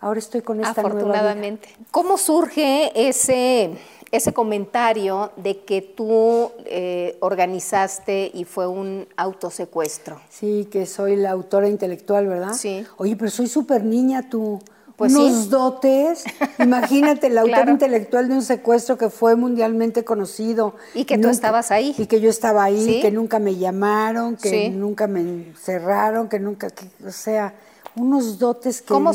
Ahora 0.00 0.18
estoy 0.18 0.42
con 0.42 0.60
esta 0.60 0.82
nueva 0.82 0.96
vida. 0.96 1.04
Afortunadamente. 1.04 1.76
¿Cómo 1.90 2.16
surge 2.18 2.92
ese 3.08 3.78
ese 4.12 4.32
comentario 4.32 5.30
de 5.36 5.60
que 5.60 5.82
tú 5.82 6.50
eh, 6.66 7.16
organizaste 7.20 8.30
y 8.34 8.44
fue 8.44 8.66
un 8.66 9.06
autosecuestro. 9.16 10.20
Sí, 10.28 10.68
que 10.70 10.86
soy 10.86 11.16
la 11.16 11.30
autora 11.30 11.68
intelectual, 11.68 12.26
¿verdad? 12.26 12.54
Sí. 12.54 12.84
Oye, 12.96 13.16
pero 13.16 13.30
soy 13.30 13.46
súper 13.46 13.84
niña 13.84 14.28
tú. 14.28 14.60
Pues 14.96 15.14
Unos 15.14 15.48
dotes. 15.48 16.24
Imagínate, 16.58 17.30
la 17.30 17.40
autora 17.40 17.70
intelectual 17.70 18.28
de 18.28 18.34
un 18.34 18.42
secuestro 18.42 18.98
que 18.98 19.08
fue 19.08 19.34
mundialmente 19.34 20.04
conocido. 20.04 20.74
Y 20.92 21.04
que 21.04 21.16
tú 21.16 21.28
estabas 21.28 21.70
ahí. 21.70 21.94
Y 21.96 22.06
que 22.06 22.20
yo 22.20 22.28
estaba 22.28 22.64
ahí, 22.64 23.00
que 23.00 23.10
nunca 23.10 23.38
me 23.38 23.56
llamaron, 23.56 24.36
que 24.36 24.68
nunca 24.68 25.06
me 25.06 25.20
encerraron, 25.20 26.28
que 26.28 26.38
nunca, 26.38 26.68
o 27.06 27.12
sea, 27.12 27.54
unos 27.96 28.38
dotes 28.38 28.82
que... 28.82 28.88
¿Cómo 28.88 29.14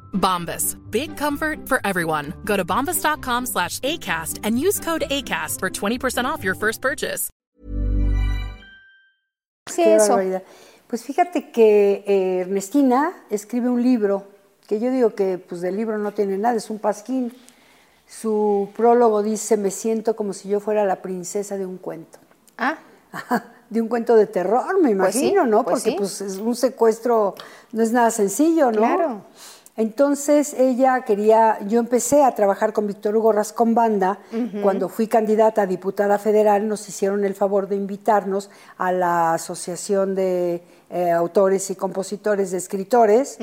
Bombas. 0.13 0.77
Big 0.89 1.17
comfort 1.17 1.67
for 1.67 1.79
everyone. 1.83 2.33
Go 2.45 2.55
to 2.55 2.63
bombas.com 2.63 3.45
slash 3.45 3.79
ACAST 3.79 4.39
and 4.43 4.57
use 4.57 4.79
code 4.79 5.03
ACAST 5.09 5.59
for 5.59 5.69
20% 5.69 6.25
off 6.25 6.43
your 6.43 6.55
first 6.55 6.81
purchase. 6.81 7.29
Qué 9.75 9.97
barbaridad. 9.97 10.43
Pues 10.87 11.03
fíjate 11.03 11.51
que 11.51 12.03
eh, 12.05 12.39
Ernestina 12.41 13.13
escribe 13.29 13.69
un 13.69 13.81
libro, 13.81 14.27
que 14.67 14.79
yo 14.79 14.91
digo 14.91 15.15
que 15.15 15.37
pues 15.37 15.61
del 15.61 15.77
libro 15.77 15.97
no 15.97 16.11
tiene 16.11 16.37
nada, 16.37 16.55
es 16.57 16.69
un 16.69 16.79
pasquín. 16.79 17.33
Su 18.07 18.69
prólogo 18.75 19.23
dice, 19.23 19.55
me 19.55 19.71
siento 19.71 20.17
como 20.17 20.33
si 20.33 20.49
yo 20.49 20.59
fuera 20.59 20.83
la 20.83 21.01
princesa 21.01 21.57
de 21.57 21.65
un 21.65 21.77
cuento. 21.77 22.19
Ah. 22.57 22.77
de 23.69 23.81
un 23.81 23.87
cuento 23.87 24.17
de 24.17 24.27
terror, 24.27 24.75
me 24.81 24.93
pues 24.93 25.15
imagino, 25.15 25.45
¿no? 25.45 25.63
Pues 25.63 25.83
Porque 25.83 25.97
pues 25.97 26.19
es 26.19 26.37
un 26.37 26.55
secuestro 26.55 27.35
no 27.71 27.83
es 27.83 27.93
nada 27.93 28.11
sencillo, 28.11 28.71
¿no? 28.71 28.79
Claro. 28.79 29.21
Entonces 29.77 30.53
ella 30.53 31.01
quería, 31.05 31.59
yo 31.65 31.79
empecé 31.79 32.23
a 32.23 32.35
trabajar 32.35 32.73
con 32.73 32.87
Víctor 32.87 33.15
Hugo 33.15 33.31
Rascón 33.31 33.73
Banda. 33.73 34.19
Cuando 34.61 34.89
fui 34.89 35.07
candidata 35.07 35.61
a 35.61 35.65
diputada 35.65 36.17
federal 36.17 36.67
nos 36.67 36.87
hicieron 36.89 37.23
el 37.23 37.35
favor 37.35 37.67
de 37.67 37.77
invitarnos 37.77 38.49
a 38.77 38.91
la 38.91 39.33
Asociación 39.33 40.13
de 40.13 40.61
eh, 40.89 41.11
Autores 41.11 41.69
y 41.71 41.75
Compositores 41.75 42.51
de 42.51 42.57
Escritores 42.57 43.37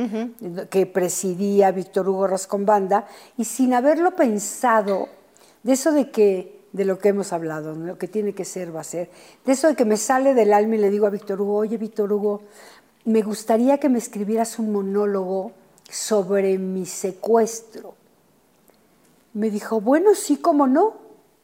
que 0.71 0.87
presidía 0.87 1.71
Víctor 1.71 2.09
Hugo 2.09 2.27
Rascón 2.27 2.67
Banda. 2.67 3.07
Y 3.39 3.45
sin 3.45 3.73
haberlo 3.73 4.15
pensado, 4.15 5.09
de 5.63 5.73
eso 5.73 5.93
de 5.93 6.11
que 6.11 6.59
de 6.73 6.85
lo 6.85 6.99
que 6.99 7.09
hemos 7.09 7.33
hablado, 7.33 7.75
lo 7.75 7.97
que 7.97 8.09
tiene 8.09 8.35
que 8.35 8.45
ser 8.45 8.77
va 8.77 8.83
a 8.83 8.85
ser, 8.85 9.09
de 9.47 9.53
eso 9.53 9.69
de 9.69 9.75
que 9.75 9.87
me 9.87 9.97
sale 9.97 10.35
del 10.35 10.53
alma 10.53 10.75
y 10.75 10.79
le 10.79 10.91
digo 10.91 11.07
a 11.07 11.11
Víctor 11.11 11.41
Hugo, 11.41 11.57
oye 11.57 11.79
Víctor 11.79 12.13
Hugo, 12.13 12.43
me 13.07 13.23
gustaría 13.23 13.79
que 13.79 13.89
me 13.89 13.99
escribieras 13.99 14.59
un 14.59 14.73
monólogo 14.73 15.53
sobre 15.89 16.59
mi 16.59 16.87
secuestro. 16.87 17.95
Me 19.33 19.51
dijo, 19.51 19.81
bueno, 19.81 20.15
sí, 20.15 20.37
cómo 20.37 20.67
no. 20.67 20.95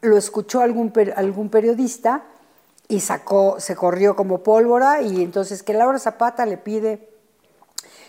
Lo 0.00 0.16
escuchó 0.16 0.60
algún, 0.60 0.92
algún 1.16 1.48
periodista 1.48 2.24
y 2.88 3.00
sacó, 3.00 3.56
se 3.58 3.74
corrió 3.74 4.14
como 4.16 4.42
pólvora 4.42 5.00
y 5.00 5.22
entonces 5.22 5.62
que 5.62 5.72
Laura 5.72 5.98
Zapata 5.98 6.44
le 6.44 6.58
pide 6.58 7.08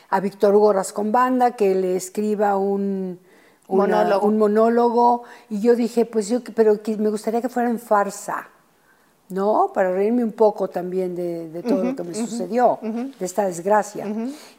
a 0.10 0.20
Víctor 0.20 0.56
Hugo 0.56 0.74
Rascombanda 0.74 1.56
que 1.56 1.74
le 1.76 1.96
escriba 1.96 2.58
un, 2.58 3.20
monólogo. 3.68 4.28
un 4.28 4.38
monólogo 4.38 5.24
y 5.50 5.62
yo 5.62 5.76
dije, 5.76 6.06
pues 6.06 6.28
yo, 6.28 6.42
pero 6.56 6.80
me 6.98 7.10
gustaría 7.10 7.42
que 7.42 7.50
fuera 7.50 7.70
en 7.70 7.80
farsa. 7.80 8.50
¿No? 9.30 9.72
Para 9.74 9.92
reírme 9.92 10.24
un 10.24 10.34
poco 10.34 10.70
también 10.70 11.16
de, 11.16 11.64
todo 11.68 11.84
lo 11.84 11.96
que 11.96 12.04
me 12.04 12.14
sucedió, 12.14 12.80
de 12.82 13.26
esta 13.26 13.46
desgracia. 13.46 14.06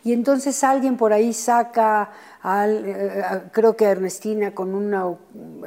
Y 0.02 0.12
entonces 0.12 0.62
alguien 0.64 0.96
por 0.96 1.12
ahí 1.12 1.32
saca, 1.32 2.10
al, 2.42 2.84
eh, 2.84 3.24
creo 3.52 3.76
que 3.76 3.84
Ernestina 3.84 4.54
con 4.54 4.74
una 4.74 5.04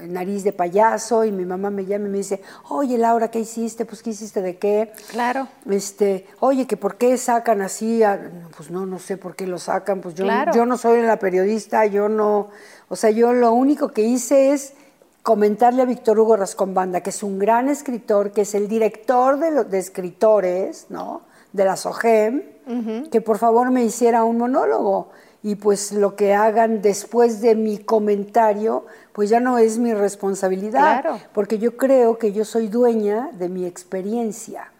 nariz 0.08 0.44
de 0.44 0.54
payaso 0.54 1.26
y 1.26 1.32
mi 1.32 1.46
mamá 1.46 1.70
me 1.70 1.86
llama 1.86 2.08
y 2.08 2.10
me 2.10 2.18
dice, 2.18 2.42
oye 2.70 2.98
Laura, 2.98 3.30
¿qué 3.30 3.40
hiciste? 3.40 3.86
Pues 3.86 4.02
¿qué 4.02 4.12
hiciste 4.12 4.42
de 4.42 4.58
qué? 4.58 4.94
Claro. 5.12 5.48
Este, 5.70 6.28
oye, 6.40 6.68
que 6.68 6.78
por 6.78 6.98
qué 6.98 7.18
sacan 7.18 7.62
así, 7.62 8.02
pues 8.56 8.70
no, 8.70 8.86
no 8.86 9.00
sé 9.00 9.18
por 9.18 9.36
qué 9.36 9.48
lo 9.48 9.60
sacan, 9.60 10.02
pues 10.02 10.16
yo, 10.16 10.26
yo 10.54 10.66
no 10.66 10.78
soy 10.78 11.02
la 11.02 11.20
periodista, 11.20 11.86
yo 11.86 12.10
no, 12.10 12.50
o 12.90 12.96
sea, 12.96 13.12
yo 13.12 13.34
lo 13.34 13.54
único 13.54 13.90
que 13.90 14.04
hice 14.04 14.52
es 14.52 14.74
comentarle 15.24 15.82
a 15.82 15.86
Víctor 15.86 16.20
Hugo 16.20 16.36
Rascombanda, 16.36 17.02
que 17.02 17.10
es 17.10 17.24
un 17.24 17.40
gran 17.40 17.70
escritor, 17.70 18.32
que 18.32 18.42
es 18.42 18.56
el 18.56 18.68
director 18.68 19.40
de, 19.40 19.64
de 19.66 19.78
escritores, 19.78 20.88
¿no? 20.90 21.22
De 21.54 21.66
la 21.66 21.76
SOGEM, 21.76 22.44
que 23.12 23.22
por 23.22 23.38
favor 23.40 23.72
me 23.72 23.84
hiciera 23.84 24.24
un 24.24 24.38
monólogo. 24.38 25.10
Y 25.42 25.56
pues 25.56 25.94
lo 25.94 26.16
que 26.16 26.34
hagan 26.34 26.82
después 26.82 27.42
de 27.42 27.56
mi 27.56 27.78
comentario, 27.78 28.86
pues 29.14 29.30
ya 29.30 29.40
no 29.40 29.58
es 29.58 29.78
mi 29.78 29.94
responsabilidad, 29.94 31.04
porque 31.34 31.58
yo 31.58 31.78
creo 31.78 32.18
que 32.18 32.32
yo 32.34 32.46
soy 32.46 32.68
dueña 32.68 33.32
de 33.34 33.50
mi 33.50 33.66
experiencia. 33.66 34.72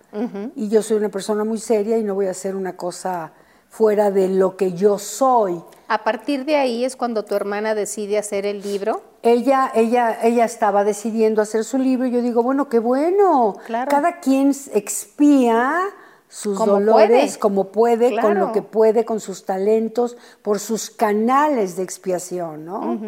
Y 0.56 0.70
yo 0.70 0.82
soy 0.82 0.98
una 0.98 1.10
persona 1.10 1.44
muy 1.44 1.60
seria 1.60 1.98
y 1.98 2.04
no 2.04 2.16
voy 2.16 2.28
a 2.28 2.32
hacer 2.32 2.56
una 2.56 2.76
cosa 2.76 3.32
fuera 3.70 4.12
de 4.12 4.28
lo 4.28 4.58
que 4.58 4.74
yo 4.74 4.98
soy. 5.00 5.62
A 5.88 6.04
partir 6.04 6.46
de 6.46 6.56
ahí 6.56 6.86
es 6.86 6.96
cuando 6.96 7.24
tu 7.24 7.36
hermana 7.36 7.76
decide 7.76 8.18
hacer 8.18 8.46
el 8.46 8.62
libro. 8.62 9.02
Ella, 9.24 9.72
ella, 9.74 10.20
ella 10.22 10.46
estaba 10.46 10.84
decidiendo 10.84 11.42
hacer 11.42 11.64
su 11.64 11.78
libro 11.78 12.08
y 12.08 12.12
yo 12.12 12.22
digo, 12.22 12.44
bueno, 12.44 12.70
qué 12.70 12.80
bueno. 12.80 13.58
Cada 13.68 14.20
quien 14.20 14.54
expía 14.74 15.82
sus 16.28 16.58
dolores 16.58 17.38
como 17.38 17.72
puede, 17.72 18.20
con 18.20 18.38
lo 18.38 18.52
que 18.52 18.62
puede, 18.62 19.04
con 19.04 19.20
sus 19.20 19.46
talentos, 19.46 20.16
por 20.42 20.60
sus 20.60 20.92
canales 20.92 21.76
de 21.76 21.84
expiación, 21.84 22.66
¿no? 22.66 23.00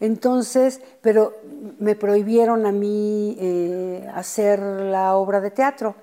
Entonces, 0.00 0.80
pero 1.00 1.34
me 1.78 1.94
prohibieron 1.94 2.66
a 2.66 2.72
mí 2.72 3.36
eh, 3.38 4.08
hacer 4.14 4.58
la 4.58 5.14
obra 5.16 5.40
de 5.40 5.50
teatro. 5.50 5.94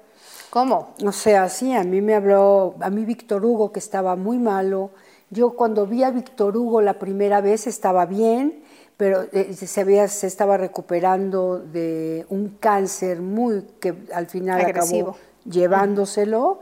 ¿Cómo? 0.50 0.95
O 1.06 1.12
sea, 1.12 1.47
sí, 1.50 1.74
a 1.74 1.84
mí 1.84 2.02
me 2.02 2.16
habló, 2.16 2.76
a 2.80 2.89
mí 2.89 3.06
Víctor 3.06 3.45
Hugo, 3.45 3.72
que 3.72 3.80
estaba 3.80 4.16
muy 4.16 4.38
malo. 4.39 4.91
Yo 5.30 5.52
cuando 5.52 5.86
vi 5.86 6.04
a 6.04 6.10
Víctor 6.10 6.58
Hugo 6.58 6.82
la 6.82 6.97
primera 6.97 7.39
vez 7.41 7.68
estaba 7.68 8.06
bien, 8.06 8.64
pero 8.97 9.24
eh, 9.32 9.54
se, 9.54 9.82
había, 9.82 10.08
se 10.08 10.28
estaba 10.28 10.58
recuperando 10.58 11.60
de 11.60 12.26
un 12.30 12.58
cáncer 12.60 13.22
muy 13.22 13.64
que 13.80 13.95
al 14.14 14.28
final 14.28 14.62
acabó 14.62 15.16
llevándoselo. 15.45 16.60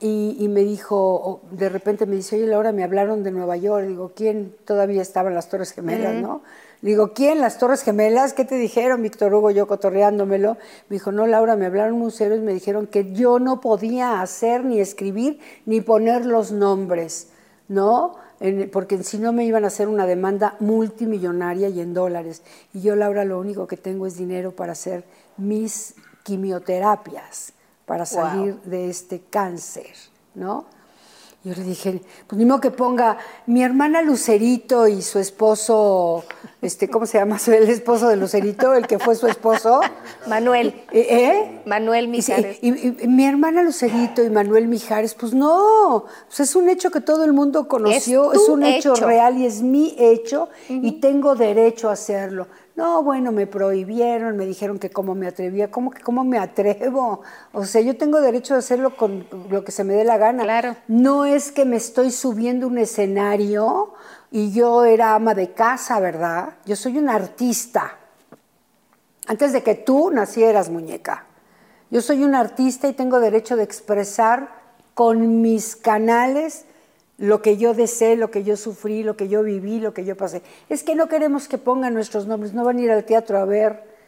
Y, 0.00 0.46
me 0.48 0.60
dijo, 0.60 1.40
de 1.50 1.68
repente 1.68 2.06
me 2.06 2.14
dice, 2.14 2.36
oye 2.36 2.46
Laura, 2.46 2.70
me 2.70 2.84
hablaron 2.84 3.24
de 3.24 3.32
Nueva 3.32 3.56
York. 3.56 3.86
Digo, 3.86 4.12
¿quién? 4.14 4.54
Todavía 4.64 5.02
estaban 5.02 5.34
las 5.34 5.48
Torres 5.48 5.72
Gemelas, 5.72 6.14
¿no? 6.22 6.42
Digo, 6.80 7.12
¿quién? 7.12 7.40
¿Las 7.40 7.58
Torres 7.58 7.82
Gemelas? 7.82 8.34
¿Qué 8.34 8.44
te 8.44 8.54
dijeron, 8.54 9.02
Víctor 9.02 9.34
Hugo? 9.34 9.50
Yo 9.50 9.66
cotorreándomelo. 9.66 10.56
Me 10.88 10.94
dijo, 10.94 11.10
no, 11.10 11.26
Laura, 11.26 11.56
me 11.56 11.66
hablaron 11.66 11.98
muy 11.98 12.12
serios 12.12 12.38
y 12.38 12.42
me 12.42 12.54
dijeron 12.54 12.86
que 12.86 13.12
yo 13.12 13.40
no 13.40 13.60
podía 13.60 14.20
hacer, 14.20 14.64
ni 14.64 14.78
escribir, 14.78 15.40
ni 15.66 15.80
poner 15.80 16.24
los 16.24 16.52
nombres, 16.52 17.28
¿no? 17.68 18.16
porque 18.72 19.02
si 19.02 19.18
no 19.18 19.32
me 19.32 19.44
iban 19.44 19.64
a 19.64 19.66
hacer 19.66 19.88
una 19.88 20.06
demanda 20.06 20.56
multimillonaria 20.60 21.68
y 21.70 21.80
en 21.80 21.92
dólares. 21.92 22.42
Y 22.72 22.82
yo, 22.82 22.94
Laura, 22.94 23.24
lo 23.24 23.40
único 23.40 23.66
que 23.66 23.76
tengo 23.76 24.06
es 24.06 24.16
dinero 24.16 24.52
para 24.52 24.72
hacer 24.72 25.04
mis 25.36 25.94
quimioterapias, 26.22 27.52
para 27.84 28.06
salir 28.06 28.54
de 28.62 28.90
este 28.90 29.22
cáncer, 29.28 29.92
¿no? 30.34 30.66
Yo 31.44 31.54
le 31.54 31.62
dije, 31.62 32.02
pues 32.26 32.44
modo 32.44 32.60
que 32.60 32.72
ponga 32.72 33.16
mi 33.46 33.62
hermana 33.62 34.02
Lucerito 34.02 34.88
y 34.88 35.02
su 35.02 35.20
esposo, 35.20 36.24
este, 36.60 36.90
¿cómo 36.90 37.06
se 37.06 37.18
llama? 37.18 37.38
El 37.46 37.70
esposo 37.70 38.08
de 38.08 38.16
Lucerito, 38.16 38.74
el 38.74 38.88
que 38.88 38.98
fue 38.98 39.14
su 39.14 39.28
esposo. 39.28 39.80
Manuel. 40.26 40.74
¿Eh? 40.90 41.06
¿eh? 41.08 41.60
Manuel 41.64 42.08
Mijares. 42.08 42.58
Y, 42.60 42.72
mi 43.06 43.24
hermana 43.24 43.62
Lucerito 43.62 44.24
y 44.24 44.30
Manuel 44.30 44.66
Mijares, 44.66 45.14
pues 45.14 45.32
no, 45.32 46.06
pues 46.26 46.40
es 46.40 46.56
un 46.56 46.68
hecho 46.68 46.90
que 46.90 47.00
todo 47.00 47.24
el 47.24 47.32
mundo 47.32 47.68
conoció, 47.68 48.32
es, 48.32 48.48
un 48.48 48.64
hecho, 48.64 48.96
real 48.96 49.38
y 49.38 49.46
es 49.46 49.62
mi 49.62 49.94
hecho 49.96 50.48
y 50.68 51.00
tengo 51.00 51.36
derecho 51.36 51.88
a 51.88 51.92
hacerlo. 51.92 52.48
No, 52.78 53.02
bueno, 53.02 53.32
me 53.32 53.48
prohibieron, 53.48 54.36
me 54.36 54.46
dijeron 54.46 54.78
que 54.78 54.88
cómo 54.88 55.16
me 55.16 55.26
atrevía, 55.26 55.68
¿cómo 55.68 55.90
que 55.90 56.00
cómo 56.00 56.22
me 56.22 56.38
atrevo? 56.38 57.22
O 57.52 57.64
sea, 57.64 57.80
yo 57.80 57.96
tengo 57.96 58.20
derecho 58.20 58.54
a 58.54 58.58
hacerlo 58.58 58.96
con 58.96 59.26
lo 59.50 59.64
que 59.64 59.72
se 59.72 59.82
me 59.82 59.94
dé 59.94 60.04
la 60.04 60.16
gana. 60.16 60.44
Claro. 60.44 60.76
No 60.86 61.24
es 61.24 61.50
que 61.50 61.64
me 61.64 61.74
estoy 61.74 62.12
subiendo 62.12 62.68
un 62.68 62.78
escenario 62.78 63.94
y 64.30 64.52
yo 64.52 64.84
era 64.84 65.16
ama 65.16 65.34
de 65.34 65.54
casa, 65.54 65.98
¿verdad? 65.98 66.50
Yo 66.66 66.76
soy 66.76 66.98
una 66.98 67.16
artista. 67.16 67.98
Antes 69.26 69.52
de 69.52 69.64
que 69.64 69.74
tú 69.74 70.12
nacieras, 70.12 70.70
muñeca. 70.70 71.26
Yo 71.90 72.00
soy 72.00 72.22
un 72.22 72.36
artista 72.36 72.86
y 72.86 72.92
tengo 72.92 73.18
derecho 73.18 73.56
de 73.56 73.64
expresar 73.64 74.50
con 74.94 75.42
mis 75.42 75.74
canales 75.74 76.64
lo 77.18 77.42
que 77.42 77.56
yo 77.56 77.74
deseé, 77.74 78.16
lo 78.16 78.30
que 78.30 78.44
yo 78.44 78.56
sufrí, 78.56 79.02
lo 79.02 79.16
que 79.16 79.28
yo 79.28 79.42
viví, 79.42 79.80
lo 79.80 79.92
que 79.92 80.04
yo 80.04 80.16
pasé. 80.16 80.42
Es 80.68 80.84
que 80.84 80.94
no 80.94 81.08
queremos 81.08 81.48
que 81.48 81.58
pongan 81.58 81.92
nuestros 81.92 82.26
nombres, 82.26 82.54
no 82.54 82.64
van 82.64 82.78
a 82.78 82.80
ir 82.80 82.90
al 82.90 83.04
teatro 83.04 83.38
a 83.38 83.44
ver 83.44 83.98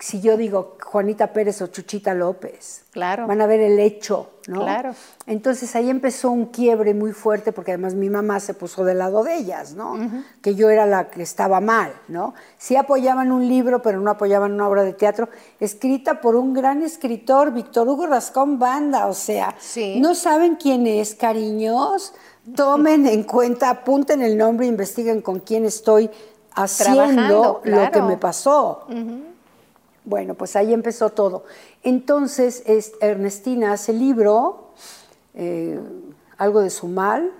si 0.00 0.20
yo 0.20 0.36
digo 0.36 0.76
Juanita 0.82 1.32
Pérez 1.32 1.62
o 1.62 1.68
Chuchita 1.68 2.14
López. 2.14 2.82
Claro. 2.90 3.26
Van 3.26 3.40
a 3.40 3.46
ver 3.46 3.60
el 3.60 3.78
hecho, 3.78 4.30
¿no? 4.48 4.62
Claro. 4.62 4.92
Entonces 5.26 5.76
ahí 5.76 5.88
empezó 5.88 6.30
un 6.30 6.46
quiebre 6.46 6.94
muy 6.94 7.12
fuerte 7.12 7.52
porque 7.52 7.72
además 7.72 7.94
mi 7.94 8.10
mamá 8.10 8.40
se 8.40 8.54
puso 8.54 8.84
del 8.84 8.98
lado 8.98 9.22
de 9.22 9.36
ellas, 9.36 9.74
¿no? 9.74 9.96
Que 10.42 10.56
yo 10.56 10.70
era 10.70 10.84
la 10.86 11.10
que 11.10 11.22
estaba 11.22 11.60
mal, 11.60 11.92
¿no? 12.08 12.34
Sí 12.56 12.74
apoyaban 12.74 13.30
un 13.30 13.46
libro, 13.46 13.82
pero 13.82 14.00
no 14.00 14.10
apoyaban 14.10 14.52
una 14.52 14.68
obra 14.68 14.82
de 14.82 14.94
teatro 14.94 15.28
escrita 15.60 16.20
por 16.20 16.34
un 16.34 16.54
gran 16.54 16.82
escritor, 16.82 17.52
Víctor 17.52 17.88
Hugo 17.88 18.06
Rascón 18.06 18.58
Banda, 18.58 19.06
o 19.06 19.14
sea, 19.14 19.54
¿no 19.98 20.14
saben 20.14 20.56
quién 20.56 20.86
es, 20.86 21.14
cariños? 21.14 22.14
Tomen 22.54 23.06
en 23.06 23.22
cuenta, 23.24 23.70
apunten 23.70 24.22
el 24.22 24.36
nombre, 24.36 24.66
investiguen 24.66 25.22
con 25.22 25.40
quién 25.40 25.64
estoy 25.64 26.10
haciendo 26.54 27.60
lo 27.64 27.90
que 27.90 28.02
me 28.02 28.16
pasó. 28.16 28.86
Bueno, 30.04 30.34
pues 30.34 30.56
ahí 30.56 30.72
empezó 30.72 31.10
todo. 31.10 31.44
Entonces, 31.82 32.62
Ernestina 33.00 33.72
hace 33.72 33.92
el 33.92 33.98
libro, 33.98 34.70
eh, 35.34 35.78
algo 36.38 36.60
de 36.60 36.70
su 36.70 36.88
mal, 36.88 37.30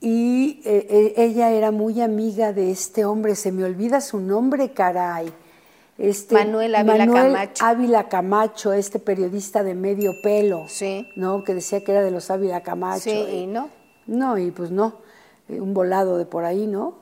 y 0.00 0.60
eh, 0.64 0.86
eh, 0.88 1.14
ella 1.16 1.50
era 1.50 1.70
muy 1.70 2.00
amiga 2.00 2.52
de 2.52 2.70
este 2.70 3.04
hombre, 3.04 3.34
se 3.34 3.52
me 3.52 3.64
olvida 3.64 4.00
su 4.00 4.20
nombre, 4.20 4.72
caray. 4.72 5.32
Este, 5.98 6.34
Manuel 6.34 6.74
Ávila 6.74 7.06
Camacho. 7.06 7.64
Ávila 7.64 8.08
Camacho, 8.08 8.72
este 8.72 8.98
periodista 8.98 9.62
de 9.62 9.74
medio 9.74 10.12
pelo, 10.22 10.66
sí. 10.68 11.08
¿no? 11.16 11.42
Que 11.42 11.54
decía 11.54 11.82
que 11.82 11.92
era 11.92 12.02
de 12.02 12.10
los 12.10 12.30
Ávila 12.30 12.62
Camacho. 12.62 13.00
Sí, 13.00 13.10
y 13.10 13.46
no. 13.46 13.70
No, 14.06 14.38
y 14.38 14.50
pues 14.50 14.70
no, 14.70 14.94
eh, 15.48 15.60
un 15.60 15.74
volado 15.74 16.18
de 16.18 16.26
por 16.26 16.44
ahí, 16.44 16.66
¿no? 16.66 16.94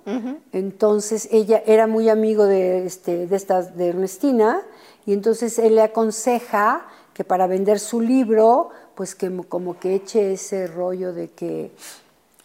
Entonces 0.52 1.28
ella 1.32 1.62
era 1.66 1.86
muy 1.86 2.08
amigo 2.08 2.46
de, 2.46 2.86
este, 2.86 3.26
de, 3.26 3.36
estas, 3.36 3.76
de 3.76 3.88
Ernestina 3.88 4.62
y 5.06 5.12
entonces 5.12 5.58
él 5.58 5.76
le 5.76 5.82
aconseja 5.82 6.86
que 7.14 7.24
para 7.24 7.46
vender 7.46 7.78
su 7.78 8.00
libro, 8.00 8.70
pues 8.94 9.14
que 9.14 9.30
como 9.48 9.78
que 9.78 9.94
eche 9.94 10.32
ese 10.32 10.66
rollo 10.66 11.12
de 11.12 11.30
que 11.30 11.70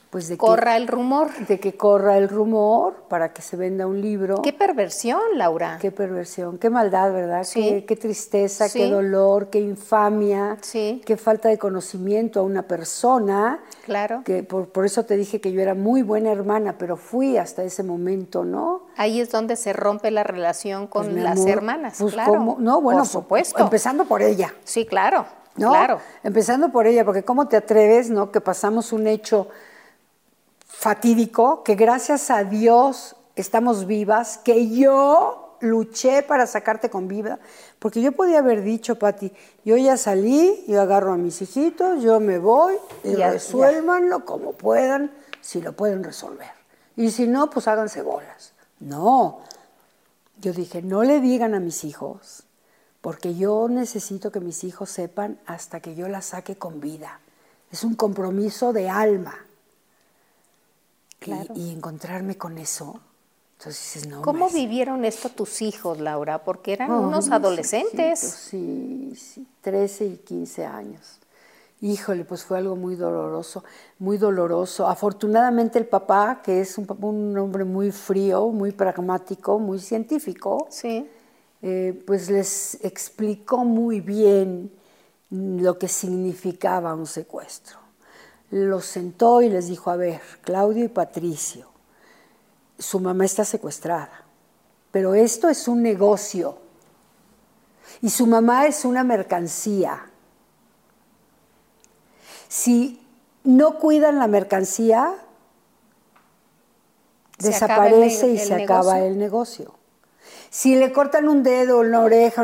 pues 0.10 0.28
de 0.28 0.38
corra 0.38 0.76
el 0.76 0.88
rumor. 0.88 1.30
De 1.48 1.60
que 1.60 1.76
corra 1.76 2.18
el 2.18 2.30
rumor 2.30 3.04
para 3.10 3.32
que 3.32 3.42
se 3.42 3.56
venda 3.56 3.86
un 3.86 4.02
libro. 4.02 4.42
Qué 4.42 4.54
perversión, 4.54 5.22
Laura. 5.36 5.78
Qué 5.80 5.92
perversión, 5.92 6.58
qué 6.58 6.70
maldad, 6.70 7.14
¿verdad? 7.14 7.46
Qué, 7.54 7.86
qué, 7.86 7.96
tristeza, 7.96 8.70
qué 8.72 8.90
dolor, 8.90 9.50
qué 9.50 9.60
infamia, 9.60 10.58
qué 10.72 11.18
falta 11.18 11.50
de 11.50 11.60
conocimiento 11.60 12.40
a 12.40 12.44
una 12.44 12.64
persona. 12.64 13.60
Claro. 13.86 14.24
Que 14.26 14.42
por, 14.42 14.70
por, 14.70 14.86
eso 14.86 15.06
te 15.06 15.16
dije 15.16 15.40
que 15.40 15.52
yo 15.52 15.62
era 15.62 15.76
muy 15.76 16.02
buena 16.02 16.32
hermana, 16.32 16.76
pero 16.78 16.98
fui 16.98 17.38
hasta 17.38 17.64
ese 17.64 17.84
momento, 17.84 18.44
¿no? 18.44 18.88
Ahí 18.98 19.22
es 19.22 19.30
donde 19.30 19.56
se 19.56 19.74
rompe 19.74 20.10
la 20.10 20.24
relación 20.24 20.88
con 20.88 21.10
pues, 21.10 21.24
las 21.24 21.46
hermanas, 21.46 21.98
pues, 22.00 22.14
claro. 22.14 22.58
No, 22.60 22.82
bueno, 22.82 23.02
por 23.02 23.08
supuesto. 23.08 23.64
Empezando 23.64 24.06
por 24.06 24.24
ella. 24.24 24.54
Sí, 24.64 24.86
claro. 24.86 25.26
¿no? 25.56 25.70
Claro. 25.70 26.00
Empezando 26.24 26.70
por 26.70 26.88
ella, 26.88 27.06
porque 27.06 27.24
¿cómo 27.24 27.48
te 27.48 27.58
atreves, 27.58 28.10
no? 28.10 28.32
Que 28.32 28.42
pasamos 28.42 28.94
un 28.94 29.08
hecho 29.08 29.48
fatídico, 30.80 31.62
que 31.62 31.76
gracias 31.76 32.32
a 32.32 32.46
Dios 32.46 33.18
estamos 33.36 33.86
vivas, 33.86 34.38
que 34.38 34.70
yo 34.70 35.58
luché 35.60 36.24
para 36.24 36.48
sacarte 36.48 36.90
con 36.90 37.10
vida, 37.10 37.38
porque 37.80 38.02
yo 38.02 38.14
podía 38.14 38.40
haber 38.40 38.64
dicho, 38.64 38.98
Pati, 38.98 39.30
yo 39.66 39.76
ya 39.76 39.98
salí, 39.98 40.64
yo 40.70 40.82
agarro 40.82 41.12
a 41.12 41.18
mis 41.18 41.42
hijitos, 41.42 42.02
yo 42.02 42.22
me 42.22 42.40
voy 42.40 42.78
y 43.04 43.16
resuélvanlo 43.16 44.24
como 44.24 44.54
puedan, 44.54 45.12
si 45.42 45.60
lo 45.60 45.74
pueden 45.74 46.02
resolver. 46.02 46.52
Y 46.96 47.12
si 47.12 47.28
no, 47.28 47.50
pues 47.50 47.68
háganse 47.68 48.02
bolas. 48.02 48.54
No, 48.80 49.42
yo 50.40 50.54
dije, 50.54 50.82
no 50.82 51.04
le 51.04 51.20
digan 51.20 51.56
a 51.56 51.60
mis 51.60 51.84
hijos, 51.84 52.44
porque 53.02 53.36
yo 53.36 53.68
necesito 53.68 54.32
que 54.32 54.40
mis 54.40 54.64
hijos 54.64 54.90
sepan 54.90 55.42
hasta 55.46 55.82
que 55.82 55.96
yo 55.96 56.08
la 56.08 56.22
saque 56.22 56.56
con 56.56 56.80
vida. 56.80 57.20
Es 57.70 57.84
un 57.84 57.96
compromiso 57.96 58.72
de 58.72 58.90
alma. 58.90 59.46
Y, 61.56 61.72
encontrarme 61.72 62.38
con 62.38 62.58
eso. 62.58 63.00
Entonces 63.58 63.94
dices, 63.94 64.08
no. 64.08 64.22
¿Cómo 64.22 64.50
vivieron 64.50 65.04
esto 65.04 65.30
tus 65.30 65.62
hijos, 65.62 66.00
Laura? 66.00 66.44
Porque 66.44 66.74
eran 66.74 66.92
unos 66.92 67.30
adolescentes. 67.30 68.20
Sí, 68.20 69.14
sí, 69.16 69.46
13 69.62 70.06
y 70.06 70.18
15 70.18 70.66
años. 70.66 71.20
Híjole, 71.82 72.26
pues 72.26 72.44
fue 72.44 72.58
algo 72.58 72.76
muy 72.76 72.96
doloroso, 72.96 73.64
muy 74.00 74.18
doloroso. 74.18 74.88
Afortunadamente 74.88 75.80
el 75.80 75.88
papá, 75.88 76.42
que 76.44 76.62
es 76.62 76.78
un, 76.78 77.38
hombre 77.38 77.64
muy 77.64 77.92
frío, 77.92 78.48
muy 78.48 78.72
pragmático, 78.72 79.60
muy 79.60 79.80
científico, 79.80 80.68
sí. 80.70 81.10
Eh, 81.62 82.02
pues 82.08 82.30
les 82.30 82.78
explicó 82.86 83.66
muy 83.66 84.00
bien 84.00 84.72
lo 85.30 85.78
que 85.78 85.90
significaba 85.90 86.94
un 86.94 87.06
secuestro 87.06 87.89
los 88.52 88.86
sentó 88.86 89.42
y 89.42 89.50
les 89.50 89.68
dijo, 89.68 89.92
a 89.92 89.96
ver, 89.96 90.22
Claudio 90.42 90.86
y 90.86 90.88
Patricio, 90.90 91.68
su 92.78 93.00
mamá 93.00 93.26
está 93.26 93.46
secuestrada, 93.46 94.24
pero 94.92 95.14
esto 95.14 95.50
es 95.50 95.68
un 95.68 95.84
negocio 95.84 96.58
y 98.02 98.10
su 98.10 98.26
mamá 98.26 98.66
es 98.66 98.86
una 98.86 99.04
mercancía. 99.04 100.06
Si 102.48 103.06
no 103.44 103.78
cuidan 103.78 104.18
la 104.18 104.28
mercancía, 104.28 105.14
desaparece 107.38 108.30
y 108.30 108.38
se 108.38 108.64
acaba 108.64 109.02
el 109.02 109.18
negocio. 109.18 109.76
Si 110.50 110.76
le 110.76 110.92
cortan 110.92 111.28
un 111.28 111.44
dedo, 111.44 111.80
una 111.80 112.02
oreja, 112.02 112.44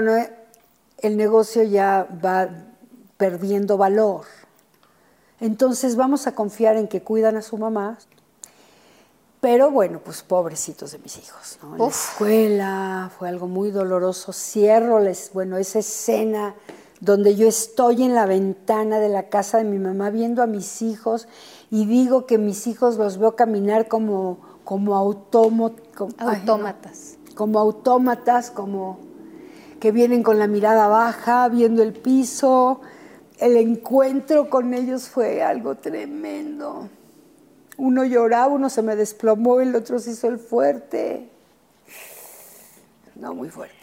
el 0.99 1.17
negocio 1.17 1.63
ya 1.63 2.07
va 2.23 2.49
perdiendo 3.17 3.77
valor. 3.77 4.25
Entonces 5.39 5.95
vamos 5.95 6.27
a 6.27 6.35
confiar 6.35 6.77
en 6.77 6.87
que 6.87 7.01
cuidan 7.01 7.37
a 7.37 7.41
su 7.41 7.57
mamá. 7.57 7.97
Pero 9.41 9.69
bueno, 9.69 9.99
pues 10.03 10.23
pobrecitos 10.23 10.91
de 10.91 10.99
mis 10.99 11.17
hijos. 11.17 11.59
¿no? 11.61 11.77
la 11.77 11.87
escuela 11.87 13.11
fue 13.17 13.29
algo 13.29 13.47
muy 13.47 13.69
doloroso. 13.69 14.33
Cierro, 14.33 14.99
les, 14.99 15.31
bueno, 15.33 15.57
esa 15.57 15.79
escena 15.79 16.55
donde 16.99 17.35
yo 17.35 17.47
estoy 17.47 18.03
en 18.03 18.15
la 18.15 18.25
ventana 18.25 18.99
de 18.99 19.09
la 19.09 19.29
casa 19.29 19.59
de 19.59 19.65
mi 19.65 19.77
mamá 19.77 20.09
viendo 20.09 20.41
a 20.41 20.47
mis 20.47 20.81
hijos 20.81 21.27
y 21.69 21.85
digo 21.85 22.25
que 22.25 22.37
mis 22.37 22.67
hijos 22.67 22.97
los 22.97 23.17
veo 23.17 23.35
caminar 23.35 23.87
como, 23.87 24.39
como, 24.63 24.95
autómatas. 24.95 27.17
como 27.35 27.59
autómatas, 27.59 28.49
como 28.49 28.97
que 29.79 29.91
vienen 29.91 30.23
con 30.23 30.39
la 30.39 30.47
mirada 30.47 30.87
baja, 30.87 31.47
viendo 31.49 31.83
el 31.83 31.93
piso, 31.93 32.81
el 33.39 33.57
encuentro 33.57 34.49
con 34.49 34.73
ellos 34.73 35.09
fue 35.09 35.43
algo 35.43 35.75
tremendo. 35.75 36.89
Uno 37.77 38.05
lloraba, 38.05 38.47
uno 38.47 38.69
se 38.69 38.81
me 38.81 38.95
desplomó, 38.95 39.59
el 39.59 39.75
otro 39.75 39.99
se 39.99 40.11
hizo 40.11 40.27
el 40.27 40.39
fuerte. 40.39 41.29
No, 43.15 43.33
muy 43.33 43.49
fuerte. 43.49 43.75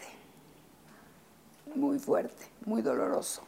Muy 1.75 1.99
fuerte, 1.99 2.45
muy 2.65 2.81
doloroso. 2.81 3.43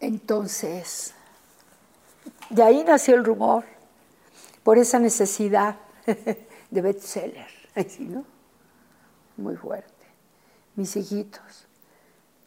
Entonces, 0.00 1.14
de 2.50 2.62
ahí 2.62 2.84
nació 2.84 3.14
el 3.14 3.24
rumor, 3.24 3.64
por 4.62 4.78
esa 4.78 4.98
necesidad 4.98 5.76
de 6.70 6.80
bestseller. 6.80 7.48
¿no? 8.00 8.24
Muy 9.36 9.56
fuerte. 9.56 9.92
Mis 10.76 10.96
hijitos 10.96 11.66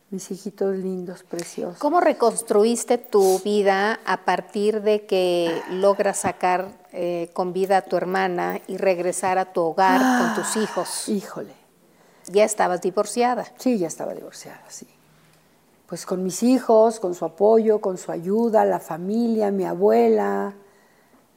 mis 0.09 0.31
hijitos 0.31 0.75
lindos, 0.75 1.23
preciosos. 1.23 1.79
¿Cómo 1.79 1.99
reconstruiste 1.99 2.97
tu 2.97 3.39
vida 3.39 3.99
a 4.05 4.23
partir 4.23 4.81
de 4.81 5.05
que 5.05 5.61
logras 5.71 6.19
sacar 6.19 6.69
eh, 6.93 7.29
con 7.34 7.51
vida 7.51 7.77
a 7.77 7.81
tu 7.81 7.97
hermana 7.97 8.61
y 8.67 8.77
regresar 8.77 9.38
a 9.38 9.51
tu 9.51 9.61
hogar 9.61 9.99
con 9.99 10.35
tus 10.35 10.55
ah, 10.55 10.63
hijos? 10.63 11.09
Híjole. 11.09 11.53
¿Ya 12.27 12.45
estabas 12.45 12.81
divorciada? 12.81 13.45
Sí, 13.57 13.77
ya 13.77 13.88
estaba 13.88 14.13
divorciada, 14.13 14.63
sí. 14.69 14.88
Pues 15.88 16.05
con 16.05 16.23
mis 16.23 16.43
hijos, 16.43 16.99
con 16.99 17.13
su 17.13 17.25
apoyo, 17.25 17.79
con 17.79 17.97
su 17.97 18.11
ayuda, 18.11 18.65
la 18.65 18.79
familia, 18.79 19.51
mi 19.51 19.63
abuela, 19.63 20.53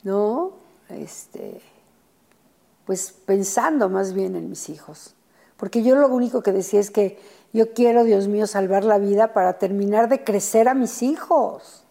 ¿no? 0.02 0.52
Este, 0.88 1.60
pues 2.84 3.14
pensando 3.24 3.88
más 3.88 4.12
bien 4.12 4.34
en 4.34 4.48
mis 4.48 4.68
hijos. 4.68 5.14
Porque 5.56 5.82
yo 5.82 5.94
lo 5.94 6.08
único 6.08 6.42
que 6.42 6.52
decía 6.52 6.80
es 6.80 6.90
que 6.90 7.20
yo 7.52 7.72
quiero, 7.72 8.04
Dios 8.04 8.28
mío, 8.28 8.46
salvar 8.46 8.84
la 8.84 8.98
vida 8.98 9.32
para 9.32 9.58
terminar 9.58 10.08
de 10.08 10.22
crecer 10.22 10.68
a 10.68 10.74
mis 10.74 11.02
hijos. 11.02 11.84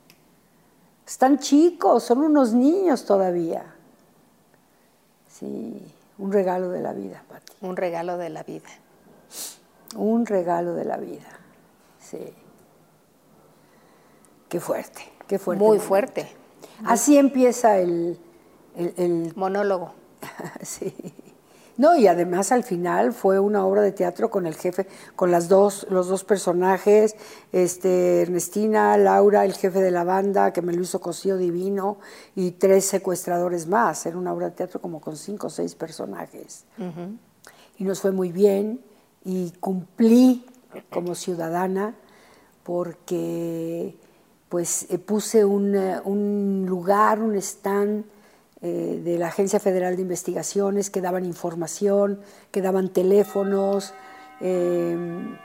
Están 1.06 1.40
chicos, 1.40 2.03
son 2.03 2.19
unos 2.19 2.53
niños 2.53 3.06
todavía. 3.06 3.76
Sí, 5.27 5.81
un 6.18 6.31
regalo 6.31 6.69
de 6.69 6.81
la 6.81 6.94
vida, 6.94 7.23
Pati. 7.27 7.53
Un 7.61 7.76
regalo 7.76 8.18
de 8.18 8.30
la 8.30 8.44
vida. 8.44 8.69
Un 9.95 10.26
regalo 10.26 10.76
de 10.76 10.86
la 10.86 10.98
vida, 10.98 11.27
sí. 11.99 12.34
Qué 14.48 14.60
fuerte, 14.60 15.02
qué 15.27 15.40
fuerte. 15.40 15.64
Muy 15.64 15.80
fuerte. 15.80 16.31
Así 16.86 17.18
empieza 17.18 17.80
el, 17.80 18.19
el 18.76 19.34
monólogo. 19.36 19.94
sí. 20.61 20.94
No, 21.80 21.95
y 21.95 22.07
además 22.07 22.51
al 22.51 22.65
final 22.65 23.14
fue 23.14 23.39
una 23.39 23.65
obra 23.65 23.81
de 23.81 23.93
teatro 23.93 24.30
con 24.30 24.45
el 24.45 24.53
jefe, 24.53 24.85
con 25.15 25.31
las 25.31 25.47
dos, 25.47 25.88
los 25.89 26.10
dos 26.10 26.26
personajes, 26.26 27.15
este, 27.53 28.22
Ernestina, 28.22 28.97
Laura, 28.97 29.45
el 29.45 29.53
jefe 29.53 29.80
de 29.80 29.89
la 29.89 30.03
banda, 30.03 30.51
que 30.51 30.61
me 30.61 30.73
lo 30.73 30.81
hizo 30.81 30.99
Cosío 30.99 31.38
Divino, 31.38 31.99
y 32.35 32.51
tres 32.51 32.84
secuestradores 32.84 33.68
más. 33.68 34.06
Era 34.06 34.18
una 34.18 34.34
obra 34.34 34.49
de 34.49 34.57
teatro 34.57 34.81
como 34.81 34.99
con 34.99 35.15
cinco 35.15 35.47
o 35.47 35.49
seis 35.49 35.73
personajes. 35.73 36.65
Y 37.77 37.85
nos 37.85 38.01
fue 38.01 38.11
muy 38.11 38.34
bien, 38.34 38.81
y 39.23 39.51
cumplí 39.61 40.45
como 40.89 41.15
ciudadana, 41.15 41.95
porque 42.64 43.95
pues 44.49 44.85
eh, 44.89 44.99
puse 44.99 45.45
un, 45.45 45.73
eh, 45.76 46.01
un 46.03 46.65
lugar, 46.68 47.22
un 47.22 47.35
stand 47.35 48.03
eh, 48.61 48.99
de 49.03 49.18
la 49.18 49.27
Agencia 49.27 49.60
Federal 49.60 49.95
de 49.95 50.02
Investigaciones 50.02 50.90
que 50.90 50.99
daban 50.99 51.26
información, 51.26 52.19
que 52.52 52.61
daban 52.61 52.90
teléfonos. 52.90 53.94
Em, 54.41 55.38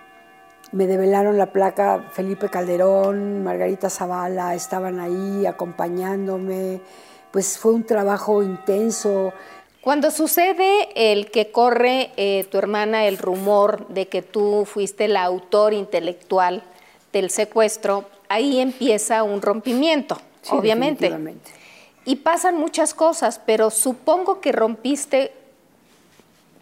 me 0.73 0.89
develaron 0.89 1.39
la 1.39 1.53
placa 1.53 2.11
Felipe 2.13 2.49
Calderón, 2.49 3.45
Margarita 3.45 3.89
Zavala, 3.89 4.57
estaban 4.57 4.99
ahí 4.99 5.47
acompañándome. 5.47 6.81
Pues 7.31 7.57
fue 7.57 7.73
un 7.73 7.85
trabajo 7.85 8.43
intenso. 8.43 9.33
Cuando 9.81 10.11
sucede 10.11 10.89
el 10.97 11.31
que 11.31 11.53
corre 11.53 12.11
eh, 12.17 12.45
tu 12.51 12.59
hermana 12.59 13.07
el 13.07 13.19
rumor 13.19 13.87
de 13.89 14.09
que 14.09 14.23
tú 14.23 14.65
fuiste 14.65 15.05
el 15.05 15.17
autor 15.17 15.73
intelectual 15.73 16.65
del 17.13 17.31
secuestro, 17.31 18.07
ahí 18.29 18.59
empieza 18.59 19.23
un 19.23 19.41
rompimiento, 19.41 20.19
obviamente. 20.51 21.13
Y 22.05 22.17
pasan 22.17 22.57
muchas 22.57 22.95
cosas, 22.95 23.41
pero 23.45 23.71
supongo 23.71 24.41
que 24.41 24.53
rompiste 24.53 25.33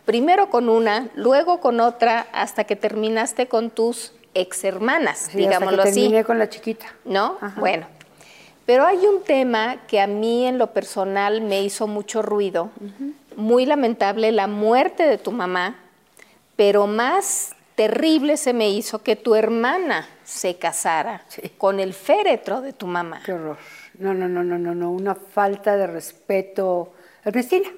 primero 0.04 0.50
con 0.50 0.68
una, 0.68 1.08
luego 1.14 1.60
con 1.60 1.80
otra, 1.80 2.26
hasta 2.32 2.64
que 2.64 2.76
terminaste 2.76 3.48
con 3.48 3.70
tus 3.70 4.12
ex 4.34 4.64
hermanas, 4.64 5.30
digámoslo 5.32 5.82
hasta 5.82 5.90
que 5.90 6.00
terminé 6.00 6.24
con 6.24 6.38
la 6.38 6.48
chiquita. 6.48 6.86
¿No? 7.04 7.38
Bueno. 7.56 7.86
Pero 8.64 8.86
hay 8.86 9.04
un 9.06 9.22
tema 9.22 9.78
que 9.88 10.00
a 10.00 10.06
mí 10.06 10.46
en 10.46 10.56
lo 10.56 10.68
personal 10.68 11.40
me 11.40 11.62
hizo 11.62 11.88
mucho 11.88 12.22
ruido. 12.22 12.70
Muy 13.34 13.66
lamentable 13.66 14.30
la 14.30 14.46
muerte 14.46 15.04
de 15.04 15.18
tu 15.18 15.32
mamá, 15.32 15.76
pero 16.54 16.86
más 16.86 17.56
terrible 17.74 18.36
se 18.36 18.52
me 18.52 18.70
hizo 18.70 19.02
que 19.02 19.16
tu 19.16 19.34
hermana 19.34 20.06
se 20.24 20.56
casara 20.56 21.24
con 21.58 21.80
el 21.80 21.92
féretro 21.92 22.60
de 22.60 22.72
tu 22.72 22.86
mamá. 22.86 23.22
Qué 23.24 23.32
horror. 23.32 23.56
No, 23.98 24.14
no, 24.14 24.28
no, 24.28 24.42
no, 24.42 24.58
no, 24.58 24.74
no. 24.74 24.90
Una 24.90 25.14
falta 25.14 25.76
de 25.76 25.86
respeto. 25.86 26.94
Ernestina, 27.24 27.68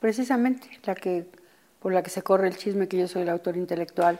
precisamente, 0.00 0.68
la 0.84 0.94
que, 0.94 1.26
por 1.80 1.92
la 1.92 2.02
que 2.02 2.10
se 2.10 2.22
corre 2.22 2.48
el 2.48 2.56
chisme 2.56 2.88
que 2.88 2.98
yo 2.98 3.08
soy 3.08 3.22
el 3.22 3.28
autor 3.28 3.56
intelectual. 3.56 4.18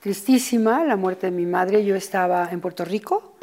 Tristísima 0.00 0.84
la 0.84 0.96
muerte 0.96 1.26
de 1.26 1.32
mi 1.32 1.46
madre. 1.46 1.84
Yo 1.84 1.96
estaba 1.96 2.48
en 2.50 2.60
Puerto 2.60 2.84
Rico 2.84 3.34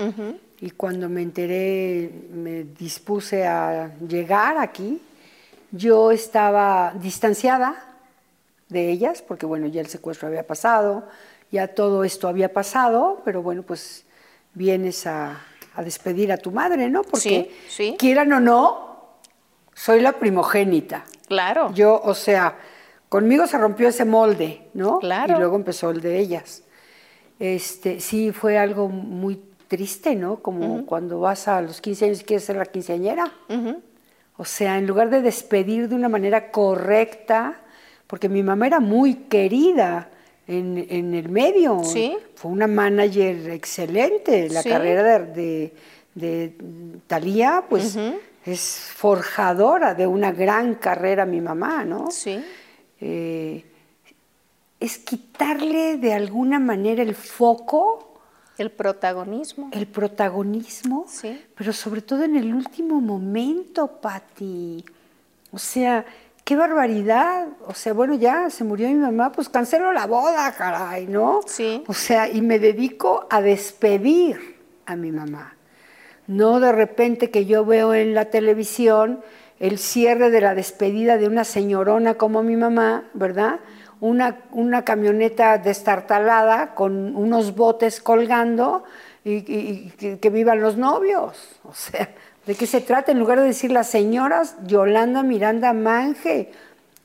y 0.62 0.72
cuando 0.72 1.10
me 1.10 1.22
enteré, 1.22 2.10
me 2.32 2.64
dispuse 2.64 3.46
a 3.46 3.92
llegar 4.00 4.58
aquí. 4.58 5.02
Yo 5.72 6.12
estaba 6.12 6.94
distanciada 7.02 7.76
de 8.70 8.90
ellas, 8.90 9.22
porque 9.22 9.46
bueno, 9.46 9.68
ya 9.68 9.82
el 9.82 9.88
secuestro 9.88 10.28
había 10.28 10.48
pasado, 10.48 11.08
ya 11.52 11.68
todo 11.68 12.04
esto 12.04 12.28
había 12.28 12.54
pasado, 12.54 13.22
pero 13.26 13.42
bueno, 13.42 13.64
pues 13.64 14.06
vienes 14.54 15.06
a, 15.06 15.42
despedir 15.84 16.32
a 16.32 16.38
tu 16.38 16.52
madre, 16.52 16.90
¿no? 16.90 17.04
Porque 17.04 17.52
quieran 17.98 18.32
o 18.34 18.40
no, 18.40 19.10
soy 19.74 20.02
la 20.02 20.14
primogénita. 20.14 21.06
Claro. 21.28 21.72
Yo, 21.74 22.02
o 22.04 22.14
sea, 22.14 22.58
conmigo 23.10 23.48
se 23.48 23.58
rompió 23.58 23.90
ese 23.90 24.06
molde, 24.06 24.68
¿no? 24.74 25.00
Claro. 25.00 25.36
Y 25.36 25.38
luego 25.40 25.56
empezó 25.56 25.92
el 25.92 26.02
de 26.02 26.20
ellas. 26.20 26.64
Este, 27.40 28.00
sí, 28.00 28.32
fue 28.32 28.58
algo 28.58 28.88
muy 28.88 29.42
triste, 29.68 30.16
¿no? 30.16 30.38
Como 30.38 30.86
cuando 30.86 31.20
vas 31.20 31.48
a 31.48 31.62
los 31.62 31.82
15 31.82 32.06
años 32.06 32.22
y 32.22 32.24
quieres 32.24 32.46
ser 32.46 32.56
la 32.56 32.66
quinceañera. 32.66 33.32
O 34.38 34.46
sea, 34.46 34.78
en 34.78 34.88
lugar 34.88 35.10
de 35.10 35.22
despedir 35.22 35.90
de 35.90 35.96
una 35.96 36.10
manera 36.10 36.52
correcta, 36.52 37.62
porque 38.08 38.30
mi 38.30 38.44
mamá 38.44 38.68
era 38.68 38.80
muy 38.80 39.16
querida 39.16 40.10
en, 40.48 41.14
el 41.14 41.30
medio. 41.30 41.84
¿Sí? 41.84 42.18
Fue 42.36 42.52
una 42.52 42.68
manager 42.68 43.50
excelente. 43.50 44.50
La 44.50 44.64
carrera 44.64 45.20
de, 45.20 45.74
de, 46.14 46.56
Talía, 47.08 47.66
pues 47.70 47.98
es 48.46 48.92
forjadora 48.96 49.96
de 49.96 50.06
una 50.06 50.32
gran 50.32 50.76
carrera 50.76 51.26
mi 51.26 51.42
mamá, 51.42 51.84
¿no? 51.84 52.12
Sí. 52.12 52.44
Eh, 53.02 53.66
es 54.80 55.00
quitarle 55.00 55.98
de 55.98 56.14
alguna 56.14 56.60
manera 56.60 57.02
el 57.02 57.16
foco. 57.16 58.20
El 58.58 58.72
protagonismo. 58.72 59.70
El 59.74 59.88
protagonismo. 59.88 61.06
Sí. 61.10 61.42
Pero 61.56 61.74
sobre 61.74 62.02
todo 62.02 62.24
en 62.24 62.36
el 62.36 62.54
último 62.54 63.02
momento, 63.02 63.88
Patti. 64.00 64.86
O 65.52 65.58
sea, 65.58 66.06
qué 66.46 66.56
barbaridad. 66.56 67.48
O 67.68 67.74
sea, 67.74 67.94
bueno, 67.94 68.14
ya 68.14 68.50
se 68.50 68.64
murió 68.64 68.88
mi 68.88 68.96
mamá, 68.96 69.34
pues 69.34 69.50
cancelo 69.50 69.92
la 69.92 70.06
boda, 70.06 70.50
caray, 70.54 71.08
¿no? 71.08 71.42
Sí. 71.46 71.84
O 71.88 71.94
sea, 71.94 72.30
y 72.30 72.42
me 72.42 72.60
dedico 72.60 73.28
a 73.30 73.42
despedir 73.42 74.56
a 74.86 74.96
mi 74.96 75.12
mamá. 75.12 75.58
No 76.28 76.60
de 76.60 76.72
repente 76.72 77.30
que 77.30 77.46
yo 77.46 77.66
veo 77.66 77.94
en 77.94 78.14
la 78.14 78.26
televisión 78.26 79.22
el 79.60 79.78
cierre 79.80 80.30
de 80.30 80.42
la 80.42 80.56
despedida 80.56 81.18
de 81.18 81.28
una 81.28 81.44
señorona 81.44 82.16
como 82.16 82.44
mi 82.44 82.56
mamá, 82.56 83.10
¿verdad? 83.14 83.60
Una, 84.00 84.40
una 84.52 84.84
camioneta 84.84 85.58
destartalada 85.58 86.76
con 86.76 87.16
unos 87.16 87.56
botes 87.56 88.02
colgando 88.02 88.84
y, 89.24 89.38
y 89.52 90.18
que 90.18 90.30
vivan 90.30 90.62
los 90.62 90.78
novios. 90.78 91.60
O 91.64 91.74
sea, 91.74 92.10
¿De 92.46 92.56
qué 92.56 92.68
se 92.68 92.82
trata? 92.82 93.12
En 93.12 93.20
lugar 93.20 93.40
de 93.40 93.46
decir 93.46 93.72
las 93.72 93.90
señoras, 93.90 94.56
Yolanda 94.66 95.24
Miranda 95.24 95.74
Manje 95.74 96.52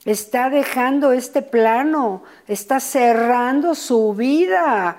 está 0.05 0.51
dejando 0.51 1.13
este 1.13 1.43
plano, 1.43 2.23
está 2.47 2.81
cerrando 2.81 3.75
su 3.75 4.15
vida. 4.15 4.99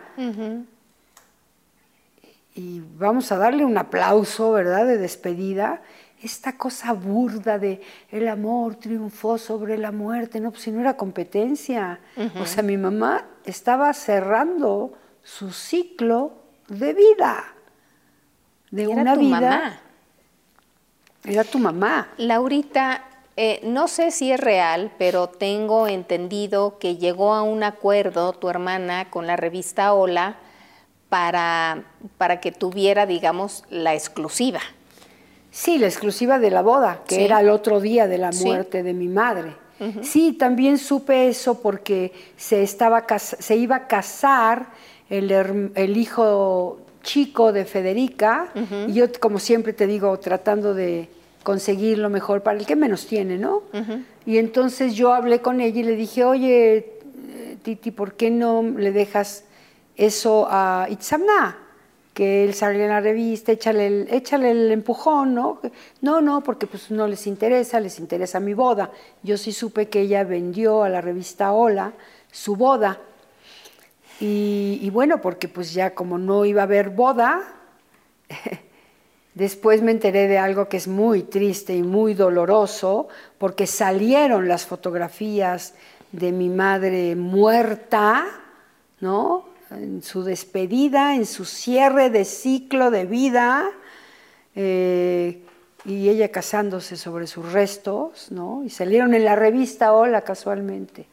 Y 2.56 2.82
vamos 2.98 3.32
a 3.32 3.38
darle 3.38 3.66
un 3.66 3.78
aplauso, 3.78 4.52
¿verdad?, 4.52 4.86
de 4.86 4.98
despedida. 4.98 5.82
Esta 6.22 6.58
cosa 6.58 6.94
burda 6.94 7.58
de 7.58 7.82
el 8.12 8.28
amor 8.28 8.76
triunfó 8.76 9.38
sobre 9.38 9.78
la 9.78 9.92
muerte, 9.92 10.40
no, 10.40 10.52
pues 10.52 10.64
si 10.64 10.72
no 10.72 10.80
era 10.80 10.96
competencia. 10.96 12.00
O 12.40 12.46
sea, 12.46 12.64
mi 12.64 12.78
mamá 12.78 13.26
estaba 13.46 13.94
cerrando 13.94 14.94
su 15.24 15.52
ciclo 15.52 16.34
de 16.68 16.94
vida, 16.94 17.44
de 18.72 18.88
una 18.88 19.16
vida. 19.16 19.82
Era 21.24 21.44
tu 21.44 21.60
mamá. 21.60 22.10
Laurita, 22.18 23.04
eh, 23.38 23.60
no 23.64 23.88
sé 23.88 24.12
si 24.12 24.32
es 24.32 24.40
real, 24.40 24.92
pero 24.98 25.28
tengo 25.28 25.88
entendido 25.88 26.78
que 26.80 26.98
llegó 26.98 27.34
a 27.34 27.44
un 27.44 27.64
acuerdo 27.64 28.34
tu 28.34 28.50
hermana 28.50 29.10
con 29.10 29.28
la 29.28 29.36
revista 29.36 29.94
Hola 29.94 30.38
para, 31.10 31.84
para 32.18 32.40
que 32.40 32.52
tuviera, 32.52 33.06
digamos, 33.06 33.64
la 33.70 33.94
exclusiva. 33.94 34.62
Sí, 35.52 35.78
la 35.78 35.88
exclusiva 35.88 36.40
de 36.40 36.50
la 36.50 36.62
boda, 36.62 37.02
que 37.08 37.26
era 37.26 37.42
el 37.42 37.50
otro 37.50 37.82
día 37.82 38.08
de 38.08 38.18
la 38.18 38.32
muerte 38.32 38.84
de 38.84 38.94
mi 38.94 39.08
madre. 39.08 39.56
Sí, 40.04 40.34
también 40.34 40.78
supe 40.78 41.28
eso 41.28 41.60
porque 41.60 42.14
se, 42.38 42.62
estaba, 42.62 43.04
se 43.18 43.56
iba 43.56 43.76
a 43.78 43.88
casar 43.88 44.68
el, 45.10 45.32
el 45.74 45.98
hijo 45.98 46.81
chico 47.02 47.52
de 47.52 47.66
Federica, 47.66 48.52
y 48.88 48.94
yo, 48.94 49.06
como 49.20 49.40
siempre 49.40 49.74
te 49.74 49.88
digo, 49.88 50.18
tratando 50.20 50.74
de 50.74 51.10
conseguir 51.44 51.98
lo 51.98 52.10
mejor 52.10 52.44
para 52.44 52.60
el 52.60 52.66
que 52.66 52.76
menos 52.76 53.08
tiene, 53.08 53.38
¿no? 53.38 53.64
Y 54.26 54.38
entonces 54.38 54.94
yo 54.94 55.14
hablé 55.14 55.42
con 55.42 55.62
ella 55.62 55.80
y 55.80 55.84
le 55.84 55.96
dije, 55.96 56.24
oye, 56.24 57.00
Titi, 57.64 57.92
¿por 57.92 58.14
qué 58.14 58.30
no 58.30 58.62
le 58.64 58.92
dejas 58.92 59.46
eso 59.96 60.48
a 60.50 60.88
Itzamna? 60.90 61.58
Que 62.14 62.44
él 62.44 62.54
salga 62.54 62.84
en 62.84 62.90
la 62.90 63.00
revista, 63.00 63.52
échale 63.54 63.88
el, 63.88 64.08
échale 64.12 64.52
el 64.52 64.72
empujón, 64.72 65.34
¿no? 65.34 65.62
No, 66.02 66.22
no, 66.22 66.44
porque 66.44 66.68
pues 66.68 66.92
no 66.92 67.08
les 67.08 67.26
interesa, 67.26 67.80
les 67.80 68.00
interesa 68.00 68.40
mi 68.40 68.54
boda. 68.54 68.92
Yo 69.24 69.38
sí 69.38 69.54
supe 69.54 69.88
que 69.88 70.02
ella 70.02 70.24
vendió 70.24 70.84
a 70.84 70.90
la 70.90 71.02
revista 71.02 71.54
Hola 71.54 71.94
su 72.32 72.56
boda 72.56 73.00
y, 74.24 74.90
bueno, 74.92 75.20
porque 75.20 75.48
pues 75.48 75.74
ya 75.74 75.96
como 75.96 76.20
no 76.20 76.46
iba 76.46 76.62
a 76.62 76.66
haber 76.66 76.92
boda, 76.92 77.42
después 79.34 79.82
me 79.82 79.90
enteré 79.90 80.28
de 80.28 80.38
algo 80.38 80.70
que 80.70 80.78
es 80.78 80.88
muy 80.88 81.24
triste 81.24 81.76
y 81.76 81.82
muy 81.82 82.14
doloroso, 82.14 83.08
porque 83.40 83.66
salieron 83.66 84.48
las 84.48 84.68
fotografías 84.68 85.74
de 86.12 86.32
mi 86.32 86.50
madre 86.50 87.16
muerta, 87.16 88.28
¿no? 89.00 89.46
En 89.72 90.04
su 90.04 90.24
despedida, 90.24 91.16
en 91.16 91.26
su 91.26 91.46
cierre 91.46 92.12
de 92.12 92.24
ciclo 92.26 92.92
de 92.92 93.06
vida, 93.06 93.72
eh, 94.56 95.42
y 95.84 96.10
ella 96.10 96.30
casándose 96.30 96.96
sobre 96.96 97.26
sus 97.26 97.54
restos, 97.54 98.32
¿no? 98.32 98.64
Y 98.64 98.70
salieron 98.70 99.16
en 99.16 99.26
la 99.26 99.36
revista 99.36 99.94
Hola 99.94 100.22
casualmente. 100.22 101.08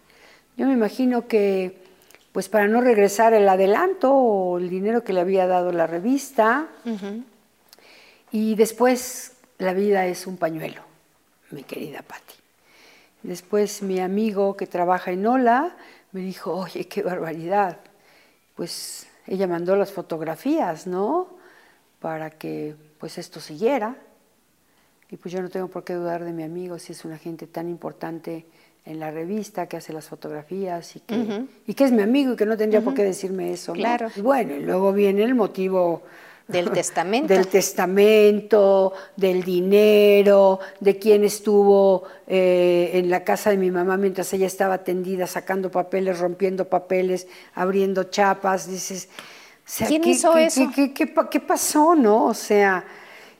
Yo 0.59 0.66
me 0.66 0.74
imagino 0.74 1.26
que 1.26 1.88
pues 2.39 2.48
para 2.48 2.69
no 2.69 2.81
regresar 2.81 3.35
el 3.35 3.48
adelanto 3.48 4.15
o 4.15 4.59
el 4.59 4.70
dinero 4.70 5.02
que 5.02 5.12
le 5.12 5.19
había 5.19 5.48
dado 5.48 5.73
la 5.73 5.89
revista. 5.89 6.69
Y 8.31 8.55
después 8.55 9.32
la 9.59 9.73
vida 9.73 10.06
es 10.06 10.24
un 10.24 10.36
pañuelo, 10.36 10.82
mi 11.51 11.65
querida 11.65 12.02
Patti. 12.02 12.35
Después 13.24 13.82
mi 13.82 13.98
amigo 13.98 14.56
que 14.56 14.69
trabaja 14.69 15.10
en 15.10 15.27
Ola 15.27 15.74
me 16.12 16.20
dijo, 16.20 16.55
oye, 16.55 16.86
qué 16.86 17.02
barbaridad. 17.02 17.78
Pues 18.55 19.09
ella 19.27 19.48
mandó 19.48 19.74
las 19.74 19.90
fotografías, 19.90 20.86
¿no? 20.86 21.27
Para 21.98 22.31
que 22.31 22.77
pues 23.01 23.19
esto 23.19 23.40
siguiera. 23.40 23.97
Y 25.10 25.16
pues 25.16 25.35
yo 25.35 25.43
no 25.43 25.48
tengo 25.48 25.66
por 25.66 25.82
qué 25.82 25.94
dudar 25.94 26.23
de 26.23 26.32
mi 26.32 26.44
amigo 26.44 26.78
si 26.78 26.93
es 26.93 27.05
una 27.05 27.19
gente 27.19 27.48
tan 27.48 27.69
importante 27.69 28.47
en 28.89 28.98
la 28.98 29.10
revista, 29.10 29.66
que 29.66 29.77
hace 29.77 29.93
las 29.93 30.06
fotografías 30.09 30.97
y 30.97 31.01
que, 31.01 31.44
y 31.66 31.74
que 31.74 31.85
es 31.85 31.93
mi 31.93 32.01
amigo 32.01 32.32
y 32.32 32.36
que 32.36 32.47
no 32.47 32.56
tendría 32.56 32.81
por 32.81 32.94
qué 32.94 33.05
decirme 33.05 33.52
eso. 33.52 33.74
Claro. 33.74 34.09
Y 34.16 34.23
bueno, 34.23 34.55
y 34.55 34.60
luego 34.60 34.94
viene 34.94 35.24
el 35.24 35.35
motivo 35.35 36.02
del 36.47 36.70
testamento. 36.73 37.32
del 37.32 37.48
testamento, 37.48 38.94
del 39.15 39.43
dinero, 39.43 40.59
de 40.81 40.98
quién 40.98 41.23
estuvo 41.23 42.05
eh, 42.27 42.93
en 42.94 43.10
la 43.10 43.24
casa 43.24 43.51
de 43.51 43.59
mi 43.59 43.70
mamá 43.70 43.98
mientras 43.98 44.32
ella 44.32 44.47
estaba 44.47 44.78
tendida, 44.78 45.27
sacando 45.27 45.70
papeles, 45.70 46.19
rompiendo 46.19 46.65
papeles, 46.65 47.27
abriendo 47.55 48.05
chapas. 48.05 48.70
Dices, 48.70 49.10
¿quién 49.86 50.02
hizo 50.05 50.35
eso? 50.39 50.70
Qué, 50.74 51.40
pasó, 51.40 51.94
no? 51.94 52.24
O 52.24 52.35
sea, 52.35 52.86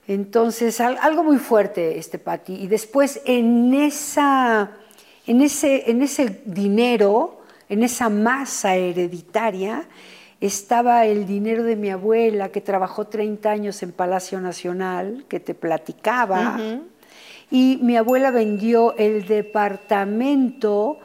entonces 0.07 0.79
algo 0.83 1.25
muy 1.25 1.39
fuerte, 1.39 1.97
este 1.97 2.19
Pati. 2.19 2.55
Y 2.55 2.66
después 2.66 3.23
en 3.25 3.73
esa 3.73 4.73
en 5.28 5.42
ese, 5.42 5.90
en 5.90 6.00
ese 6.00 6.40
dinero, 6.46 7.42
en 7.68 7.82
esa 7.82 8.09
masa 8.09 8.76
hereditaria, 8.76 9.86
estaba 10.40 11.05
el 11.05 11.26
dinero 11.26 11.64
de 11.64 11.76
mi 11.76 11.90
abuela 11.90 12.48
que 12.48 12.62
trabajó 12.62 13.09
30 13.09 13.50
años 13.50 13.82
en 13.82 13.92
Palacio 13.92 14.40
Nacional, 14.40 15.26
que 15.28 15.38
te 15.38 15.55
platicaba, 15.55 16.59
y 17.50 17.78
mi 17.82 17.96
abuela 17.98 18.30
vendió 18.30 18.96
el 18.96 19.26
departamento 19.26 20.98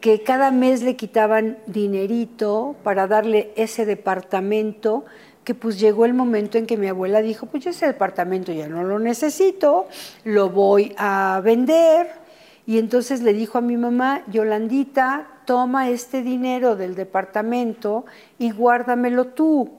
que 0.00 0.22
cada 0.22 0.50
mes 0.50 0.82
le 0.82 0.96
quitaban 0.96 1.58
dinerito 1.66 2.76
para 2.82 3.06
darle 3.06 3.50
ese 3.56 3.86
departamento, 3.86 5.06
que 5.42 5.54
pues 5.54 5.80
llegó 5.80 6.04
el 6.04 6.12
momento 6.12 6.58
en 6.58 6.66
que 6.66 6.76
mi 6.76 6.88
abuela 6.88 7.22
dijo, 7.22 7.46
pues 7.46 7.66
ese 7.66 7.86
departamento 7.86 8.52
ya 8.52 8.68
no 8.68 8.82
lo 8.82 8.98
necesito, 8.98 9.86
lo 10.24 10.50
voy 10.50 10.94
a 10.98 11.40
vender. 11.42 12.19
Y 12.66 12.78
entonces 12.78 13.22
le 13.22 13.32
dijo 13.32 13.58
a 13.58 13.60
mi 13.60 13.76
mamá, 13.76 14.22
Yolandita, 14.28 15.26
toma 15.44 15.90
este 15.90 16.22
dinero 16.22 16.76
del 16.76 16.94
departamento 16.94 18.04
y 18.38 18.50
guárdamelo 18.50 19.26
tú. 19.28 19.70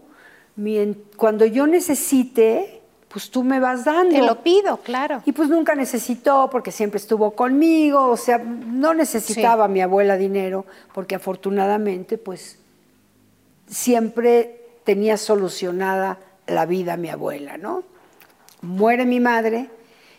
Cuando 1.16 1.46
yo 1.46 1.68
necesite, 1.68 2.82
pues 3.08 3.30
tú 3.30 3.44
me 3.44 3.60
vas 3.60 3.86
dando. 3.86 4.14
Te 4.16 4.22
lo 4.22 4.44
pido, 4.44 4.78
claro. 4.78 5.22
Y 5.26 5.32
pues 5.32 5.50
nunca 5.50 5.76
necesitó 5.76 6.50
porque 6.52 6.72
siempre 6.72 6.98
estuvo 6.98 7.32
conmigo, 7.32 8.08
o 8.08 8.18
sea, 8.18 8.38
no 8.38 8.94
necesitaba 8.94 9.68
mi 9.68 9.82
abuela 9.82 10.18
dinero 10.18 10.66
porque 10.94 11.16
afortunadamente 11.16 12.18
pues 12.18 12.60
siempre 13.68 14.66
tenía 14.84 15.18
solucionada 15.18 16.20
la 16.48 16.66
vida 16.66 16.98
mi 16.98 17.10
abuela, 17.10 17.58
¿no? 17.58 17.84
Muere 18.62 19.06
mi 19.06 19.20
madre 19.20 19.70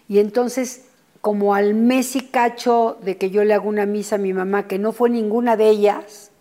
y 0.08 0.18
entonces 0.18 0.86
como 1.22 1.54
al 1.54 1.74
mes 1.74 2.16
y 2.16 2.20
cacho 2.20 2.98
de 3.00 3.16
que 3.16 3.30
yo 3.30 3.44
le 3.44 3.54
hago 3.54 3.68
una 3.68 3.86
misa 3.86 4.16
a 4.16 4.18
mi 4.18 4.32
mamá, 4.32 4.66
que 4.66 4.80
no 4.80 4.92
fue 4.92 5.08
ninguna 5.08 5.56
de 5.56 5.70
ellas, 5.70 6.32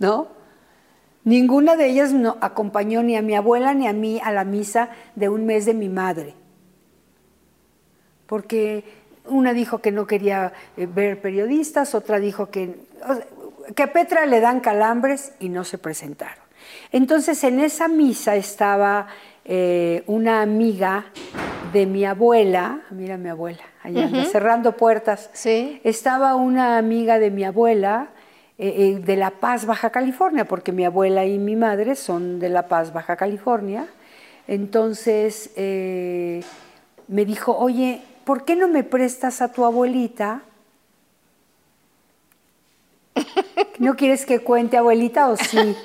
¿no? 0.00 0.26
Ninguna 1.22 1.76
de 1.76 1.86
ellas 1.86 2.12
no 2.12 2.36
acompañó 2.40 3.04
ni 3.04 3.16
a 3.16 3.22
mi 3.22 3.36
abuela 3.36 3.72
ni 3.74 3.86
a 3.86 3.92
mí 3.92 4.20
a 4.22 4.32
la 4.32 4.44
misa 4.44 4.90
de 5.14 5.28
un 5.28 5.46
mes 5.46 5.66
de 5.66 5.74
mi 5.74 5.88
madre. 5.88 6.34
Porque 8.26 8.82
una 9.26 9.52
dijo 9.52 9.78
que 9.78 9.92
no 9.92 10.06
quería 10.06 10.52
eh, 10.76 10.86
ver 10.86 11.22
periodistas, 11.22 11.94
otra 11.94 12.18
dijo 12.18 12.50
que, 12.50 12.74
que 13.76 13.82
a 13.84 13.92
Petra 13.92 14.26
le 14.26 14.40
dan 14.40 14.58
calambres 14.58 15.32
y 15.38 15.48
no 15.48 15.62
se 15.62 15.78
presentaron. 15.78 16.42
Entonces 16.90 17.44
en 17.44 17.60
esa 17.60 17.86
misa 17.86 18.34
estaba 18.34 19.06
eh, 19.44 20.04
una 20.06 20.40
amiga 20.40 21.06
de 21.72 21.86
mi 21.86 22.04
abuela, 22.04 22.80
mira 22.90 23.18
mi 23.18 23.28
abuela, 23.28 23.62
allá 23.82 24.08
cerrando 24.24 24.76
puertas. 24.76 25.28
Sí. 25.32 25.80
Estaba 25.84 26.34
una 26.34 26.78
amiga 26.78 27.18
de 27.18 27.30
mi 27.30 27.44
abuela 27.44 28.08
eh, 28.56 28.74
eh, 28.76 29.00
de 29.04 29.16
La 29.16 29.30
Paz, 29.30 29.66
Baja 29.66 29.90
California, 29.90 30.46
porque 30.46 30.72
mi 30.72 30.84
abuela 30.84 31.26
y 31.26 31.38
mi 31.38 31.56
madre 31.56 31.94
son 31.94 32.38
de 32.38 32.48
La 32.48 32.68
Paz, 32.68 32.92
Baja 32.92 33.16
California. 33.16 33.86
Entonces 34.46 35.50
me 35.56 37.24
dijo, 37.24 37.56
oye, 37.56 38.02
¿por 38.24 38.44
qué 38.44 38.56
no 38.56 38.68
me 38.68 38.84
prestas 38.84 39.42
a 39.42 39.52
tu 39.52 39.64
abuelita? 39.64 40.42
¿No 43.78 43.96
quieres 43.96 44.24
que 44.26 44.40
cuente 44.40 44.76
abuelita 44.76 45.28
o 45.28 45.36
sí? 45.36 45.76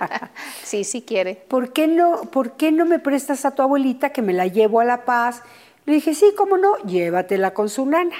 sí, 0.64 0.84
sí 0.84 1.02
quiere. 1.02 1.34
¿Por 1.34 1.72
qué, 1.72 1.86
no, 1.86 2.22
¿Por 2.22 2.52
qué 2.52 2.72
no 2.72 2.84
me 2.84 2.98
prestas 2.98 3.44
a 3.44 3.54
tu 3.54 3.62
abuelita 3.62 4.10
que 4.10 4.22
me 4.22 4.32
la 4.32 4.46
llevo 4.46 4.80
a 4.80 4.84
La 4.84 5.04
Paz? 5.04 5.42
Le 5.84 5.94
dije, 5.94 6.14
sí, 6.14 6.32
cómo 6.36 6.56
no, 6.56 6.76
llévatela 6.78 7.52
con 7.52 7.68
su 7.68 7.86
nana. 7.86 8.16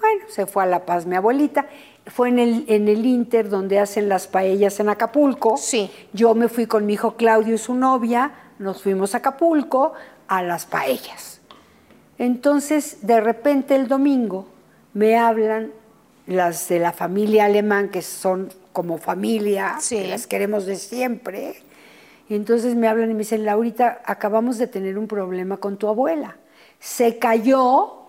Bueno, 0.00 0.24
se 0.28 0.46
fue 0.46 0.62
a 0.62 0.66
La 0.66 0.84
Paz 0.84 1.06
mi 1.06 1.16
abuelita 1.16 1.66
fue 2.06 2.28
en 2.28 2.38
el, 2.38 2.64
en 2.68 2.88
el 2.88 3.06
Inter 3.06 3.48
donde 3.48 3.78
hacen 3.78 4.08
las 4.08 4.26
paellas 4.26 4.78
en 4.80 4.88
Acapulco. 4.88 5.56
Sí. 5.56 5.90
Yo 6.12 6.34
me 6.34 6.48
fui 6.48 6.66
con 6.66 6.86
mi 6.86 6.94
hijo 6.94 7.16
Claudio 7.16 7.54
y 7.54 7.58
su 7.58 7.74
novia, 7.74 8.32
nos 8.58 8.82
fuimos 8.82 9.14
a 9.14 9.18
Acapulco 9.18 9.94
a 10.28 10.42
las 10.42 10.66
paellas. 10.66 11.40
Entonces, 12.18 12.98
de 13.06 13.20
repente 13.20 13.74
el 13.74 13.88
domingo 13.88 14.46
me 14.92 15.16
hablan 15.16 15.72
las 16.26 16.68
de 16.68 16.78
la 16.78 16.92
familia 16.92 17.46
alemán, 17.46 17.88
que 17.88 18.02
son 18.02 18.52
como 18.72 18.98
familia, 18.98 19.76
que 19.88 20.06
las 20.06 20.26
queremos 20.26 20.66
de 20.66 20.76
siempre. 20.76 21.62
Y 22.28 22.34
entonces 22.34 22.74
me 22.74 22.88
hablan 22.88 23.10
y 23.10 23.14
me 23.14 23.20
dicen, 23.20 23.44
Laurita, 23.44 24.00
acabamos 24.04 24.58
de 24.58 24.66
tener 24.66 24.98
un 24.98 25.06
problema 25.06 25.58
con 25.58 25.76
tu 25.76 25.88
abuela. 25.88 26.36
Se 26.80 27.18
cayó 27.18 28.04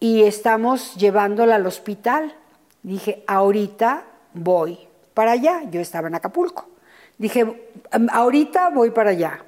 y 0.00 0.22
estamos 0.22 0.94
llevándola 0.96 1.56
al 1.56 1.66
hospital. 1.66 2.34
Dije, 2.82 3.22
ahorita 3.26 4.04
voy 4.34 4.78
para 5.14 5.32
allá. 5.32 5.62
Yo 5.70 5.80
estaba 5.80 6.08
en 6.08 6.14
Acapulco. 6.14 6.68
Dije, 7.16 7.70
ahorita 8.12 8.70
voy 8.70 8.90
para 8.90 9.10
allá. 9.10 9.44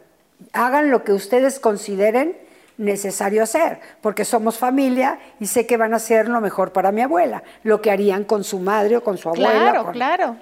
Hagan 0.52 0.90
lo 0.90 1.04
que 1.04 1.12
ustedes 1.12 1.60
consideren 1.60 2.36
necesario 2.80 3.42
hacer, 3.42 3.78
porque 4.00 4.24
somos 4.24 4.58
familia 4.58 5.18
y 5.38 5.46
sé 5.46 5.66
que 5.66 5.76
van 5.76 5.92
a 5.92 5.96
hacer 5.96 6.28
lo 6.28 6.40
mejor 6.40 6.72
para 6.72 6.90
mi 6.90 7.02
abuela, 7.02 7.42
lo 7.62 7.80
que 7.80 7.90
harían 7.90 8.24
con 8.24 8.42
su 8.42 8.58
madre 8.58 8.96
o 8.96 9.04
con 9.04 9.18
su 9.18 9.28
abuela. 9.28 9.50
Claro, 9.50 9.92
claro. 9.92 10.36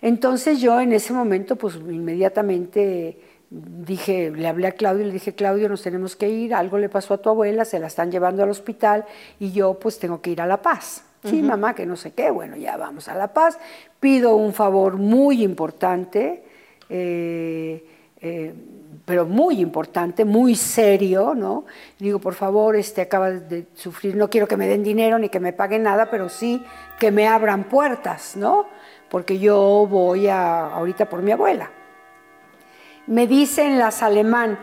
Entonces 0.00 0.60
yo 0.60 0.80
en 0.80 0.92
ese 0.92 1.12
momento, 1.12 1.56
pues 1.56 1.76
inmediatamente 1.76 3.18
dije, 3.50 4.30
le 4.30 4.48
hablé 4.48 4.68
a 4.68 4.72
Claudio 4.72 5.02
y 5.02 5.08
le 5.08 5.12
dije, 5.12 5.34
Claudio, 5.34 5.68
nos 5.68 5.82
tenemos 5.82 6.16
que 6.16 6.30
ir, 6.30 6.54
algo 6.54 6.78
le 6.78 6.88
pasó 6.88 7.14
a 7.14 7.18
tu 7.18 7.28
abuela, 7.28 7.64
se 7.64 7.78
la 7.78 7.88
están 7.88 8.10
llevando 8.10 8.42
al 8.42 8.50
hospital 8.50 9.04
y 9.38 9.52
yo 9.52 9.74
pues 9.74 9.98
tengo 9.98 10.22
que 10.22 10.30
ir 10.30 10.40
a 10.40 10.46
La 10.46 10.62
Paz. 10.62 11.04
Sí, 11.22 11.42
mamá, 11.42 11.74
que 11.74 11.84
no 11.84 11.96
sé 11.96 12.12
qué. 12.12 12.30
Bueno, 12.30 12.56
ya 12.56 12.78
vamos 12.78 13.08
a 13.08 13.14
La 13.14 13.34
Paz. 13.34 13.58
Pido 14.00 14.36
un 14.36 14.54
favor 14.54 14.96
muy 14.96 15.42
importante, 15.42 16.42
eh, 16.88 17.84
eh, 18.22 18.54
pero 19.10 19.26
muy 19.26 19.60
importante, 19.60 20.24
muy 20.24 20.54
serio, 20.54 21.34
¿no? 21.34 21.64
Digo, 21.98 22.20
por 22.20 22.34
favor, 22.34 22.76
este 22.76 23.00
acaba 23.00 23.28
de 23.28 23.66
sufrir, 23.74 24.14
no 24.14 24.30
quiero 24.30 24.46
que 24.46 24.56
me 24.56 24.68
den 24.68 24.84
dinero 24.84 25.18
ni 25.18 25.28
que 25.28 25.40
me 25.40 25.52
paguen 25.52 25.82
nada, 25.82 26.08
pero 26.12 26.28
sí 26.28 26.64
que 26.96 27.10
me 27.10 27.26
abran 27.26 27.64
puertas, 27.64 28.36
¿no? 28.36 28.66
Porque 29.08 29.40
yo 29.40 29.84
voy 29.90 30.28
a, 30.28 30.66
ahorita 30.66 31.08
por 31.08 31.22
mi 31.22 31.32
abuela. 31.32 31.72
Me 33.08 33.26
dicen 33.26 33.80
las 33.80 34.04
alemán, 34.04 34.60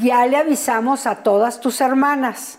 ya 0.00 0.26
le 0.26 0.38
avisamos 0.38 1.06
a 1.06 1.22
todas 1.22 1.60
tus 1.60 1.80
hermanas. 1.80 2.58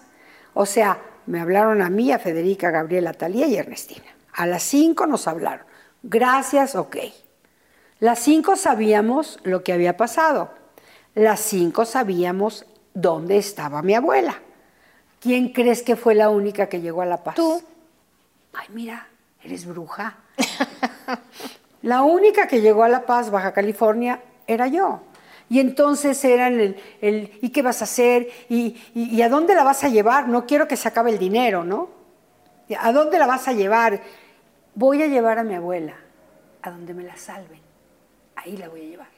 O 0.54 0.66
sea, 0.66 1.00
me 1.26 1.42
hablaron 1.42 1.82
a 1.82 1.90
mí, 1.90 2.14
a 2.14 2.18
Federica, 2.18 2.72
Gabriela, 2.72 3.12
Talía 3.12 3.46
y 3.48 3.58
Ernestina. 3.58 4.08
A 4.32 4.48
las 4.48 4.64
cinco 4.64 5.06
nos 5.06 5.28
hablaron. 5.28 5.66
Gracias, 6.02 6.76
ok. 6.76 6.96
Las 8.00 8.20
cinco 8.20 8.56
sabíamos 8.56 9.38
lo 9.44 9.66
que 9.66 9.74
había 9.74 9.98
pasado. 9.98 10.64
Las 11.16 11.40
cinco 11.40 11.86
sabíamos 11.86 12.66
dónde 12.94 13.38
estaba 13.38 13.82
mi 13.82 13.96
abuela. 13.96 14.42
¿Quién 15.22 15.54
crees 15.54 15.82
que 15.82 15.96
fue 15.96 16.14
la 16.14 16.30
única 16.30 16.68
que 16.68 16.82
llegó 16.82 17.02
a 17.02 17.06
La 17.06 17.24
Paz? 17.24 17.36
Tú. 17.36 17.64
Ay, 18.54 18.68
mira, 18.70 19.08
eres 19.42 19.66
bruja. 19.66 20.18
la 21.82 22.04
única 22.04 22.48
que 22.48 22.60
llegó 22.60 22.84
a 22.84 22.90
La 22.90 23.06
Paz, 23.06 23.32
Baja 23.32 23.54
California, 23.54 24.22
era 24.46 24.68
yo. 24.68 25.04
Y 25.50 25.62
entonces 25.62 26.24
eran 26.26 26.60
el, 26.60 26.76
el 27.00 27.32
¿y 27.42 27.50
qué 27.50 27.62
vas 27.62 27.80
a 27.80 27.86
hacer? 27.86 28.28
¿Y, 28.50 29.22
a 29.22 29.30
dónde 29.30 29.56
la 29.56 29.64
vas 29.64 29.86
a 29.86 29.90
llevar? 29.90 30.28
No 30.28 30.46
quiero 30.46 30.68
que 30.68 30.76
se 30.76 30.90
acabe 30.90 31.12
el 31.12 31.18
dinero, 31.18 31.64
¿no? 31.64 31.90
¿A 32.78 32.92
dónde 32.92 33.20
la 33.20 33.28
vas 33.28 33.48
a 33.48 33.54
llevar? 33.54 34.02
Voy 34.74 35.02
a 35.02 35.08
llevar 35.08 35.40
a 35.40 35.44
mi 35.44 35.56
abuela, 35.56 35.96
a 36.62 36.72
donde 36.72 36.94
me 36.94 37.04
la 37.04 37.16
salven. 37.16 37.62
Ahí 38.36 38.58
la 38.58 38.68
voy 38.68 38.82
a 38.82 38.86
llevar. 38.86 39.15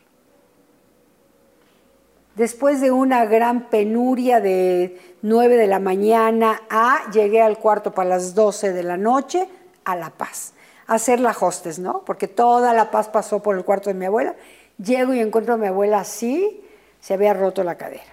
Después 2.38 2.82
de 2.82 2.92
una 2.92 3.26
gran 3.26 3.68
penuria 3.68 4.40
de 4.40 5.02
9 5.24 5.56
de 5.56 5.66
la 5.66 5.80
mañana 5.80 6.62
a, 6.70 7.10
llegué 7.12 7.42
al 7.42 7.58
cuarto 7.58 7.96
para 7.96 8.10
las 8.10 8.36
12 8.36 8.74
de 8.74 8.84
la 8.84 8.96
noche 8.96 9.50
a 9.84 9.96
La 9.96 10.12
Paz. 10.12 10.54
A 10.86 10.94
hacer 10.94 11.20
la 11.20 11.36
hostes, 11.38 11.80
¿no? 11.80 12.04
Porque 12.06 12.28
toda 12.28 12.76
La 12.76 12.92
Paz 12.92 13.08
pasó 13.08 13.42
por 13.42 13.58
el 13.58 13.66
cuarto 13.66 13.90
de 13.90 13.96
mi 13.96 14.06
abuela 14.06 14.36
Llego 14.78 15.16
y 15.16 15.20
encuentro 15.20 15.56
a 15.56 15.58
mi 15.58 15.66
abuela 15.66 16.00
así, 16.02 16.64
se 17.00 17.16
había 17.16 17.34
roto 17.34 17.64
la 17.64 17.76
cadera. 17.76 18.04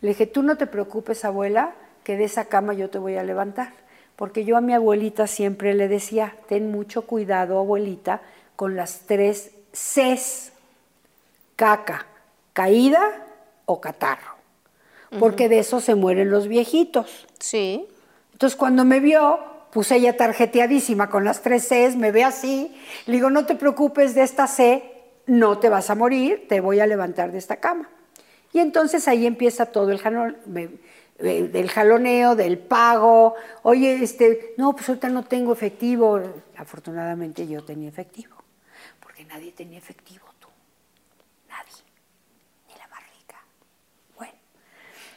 Le 0.00 0.10
dije, 0.10 0.28
tú 0.28 0.44
no 0.44 0.56
te 0.56 0.68
preocupes, 0.68 1.24
abuela, 1.24 1.74
que 2.04 2.16
de 2.16 2.22
esa 2.22 2.44
cama 2.44 2.72
yo 2.72 2.88
te 2.88 2.98
voy 2.98 3.16
a 3.16 3.24
levantar. 3.24 3.72
Porque 4.14 4.44
yo 4.44 4.56
a 4.56 4.60
mi 4.60 4.74
abuelita 4.74 5.26
siempre 5.26 5.74
le 5.74 5.88
decía, 5.88 6.36
ten 6.48 6.70
mucho 6.70 7.02
cuidado, 7.02 7.58
abuelita, 7.58 8.22
con 8.54 8.76
las 8.76 9.00
tres 9.06 9.50
Cs. 9.72 10.52
Caca, 11.56 12.06
caída 12.52 13.25
o 13.66 13.80
catarro. 13.80 14.36
Porque 15.18 15.48
de 15.48 15.60
eso 15.60 15.80
se 15.80 15.94
mueren 15.94 16.30
los 16.30 16.48
viejitos. 16.48 17.26
Sí. 17.38 17.86
Entonces 18.32 18.56
cuando 18.56 18.84
me 18.84 19.00
vio, 19.00 19.38
puse 19.70 19.96
ella 19.96 20.16
tarjeteadísima 20.16 21.08
con 21.10 21.24
las 21.24 21.42
tres 21.42 21.68
Cs, 21.68 21.96
me 21.96 22.10
ve 22.10 22.24
así, 22.24 22.74
le 23.06 23.14
digo, 23.14 23.30
no 23.30 23.46
te 23.46 23.54
preocupes 23.54 24.14
de 24.14 24.22
esta 24.22 24.46
C, 24.46 24.92
no 25.26 25.58
te 25.58 25.68
vas 25.68 25.90
a 25.90 25.94
morir, 25.94 26.46
te 26.48 26.60
voy 26.60 26.80
a 26.80 26.86
levantar 26.86 27.32
de 27.32 27.38
esta 27.38 27.56
cama. 27.56 27.88
Y 28.52 28.58
entonces 28.58 29.06
ahí 29.08 29.26
empieza 29.26 29.66
todo 29.66 29.90
el 29.90 30.00
eh, 31.18 31.42
del 31.48 31.70
jaloneo, 31.70 32.36
del 32.36 32.58
pago. 32.58 33.34
Oye, 33.62 34.02
este, 34.02 34.54
no, 34.56 34.72
pues 34.72 34.88
ahorita 34.88 35.08
no 35.08 35.24
tengo 35.24 35.52
efectivo. 35.52 36.20
Afortunadamente 36.56 37.46
yo 37.46 37.64
tenía 37.64 37.88
efectivo, 37.88 38.34
porque 39.00 39.24
nadie 39.24 39.52
tenía 39.52 39.78
efectivo, 39.78 40.24
tú. 40.40 40.48
Nadie. 41.48 41.72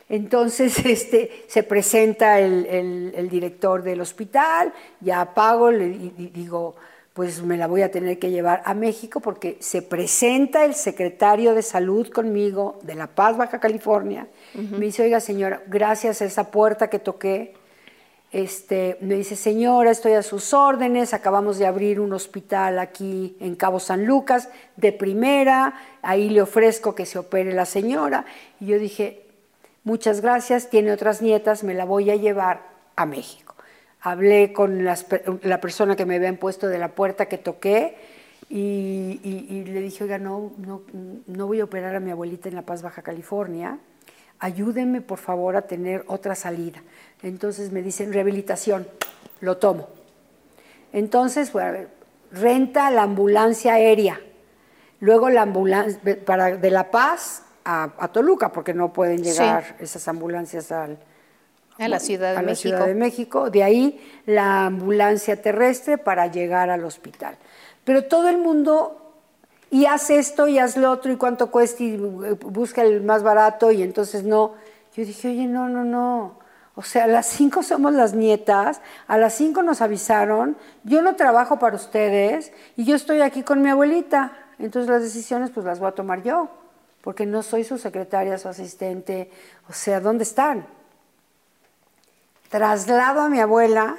Entonces 0.10 0.78
este, 0.86 1.44
se 1.48 1.64
presenta 1.64 2.40
el, 2.40 2.66
el- 2.66 3.14
el 3.16 3.30
director 3.30 3.84
del 3.84 4.02
hospital, 4.02 4.74
ya 5.00 5.34
pago, 5.34 5.72
le 5.72 5.88
y- 5.88 6.14
y 6.18 6.28
digo, 6.28 6.76
pues 7.14 7.42
me 7.44 7.58
la 7.58 7.68
voy 7.68 7.82
a 7.82 7.92
tener 7.92 8.18
que 8.18 8.30
llevar 8.32 8.62
a 8.66 8.74
México 8.74 9.20
porque 9.20 9.58
se 9.60 9.82
presenta 9.82 10.64
el 10.66 10.74
secretario 10.74 11.54
de 11.54 11.62
salud 11.64 12.08
conmigo 12.10 12.80
de 12.84 12.96
La 12.96 13.08
Paz, 13.08 13.36
Baja 13.38 13.60
California. 13.60 14.28
Me 14.54 14.86
dice, 14.86 15.04
oiga 15.04 15.20
señora, 15.20 15.62
gracias 15.68 16.22
a 16.22 16.26
esa 16.26 16.50
puerta 16.50 16.90
que 16.90 17.00
toqué, 17.00 17.54
este, 18.32 18.98
me 19.02 19.16
dice, 19.16 19.36
señora, 19.36 19.90
estoy 19.92 20.14
a 20.14 20.22
sus 20.22 20.54
órdenes, 20.54 21.14
acabamos 21.16 21.58
de 21.58 21.66
abrir 21.66 22.00
un 22.00 22.14
hospital 22.14 22.78
aquí 22.78 23.36
en 23.40 23.56
Cabo 23.56 23.80
San 23.80 24.06
Lucas, 24.06 24.50
de 24.78 24.92
primera, 24.92 25.74
ahí 26.04 26.30
le 26.30 26.42
ofrezco 26.44 26.94
que 26.94 27.08
se 27.08 27.18
opere 27.18 27.54
la 27.54 27.66
señora. 27.66 28.26
Y 28.60 28.68
yo 28.68 28.78
dije, 28.80 29.24
muchas 29.84 30.22
gracias, 30.22 30.70
tiene 30.70 30.92
otras 30.92 31.22
nietas, 31.22 31.64
me 31.64 31.74
la 31.74 31.86
voy 31.86 32.10
a 32.10 32.16
llevar 32.16 32.62
a 32.96 33.06
México. 33.06 33.56
Hablé 34.02 34.54
con 34.54 34.86
la 34.86 35.62
persona 35.62 35.96
que 35.96 36.06
me 36.06 36.16
habían 36.16 36.38
puesto 36.38 36.68
de 36.68 36.78
la 36.78 36.90
puerta 36.90 37.26
que 37.28 37.38
toqué 37.38 37.98
y, 38.50 39.64
le 39.68 39.82
dije, 39.82 40.04
oiga, 40.04 40.18
no, 40.18 40.54
no, 40.58 40.82
no 41.28 41.48
voy 41.48 41.60
a 41.60 41.66
operar 41.66 41.96
a 41.96 42.00
mi 42.00 42.10
abuelita 42.10 42.50
en 42.50 42.56
La 42.56 42.64
Paz, 42.64 42.82
Baja 42.82 43.02
California, 43.02 43.78
ayúdenme 44.40 45.02
por 45.02 45.20
favor 45.20 45.56
a 45.56 45.64
tener 45.64 46.04
otra 46.08 46.34
salida. 46.36 46.82
Entonces 47.22 47.72
me 47.72 47.82
dicen, 47.82 48.14
rehabilitación, 48.14 48.88
lo 49.42 49.58
tomo. 49.58 49.90
Entonces, 50.94 51.52
bueno, 51.52 51.88
renta 52.32 52.90
la 52.90 53.04
ambulancia 53.04 53.74
aérea, 53.74 54.20
luego 55.00 55.30
la 55.30 55.44
ambulancia 55.44 56.00
para 56.26 56.58
de 56.58 56.72
La 56.72 56.90
Paz 56.90 57.44
a, 57.70 57.84
a 57.98 58.08
Toluca, 58.08 58.52
porque 58.52 58.74
no 58.74 58.92
pueden 58.92 59.22
llegar 59.24 59.76
esas 59.80 60.08
ambulancias 60.08 60.72
al, 60.72 60.98
A 61.78 61.88
la 61.88 62.00
Ciudad 62.00 62.32
de 62.34 62.38
a 62.38 62.42
la 62.42 62.48
México. 62.52 62.62
Ciudad 62.62 62.88
de 62.88 62.96
México. 62.96 63.50
De 63.50 63.64
ahí 63.64 63.84
la 64.26 64.66
ambulancia 64.66 65.42
terrestre 65.42 65.98
para 65.98 66.28
llegar 66.28 66.70
al 66.70 66.84
hospital. 66.84 67.38
Pero 67.86 68.04
todo 68.04 68.28
el 68.30 68.38
mundo, 68.38 69.14
y 69.72 69.86
haz 69.86 70.10
esto 70.10 70.48
y 70.48 70.60
haz 70.60 70.76
lo 70.78 70.92
otro, 70.92 71.12
y 71.12 71.16
cuánto 71.16 71.52
cuesta, 71.52 71.84
y 71.84 71.94
eh, 71.94 72.38
busca 72.42 72.82
el 72.82 73.02
más 73.02 73.24
barato, 73.24 73.72
y 73.72 73.82
entonces 73.84 74.24
no. 74.24 74.56
Yo 74.96 75.06
dije, 75.06 75.30
oye, 75.30 75.46
no, 75.46 75.70
no, 75.70 75.84
no. 75.84 76.40
O 76.76 76.82
sea, 76.82 77.04
a 77.06 77.08
las 77.08 77.28
cinco 77.28 77.62
somos 77.62 77.94
las 77.94 78.14
nietas, 78.14 78.82
a 79.08 79.18
las 79.18 79.34
cinco 79.34 79.64
nos 79.64 79.82
avisaron, 79.82 80.56
yo 80.84 81.02
no 81.02 81.16
trabajo 81.16 81.60
para 81.60 81.76
ustedes, 81.76 82.52
y 82.78 82.86
yo 82.86 82.96
estoy 82.96 83.22
aquí 83.22 83.44
con 83.44 83.62
mi 83.62 83.70
abuelita. 83.70 84.32
Entonces 84.60 84.90
las 84.90 85.02
decisiones 85.02 85.52
pues 85.52 85.66
las 85.66 85.80
voy 85.80 85.88
a 85.88 85.92
tomar 85.92 86.22
yo, 86.22 86.50
porque 87.02 87.26
no 87.26 87.44
soy 87.44 87.64
su 87.64 87.78
secretaria, 87.78 88.38
su 88.38 88.48
asistente. 88.50 89.30
O 89.70 89.74
sea, 89.74 90.00
¿dónde 90.00 90.24
están? 90.24 90.66
traslado 92.50 93.22
a 93.22 93.30
mi 93.30 93.40
abuela, 93.40 93.96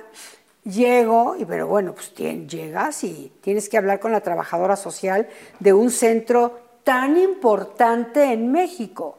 llego, 0.64 1.36
y 1.39 1.44
pero 1.44 1.68
bueno, 1.68 1.94
pues 1.94 2.12
tien- 2.14 2.48
llegas 2.48 3.05
y 3.05 3.31
tienes 3.40 3.68
que 3.68 3.78
hablar 3.78 4.01
con 4.01 4.10
la 4.12 4.20
trabajadora 4.22 4.74
social 4.77 5.28
de 5.60 5.72
un 5.72 5.90
centro 5.90 6.59
tan 6.82 7.16
importante 7.16 8.24
en 8.32 8.51
México. 8.51 9.18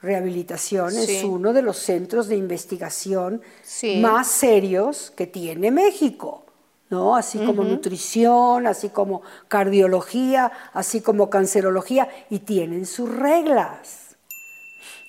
Rehabilitación 0.00 0.96
es 0.96 1.22
uno 1.22 1.52
de 1.52 1.62
los 1.62 1.76
centros 1.78 2.28
de 2.28 2.36
investigación 2.36 3.42
Sí. 3.62 4.00
más 4.00 4.26
serios 4.28 5.12
que 5.14 5.26
tiene 5.26 5.70
México. 5.70 6.44
¿No? 6.92 7.16
Así 7.16 7.38
como 7.44 7.64
nutrición, 7.64 8.66
así 8.66 8.90
como 8.90 9.22
cardiología, 9.48 10.52
así 10.74 11.00
como 11.00 11.28
cancerología, 11.30 12.08
y 12.30 12.40
tienen 12.40 12.84
sus 12.86 13.08
reglas. 13.12 13.98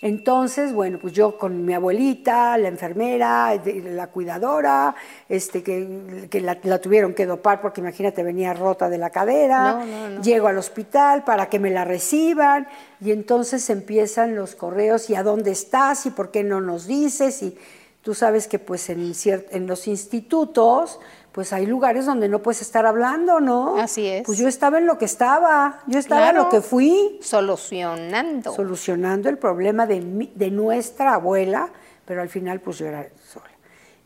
Entonces, 0.02 0.74
bueno, 0.74 0.98
pues 1.02 1.14
yo 1.14 1.38
con 1.38 1.66
mi 1.66 1.74
abuelita, 1.74 2.58
la 2.58 2.68
enfermera, 2.68 3.54
la 3.86 4.08
cuidadora, 4.08 4.96
este, 5.30 5.64
que, 5.64 6.28
que 6.30 6.42
la, 6.42 6.58
la 6.64 6.80
tuvieron 6.80 7.14
que 7.14 7.26
dopar 7.26 7.62
porque 7.62 7.80
imagínate, 7.80 8.22
venía 8.22 8.54
rota 8.54 8.90
de 8.90 8.98
la 8.98 9.12
cadera, 9.12 9.74
No, 9.76 9.86
no, 9.86 10.10
no. 10.10 10.22
llego 10.22 10.48
al 10.48 10.58
hospital 10.58 11.24
para 11.24 11.48
que 11.48 11.58
me 11.58 11.70
la 11.70 11.86
reciban 11.86 12.68
y 13.00 13.12
entonces 13.12 13.70
empiezan 13.70 14.36
los 14.36 14.56
correos 14.56 15.10
y 15.10 15.16
a 15.16 15.24
dónde 15.24 15.52
estás 15.52 16.06
y 16.06 16.10
por 16.10 16.32
qué 16.32 16.44
no 16.44 16.60
nos 16.60 16.86
dices 16.86 17.42
y 17.42 17.58
tú 18.02 18.14
sabes 18.14 18.50
que 18.50 18.60
pues 18.60 18.90
en, 18.90 19.14
en 19.52 19.68
los 19.68 19.88
institutos 19.88 21.00
pues 21.34 21.52
hay 21.52 21.66
lugares 21.66 22.06
donde 22.06 22.30
no 22.30 22.42
puedes 22.42 22.62
estar 22.62 22.86
hablando, 22.86 23.40
¿no? 23.42 23.78
Así 23.78 24.08
es. 24.08 24.24
Pues 24.26 24.38
yo 24.38 24.48
estaba 24.48 24.78
en 24.78 24.86
lo 24.86 24.98
que 24.98 25.06
estaba, 25.06 25.80
yo 25.88 26.00
estaba 26.00 26.30
en 26.30 26.36
lo 26.38 26.50
que 26.50 26.62
fui 26.62 27.18
Solucionando. 27.22 28.54
solucionando 28.54 29.30
el 29.30 29.38
problema 29.38 29.86
de, 29.88 30.00
mi- 30.00 30.32
de 30.36 30.52
nuestra 30.52 31.16
abuela, 31.16 31.70
pero 32.06 32.22
al 32.22 32.30
final 32.30 32.60
pues 32.62 32.78
yo 32.78 32.86
era 32.86 33.08
sola. 33.28 33.46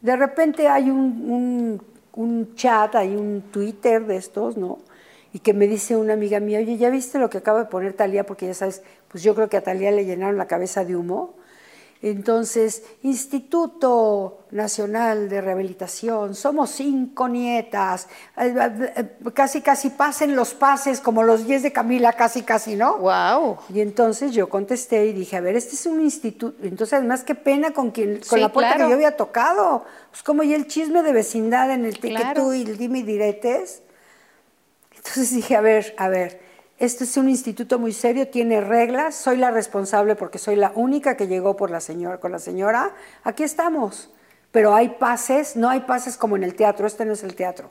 De 0.01 0.15
repente 0.15 0.67
hay 0.69 0.89
un, 0.89 0.99
un- 1.29 1.81
un 2.13 2.55
chat, 2.55 2.95
hay 2.95 3.15
un 3.15 3.43
Twitter 3.51 4.05
de 4.05 4.15
estos, 4.17 4.57
¿no? 4.57 4.79
Y 5.33 5.39
que 5.39 5.53
me 5.53 5.67
dice 5.67 5.95
una 5.97 6.13
amiga 6.13 6.39
mía, 6.39 6.59
oye, 6.59 6.77
¿ya 6.77 6.89
viste 6.89 7.19
lo 7.19 7.29
que 7.29 7.39
acaba 7.39 7.59
de 7.59 7.65
poner 7.65 7.93
Talía? 7.93 8.25
Porque 8.25 8.47
ya 8.47 8.53
sabes, 8.53 8.81
pues 9.09 9.21
yo 9.21 9.35
creo 9.35 9.49
que 9.49 9.57
a 9.57 9.61
Talía 9.61 9.91
le 9.91 10.05
llenaron 10.05 10.37
la 10.37 10.47
cabeza 10.47 10.85
de 10.85 10.95
humo. 10.95 11.33
Entonces, 12.01 12.83
Instituto 13.03 14.45
Nacional 14.51 15.29
de 15.29 15.41
Rehabilitación, 15.41 16.35
somos 16.35 16.69
cinco 16.69 17.27
nietas, 17.27 18.07
eh, 18.37 18.53
eh, 18.55 18.93
eh, 18.95 19.31
casi 19.33 19.61
casi 19.61 19.89
pasen 19.89 20.35
los 20.35 20.53
pases 20.53 20.99
como 21.01 21.23
los 21.23 21.47
10 21.47 21.63
de 21.63 21.73
Camila, 21.73 22.13
casi 22.13 22.43
casi, 22.43 22.75
¿no? 22.75 22.97
Wow. 22.99 23.57
Y 23.73 23.81
entonces 23.81 24.31
yo 24.31 24.47
contesté 24.47 25.07
y 25.07 25.13
dije, 25.13 25.37
a 25.37 25.41
ver, 25.41 25.55
este 25.55 25.75
es 25.75 25.85
un 25.85 25.99
instituto. 26.01 26.55
Entonces, 26.63 26.93
además, 26.93 27.23
qué 27.23 27.35
pena 27.35 27.71
con 27.71 27.91
quien, 27.91 28.17
con 28.19 28.37
Sí, 28.37 28.39
la 28.39 28.53
puerta 28.53 28.75
claro. 28.75 28.85
que 28.85 28.89
yo 28.91 28.95
había 28.95 29.17
tocado. 29.17 29.83
Pues 30.11 30.23
como 30.23 30.43
y 30.43 30.53
el 30.53 30.67
chisme 30.67 31.01
de 31.03 31.13
vecindad 31.13 31.71
en 31.71 31.85
el 31.85 31.97
Claro. 31.99 32.23
tiquetú 32.25 32.53
y 32.53 32.61
el 32.61 32.77
dime 32.77 32.99
y 32.99 33.03
diretes. 33.03 33.81
Entonces 34.95 35.31
dije, 35.33 35.55
a 35.55 35.61
ver, 35.61 35.95
a 35.97 36.09
ver, 36.09 36.39
este 36.79 37.05
es 37.05 37.17
un 37.17 37.27
instituto 37.27 37.79
muy 37.79 37.91
serio, 37.91 38.27
tiene 38.27 38.61
reglas, 38.61 39.15
soy 39.15 39.37
la 39.37 39.49
responsable 39.49 40.15
porque 40.15 40.37
soy 40.37 40.55
la 40.55 40.71
única 40.75 41.17
que 41.17 41.27
llegó 41.27 41.55
por 41.55 41.71
la 41.71 41.79
señora, 41.79 42.19
con 42.19 42.31
la 42.31 42.39
señora. 42.39 42.93
Aquí 43.23 43.43
estamos. 43.43 44.11
Pero 44.51 44.73
hay 44.73 44.89
pases, 44.89 45.55
no 45.55 45.69
hay 45.69 45.81
pases 45.81 46.17
como 46.17 46.35
en 46.35 46.43
el 46.43 46.55
teatro, 46.55 46.87
este 46.87 47.05
no 47.05 47.13
es 47.13 47.23
el 47.23 47.35
teatro. 47.35 47.69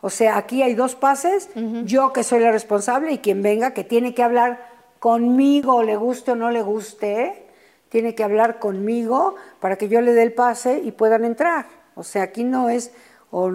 O 0.00 0.10
sea, 0.10 0.36
aquí 0.36 0.62
hay 0.62 0.74
dos 0.74 0.94
pases, 0.94 1.48
yo 1.84 2.12
que 2.12 2.24
soy 2.24 2.40
la 2.40 2.50
responsable 2.50 3.12
y 3.12 3.18
quien 3.18 3.40
venga 3.40 3.72
que 3.72 3.84
tiene 3.84 4.14
que 4.14 4.22
hablar 4.22 4.58
conmigo, 4.98 5.82
le 5.82 5.96
guste 5.96 6.32
o 6.32 6.36
no 6.36 6.50
le 6.50 6.60
guste, 6.62 7.46
tiene 7.88 8.14
que 8.14 8.24
hablar 8.24 8.58
conmigo 8.58 9.36
para 9.60 9.76
que 9.76 9.88
yo 9.88 10.00
le 10.00 10.12
dé 10.12 10.22
el 10.22 10.32
pase 10.32 10.80
y 10.82 10.90
puedan 10.92 11.24
entrar. 11.24 11.66
O 11.94 12.02
sea, 12.02 12.22
aquí 12.22 12.42
no 12.42 12.68
es, 12.68 12.92
o, 13.30 13.52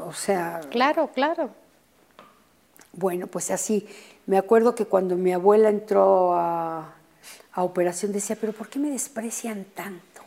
o 0.00 0.12
sea, 0.12 0.60
Claro, 0.70 1.10
claro. 1.14 1.50
Bueno, 2.96 3.26
pues 3.26 3.50
así. 3.50 3.86
Me 4.26 4.38
acuerdo 4.38 4.74
que 4.74 4.86
cuando 4.86 5.16
mi 5.16 5.32
abuela 5.32 5.68
entró 5.68 6.34
a, 6.34 6.92
operación 7.58 8.12
decía, 8.12 8.36
pero 8.38 8.52
¿por 8.52 8.68
qué 8.68 8.78
me 8.78 8.90
desprecian 8.90 9.64
tanto? 9.74 10.22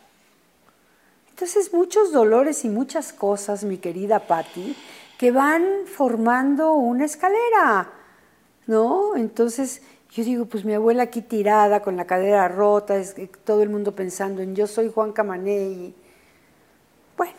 Entonces, 1.30 1.74
muchos 1.74 2.12
dolores 2.12 2.66
y 2.66 2.70
muchas 2.70 3.14
cosas, 3.14 3.64
mi 3.64 3.78
querida 3.78 4.20
Patti, 4.20 4.76
que 5.18 5.32
van 5.32 5.64
formando 5.86 6.74
una 6.74 7.06
escalera, 7.06 7.91
¿no? 8.66 9.16
Entonces, 9.16 9.82
yo 10.12 10.24
digo, 10.24 10.46
pues 10.46 10.66
mi 10.66 10.74
abuela 10.74 11.04
aquí 11.04 11.22
tirada, 11.22 11.82
con 11.82 11.96
la 11.98 12.06
cadera 12.06 12.48
rota, 12.48 12.96
es 12.96 13.14
que 13.14 13.28
todo 13.28 13.62
el 13.62 13.70
mundo 13.70 13.94
pensando 13.94 14.41
en 14.41 14.56
yo 14.56 14.66
soy 14.66 14.91
Juan 14.91 15.12
Camané 15.12 15.62
y 15.70 15.96
bueno, 17.16 17.38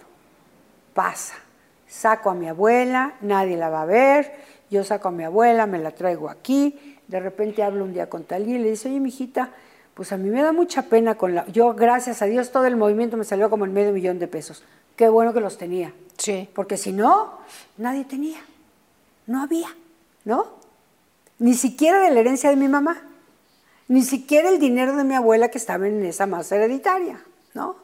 pasa. 0.95 1.35
Saco 1.89 2.31
a 2.31 2.35
mi 2.35 2.49
abuela, 2.49 3.15
nadie 3.21 3.57
la 3.57 3.69
va 3.69 3.83
a 3.83 3.87
ver, 3.87 4.33
yo 4.71 4.85
saco 4.85 5.09
a 5.09 5.11
mi 5.11 5.25
abuela, 5.25 5.67
me 5.67 5.79
la 5.79 5.91
traigo 5.91 6.31
aquí, 6.31 6.99
de 7.09 7.21
repente 7.21 7.63
hablo 7.63 7.85
un 7.85 7.93
día 7.93 8.09
con 8.09 8.25
Talía 8.25 8.57
y 8.57 8.63
le 8.63 8.71
dice, 8.71 8.89
oye, 8.89 9.01
mijita, 9.01 9.51
pues 9.95 10.13
a 10.13 10.17
mí 10.17 10.31
me 10.31 10.43
da 10.43 10.53
mucha 10.53 10.83
pena 10.83 11.17
con 11.17 11.35
la... 11.35 11.47
Yo, 11.49 11.75
gracias 11.75 12.23
a 12.23 12.27
Dios, 12.27 12.53
todo 12.53 12.67
el 12.67 12.77
movimiento 12.77 13.17
me 13.17 13.25
salió 13.25 13.51
como 13.51 13.65
en 13.65 13.73
medio 13.73 13.93
millón 13.93 14.19
de 14.19 14.29
pesos. 14.29 14.63
Qué 14.97 15.09
bueno 15.09 15.35
que 15.35 15.41
los 15.41 15.59
tenía. 15.59 15.93
Sí. 16.17 16.49
Porque 16.55 16.77
si 16.77 16.93
no, 16.93 17.39
nadie 17.77 18.05
tenía. 18.05 18.39
No 19.27 19.43
había, 19.43 19.69
¿no? 20.25 20.47
Ni 21.39 21.55
siquiera 21.55 22.01
de 22.01 22.11
la 22.11 22.21
herencia 22.21 22.51
de 22.51 22.57
mi 22.57 22.69
mamá. 22.69 23.03
Ni 23.89 24.03
siquiera 24.03 24.49
el 24.49 24.61
dinero 24.61 24.97
de 24.97 25.05
mi 25.05 25.15
abuela 25.15 25.49
que 25.49 25.59
estaba 25.59 25.89
en 25.89 26.05
esa 26.05 26.27
masa 26.27 26.57
hereditaria, 26.57 27.21
¿no? 27.55 27.77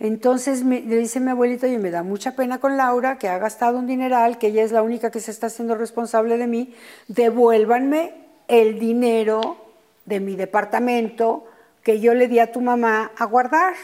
Entonces 0.00 0.64
me- 0.64 0.80
le 0.80 0.96
dice 0.96 1.20
mi 1.20 1.30
abuelito, 1.30 1.66
oye, 1.66 1.78
me 1.78 1.90
da 1.90 2.02
mucha 2.02 2.34
pena 2.34 2.58
con 2.58 2.78
Laura, 2.78 3.18
que 3.18 3.28
ha 3.28 3.38
gastado 3.38 3.78
un 3.78 3.86
dineral, 3.86 4.38
que 4.38 4.46
ella 4.46 4.64
es 4.64 4.72
la 4.72 4.82
única 4.82 5.10
que 5.10 5.20
se 5.20 5.30
está 5.30 5.48
haciendo 5.48 5.74
responsable 5.74 6.38
de 6.38 6.46
mí, 6.46 6.74
devuélvanme 7.08 8.14
el 8.48 8.78
dinero 8.78 9.58
de 10.06 10.18
mi 10.20 10.36
departamento 10.36 11.44
que 11.82 12.00
yo 12.00 12.14
le 12.14 12.28
di 12.28 12.38
a 12.38 12.50
tu 12.50 12.62
mamá 12.62 13.12
a 13.16 13.26
guardar, 13.26 13.74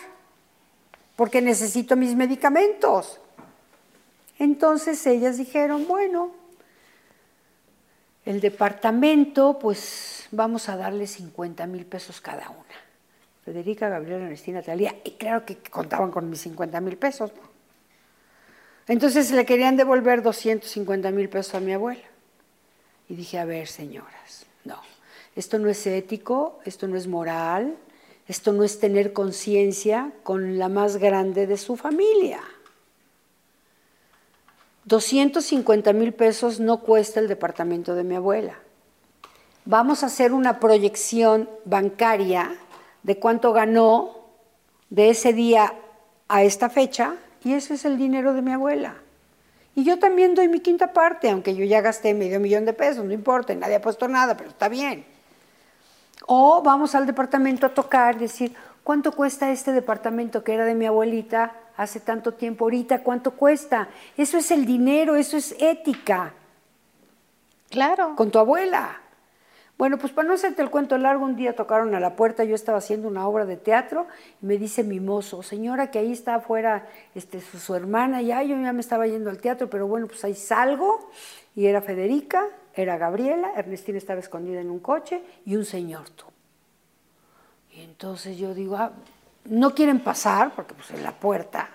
porque 1.17 1.43
necesito 1.43 1.97
mis 1.97 2.15
medicamentos. 2.17 3.21
Entonces 4.39 5.07
ellas 5.07 5.37
dijeron, 5.37 5.87
bueno, 5.87 6.31
el 8.25 8.41
departamento, 8.41 9.59
pues 9.59 10.29
vamos 10.31 10.71
a 10.71 10.77
darle 10.77 11.07
50 11.07 11.67
mil 11.67 11.85
pesos 11.85 12.23
cada 12.23 12.49
una. 12.49 12.86
Federica, 13.47 13.89
Gabriela, 13.89 14.25
Ernestina, 14.25 14.61
Talía. 14.61 14.97
Y 15.05 15.13
claro 15.13 15.47
que 15.47 15.57
contaban 15.71 16.11
con 16.11 16.29
mis 16.29 16.41
50 16.41 16.81
mil 16.81 16.97
pesos. 16.97 17.31
¿no? 17.33 17.43
Entonces 18.89 19.31
le 19.31 19.47
querían 19.47 19.77
devolver 19.77 20.21
250 20.21 21.13
mil 21.13 21.29
pesos 21.29 21.55
a 21.55 21.61
mi 21.61 21.73
abuela. 21.73 22.03
Y 23.09 23.15
dije, 23.15 23.39
a 23.39 23.45
ver, 23.45 23.69
señoras, 23.69 24.47
no, 24.65 24.81
esto 25.37 25.61
no 25.61 25.69
es 25.69 25.87
ético, 25.87 26.59
esto 26.65 26.89
no 26.89 26.97
es 26.97 27.07
moral, 27.07 27.77
esto 28.27 28.53
no 28.53 28.65
es 28.65 28.81
tener 28.81 29.13
conciencia 29.13 30.11
con 30.25 30.59
la 30.59 30.69
más 30.69 30.97
grande 30.97 31.47
de 31.47 31.57
su 31.57 31.77
familia. 31.77 32.41
250 34.87 35.93
mil 35.93 36.13
pesos 36.13 36.59
no 36.59 36.81
cuesta 36.81 37.21
el 37.21 37.29
departamento 37.29 37.95
de 37.95 38.03
mi 38.03 38.17
abuela. 38.17 38.59
Vamos 39.65 40.03
a 40.03 40.07
hacer 40.07 40.33
una 40.33 40.59
proyección 40.59 41.49
bancaria 41.65 42.57
de 43.07 43.21
cuánto 43.21 43.53
ganó 43.53 44.17
de 44.91 45.11
ese 45.11 45.33
día 45.33 45.73
a 46.27 46.43
esta 46.43 46.69
fecha 46.69 47.15
y 47.45 47.53
ese 47.53 47.75
es 47.75 47.85
el 47.85 47.97
dinero 47.97 48.35
de 48.35 48.43
mi 48.43 48.51
abuela. 48.51 48.97
Y 49.77 49.85
yo 49.85 50.01
también 50.01 50.35
doy 50.35 50.49
mi 50.49 50.59
quinta 50.59 50.93
parte, 50.93 51.31
aunque 51.31 51.55
yo 51.55 51.65
ya 51.65 51.81
gasté 51.83 52.15
medio 52.15 52.41
millón 52.41 52.65
de 52.65 52.73
pesos, 52.73 53.05
no 53.05 53.13
importa, 53.13 53.55
nadie 53.55 53.77
ha 53.77 53.81
puesto 53.81 54.09
nada, 54.09 54.37
pero 54.37 54.51
está 54.51 54.69
bien. 54.69 55.07
O 56.27 56.63
vamos 56.63 56.97
al 56.97 57.07
departamento 57.07 57.67
a 57.67 57.69
tocar, 57.69 58.19
decir, 58.19 58.57
¿cuánto 58.83 59.13
cuesta 59.13 59.53
este 59.53 59.71
departamento 59.71 60.43
que 60.43 60.55
era 60.55 60.65
de 60.65 60.75
mi 60.75 60.87
abuelita 60.87 61.53
hace 61.77 62.01
tanto 62.01 62.35
tiempo? 62.35 62.65
Ahorita, 62.65 63.05
¿cuánto 63.05 63.31
cuesta? 63.31 63.87
Eso 64.17 64.37
es 64.37 64.51
el 64.51 64.67
dinero, 64.67 65.15
eso 65.15 65.37
es 65.37 65.55
ética. 65.61 66.35
Claro. 67.71 68.17
Con 68.17 68.33
tu 68.33 68.41
abuela. 68.41 69.01
Bueno, 69.79 69.99
pues 69.99 70.13
para 70.13 70.27
no 70.27 70.35
hacerte 70.35 70.63
el 70.63 70.71
cuento 70.71 70.97
largo, 70.97 71.25
un 71.25 71.37
día 71.37 71.55
tocaron 71.55 71.95
a 71.95 72.01
la 72.01 72.17
puerta, 72.17 72.45
yo 72.45 72.55
estaba 72.55 72.79
haciendo 72.79 73.09
una 73.09 73.29
obra 73.29 73.45
de 73.45 73.59
teatro 73.59 74.07
y 74.41 74.47
me 74.47 74.57
dice 74.57 74.83
mi 74.85 75.01
mozo, 75.01 75.43
señora, 75.43 75.91
que 75.91 75.99
ahí 75.99 76.13
está 76.13 76.37
afuera 76.37 76.87
este, 77.15 77.43
su, 77.43 77.59
su 77.59 77.75
hermana, 77.75 78.23
ya 78.23 78.43
yo 78.43 78.59
ya 78.59 78.73
me 78.73 78.81
estaba 78.81 79.07
yendo 79.07 79.29
al 79.29 79.39
teatro, 79.39 79.69
pero 79.69 79.87
bueno, 79.87 80.07
pues 80.07 80.25
ahí 80.25 80.35
salgo 80.35 81.11
y 81.55 81.67
era 81.67 81.83
Federica, 81.83 82.47
era 82.75 82.97
Gabriela, 82.97 83.53
Ernestina 83.55 83.99
estaba 83.99 84.21
escondida 84.21 84.61
en 84.61 84.71
un 84.71 84.81
coche 84.81 85.23
y 85.45 85.57
un 85.57 85.67
señor 85.67 86.09
tú. 86.11 86.25
Y 87.71 87.83
entonces 87.83 88.39
yo 88.39 88.55
digo, 88.55 88.77
ah, 88.77 88.93
¿no 89.45 89.75
quieren 89.75 90.01
pasar? 90.01 90.53
Porque 90.55 90.75
pues 90.75 90.91
en 90.93 91.03
la 91.03 91.13
puerta. 91.13 91.69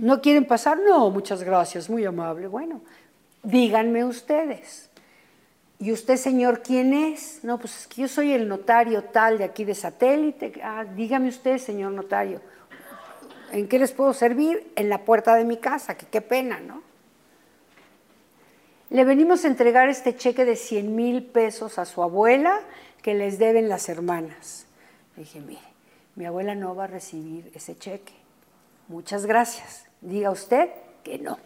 ¿No 0.00 0.20
quieren 0.20 0.44
pasar? 0.44 0.78
No, 0.78 1.10
muchas 1.10 1.42
gracias, 1.44 1.88
muy 1.88 2.04
amable. 2.04 2.48
Bueno, 2.48 2.80
díganme 3.44 4.04
ustedes. 4.04 4.91
¿Y 5.82 5.90
usted, 5.90 6.16
señor, 6.16 6.62
quién 6.62 6.94
es? 6.94 7.42
No, 7.42 7.58
pues 7.58 7.76
es 7.76 7.86
que 7.88 8.02
yo 8.02 8.08
soy 8.08 8.32
el 8.32 8.46
notario 8.46 9.02
tal 9.02 9.36
de 9.36 9.42
aquí 9.42 9.64
de 9.64 9.74
satélite. 9.74 10.60
Ah, 10.62 10.84
dígame 10.84 11.28
usted, 11.28 11.58
señor 11.58 11.90
notario, 11.90 12.40
¿en 13.50 13.66
qué 13.66 13.80
les 13.80 13.90
puedo 13.90 14.14
servir? 14.14 14.70
En 14.76 14.88
la 14.88 15.04
puerta 15.04 15.34
de 15.34 15.44
mi 15.44 15.56
casa, 15.56 15.96
que 15.96 16.06
qué 16.06 16.20
pena, 16.20 16.60
¿no? 16.60 16.84
Le 18.90 19.04
venimos 19.04 19.44
a 19.44 19.48
entregar 19.48 19.88
este 19.88 20.14
cheque 20.14 20.44
de 20.44 20.54
100 20.54 20.94
mil 20.94 21.24
pesos 21.24 21.80
a 21.80 21.84
su 21.84 22.00
abuela 22.00 22.60
que 23.02 23.14
les 23.14 23.40
deben 23.40 23.68
las 23.68 23.88
hermanas. 23.88 24.66
Le 25.16 25.24
dije, 25.24 25.40
mire, 25.40 25.62
mi 26.14 26.26
abuela 26.26 26.54
no 26.54 26.76
va 26.76 26.84
a 26.84 26.86
recibir 26.86 27.50
ese 27.56 27.76
cheque. 27.76 28.14
Muchas 28.86 29.26
gracias. 29.26 29.86
Diga 30.00 30.30
usted 30.30 30.70
que 31.02 31.18
no, 31.18 31.40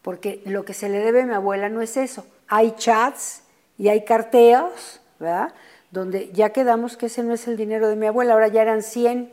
porque 0.00 0.40
lo 0.46 0.64
que 0.64 0.72
se 0.72 0.88
le 0.88 1.00
debe 1.00 1.20
a 1.20 1.26
mi 1.26 1.34
abuela 1.34 1.68
no 1.68 1.82
es 1.82 1.98
eso. 1.98 2.24
Hay 2.48 2.74
chats 2.78 3.42
y 3.80 3.88
hay 3.88 4.04
carteos, 4.04 5.00
¿verdad? 5.18 5.54
Donde 5.90 6.30
ya 6.32 6.50
quedamos 6.50 6.98
que 6.98 7.06
ese 7.06 7.22
no 7.22 7.32
es 7.32 7.48
el 7.48 7.56
dinero 7.56 7.88
de 7.88 7.96
mi 7.96 8.06
abuela, 8.06 8.34
ahora 8.34 8.48
ya 8.48 8.60
eran 8.60 8.82
100. 8.82 9.32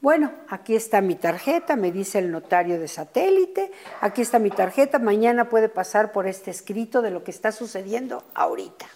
Bueno, 0.00 0.32
aquí 0.48 0.74
está 0.74 1.02
mi 1.02 1.14
tarjeta, 1.14 1.76
me 1.76 1.92
dice 1.92 2.18
el 2.18 2.30
notario 2.30 2.80
de 2.80 2.88
satélite, 2.88 3.70
aquí 4.00 4.22
está 4.22 4.38
mi 4.38 4.48
tarjeta, 4.48 4.98
mañana 4.98 5.50
puede 5.50 5.68
pasar 5.68 6.12
por 6.12 6.26
este 6.26 6.50
escrito 6.50 7.02
de 7.02 7.10
lo 7.10 7.24
que 7.24 7.30
está 7.30 7.52
sucediendo 7.52 8.24
ahorita. 8.32 8.86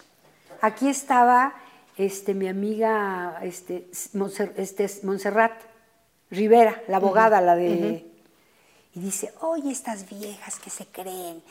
Aquí 0.63 0.89
estaba 0.89 1.53
este, 1.99 2.33
mi 2.33 2.49
amiga 2.49 3.41
este, 3.43 3.91
Monser, 4.15 4.55
este, 4.57 4.89
Montserrat 5.03 5.53
Rivera, 6.31 6.83
la 6.89 6.97
abogada, 6.97 7.43
la 7.43 7.57
de... 7.57 7.69
Uh 7.69 7.75
-huh. 7.75 8.13
Y 8.95 9.01
dice, 9.01 9.33
oye, 9.41 9.71
estas 9.71 10.09
viejas 10.09 10.59
que 10.59 10.69
se 10.69 10.85
creen, 10.85 11.43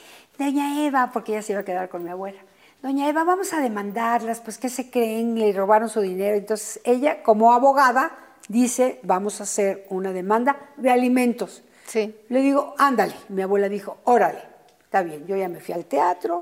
doña 0.45 0.85
Eva, 0.85 1.11
porque 1.13 1.33
ella 1.33 1.41
se 1.41 1.53
iba 1.53 1.61
a 1.61 1.65
quedar 1.65 1.89
con 1.89 2.03
mi 2.03 2.09
abuela, 2.09 2.41
doña 2.81 3.07
Eva, 3.07 3.23
vamos 3.23 3.53
a 3.53 3.59
demandarlas, 3.59 4.41
pues 4.41 4.57
que 4.57 4.69
se 4.69 4.89
creen, 4.89 5.37
le 5.37 5.53
robaron 5.53 5.89
su 5.89 6.01
dinero. 6.01 6.35
Entonces 6.35 6.81
ella, 6.83 7.21
como 7.23 7.53
abogada, 7.53 8.11
dice, 8.47 8.99
vamos 9.03 9.39
a 9.39 9.43
hacer 9.43 9.85
una 9.89 10.11
demanda 10.11 10.57
de 10.77 10.89
alimentos. 10.89 11.63
Sí. 11.85 12.15
Le 12.29 12.41
digo, 12.41 12.73
ándale. 12.77 13.13
Mi 13.29 13.41
abuela 13.41 13.69
dijo, 13.69 13.97
órale, 14.05 14.41
está 14.83 15.03
bien. 15.03 15.27
Yo 15.27 15.35
ya 15.35 15.47
me 15.47 15.59
fui 15.59 15.73
al 15.73 15.85
teatro, 15.85 16.41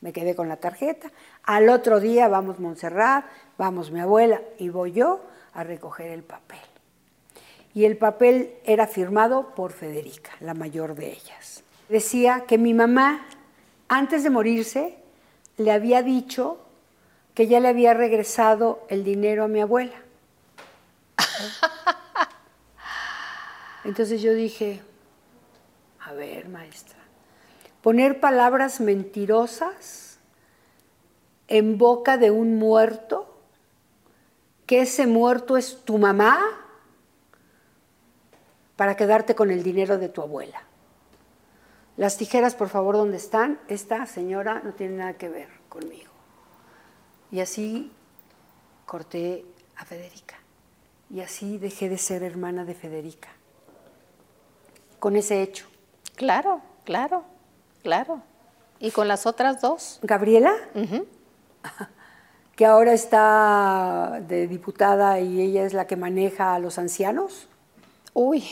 me 0.00 0.12
quedé 0.12 0.34
con 0.34 0.48
la 0.48 0.56
tarjeta. 0.56 1.10
Al 1.44 1.68
otro 1.68 2.00
día 2.00 2.28
vamos 2.28 2.58
Montserrat, 2.58 3.24
vamos 3.56 3.90
mi 3.90 4.00
abuela 4.00 4.40
y 4.58 4.68
voy 4.68 4.92
yo 4.92 5.22
a 5.52 5.64
recoger 5.64 6.10
el 6.10 6.22
papel. 6.22 6.58
Y 7.74 7.84
el 7.84 7.96
papel 7.96 8.54
era 8.64 8.86
firmado 8.86 9.54
por 9.54 9.72
Federica, 9.72 10.32
la 10.40 10.54
mayor 10.54 10.94
de 10.94 11.12
ellas. 11.12 11.62
Decía 11.88 12.44
que 12.46 12.58
mi 12.58 12.74
mamá, 12.74 13.26
antes 13.88 14.22
de 14.22 14.30
morirse, 14.30 14.98
le 15.56 15.72
había 15.72 16.02
dicho 16.02 16.58
que 17.34 17.46
ya 17.46 17.60
le 17.60 17.68
había 17.68 17.94
regresado 17.94 18.84
el 18.88 19.04
dinero 19.04 19.44
a 19.44 19.48
mi 19.48 19.60
abuela. 19.60 19.96
Entonces 23.84 24.20
yo 24.20 24.34
dije, 24.34 24.82
a 26.00 26.12
ver, 26.12 26.48
maestra, 26.48 26.98
poner 27.80 28.20
palabras 28.20 28.80
mentirosas 28.80 30.18
en 31.48 31.78
boca 31.78 32.18
de 32.18 32.30
un 32.30 32.56
muerto, 32.56 33.34
que 34.66 34.82
ese 34.82 35.06
muerto 35.06 35.56
es 35.56 35.82
tu 35.84 35.96
mamá, 35.96 36.38
para 38.76 38.96
quedarte 38.96 39.34
con 39.34 39.50
el 39.50 39.62
dinero 39.62 39.98
de 39.98 40.08
tu 40.08 40.22
abuela. 40.22 40.67
Las 41.98 42.16
tijeras, 42.16 42.54
por 42.54 42.68
favor, 42.68 42.94
¿dónde 42.94 43.16
están? 43.16 43.58
Esta 43.66 44.06
señora 44.06 44.62
no 44.62 44.72
tiene 44.72 44.98
nada 44.98 45.14
que 45.14 45.28
ver 45.28 45.48
conmigo. 45.68 46.12
Y 47.32 47.40
así 47.40 47.90
corté 48.86 49.44
a 49.76 49.84
Federica. 49.84 50.36
Y 51.10 51.22
así 51.22 51.58
dejé 51.58 51.88
de 51.88 51.98
ser 51.98 52.22
hermana 52.22 52.64
de 52.64 52.76
Federica. 52.76 53.30
Con 55.00 55.16
ese 55.16 55.42
hecho. 55.42 55.66
Claro, 56.14 56.60
claro, 56.84 57.24
claro. 57.82 58.22
¿Y 58.78 58.92
con 58.92 59.08
las 59.08 59.26
otras 59.26 59.60
dos? 59.60 59.98
Gabriela, 60.02 60.54
uh 60.76 60.78
-huh. 60.82 61.06
que 62.54 62.64
ahora 62.64 62.92
está 62.92 64.20
de 64.28 64.46
diputada 64.46 65.18
y 65.18 65.40
ella 65.40 65.64
es 65.64 65.72
la 65.72 65.88
que 65.88 65.96
maneja 65.96 66.54
a 66.54 66.60
los 66.60 66.78
ancianos. 66.78 67.48
Uy. 68.14 68.44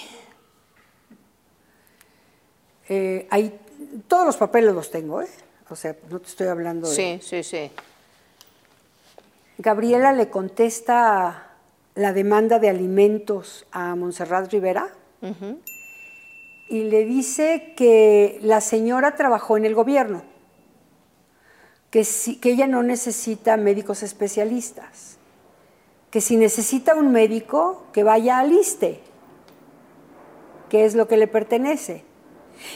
Eh, 2.88 3.26
hay, 3.30 3.58
todos 4.06 4.26
los 4.26 4.36
papeles 4.36 4.74
los 4.74 4.90
tengo, 4.90 5.22
¿eh? 5.22 5.28
O 5.68 5.76
sea, 5.76 5.96
no 6.10 6.20
te 6.20 6.28
estoy 6.28 6.46
hablando 6.46 6.88
de... 6.88 6.94
Sí, 6.94 7.18
sí, 7.22 7.42
sí. 7.42 7.70
Gabriela 9.58 10.12
le 10.12 10.28
contesta 10.28 11.54
la 11.94 12.12
demanda 12.12 12.58
de 12.58 12.68
alimentos 12.68 13.66
a 13.72 13.96
Montserrat 13.96 14.52
Rivera 14.52 14.92
uh 15.22 15.26
-huh. 15.26 15.58
y 16.68 16.84
le 16.84 17.04
dice 17.04 17.72
que 17.74 18.38
la 18.42 18.60
señora 18.60 19.16
trabajó 19.16 19.56
en 19.56 19.64
el 19.64 19.74
gobierno, 19.74 20.22
que, 21.90 22.04
si, 22.04 22.36
que 22.36 22.50
ella 22.50 22.66
no 22.66 22.82
necesita 22.82 23.56
médicos 23.56 24.02
especialistas, 24.02 25.16
que 26.10 26.20
si 26.20 26.36
necesita 26.36 26.94
un 26.94 27.10
médico, 27.10 27.86
que 27.92 28.04
vaya 28.04 28.38
al 28.38 28.52
ISTE, 28.52 29.00
que 30.68 30.84
es 30.84 30.94
lo 30.94 31.08
que 31.08 31.16
le 31.16 31.28
pertenece, 31.28 32.04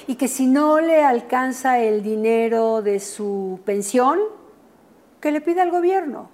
y 0.07 0.17
que 0.17 0.29
si 0.29 0.47
no 0.47 0.81
le 0.81 1.03
alcanza 1.03 1.81
el 1.81 2.03
dinero 2.03 2.83
de 2.83 3.01
su 3.01 3.61
pensión, 3.65 4.19
que 5.21 5.33
le 5.33 5.41
pida 5.41 5.62
al 5.62 5.71
gobierno. 5.71 6.31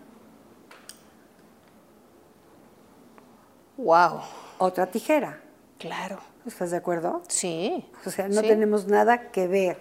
Wow. 3.76 4.20
Otra 4.58 4.86
tijera. 4.86 5.40
Claro. 5.78 6.18
¿Estás 6.46 6.70
de 6.70 6.76
acuerdo? 6.76 7.22
Sí. 7.28 7.84
O 8.04 8.10
sea, 8.10 8.28
no 8.28 8.40
sí. 8.40 8.48
tenemos 8.48 8.86
nada 8.86 9.30
que 9.30 9.46
ver 9.46 9.78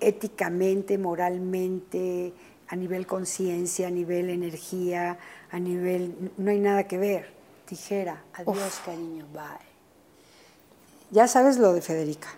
éticamente, 0.00 0.98
moralmente, 0.98 2.32
a 2.68 2.76
nivel 2.76 3.06
conciencia, 3.06 3.88
a 3.88 3.90
nivel 3.90 4.30
energía, 4.30 5.18
a 5.50 5.58
nivel... 5.58 6.32
No 6.36 6.50
hay 6.50 6.60
nada 6.60 6.84
que 6.86 6.98
ver. 6.98 7.32
Tijera. 7.64 8.22
Adiós, 8.34 8.56
Uf. 8.56 8.84
cariño. 8.84 9.26
Bye. 9.32 9.75
Ya 11.10 11.28
sabes 11.28 11.58
lo 11.58 11.72
de 11.72 11.80
Federica. 11.82 12.28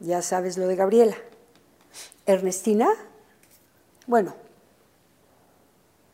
Ya 0.00 0.22
sabes 0.22 0.56
lo 0.58 0.66
de 0.66 0.76
Gabriela. 0.76 1.16
Ernestina, 2.26 2.88
bueno, 4.06 4.34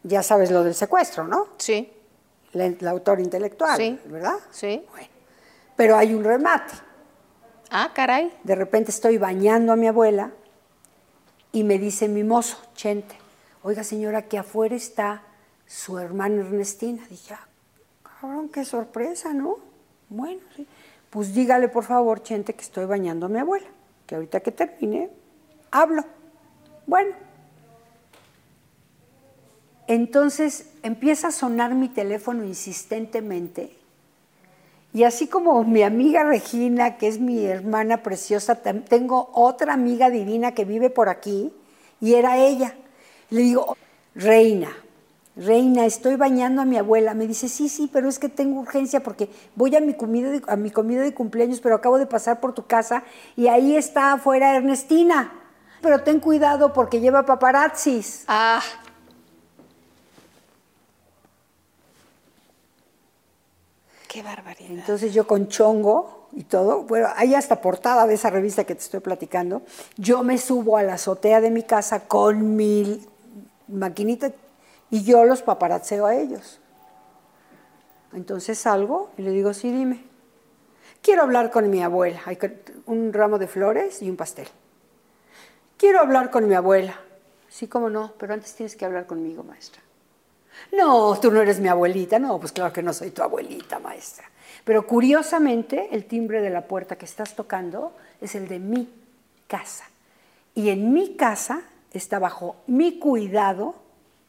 ya 0.03 0.23
sabes 0.23 0.51
lo 0.51 0.65
del 0.65 0.75
secuestro, 0.75 1.25
¿no? 1.27 1.49
Sí. 1.59 1.93
La, 2.53 2.73
la 2.81 2.91
autor 2.91 3.21
intelectual, 3.21 3.77
Sí. 3.77 4.01
¿verdad? 4.07 4.37
Sí. 4.51 4.85
Bueno, 4.91 5.09
pero 5.77 5.97
hay 5.97 6.15
un 6.15 6.25
remate. 6.25 6.73
Ah, 7.71 7.91
caray. 7.95 8.33
De 8.45 8.55
repente 8.55 8.91
estoy 8.91 9.19
bañando 9.19 9.73
a 9.73 9.77
mi 9.77 9.89
abuela 9.89 10.31
y 11.53 11.65
me 11.65 11.79
dice 11.79 12.09
mi 12.09 12.23
mozo, 12.25 12.57
Chente, 12.75 13.17
oiga 13.63 13.83
señora, 13.85 14.23
que 14.23 14.39
afuera 14.39 14.75
está 14.77 15.23
su 15.67 15.99
hermana 15.99 16.37
Ernestina. 16.43 17.05
Dije, 17.11 17.35
ah, 17.35 17.47
cabrón, 18.21 18.49
qué 18.49 18.65
sorpresa, 18.65 19.35
¿no? 19.35 19.59
Bueno, 20.09 20.41
sí. 20.55 20.67
Pues 21.11 21.35
dígale 21.35 21.69
por 21.69 21.85
favor, 21.85 22.23
Chente, 22.23 22.55
que 22.55 22.63
estoy 22.63 22.85
bañando 22.85 23.27
a 23.27 23.29
mi 23.29 23.39
abuela, 23.39 23.67
que 24.07 24.15
ahorita 24.15 24.41
que 24.41 24.53
termine, 24.53 25.11
hablo. 25.71 26.05
Bueno. 26.87 27.15
Entonces 29.89 30.71
empieza 30.83 31.29
a 31.29 31.33
sonar 31.33 31.75
mi 31.75 31.89
teléfono 31.89 32.45
insistentemente 32.45 33.71
y 34.97 35.05
así 35.05 35.27
como 35.27 35.63
mi 35.63 35.83
amiga 35.83 36.25
Regina, 36.25 36.97
que 36.97 37.07
es 37.07 37.21
mi 37.21 37.45
hermana 37.45 38.03
preciosa, 38.03 38.55
tengo 38.55 39.29
otra 39.35 39.75
amiga 39.75 40.09
divina 40.09 40.53
que 40.53 40.65
vive 40.65 40.89
por 40.89 41.11
aquí 41.11 41.53
y 42.01 42.15
era 42.15 42.39
ella. 42.39 42.75
Le 43.29 43.43
digo, 43.43 43.77
Reina, 44.15 44.75
Reina, 45.37 45.85
estoy 45.85 46.17
bañando 46.17 46.63
a 46.63 46.65
mi 46.65 46.79
abuela. 46.79 47.13
Me 47.13 47.27
dice, 47.27 47.49
sí, 47.51 47.69
sí, 47.69 47.91
pero 47.93 48.09
es 48.09 48.19
que 48.19 48.31
tengo 48.31 48.61
urgencia 48.61 49.03
porque 49.03 49.29
voy 49.55 49.77
a 49.77 49.81
mi 49.81 49.93
comida 49.93 50.31
de, 50.31 50.43
a 50.49 50.57
mi 50.57 50.71
comida 50.71 51.03
de 51.03 51.13
cumpleaños, 51.13 51.61
pero 51.61 51.75
acabo 51.75 51.99
de 51.99 52.07
pasar 52.07 52.41
por 52.41 52.55
tu 52.55 52.67
casa 52.67 53.03
y 53.37 53.49
ahí 53.49 53.77
está 53.77 54.15
afuera 54.15 54.57
Ernestina. 54.57 55.33
Pero 55.83 56.03
ten 56.03 56.21
cuidado 56.21 56.73
porque 56.73 57.01
lleva 57.01 57.27
paparazzis. 57.27 58.25
Ah, 58.29 58.63
qué 64.09 64.23
barbaridad. 64.23 64.71
Entonces 64.71 65.13
yo 65.13 65.27
con 65.27 65.49
chongo 65.49 66.29
y 66.33 66.45
todo, 66.45 66.85
bueno, 66.85 67.09
hay 67.15 67.35
hasta 67.35 67.61
portada 67.61 68.07
de 68.07 68.15
esa 68.15 68.31
revista 68.31 68.65
que 68.65 68.75
te 68.75 68.81
estoy 68.81 69.01
platicando, 69.01 69.63
yo 69.99 70.23
me 70.23 70.39
subo 70.39 70.79
a 70.79 70.83
la 70.83 70.95
azotea 70.95 71.43
de 71.43 71.51
mi 71.51 71.63
casa 71.63 72.09
con 72.09 72.57
mi 72.57 73.07
maquinita 73.69 74.33
y 74.91 75.05
yo 75.05 75.25
los 75.25 75.43
paparazzeo 75.43 76.07
a 76.07 76.15
ellos. 76.15 76.61
Entonces 78.13 78.59
salgo 78.59 79.11
y 79.17 79.23
le 79.23 79.31
digo, 79.31 79.53
sí, 79.53 79.73
dime. 79.73 80.05
Quiero 81.03 81.23
hablar 81.23 81.51
con 81.51 81.71
mi 81.71 81.83
abuela. 81.83 82.21
Hay 82.25 82.39
un 82.87 83.13
ramo 83.13 83.39
de 83.39 83.47
flores 83.47 84.03
y 84.03 84.11
un 84.11 84.17
pastel. 84.17 84.49
Quiero 85.77 86.01
hablar 86.01 86.31
con 86.31 86.49
mi 86.49 86.55
abuela. 86.55 86.99
Sí, 87.49 87.69
cómo 87.69 87.91
no, 87.91 88.13
pero 88.19 88.35
antes 88.35 88.55
tienes 88.55 88.77
que 88.77 88.85
hablar 88.85 89.07
conmigo, 89.07 89.43
maestra. 89.43 89.83
No, 90.73 91.19
tú 91.21 91.31
no 91.31 91.41
eres 91.41 91.61
mi 91.61 91.69
abuelita. 91.69 92.19
No, 92.19 92.41
pues 92.41 92.53
claro 92.53 92.73
que 92.73 92.83
no 92.83 92.93
soy 92.93 93.11
tu 93.11 93.23
abuelita, 93.23 93.79
maestra. 93.79 94.31
Pero 94.65 94.87
curiosamente, 94.87 95.89
el 95.93 96.07
timbre 96.07 96.41
de 96.41 96.51
la 96.51 96.67
puerta 96.67 96.97
que 96.97 97.05
estás 97.05 97.37
tocando 97.37 97.93
es 98.21 98.35
el 98.35 98.49
de 98.49 98.59
mi 98.59 98.93
casa. 99.47 99.85
Y 100.55 100.71
en 100.71 100.93
mi 100.93 101.17
casa 101.17 101.63
está 101.93 102.19
bajo 102.19 102.57
mi 102.67 102.99
cuidado 102.99 103.86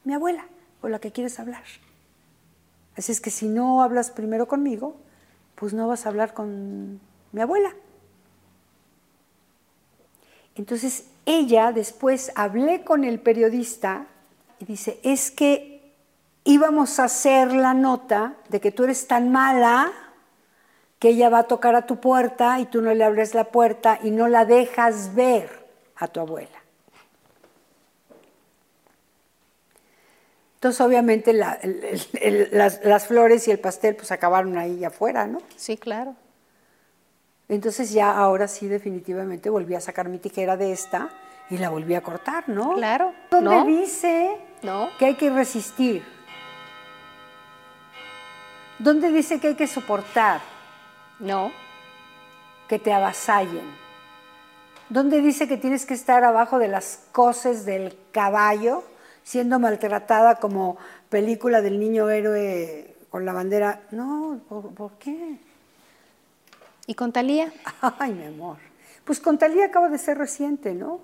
mi 0.07 0.13
abuela, 0.13 0.45
con 0.81 0.91
la 0.91 0.99
que 0.99 1.11
quieres 1.11 1.39
hablar. 1.39 1.63
Así 2.95 3.11
es 3.11 3.21
que 3.21 3.29
si 3.29 3.47
no 3.47 3.84
hablas 3.84 4.09
primero 4.09 4.47
conmigo, 4.47 4.95
pues 5.55 5.73
no 5.73 5.88
vas 5.88 6.05
a 6.05 6.09
hablar 6.09 6.34
con 6.34 6.99
mi 7.31 7.41
abuela. 7.41 7.75
Entonces 10.55 11.05
ella 11.25 11.71
después 11.73 12.31
hablé 12.35 12.84
con 12.84 13.03
el 13.03 13.19
periodista 13.19 14.07
y 14.59 14.65
dice, 14.65 14.99
es 15.03 15.29
que 15.29 15.93
íbamos 16.45 16.99
a 16.99 17.03
hacer 17.03 17.53
la 17.53 17.73
nota 17.73 18.35
de 18.49 18.61
que 18.61 18.71
tú 18.71 18.85
eres 18.85 19.07
tan 19.07 19.31
mala 19.31 19.91
que 20.99 21.09
ella 21.09 21.29
va 21.29 21.39
a 21.39 21.43
tocar 21.43 21.75
a 21.75 21.85
tu 21.85 21.99
puerta 21.99 22.59
y 22.59 22.65
tú 22.65 22.81
no 22.81 22.93
le 22.93 23.03
abres 23.03 23.35
la 23.35 23.43
puerta 23.51 23.99
y 24.01 24.09
no 24.11 24.27
la 24.29 24.45
dejas 24.45 25.13
ver 25.13 25.67
a 25.97 26.07
tu 26.07 26.21
abuela. 26.21 26.66
Entonces 30.57 30.81
obviamente 30.81 31.34
la- 31.34 31.53
el- 31.53 31.84
el- 31.84 32.01
el- 32.21 32.49
las, 32.51 32.84
las 32.84 33.07
flores 33.07 33.47
y 33.47 33.51
el 33.51 33.59
pastel 33.59 33.95
pues 33.95 34.11
acabaron 34.11 34.57
ahí 34.57 34.84
afuera, 34.84 35.27
¿no? 35.27 35.39
Sí, 35.55 35.77
claro. 35.77 36.15
Entonces 37.47 37.91
ya 37.91 38.11
ahora 38.17 38.47
sí 38.47 38.67
definitivamente 38.67 39.49
volví 39.49 39.75
a 39.75 39.79
sacar 39.79 40.09
mi 40.09 40.17
tijera 40.17 40.57
de 40.57 40.71
esta 40.71 41.09
y 41.49 41.57
la 41.59 41.69
volví 41.69 41.93
a 41.95 42.01
cortar, 42.01 42.49
¿no? 42.49 42.73
Claro, 42.73 43.13
¿Dónde 43.31 43.49
¿no? 43.51 43.65
dice 43.65 44.35
No. 44.63 44.89
que 44.99 45.05
hay 45.05 45.13
que 45.15 45.29
resistir? 45.29 46.03
¿Dónde 48.79 49.11
dice 49.11 49.39
que 49.39 49.49
hay 49.49 49.55
que 49.55 49.67
soportar, 49.67 50.41
No. 51.19 51.51
que 52.67 52.79
te 52.79 52.93
avasallen? 52.93 53.75
¿Dónde 54.89 55.21
dice 55.21 55.47
que 55.47 55.57
tienes 55.57 55.85
que 55.85 55.93
estar 55.93 56.23
abajo 56.23 56.59
de 56.59 56.67
las 56.67 57.05
coces 57.11 57.65
del 57.65 57.97
caballo, 58.11 58.84
siendo 59.27 59.59
maltratada 59.59 60.35
como 60.35 60.77
película 61.09 61.61
del 61.61 61.81
niño 61.81 62.09
héroe 62.09 62.95
con 63.09 63.25
la 63.25 63.33
bandera? 63.33 63.81
No, 63.91 64.39
¿por, 64.47 64.73
por 64.73 64.91
qué? 64.93 65.37
¿Y 66.85 66.93
con 66.93 67.11
Talía? 67.11 67.51
Ay, 67.99 68.13
mi 68.13 68.25
amor. 68.25 68.55
Pues 69.03 69.19
con 69.19 69.37
Talía 69.37 69.65
acaba 69.65 69.89
de 69.89 69.97
ser 69.97 70.17
reciente, 70.17 70.73
¿no? 70.73 71.01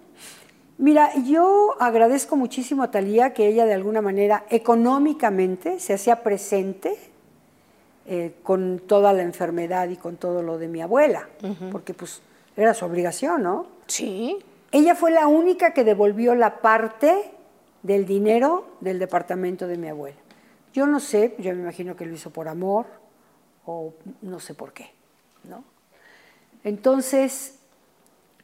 Mira, 0.78 1.14
yo 1.26 1.76
agradezco 1.82 2.38
muchísimo 2.38 2.84
a 2.84 2.92
Talía 2.92 3.34
que 3.34 3.46
ella 3.46 3.66
de 3.66 3.74
alguna 3.74 4.02
manera 4.02 4.46
económicamente 4.50 5.82
se 5.82 5.94
hacía 5.94 6.24
presente 6.24 6.96
eh, 8.06 8.36
con 8.42 8.80
toda 8.88 9.12
la 9.12 9.24
enfermedad 9.24 9.90
y 9.90 9.98
con 9.98 10.16
todo 10.16 10.42
lo 10.42 10.58
de 10.58 10.70
mi 10.70 10.82
abuela, 10.82 11.28
porque 11.74 11.94
pues 11.94 12.22
era 12.56 12.74
su 12.74 12.86
obligación, 12.86 13.44
¿no? 13.44 13.68
Sí. 13.88 14.38
Ella 14.72 14.96
fue 14.96 15.12
la 15.12 15.28
única 15.28 15.74
que 15.74 15.84
devolvió 15.84 16.36
la 16.36 16.62
parte 16.62 17.34
del 17.84 18.06
dinero 18.06 18.66
del 18.80 18.98
departamento 18.98 19.68
de 19.68 19.78
mi 19.78 19.90
abuela. 19.90 20.18
Yo 20.74 20.88
no 20.88 21.00
sé, 21.00 21.36
yo 21.38 21.54
me 21.54 21.62
imagino 21.62 21.96
que 21.96 22.06
lo 22.06 22.14
hizo 22.14 22.32
por 22.32 22.48
amor 22.48 22.88
o 23.66 23.94
no 24.22 24.40
sé 24.40 24.56
por 24.56 24.74
qué, 24.74 24.92
¿no? 25.44 25.64
Entonces, 26.64 27.60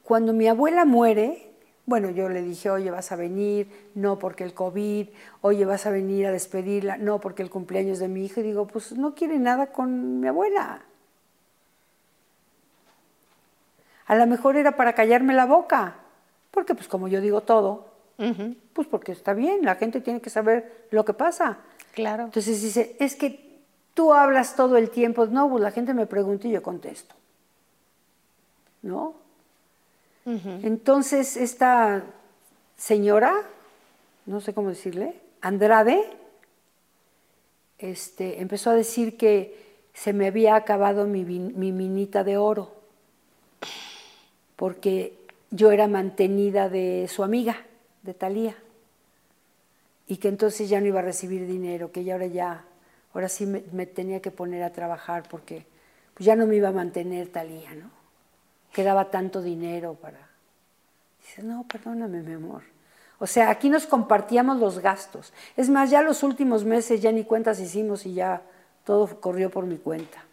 cuando 0.04 0.34
mi 0.34 0.48
abuela 0.48 0.86
muere, 0.86 1.50
bueno, 1.86 2.12
yo 2.12 2.30
le 2.30 2.44
dije, 2.44 2.70
oye, 2.70 2.92
vas 2.92 3.12
a 3.12 3.16
venir, 3.16 3.90
no 3.96 4.20
porque 4.20 4.44
el 4.44 4.54
COVID, 4.54 5.08
oye, 5.42 5.66
vas 5.66 5.88
a 5.88 5.90
venir 5.90 6.28
a 6.28 6.32
despedirla, 6.32 6.98
no 6.98 7.20
porque 7.20 7.42
el 7.42 7.50
cumpleaños 7.50 7.98
de 7.98 8.08
mi 8.08 8.26
hija, 8.26 8.42
y 8.42 8.44
digo, 8.44 8.68
pues 8.68 8.92
no 8.92 9.16
quiere 9.16 9.40
nada 9.40 9.72
con 9.72 10.20
mi 10.20 10.28
abuela. 10.28 10.84
A 14.06 14.16
lo 14.16 14.28
mejor 14.28 14.56
era 14.56 14.76
para 14.76 14.94
callarme 14.94 15.34
la 15.34 15.46
boca, 15.46 15.96
porque 16.52 16.76
pues 16.76 16.88
como 16.88 17.08
yo 17.08 17.22
digo 17.22 17.42
todo, 17.42 17.89
pues 18.74 18.88
porque 18.88 19.14
está 19.14 19.34
bien, 19.34 19.64
la 19.64 19.76
gente 19.76 20.02
tiene 20.02 20.20
que 20.20 20.30
saber 20.30 20.88
lo 20.92 21.06
que 21.06 21.14
pasa. 21.14 21.60
Claro. 21.94 22.26
Entonces 22.26 22.62
dice, 22.62 22.96
es 23.00 23.16
que 23.16 23.50
tú 23.94 24.14
hablas 24.14 24.56
todo 24.56 24.78
el 24.78 24.90
tiempo, 24.90 25.26
no, 25.28 25.50
pues 25.50 25.62
la 25.62 25.72
gente 25.72 25.94
me 25.94 26.06
pregunta 26.06 26.48
y 26.48 26.52
yo 26.52 26.62
contesto. 26.62 27.16
¿No? 28.82 29.16
Entonces 30.26 31.38
esta 31.38 32.04
señora, 32.78 33.34
no 34.28 34.42
sé 34.42 34.54
cómo 34.54 34.70
decirle, 34.70 35.20
Andrade, 35.42 36.04
este, 37.80 38.42
empezó 38.42 38.70
a 38.70 38.76
decir 38.76 39.18
que 39.18 39.80
se 39.94 40.14
me 40.14 40.28
había 40.28 40.56
acabado 40.56 41.08
mi, 41.08 41.24
mi 41.24 41.72
minita 41.72 42.24
de 42.24 42.38
oro, 42.38 42.76
porque 44.56 45.18
yo 45.50 45.72
era 45.72 45.88
mantenida 45.88 46.70
de 46.70 47.08
su 47.10 47.24
amiga, 47.24 47.66
de 48.04 48.14
Talía, 48.14 48.56
y 50.08 50.18
que 50.18 50.28
entonces 50.28 50.70
ya 50.70 50.80
no 50.82 50.88
iba 50.88 51.00
a 51.00 51.04
recibir 51.04 51.46
dinero, 51.46 51.92
que 51.92 52.04
ya 52.04 52.14
ahora 52.14 52.28
ya, 52.28 52.66
ahora 53.14 53.30
sí 53.30 53.46
me, 53.46 53.64
me 53.72 53.86
tenía 53.86 54.22
que 54.22 54.32
poner 54.32 54.64
a 54.64 54.72
trabajar 54.72 55.24
porque 55.30 55.66
pues 56.14 56.26
ya 56.26 56.36
no 56.36 56.48
me 56.48 56.56
iba 56.56 56.70
a 56.70 56.74
mantener 56.74 57.30
Talía, 57.30 57.74
¿no? 57.76 57.90
Que 58.74 58.84
daba 58.84 59.10
tanto 59.10 59.42
dinero 59.42 59.94
para... 59.94 60.30
Dice, 61.22 61.44
no, 61.44 61.66
perdóname, 61.68 62.22
mi 62.22 62.34
amor. 62.34 62.64
O 63.20 63.28
sea, 63.28 63.50
aquí 63.50 63.70
nos 63.70 63.86
compartíamos 63.86 64.58
los 64.58 64.80
gastos. 64.80 65.34
Es 65.58 65.70
más, 65.70 65.90
ya 65.90 66.02
los 66.02 66.24
últimos 66.24 66.64
meses 66.64 67.02
ya 67.02 67.12
ni 67.12 67.24
cuentas 67.24 67.60
hicimos 67.60 68.06
y 68.06 68.14
ya 68.14 68.42
todo 68.86 69.20
corrió 69.20 69.50
por 69.52 69.66
mi 69.66 69.78
cuenta. 69.78 70.24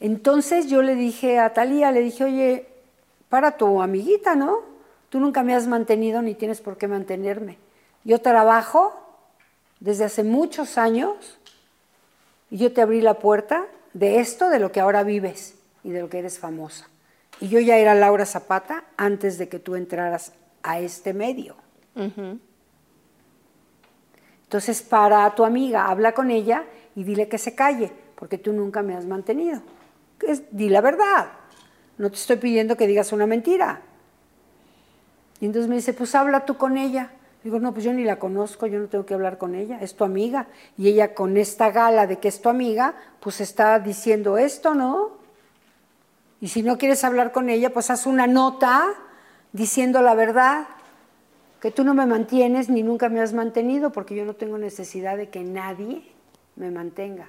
Entonces 0.00 0.68
yo 0.68 0.82
le 0.82 0.94
dije 0.94 1.38
a 1.38 1.52
Talía, 1.52 1.92
le 1.92 2.00
dije, 2.00 2.24
oye, 2.24 2.68
para 3.30 3.56
tu 3.56 3.80
amiguita, 3.80 4.34
¿no? 4.34 4.58
Tú 5.08 5.18
nunca 5.18 5.42
me 5.42 5.54
has 5.54 5.66
mantenido 5.66 6.20
ni 6.20 6.34
tienes 6.34 6.60
por 6.60 6.76
qué 6.76 6.86
mantenerme. 6.86 7.56
Yo 8.04 8.20
trabajo 8.20 8.92
desde 9.78 10.04
hace 10.04 10.22
muchos 10.24 10.76
años 10.76 11.38
y 12.50 12.58
yo 12.58 12.72
te 12.72 12.82
abrí 12.82 13.00
la 13.00 13.14
puerta 13.14 13.66
de 13.94 14.20
esto, 14.20 14.50
de 14.50 14.58
lo 14.58 14.70
que 14.72 14.80
ahora 14.80 15.02
vives 15.02 15.54
y 15.82 15.90
de 15.90 16.00
lo 16.00 16.10
que 16.10 16.18
eres 16.18 16.38
famosa. 16.38 16.88
Y 17.40 17.48
yo 17.48 17.60
ya 17.60 17.78
era 17.78 17.94
Laura 17.94 18.26
Zapata 18.26 18.84
antes 18.96 19.38
de 19.38 19.48
que 19.48 19.58
tú 19.58 19.74
entraras 19.76 20.32
a 20.62 20.78
este 20.80 21.14
medio. 21.14 21.56
Entonces, 24.44 24.82
para 24.82 25.24
a 25.24 25.34
tu 25.34 25.44
amiga, 25.44 25.86
habla 25.86 26.12
con 26.12 26.30
ella 26.30 26.64
y 26.94 27.04
dile 27.04 27.28
que 27.28 27.38
se 27.38 27.54
calle, 27.54 27.92
porque 28.16 28.38
tú 28.38 28.52
nunca 28.52 28.82
me 28.82 28.96
has 28.96 29.06
mantenido. 29.06 29.62
Es, 30.26 30.42
di 30.50 30.68
la 30.68 30.80
verdad. 30.80 31.39
No 32.00 32.08
te 32.08 32.16
estoy 32.16 32.36
pidiendo 32.36 32.78
que 32.78 32.86
digas 32.86 33.12
una 33.12 33.26
mentira. 33.26 33.82
Y 35.38 35.44
entonces 35.44 35.68
me 35.68 35.76
dice, 35.76 35.92
pues 35.92 36.14
habla 36.14 36.46
tú 36.46 36.56
con 36.56 36.78
ella. 36.78 37.10
Digo, 37.44 37.60
no, 37.60 37.74
pues 37.74 37.84
yo 37.84 37.92
ni 37.92 38.04
la 38.04 38.18
conozco, 38.18 38.66
yo 38.66 38.78
no 38.78 38.86
tengo 38.86 39.04
que 39.04 39.12
hablar 39.12 39.36
con 39.36 39.54
ella, 39.54 39.78
es 39.82 39.94
tu 39.94 40.04
amiga. 40.04 40.46
Y 40.78 40.88
ella 40.88 41.12
con 41.12 41.36
esta 41.36 41.70
gala 41.70 42.06
de 42.06 42.18
que 42.18 42.28
es 42.28 42.40
tu 42.40 42.48
amiga, 42.48 42.94
pues 43.20 43.42
está 43.42 43.78
diciendo 43.80 44.38
esto, 44.38 44.74
¿no? 44.74 45.10
Y 46.40 46.48
si 46.48 46.62
no 46.62 46.78
quieres 46.78 47.04
hablar 47.04 47.32
con 47.32 47.50
ella, 47.50 47.68
pues 47.68 47.90
haz 47.90 48.06
una 48.06 48.26
nota 48.26 48.94
diciendo 49.52 50.00
la 50.00 50.14
verdad, 50.14 50.68
que 51.60 51.70
tú 51.70 51.84
no 51.84 51.92
me 51.92 52.06
mantienes 52.06 52.70
ni 52.70 52.82
nunca 52.82 53.10
me 53.10 53.20
has 53.20 53.34
mantenido, 53.34 53.92
porque 53.92 54.14
yo 54.14 54.24
no 54.24 54.32
tengo 54.32 54.56
necesidad 54.56 55.18
de 55.18 55.28
que 55.28 55.44
nadie 55.44 56.02
me 56.56 56.70
mantenga, 56.70 57.28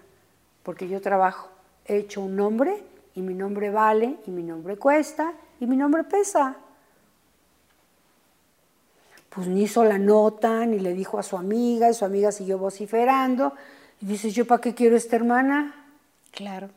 porque 0.63 0.87
yo 0.87 1.01
trabajo, 1.01 1.49
he 1.87 1.97
hecho 1.97 2.21
un 2.21 2.37
nombre 2.37 2.89
y 3.15 3.21
mi 3.21 3.33
nombre 3.33 3.69
vale 3.69 4.17
y 4.25 4.31
mi 4.31 4.43
nombre 4.43 4.77
cuesta 4.77 5.33
y 5.59 5.65
mi 5.65 5.75
nombre 5.75 6.03
pesa 6.03 6.57
pues 9.31 9.47
ni 9.47 9.63
hizo 9.63 9.85
la 9.85 9.97
nota, 9.97 10.65
ni 10.65 10.77
le 10.77 10.93
dijo 10.93 11.17
a 11.17 11.23
su 11.23 11.37
amiga, 11.37 11.89
y 11.89 11.93
su 11.93 12.03
amiga 12.03 12.33
siguió 12.33 12.57
vociferando. 12.57 13.53
Y 14.01 14.05
dices, 14.05 14.35
¿yo 14.35 14.45
para 14.45 14.59
qué 14.59 14.75
quiero 14.75 14.97
esta 14.97 15.15
hermana? 15.15 15.85
Claro. 16.31 16.69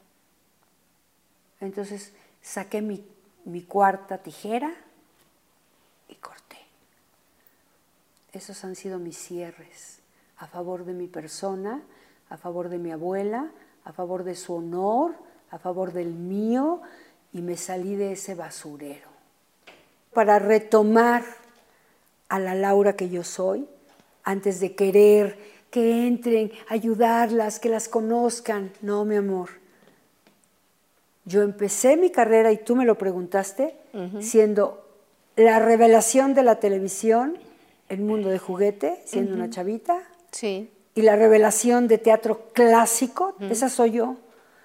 Entonces 1.60 2.12
saqué 2.42 2.80
mi, 2.80 3.04
mi 3.44 3.62
cuarta 3.62 4.18
tijera 4.18 4.72
y 6.08 6.14
corté. 6.14 6.58
Esos 8.32 8.62
han 8.62 8.76
sido 8.76 9.00
mis 9.00 9.18
cierres 9.18 9.98
a 10.38 10.46
favor 10.46 10.84
de 10.84 10.92
mi 10.92 11.08
persona, 11.08 11.82
a 12.28 12.36
favor 12.36 12.68
de 12.68 12.78
mi 12.78 12.92
abuela, 12.92 13.50
a 13.84 13.92
favor 13.92 14.22
de 14.22 14.36
su 14.36 14.54
honor, 14.54 15.16
a 15.54 15.58
favor 15.60 15.92
del 15.92 16.12
mío, 16.12 16.82
y 17.32 17.40
me 17.40 17.56
salí 17.56 17.94
de 17.94 18.12
ese 18.12 18.34
basurero. 18.34 19.08
Para 20.12 20.40
retomar 20.40 21.22
a 22.28 22.40
la 22.40 22.56
Laura 22.56 22.96
que 22.96 23.08
yo 23.08 23.22
soy, 23.22 23.68
antes 24.24 24.58
de 24.58 24.74
querer 24.74 25.38
que 25.70 26.08
entren, 26.08 26.50
ayudarlas, 26.68 27.60
que 27.60 27.68
las 27.68 27.88
conozcan. 27.88 28.72
No, 28.82 29.04
mi 29.04 29.14
amor. 29.14 29.50
Yo 31.24 31.42
empecé 31.42 31.96
mi 31.96 32.10
carrera, 32.10 32.50
y 32.50 32.58
tú 32.58 32.74
me 32.74 32.84
lo 32.84 32.98
preguntaste, 32.98 33.76
siendo 34.20 34.84
la 35.36 35.60
revelación 35.60 36.34
de 36.34 36.42
la 36.42 36.58
televisión, 36.58 37.38
el 37.88 38.00
mundo 38.00 38.28
de 38.28 38.40
juguete, 38.40 39.02
siendo 39.04 39.34
una 39.34 39.50
chavita. 39.50 40.02
Sí. 40.32 40.68
Y 40.96 41.02
la 41.02 41.14
revelación 41.14 41.86
de 41.86 41.98
teatro 41.98 42.50
clásico, 42.52 43.36
esa 43.38 43.68
soy 43.68 43.92
yo. 43.92 44.16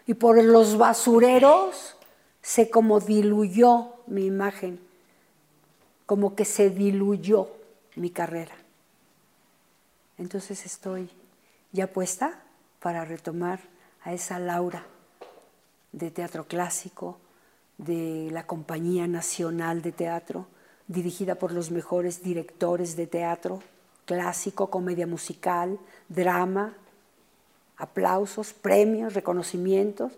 Y 0.10 0.15
por 0.15 0.44
los 0.44 0.76
basureros 0.76 1.95
se 2.41 2.72
como 2.72 2.99
diluyó 2.99 3.94
mi 4.07 4.26
imagen, 4.26 4.80
como 6.07 6.34
que 6.34 6.45
se 6.45 6.72
diluyó 6.72 7.49
mi 7.95 8.10
carrera. 8.10 8.56
Entonces 10.18 10.65
estoy 10.65 11.11
ya 11.73 11.86
puesta 11.86 12.41
para 12.80 13.06
retomar 13.06 13.60
a 14.02 14.11
esa 14.11 14.40
Laura 14.40 14.84
de 15.91 16.10
teatro 16.10 16.48
clásico, 16.48 17.19
de 17.77 18.30
la 18.31 18.48
Compañía 18.48 19.06
Nacional 19.06 19.84
de 19.84 19.91
Teatro, 19.91 20.48
dirigida 20.88 21.36
por 21.36 21.52
los 21.52 21.69
mejores 21.69 22.23
directores 22.23 22.95
de 22.95 23.06
teatro, 23.06 23.61
clásico, 24.06 24.72
comedia 24.72 25.06
musical, 25.06 25.77
drama, 26.07 26.73
aplausos, 27.80 28.54
premios, 28.54 29.16
reconocimientos. 29.16 30.12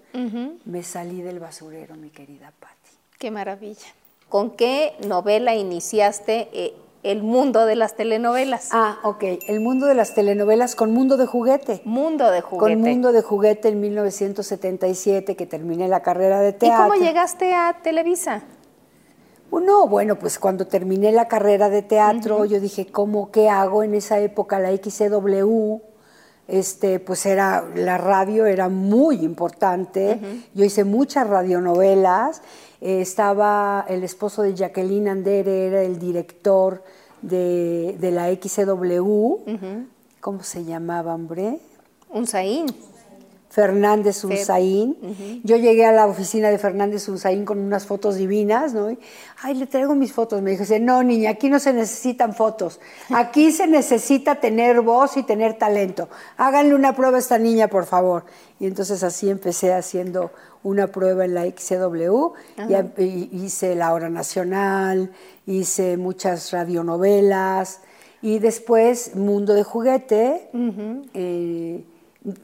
Me 0.66 0.84
salí 0.84 1.22
del 1.22 1.40
basurero, 1.40 1.96
mi 1.96 2.10
querida 2.10 2.52
Patti. 2.60 2.92
Qué 3.18 3.32
maravilla. 3.32 3.88
¿Con 4.28 4.52
qué 4.52 4.96
novela 5.08 5.56
iniciaste 5.56 6.50
eh, 6.52 6.74
el 7.04 7.24
mundo 7.24 7.66
de 7.66 7.76
las 7.76 7.96
telenovelas. 7.96 8.70
Ah, 8.72 9.00
ok. 9.04 9.24
El 9.48 9.60
mundo 9.60 9.88
de 9.88 9.96
las 9.96 10.14
telenovelas 10.14 10.76
con 10.76 10.92
Mundo 10.92 11.18
de 11.18 11.26
Juguete. 11.26 11.82
Mundo 11.84 12.30
de 12.30 12.42
Juguete. 12.42 12.74
Con 12.74 12.82
Mundo 12.82 13.12
de 13.12 13.22
Juguete 13.22 13.70
en 13.70 13.82
1977, 13.82 15.36
que 15.36 15.46
terminé 15.48 15.88
la 15.88 16.02
carrera 16.02 16.42
de 16.42 16.54
teatro. 16.54 16.86
¿Y 16.86 16.90
cómo 16.90 17.04
llegaste 17.04 17.54
a 17.54 17.80
Televisa? 17.82 18.44
No, 19.52 19.88
bueno, 19.88 20.18
pues 20.18 20.40
cuando 20.40 20.68
terminé 20.68 21.12
la 21.12 21.28
carrera 21.28 21.70
de 21.70 21.82
teatro, 21.82 22.46
yo 22.46 22.60
dije, 22.60 22.88
¿cómo, 22.88 23.32
qué 23.32 23.50
hago 23.50 23.84
en 23.84 23.96
esa 23.96 24.20
época? 24.20 24.60
La 24.60 24.70
XCW, 24.72 25.82
este, 26.52 27.00
pues 27.00 27.26
era, 27.26 27.66
la 27.76 27.98
radio 27.98 28.46
era 28.46 28.70
muy 28.70 29.24
importante. 29.24 30.20
Yo 30.54 30.66
hice 30.66 30.84
muchas 30.84 31.28
radionovelas 31.28 32.42
eh, 32.82 33.00
estaba 33.00 33.86
el 33.88 34.04
esposo 34.04 34.42
de 34.42 34.56
Jacqueline 34.56 35.08
Andere, 35.08 35.68
era 35.68 35.84
el 35.84 36.00
director 36.00 36.84
de, 37.22 37.96
la 38.02 38.34
XCW. 38.34 39.36
¿Cómo 40.20 40.44
se 40.44 40.66
llamaba, 40.66 41.14
hombre? 41.14 41.60
Unzaín. 42.10 42.66
Fernández 43.52 44.24
Unzaín. 44.24 44.96
Yo 45.44 45.58
llegué 45.58 45.86
a 45.86 45.92
la 45.92 46.08
oficina 46.08 46.50
de 46.50 46.58
Fernández 46.58 47.10
Unzaín 47.10 47.44
con 47.44 47.60
unas 47.60 47.86
fotos 47.86 48.16
divinas, 48.16 48.74
¿no? 48.74 48.96
ay, 49.44 49.56
le 49.56 49.68
traigo 49.68 49.94
mis 49.94 50.14
fotos. 50.14 50.42
Me 50.42 50.52
dijo, 50.52 50.64
no, 50.80 51.04
niña, 51.04 51.32
aquí 51.32 51.50
no 51.50 51.60
se 51.60 51.74
necesitan 51.74 52.34
fotos. 52.34 52.80
Aquí 53.14 53.52
se 53.52 53.68
necesita 53.68 54.36
tener 54.36 54.80
voz 54.80 55.18
y 55.18 55.24
tener 55.24 55.56
talento. 55.56 56.08
Háganle 56.38 56.74
una 56.74 56.96
prueba 56.96 57.18
a 57.18 57.20
esta 57.20 57.38
niña, 57.38 57.68
por 57.68 57.86
favor. 57.86 58.24
Y 58.58 58.68
entonces 58.68 59.04
así 59.04 59.30
empecé 59.30 59.74
haciendo 59.74 60.32
una 60.64 60.88
prueba 60.88 61.26
en 61.26 61.34
la 61.34 61.44
XCW, 61.46 62.34
y, 62.98 63.30
hice 63.44 63.76
La 63.76 63.94
Hora 63.94 64.10
Nacional, 64.10 65.12
hice 65.46 65.98
muchas 65.98 66.52
radionovelas 66.52 67.82
y 68.22 68.38
después 68.40 69.16
Mundo 69.16 69.56
de 69.56 69.64
Juguete, 69.64 70.50
eh, 71.14 71.84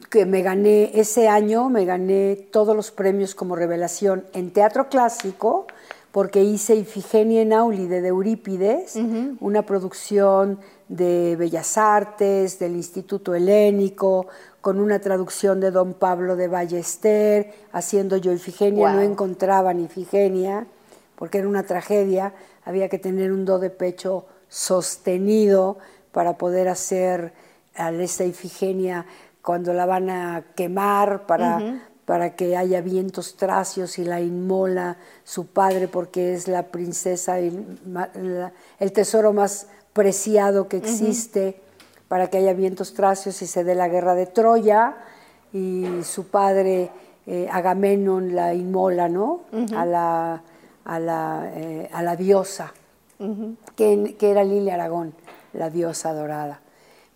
que 0.09 0.25
me 0.25 0.41
gané 0.41 0.99
ese 0.99 1.27
año, 1.27 1.69
me 1.69 1.85
gané 1.85 2.35
todos 2.51 2.75
los 2.75 2.91
premios 2.91 3.35
como 3.35 3.55
revelación 3.55 4.25
en 4.33 4.51
teatro 4.51 4.89
clásico, 4.89 5.67
porque 6.11 6.43
hice 6.43 6.75
Ifigenia 6.75 7.41
en 7.43 7.53
Aulide 7.53 8.01
de 8.01 8.07
Eurípides, 8.07 8.97
una 9.39 9.63
producción 9.63 10.59
de 10.87 11.35
Bellas 11.35 11.77
Artes, 11.77 12.57
del 12.57 12.75
Instituto 12.75 13.35
Helénico, 13.35 14.25
con 14.61 14.79
una 14.79 14.99
traducción 14.99 15.59
de 15.59 15.69
don 15.69 15.93
Pablo 15.93 16.35
de 16.35 16.47
Ballester, 16.47 17.53
haciendo 17.71 18.17
yo 18.17 18.31
Ifigenia, 18.31 18.93
no 18.93 19.01
encontraba 19.01 19.73
ni 19.73 19.83
Ifigenia, 19.83 20.65
porque 21.15 21.37
era 21.37 21.47
una 21.47 21.63
tragedia, 21.63 22.33
había 22.65 22.89
que 22.89 22.97
tener 22.97 23.31
un 23.31 23.45
do 23.45 23.59
de 23.59 23.69
pecho 23.69 24.25
sostenido 24.49 25.77
para 26.11 26.37
poder 26.37 26.67
hacer 26.67 27.33
a 27.75 27.91
esta 27.91 28.23
Ifigenia 28.23 29.05
cuando 29.47 29.71
la 29.71 29.85
van 29.85 30.09
a 30.09 30.43
quemar, 30.55 31.25
para, 31.25 31.79
para 32.03 32.35
que 32.35 32.57
haya 32.57 32.81
vientos 32.81 33.37
tracios 33.37 33.97
y 33.97 34.03
la 34.03 34.19
inmola 34.19 34.97
su 35.23 35.47
padre 35.47 35.87
porque 35.87 36.33
es 36.33 36.49
la 36.49 36.63
princesa, 36.63 37.39
el, 37.39 37.77
el 38.77 38.91
tesoro 38.91 39.31
más 39.31 39.67
preciado 39.93 40.67
que 40.67 40.75
existe 40.75 41.61
para 42.09 42.27
que 42.29 42.39
haya 42.39 42.51
vientos 42.51 42.93
tracios 42.93 43.41
y 43.41 43.47
se 43.47 43.63
dé 43.63 43.73
la 43.73 43.87
guerra 43.87 44.15
de 44.15 44.25
Troya 44.25 44.97
y 45.53 45.85
su 46.03 46.27
padre 46.27 46.91
eh, 47.25 47.47
Agamenón 47.49 48.35
la 48.35 48.53
inmola, 48.53 49.07
¿no? 49.07 49.43
a, 49.73 49.85
la, 49.85 50.43
a, 50.83 50.99
la, 50.99 51.51
eh, 51.55 51.89
a, 51.93 52.03
la, 52.03 52.17
diosa, 52.17 52.73
que, 53.77 54.17
que, 54.19 54.29
era 54.29 54.43
Lilia 54.43 54.73
Aragón, 54.73 55.13
la 55.53 55.69
diosa 55.69 56.11
dorada. 56.11 56.59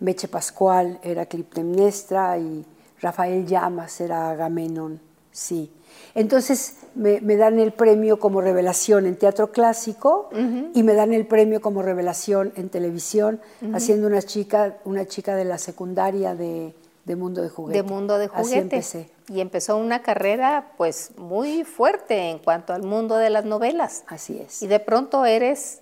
Meche 0.02 0.26
Pascual 0.26 0.98
era 1.02 1.26
Cliptemnestra 1.26 2.36
y 2.36 2.66
Rafael 3.00 3.46
Llamas 3.46 4.00
era 4.00 4.30
Agamenón, 4.30 5.00
sí. 5.30 5.70
Entonces 6.14 6.78
me, 6.94 7.20
dan 7.36 7.58
el 7.58 7.72
premio 7.72 8.18
como 8.18 8.40
revelación 8.40 9.06
en 9.06 9.16
teatro 9.16 9.52
clásico 9.52 10.28
y 10.74 10.82
me 10.82 10.94
dan 10.94 11.12
el 11.12 11.26
premio 11.26 11.60
como 11.60 11.82
revelación 11.82 12.52
en 12.56 12.68
televisión, 12.68 13.40
haciendo 13.72 14.08
una 14.08 14.22
chica, 14.22 14.76
una 14.84 15.06
chica 15.06 15.36
de 15.36 15.44
la 15.44 15.58
secundaria 15.58 16.34
de, 16.34 16.74
Mundo 17.16 17.40
de 17.40 17.48
Juguete. 17.48 17.82
De 17.82 17.88
Mundo 17.88 18.18
de 18.18 18.28
Juguete. 18.28 18.48
Así 18.48 18.58
empecé. 18.58 19.10
Y 19.28 19.40
empezó 19.40 19.76
una 19.76 20.02
carrera 20.02 20.72
pues 20.76 21.12
muy 21.16 21.64
fuerte 21.64 22.30
en 22.30 22.38
cuanto 22.40 22.72
al 22.74 22.82
mundo 22.82 23.16
de 23.16 23.30
las 23.30 23.44
novelas. 23.44 24.02
Así 24.08 24.38
es. 24.38 24.62
Y 24.62 24.66
de 24.66 24.80
pronto 24.80 25.24
eres 25.24 25.80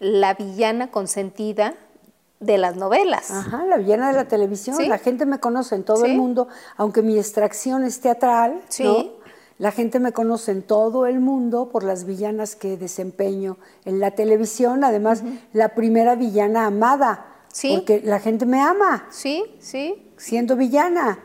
la 0.00 0.34
villana 0.34 0.90
consentida 0.90 1.74
de 2.40 2.58
las 2.58 2.76
novelas. 2.76 3.30
Ajá, 3.30 3.64
la 3.66 3.76
villana 3.76 4.08
de 4.08 4.14
la 4.14 4.28
televisión. 4.28 4.76
La 4.88 4.98
gente 4.98 5.26
me 5.26 5.38
conoce 5.40 5.74
en 5.74 5.84
todo 5.84 6.04
el 6.04 6.16
mundo, 6.16 6.48
aunque 6.76 7.02
mi 7.02 7.18
extracción 7.18 7.84
es 7.84 8.00
teatral, 8.00 8.60
¿no? 8.80 9.24
La 9.56 9.70
gente 9.70 10.00
me 10.00 10.12
conoce 10.12 10.50
en 10.50 10.62
todo 10.62 11.06
el 11.06 11.20
mundo 11.20 11.68
por 11.70 11.84
las 11.84 12.04
villanas 12.04 12.56
que 12.56 12.76
desempeño 12.76 13.56
en 13.84 14.00
la 14.00 14.10
televisión. 14.10 14.82
Además, 14.82 15.22
la 15.52 15.74
primera 15.76 16.16
villana 16.16 16.66
amada 16.66 17.26
Sí. 17.54 17.72
Porque 17.76 18.00
la 18.04 18.18
gente 18.18 18.46
me 18.46 18.60
ama 18.60 19.06
Sí, 19.10 19.44
sí. 19.60 20.10
siendo 20.16 20.56
villana. 20.56 21.20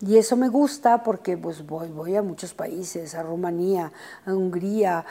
Y 0.00 0.16
eso 0.16 0.36
me 0.36 0.48
gusta 0.48 1.02
porque 1.02 1.36
pues 1.36 1.66
voy, 1.66 1.88
voy 1.88 2.14
a 2.14 2.22
muchos 2.22 2.54
países, 2.54 3.16
a 3.16 3.22
Rumanía, 3.24 3.90
a 4.26 4.32
Hungría, 4.32 5.04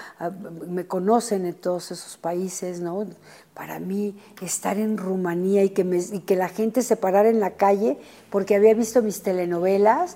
me 0.67 0.87
conocen 0.87 1.45
en 1.45 1.55
todos 1.55 1.91
esos 1.91 2.15
países, 2.15 2.79
¿no? 2.79 3.05
Para 3.53 3.79
mí 3.79 4.17
estar 4.41 4.77
en 4.77 4.97
Rumanía 4.97 5.63
y 5.65 5.71
que, 5.71 5.83
me- 5.83 5.97
y 5.97 6.19
que 6.21 6.37
la 6.37 6.47
gente 6.47 6.81
se 6.83 6.95
parara 6.95 7.27
en 7.27 7.41
la 7.41 7.55
calle 7.55 7.97
porque 8.29 8.55
había 8.55 8.73
visto 8.75 9.01
mis 9.01 9.21
telenovelas, 9.23 10.15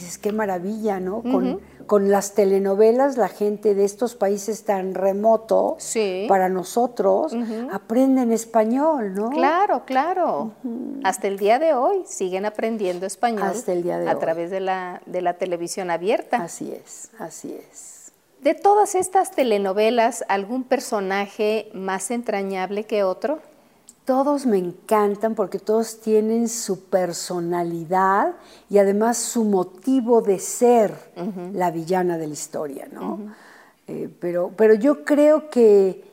dices, 0.00 0.18
qué 0.18 0.32
maravilla, 0.32 1.00
¿no? 1.00 1.22
Con, 1.22 1.60
con 1.86 2.10
las 2.10 2.34
telenovelas 2.34 3.16
la 3.16 3.28
gente 3.28 3.74
de 3.74 3.84
estos 3.84 4.14
países 4.14 4.64
tan 4.64 4.94
remotos 4.94 5.82
Sí. 5.82 6.26
para 6.28 6.48
nosotros 6.48 7.32
aprenden 7.72 8.32
español, 8.32 9.14
¿no? 9.14 9.30
Claro, 9.30 9.84
claro. 9.84 10.52
Hasta 11.04 11.28
el 11.28 11.38
día 11.38 11.58
de 11.58 11.74
hoy 11.74 12.02
siguen 12.06 12.44
aprendiendo 12.46 13.06
español 13.06 13.42
Hasta 13.44 13.72
el 13.72 13.82
día 13.82 13.98
de 13.98 14.08
a 14.08 14.14
hoy. 14.14 14.20
través 14.20 14.50
de 14.50 14.60
la, 14.60 15.00
de 15.06 15.22
la 15.22 15.34
televisión 15.34 15.90
abierta. 15.90 16.38
Así 16.38 16.72
es, 16.72 17.10
así 17.18 17.56
es. 17.70 18.12
De 18.42 18.54
todas 18.54 18.94
estas 18.94 19.30
telenovelas, 19.32 20.24
¿algún 20.28 20.62
personaje 20.64 21.68
más 21.74 22.10
entrañable 22.10 22.84
que 22.84 23.02
otro? 23.02 23.38
Todos 24.06 24.46
me 24.46 24.56
encantan 24.56 25.34
porque 25.34 25.58
todos 25.58 26.00
tienen 26.00 26.48
su 26.48 26.84
personalidad 26.84 28.34
y 28.70 28.78
además 28.78 29.18
su 29.18 29.44
motivo 29.44 30.22
de 30.22 30.38
ser 30.38 30.94
la 31.52 31.72
villana 31.72 32.16
de 32.16 32.28
la 32.28 32.32
historia, 32.32 32.86
¿no? 32.92 33.18
Eh, 33.88 34.08
pero, 34.20 34.52
pero 34.56 34.74
yo 34.74 35.04
creo 35.04 35.50
que 35.50 36.04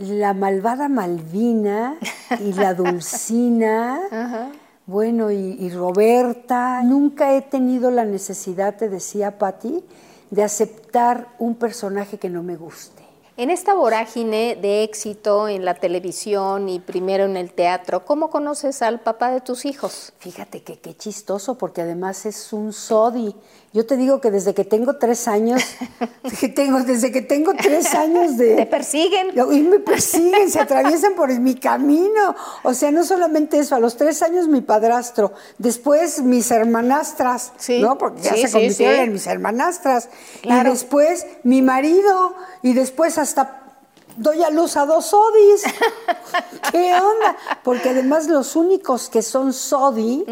la 0.00 0.34
malvada 0.34 0.88
Malvina 0.88 1.96
y 2.40 2.54
la 2.54 2.74
Dulcina, 2.74 4.50
bueno, 4.86 5.30
y, 5.30 5.36
y 5.60 5.70
Roberta, 5.70 6.82
nunca 6.82 7.36
he 7.36 7.42
tenido 7.42 7.92
la 7.92 8.04
necesidad, 8.04 8.76
te 8.76 8.88
decía 8.88 9.38
Patti, 9.38 9.84
de 10.30 10.42
aceptar 10.42 11.28
un 11.38 11.54
personaje 11.54 12.18
que 12.18 12.30
no 12.30 12.42
me 12.42 12.56
guste. 12.56 12.97
En 13.38 13.50
esta 13.50 13.72
vorágine 13.72 14.58
de 14.60 14.82
éxito 14.82 15.46
en 15.46 15.64
la 15.64 15.74
televisión 15.74 16.68
y 16.68 16.80
primero 16.80 17.24
en 17.24 17.36
el 17.36 17.52
teatro, 17.52 18.04
¿cómo 18.04 18.30
conoces 18.30 18.82
al 18.82 18.98
papá 18.98 19.30
de 19.30 19.40
tus 19.40 19.64
hijos? 19.64 20.12
Fíjate 20.18 20.64
que 20.64 20.80
qué 20.80 20.96
chistoso, 20.96 21.56
porque 21.56 21.82
además 21.82 22.26
es 22.26 22.52
un 22.52 22.72
sodi. 22.72 23.36
Yo 23.72 23.86
te 23.86 23.96
digo 23.96 24.20
que 24.20 24.30
desde 24.30 24.54
que 24.54 24.64
tengo 24.64 24.96
tres 24.96 25.28
años, 25.28 25.62
que 26.40 26.48
tengo, 26.48 26.82
desde 26.82 27.12
que 27.12 27.22
tengo 27.22 27.52
tres 27.54 27.94
años 27.94 28.36
de... 28.38 28.56
¿Te 28.56 28.66
persiguen? 28.66 29.28
Y 29.52 29.60
me 29.60 29.78
persiguen, 29.78 30.50
se 30.50 30.58
atraviesan 30.58 31.14
por 31.14 31.30
mi 31.38 31.54
camino. 31.54 32.34
O 32.64 32.74
sea, 32.74 32.90
no 32.90 33.04
solamente 33.04 33.58
eso, 33.58 33.76
a 33.76 33.78
los 33.78 33.96
tres 33.96 34.22
años 34.22 34.48
mi 34.48 34.62
padrastro, 34.62 35.32
después 35.58 36.22
mis 36.22 36.50
hermanastras, 36.50 37.52
Sí, 37.58 37.80
¿no? 37.80 37.98
Porque 37.98 38.22
ya 38.22 38.34
sí, 38.34 38.46
se 38.46 38.50
convirtieron 38.50 38.96
sí. 38.96 39.02
en 39.02 39.12
mis 39.12 39.26
hermanastras. 39.26 40.08
Claro. 40.40 40.70
Y 40.70 40.72
después 40.72 41.26
mi 41.44 41.60
marido, 41.60 42.34
y 42.62 42.72
después 42.72 43.18
hasta 43.28 43.62
doy 44.16 44.42
a 44.42 44.50
luz 44.50 44.76
a 44.76 44.86
dos 44.86 45.06
sodis. 45.06 45.62
¿Qué 46.72 46.92
onda? 46.94 47.36
Porque 47.62 47.90
además 47.90 48.28
los 48.28 48.56
únicos 48.56 49.08
que 49.08 49.22
son 49.22 49.52
sodi 49.52 50.24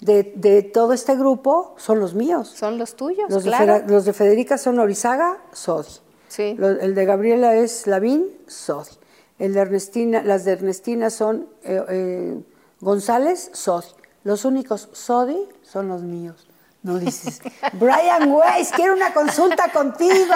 de, 0.00 0.32
de 0.36 0.62
todo 0.62 0.92
este 0.92 1.16
grupo 1.16 1.74
son 1.78 2.00
los 2.00 2.14
míos. 2.14 2.52
Son 2.56 2.78
los 2.78 2.94
tuyos, 2.96 3.30
Los, 3.30 3.44
de, 3.44 3.50
claro. 3.50 3.64
Fera- 3.74 3.86
los 3.88 4.04
de 4.04 4.12
Federica 4.12 4.58
son 4.58 4.78
Orizaga, 4.78 5.38
Sodi. 5.52 5.88
Sí. 6.28 6.56
El 6.58 6.94
de 6.94 7.04
Gabriela 7.04 7.54
es 7.54 7.86
Lavín, 7.86 8.26
Sodi. 8.46 8.90
El 9.38 9.52
de 9.54 9.60
Ernestina, 9.60 10.22
las 10.22 10.44
de 10.44 10.52
Ernestina 10.52 11.10
son 11.10 11.46
eh, 11.62 11.82
eh, 11.88 12.40
González, 12.80 13.50
Sodi. 13.52 13.86
Los 14.24 14.44
únicos 14.44 14.88
Sodi 14.92 15.38
son 15.62 15.88
los 15.88 16.02
míos. 16.02 16.46
No 16.86 16.98
dices, 17.00 17.40
Brian 17.72 18.30
Weiss, 18.30 18.70
quiero 18.70 18.94
una 18.94 19.12
consulta 19.12 19.72
contigo. 19.72 20.34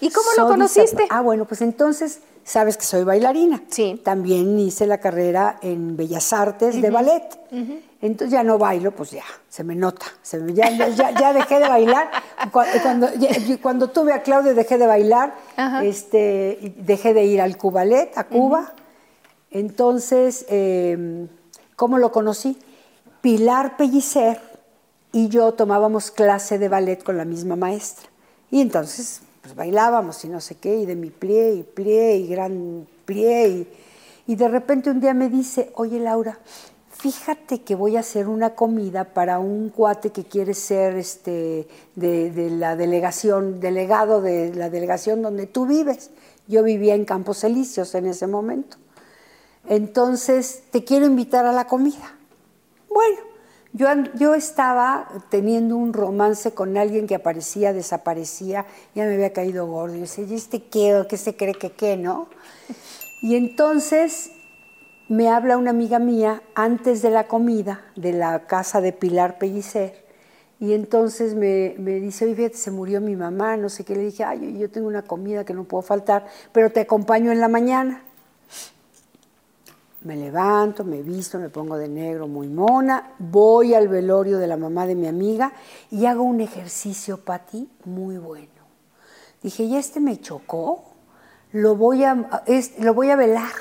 ¿Y 0.00 0.10
cómo 0.10 0.28
lo 0.36 0.46
conociste? 0.48 1.06
Ah, 1.08 1.22
bueno, 1.22 1.46
pues 1.46 1.62
entonces 1.62 2.20
sabes 2.44 2.76
que 2.76 2.84
soy 2.84 3.02
bailarina. 3.02 3.62
Sí. 3.70 3.98
También 4.04 4.58
hice 4.58 4.86
la 4.86 4.98
carrera 4.98 5.56
en 5.62 5.96
Bellas 5.96 6.34
Artes 6.34 6.82
de 6.82 6.90
ballet. 6.90 7.22
Entonces 8.02 8.30
ya 8.30 8.42
no 8.42 8.58
bailo, 8.58 8.90
pues 8.90 9.12
ya, 9.12 9.24
se 9.48 9.64
me 9.64 9.74
nota. 9.74 10.04
Se 10.22 10.38
me- 10.38 10.52
ya, 10.52 10.68
ya- 10.70 10.88
ya- 10.88 11.12
ya 11.12 11.32
dejé 11.32 11.58
de 11.60 11.68
bailar. 11.68 12.10
Cu- 12.52 12.60
Cuando, 12.82 13.08
ya- 13.14 13.30
cuando 13.62 13.88
tuve 13.88 14.12
a 14.12 14.22
Claudio 14.22 14.54
dejé 14.54 14.76
de 14.76 14.86
bailar, 14.86 15.34
este, 15.82 16.74
dejé 16.76 17.14
de 17.14 17.24
ir 17.24 17.40
al 17.40 17.56
Cubalet, 17.56 18.18
a 18.18 18.24
Cuba. 18.24 18.74
Entonces, 19.50 20.44
eh, 20.50 21.26
¿cómo 21.76 21.96
lo 21.98 22.12
conocí? 22.12 22.58
Pilar 23.22 23.76
Pellicer 23.76 24.40
y 25.12 25.28
yo 25.28 25.52
tomábamos 25.52 26.10
clase 26.10 26.58
de 26.58 26.68
ballet 26.68 27.02
con 27.04 27.16
la 27.16 27.24
misma 27.24 27.54
maestra. 27.54 28.08
Y 28.50 28.60
entonces, 28.60 29.22
pues 29.40 29.54
bailábamos 29.54 30.24
y 30.24 30.28
no 30.28 30.40
sé 30.40 30.56
qué, 30.56 30.76
y 30.76 30.86
de 30.86 30.96
mi 30.96 31.10
plié 31.10 31.54
y 31.54 31.62
plié 31.62 32.16
y 32.16 32.26
gran 32.26 32.86
plié. 33.04 33.48
Y, 33.48 33.68
y 34.26 34.34
de 34.34 34.48
repente 34.48 34.90
un 34.90 35.00
día 35.00 35.14
me 35.14 35.28
dice, 35.28 35.70
oye 35.76 36.00
Laura, 36.00 36.40
fíjate 36.90 37.62
que 37.62 37.76
voy 37.76 37.96
a 37.96 38.00
hacer 38.00 38.26
una 38.26 38.56
comida 38.56 39.04
para 39.04 39.38
un 39.38 39.68
cuate 39.68 40.10
que 40.10 40.24
quiere 40.24 40.54
ser 40.54 40.96
este, 40.96 41.68
de, 41.94 42.30
de 42.32 42.50
la 42.50 42.74
delegación, 42.74 43.60
delegado 43.60 44.20
de 44.20 44.52
la 44.52 44.68
delegación 44.68 45.22
donde 45.22 45.46
tú 45.46 45.66
vives. 45.66 46.10
Yo 46.48 46.64
vivía 46.64 46.96
en 46.96 47.04
Campos 47.04 47.44
Elíseos 47.44 47.94
en 47.94 48.06
ese 48.06 48.26
momento. 48.26 48.78
Entonces, 49.68 50.64
te 50.72 50.82
quiero 50.82 51.06
invitar 51.06 51.46
a 51.46 51.52
la 51.52 51.68
comida. 51.68 52.16
Bueno, 52.92 53.18
yo, 53.72 53.88
yo 54.14 54.34
estaba 54.34 55.08
teniendo 55.30 55.76
un 55.76 55.92
romance 55.92 56.52
con 56.52 56.76
alguien 56.76 57.06
que 57.06 57.14
aparecía, 57.14 57.72
desaparecía, 57.72 58.66
ya 58.94 59.04
me 59.04 59.14
había 59.14 59.32
caído 59.32 59.66
gordo. 59.66 59.94
Y 59.94 59.98
yo 59.98 60.02
decía, 60.02 60.24
¿y 60.24 60.34
este 60.34 60.62
qué? 60.64 61.06
¿Qué 61.08 61.16
se 61.16 61.36
cree 61.36 61.54
que 61.54 61.72
qué, 61.72 61.96
no? 61.96 62.28
Y 63.22 63.36
entonces 63.36 64.30
me 65.08 65.30
habla 65.30 65.56
una 65.56 65.70
amiga 65.70 65.98
mía 65.98 66.42
antes 66.54 67.02
de 67.02 67.10
la 67.10 67.28
comida 67.28 67.84
de 67.96 68.12
la 68.12 68.46
casa 68.46 68.80
de 68.80 68.92
Pilar 68.92 69.38
Pellicer. 69.38 70.02
Y 70.60 70.74
entonces 70.74 71.34
me, 71.34 71.74
me 71.78 71.98
dice, 71.98 72.26
oye, 72.26 72.52
se 72.54 72.70
murió 72.70 73.00
mi 73.00 73.16
mamá, 73.16 73.56
no 73.56 73.68
sé 73.68 73.84
qué. 73.84 73.94
Le 73.96 74.04
dije, 74.04 74.22
ay, 74.24 74.58
yo 74.58 74.70
tengo 74.70 74.86
una 74.86 75.02
comida 75.02 75.44
que 75.44 75.54
no 75.54 75.64
puedo 75.64 75.82
faltar, 75.82 76.26
pero 76.52 76.70
te 76.70 76.80
acompaño 76.80 77.32
en 77.32 77.40
la 77.40 77.48
mañana. 77.48 78.04
Me 80.04 80.16
levanto, 80.16 80.82
me 80.84 81.00
visto, 81.02 81.38
me 81.38 81.48
pongo 81.48 81.76
de 81.76 81.88
negro 81.88 82.26
muy 82.26 82.48
mona, 82.48 83.12
voy 83.18 83.74
al 83.74 83.86
velorio 83.86 84.38
de 84.38 84.48
la 84.48 84.56
mamá 84.56 84.84
de 84.86 84.96
mi 84.96 85.06
amiga 85.06 85.52
y 85.92 86.06
hago 86.06 86.22
un 86.24 86.40
ejercicio, 86.40 87.18
Pati, 87.18 87.68
muy 87.84 88.18
bueno. 88.18 88.48
Dije, 89.42 89.68
ya 89.68 89.78
este 89.78 90.00
me 90.00 90.20
chocó, 90.20 90.82
lo 91.52 91.76
voy 91.76 92.02
a, 92.04 92.42
este- 92.46 92.82
lo 92.82 92.94
voy 92.94 93.10
a 93.10 93.16
velar. 93.16 93.52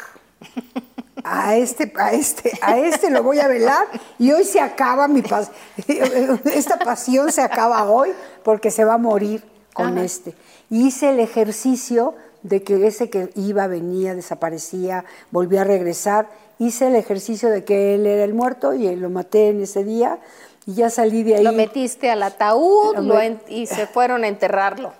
A 1.23 1.55
este, 1.55 1.93
a 1.99 2.13
este, 2.13 2.51
a 2.63 2.79
este 2.79 3.11
lo 3.11 3.21
voy 3.21 3.39
a 3.39 3.47
velar 3.47 3.85
y 4.17 4.31
hoy 4.31 4.43
se 4.43 4.59
acaba 4.59 5.07
mi 5.07 5.21
pasión. 5.21 5.53
Esta 6.45 6.79
pasión 6.79 7.31
se 7.31 7.41
acaba 7.43 7.83
hoy 7.91 8.09
porque 8.43 8.71
se 8.71 8.83
va 8.85 8.95
a 8.95 8.97
morir 8.97 9.43
con 9.73 9.99
este. 9.99 10.33
Y 10.71 10.87
hice 10.87 11.09
el 11.11 11.19
ejercicio 11.19 12.15
de 12.43 12.63
que 12.63 12.85
ese 12.87 13.09
que 13.09 13.29
iba, 13.35 13.67
venía, 13.67 14.15
desaparecía, 14.15 15.05
volvía 15.31 15.61
a 15.61 15.65
regresar. 15.65 16.29
Hice 16.59 16.87
el 16.87 16.95
ejercicio 16.95 17.49
de 17.49 17.63
que 17.63 17.95
él 17.95 18.05
era 18.05 18.23
el 18.23 18.33
muerto 18.33 18.73
y 18.73 18.95
lo 18.95 19.09
maté 19.09 19.49
en 19.49 19.61
ese 19.61 19.83
día 19.83 20.19
y 20.65 20.75
ya 20.75 20.89
salí 20.89 21.23
de 21.23 21.35
ahí. 21.35 21.43
Lo 21.43 21.53
metiste 21.53 22.09
al 22.09 22.23
ataúd 22.23 22.95
Lo 22.95 23.01
lo 23.01 23.19
y 23.47 23.65
se 23.65 23.87
fueron 23.87 24.23
a 24.23 24.27
enterrarlo. 24.27 24.93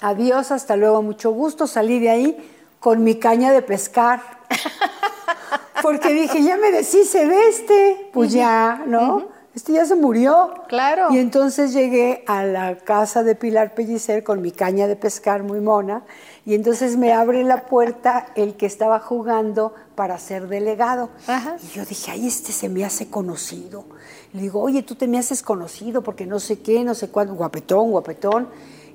Adiós, 0.00 0.50
hasta 0.50 0.76
luego, 0.76 1.02
mucho 1.02 1.30
gusto. 1.30 1.66
Salí 1.66 1.98
de 1.98 2.10
ahí 2.10 2.50
con 2.78 3.04
mi 3.04 3.16
caña 3.16 3.52
de 3.52 3.62
pescar. 3.62 4.20
Porque 5.82 6.12
dije, 6.12 6.42
ya 6.42 6.56
me 6.56 6.70
deshice 6.70 7.26
de 7.26 7.48
este. 7.48 8.10
Pues 8.12 8.32
ya, 8.32 8.82
¿no? 8.86 9.28
Este 9.54 9.72
ya 9.72 9.84
se 9.84 9.96
murió. 9.96 10.54
Claro. 10.68 11.08
Y 11.10 11.18
entonces 11.18 11.72
llegué 11.72 12.24
a 12.26 12.44
la 12.44 12.76
casa 12.76 13.22
de 13.22 13.34
Pilar 13.34 13.74
Pellicer 13.74 14.22
con 14.22 14.40
mi 14.40 14.52
caña 14.52 14.86
de 14.86 14.96
pescar 14.96 15.42
muy 15.42 15.60
mona. 15.60 16.02
Y 16.50 16.54
entonces 16.54 16.96
me 16.96 17.12
abre 17.12 17.44
la 17.44 17.66
puerta 17.66 18.26
el 18.34 18.56
que 18.56 18.66
estaba 18.66 18.98
jugando 18.98 19.72
para 19.94 20.18
ser 20.18 20.48
delegado. 20.48 21.08
Ajá. 21.28 21.54
Y 21.62 21.76
yo 21.76 21.84
dije, 21.84 22.10
ay, 22.10 22.26
este 22.26 22.50
se 22.50 22.68
me 22.68 22.84
hace 22.84 23.08
conocido. 23.08 23.84
Le 24.32 24.40
digo, 24.40 24.60
oye, 24.60 24.82
tú 24.82 24.96
te 24.96 25.06
me 25.06 25.16
haces 25.16 25.44
conocido 25.44 26.02
porque 26.02 26.26
no 26.26 26.40
sé 26.40 26.58
qué, 26.58 26.82
no 26.82 26.96
sé 26.96 27.08
cuánto, 27.08 27.36
guapetón, 27.36 27.92
guapetón. 27.92 28.48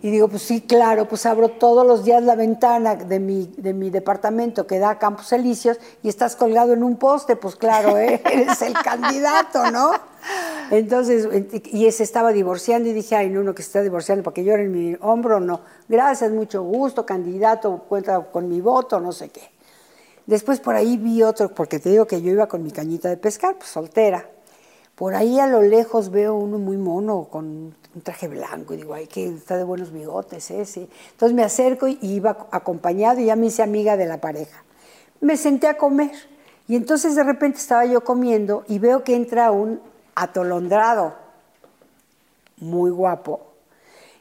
Y 0.06 0.12
digo, 0.12 0.28
pues 0.28 0.44
sí, 0.44 0.62
claro, 0.62 1.08
pues 1.08 1.26
abro 1.26 1.50
todos 1.50 1.84
los 1.84 2.04
días 2.04 2.22
la 2.22 2.36
ventana 2.36 2.96
de 2.96 3.20
mi, 3.20 3.52
de 3.58 3.74
mi 3.74 3.90
departamento 3.90 4.68
que 4.68 4.78
da 4.78 4.92
a 4.92 5.00
Campos 5.00 5.34
Elíseos 5.34 5.80
y 6.04 6.10
estás 6.10 6.36
colgado 6.36 6.74
en 6.74 6.84
un 6.84 6.98
poste, 6.98 7.36
pues 7.36 7.56
claro, 7.56 7.98
¿eh? 7.98 8.22
eres 8.32 8.62
el 8.62 8.74
candidato, 8.74 9.72
¿no? 9.72 9.94
Entonces, 10.70 11.28
y 11.72 11.92
se 11.92 12.04
estaba 12.04 12.34
divorciando 12.34 12.88
y 12.88 12.94
dije, 12.94 13.16
ay, 13.16 13.32
no, 13.32 13.42
no, 13.42 13.56
que 13.56 13.64
se 13.64 13.70
está 13.70 13.82
divorciando 13.82 14.24
para 14.24 14.36
que 14.36 14.44
llore 14.44 14.66
en 14.66 14.72
mi 14.72 14.96
hombro, 15.02 15.40
no. 15.40 15.62
Gracias, 15.90 16.30
mucho 16.30 16.62
gusto, 16.62 17.04
candidato, 17.04 17.86
cuenta 17.90 18.22
con 18.32 18.48
mi 18.48 18.62
voto, 18.62 19.00
no 19.00 19.12
sé 19.12 19.30
qué. 19.30 19.50
Después 20.28 20.60
por 20.60 20.76
ahí 20.76 20.98
vi 20.98 21.24
otro, 21.24 21.50
porque 21.50 21.80
te 21.80 21.90
digo 21.90 22.06
que 22.06 22.22
yo 22.22 22.32
iba 22.32 22.46
con 22.46 22.62
mi 22.62 22.70
cañita 22.70 23.10
de 23.10 23.18
pescar, 23.18 23.56
pues 23.58 23.72
soltera. 23.72 24.35
Por 24.96 25.14
ahí 25.14 25.40
a 25.40 25.48
lo 25.48 25.62
lejos 25.62 26.10
veo 26.10 26.36
uno 26.36 26.58
muy 26.58 26.78
mono 26.78 27.28
con 27.30 27.46
un 27.96 28.02
traje 28.02 28.30
blanco 28.30 28.74
y 28.74 28.78
digo, 28.78 28.94
ay, 28.94 29.08
que 29.08 29.28
está 29.28 29.58
de 29.58 29.66
buenos 29.66 29.92
bigotes 29.92 30.50
ese. 30.52 30.88
Entonces 31.12 31.36
me 31.36 31.44
acerco 31.44 31.88
y 31.88 31.98
iba 32.02 32.48
acompañado 32.52 33.20
y 33.20 33.26
ya 33.26 33.36
me 33.36 33.48
hice 33.48 33.62
amiga 33.62 33.98
de 33.98 34.06
la 34.06 34.22
pareja. 34.22 34.64
Me 35.20 35.36
senté 35.36 35.68
a 35.68 35.78
comer 35.78 36.12
y 36.68 36.76
entonces 36.76 37.16
de 37.16 37.24
repente 37.24 37.58
estaba 37.58 37.86
yo 37.86 38.04
comiendo 38.04 38.64
y 38.68 38.80
veo 38.80 39.04
que 39.04 39.16
entra 39.16 39.52
un 39.52 39.82
atolondrado, 40.16 41.14
muy 42.58 42.90
guapo. 42.90 43.42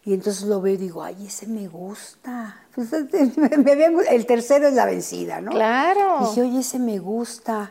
Y 0.04 0.12
entonces 0.12 0.42
lo 0.42 0.60
veo 0.60 0.74
y 0.74 0.76
digo, 0.76 1.02
ay, 1.02 1.26
ese 1.26 1.46
me 1.46 1.66
gusta. 1.68 2.62
Pues, 2.74 2.92
el 4.10 4.26
tercero 4.26 4.68
es 4.68 4.74
la 4.74 4.84
vencida, 4.84 5.40
¿no? 5.40 5.52
Claro. 5.52 6.18
Y 6.20 6.24
dije, 6.26 6.42
oye, 6.42 6.60
ese 6.60 6.78
me 6.78 6.98
gusta. 6.98 7.70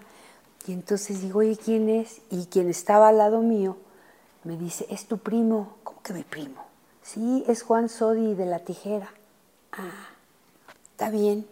Y 0.65 0.71
entonces 0.71 1.21
digo, 1.21 1.39
oye, 1.39 1.57
¿quién 1.57 1.89
es? 1.89 2.21
Y 2.29 2.45
quien 2.45 2.69
estaba 2.69 3.09
al 3.09 3.17
lado 3.17 3.41
mío 3.41 3.77
me 4.43 4.57
dice, 4.57 4.85
es 4.89 5.05
tu 5.05 5.17
primo. 5.17 5.75
¿Cómo 5.83 6.01
que 6.01 6.13
mi 6.13 6.23
primo? 6.23 6.63
Sí, 7.01 7.43
es 7.47 7.63
Juan 7.63 7.89
Sodi 7.89 8.33
de 8.33 8.45
la 8.45 8.59
tijera. 8.59 9.09
Ah, 9.71 10.09
está 10.91 11.09
bien. 11.09 11.45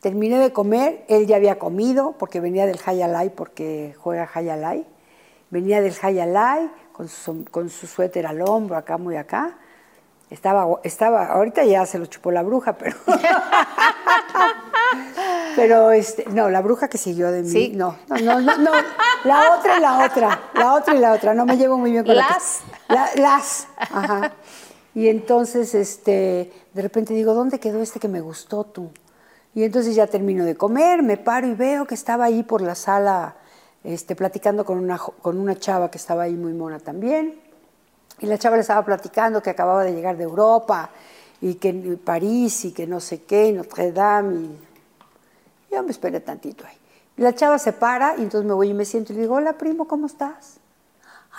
Terminé 0.00 0.38
de 0.38 0.52
comer, 0.52 1.04
él 1.08 1.26
ya 1.26 1.36
había 1.36 1.58
comido 1.58 2.14
porque 2.18 2.38
venía 2.38 2.66
del 2.66 2.78
Hayalai, 2.84 3.30
porque 3.30 3.96
juega 3.98 4.30
Hayalai. 4.32 4.86
Venía 5.50 5.80
del 5.80 5.94
Hayalai 6.00 6.70
con 6.92 7.08
su, 7.08 7.44
con 7.46 7.68
su 7.70 7.88
suéter 7.88 8.26
al 8.26 8.42
hombro, 8.42 8.76
acá, 8.76 8.98
muy 8.98 9.16
acá. 9.16 9.58
Estaba, 10.30 10.80
estaba, 10.84 11.26
ahorita 11.26 11.64
ya 11.64 11.86
se 11.86 11.98
lo 11.98 12.06
chupó 12.06 12.30
la 12.30 12.42
bruja, 12.42 12.74
pero. 12.74 12.96
pero 15.56 15.90
este, 15.92 16.26
no, 16.30 16.48
la 16.50 16.60
bruja 16.60 16.88
que 16.88 16.98
siguió 16.98 17.30
de 17.32 17.42
mí. 17.42 17.48
Sí. 17.50 17.72
No, 17.74 17.96
no, 18.08 18.16
no, 18.18 18.40
no, 18.40 18.56
no, 18.58 18.70
La 19.24 19.56
otra 19.58 19.78
y 19.78 19.80
la 19.80 20.04
otra. 20.06 20.40
La 20.54 20.74
otra 20.74 20.94
y 20.94 20.98
la 20.98 21.12
otra. 21.12 21.34
No 21.34 21.44
me 21.46 21.56
llevo 21.56 21.76
muy 21.78 21.90
bien 21.90 22.04
con 22.04 22.14
Las. 22.14 22.60
la 22.88 23.10
que- 23.12 23.20
la- 23.20 23.28
las. 23.30 23.66
Ajá. 23.78 24.32
Y 24.94 25.08
entonces, 25.08 25.74
este, 25.74 26.52
de 26.72 26.82
repente 26.82 27.12
digo, 27.12 27.34
¿dónde 27.34 27.58
quedó 27.58 27.82
este 27.82 27.98
que 28.00 28.08
me 28.08 28.20
gustó 28.20 28.64
tú? 28.64 28.90
Y 29.54 29.64
entonces 29.64 29.94
ya 29.94 30.06
termino 30.06 30.44
de 30.44 30.54
comer, 30.54 31.02
me 31.02 31.16
paro 31.16 31.46
y 31.46 31.54
veo 31.54 31.86
que 31.86 31.94
estaba 31.94 32.24
ahí 32.26 32.42
por 32.42 32.60
la 32.62 32.74
sala, 32.74 33.36
este, 33.84 34.14
platicando 34.16 34.64
con 34.64 34.78
una, 34.78 34.98
con 34.98 35.38
una 35.38 35.58
chava 35.58 35.90
que 35.90 35.98
estaba 35.98 36.24
ahí 36.24 36.34
muy 36.34 36.52
mona 36.52 36.78
también. 36.78 37.40
Y 38.20 38.26
la 38.26 38.38
chava 38.38 38.56
le 38.56 38.62
estaba 38.62 38.84
platicando 38.84 39.42
que 39.42 39.50
acababa 39.50 39.84
de 39.84 39.92
llegar 39.92 40.16
de 40.16 40.24
Europa 40.24 40.90
y 41.40 41.54
que 41.56 41.68
en 41.70 41.98
París 41.98 42.64
y 42.64 42.72
que 42.72 42.86
no 42.86 43.00
sé 43.00 43.22
qué, 43.24 43.48
y 43.48 43.52
Notre 43.52 43.92
Dame. 43.92 44.34
Y 44.36 44.58
yo 45.76 45.82
me 45.82 45.90
esperé 45.90 46.20
tantito 46.20 46.64
ahí. 46.66 46.76
La 47.18 47.34
chava 47.34 47.58
se 47.58 47.72
para 47.72 48.16
y 48.16 48.22
entonces 48.22 48.46
me 48.46 48.54
voy 48.54 48.70
y 48.70 48.74
me 48.74 48.84
siento 48.84 49.12
y 49.12 49.16
le 49.16 49.22
digo, 49.22 49.34
hola 49.36 49.54
primo, 49.54 49.86
¿cómo 49.86 50.06
estás? 50.06 50.58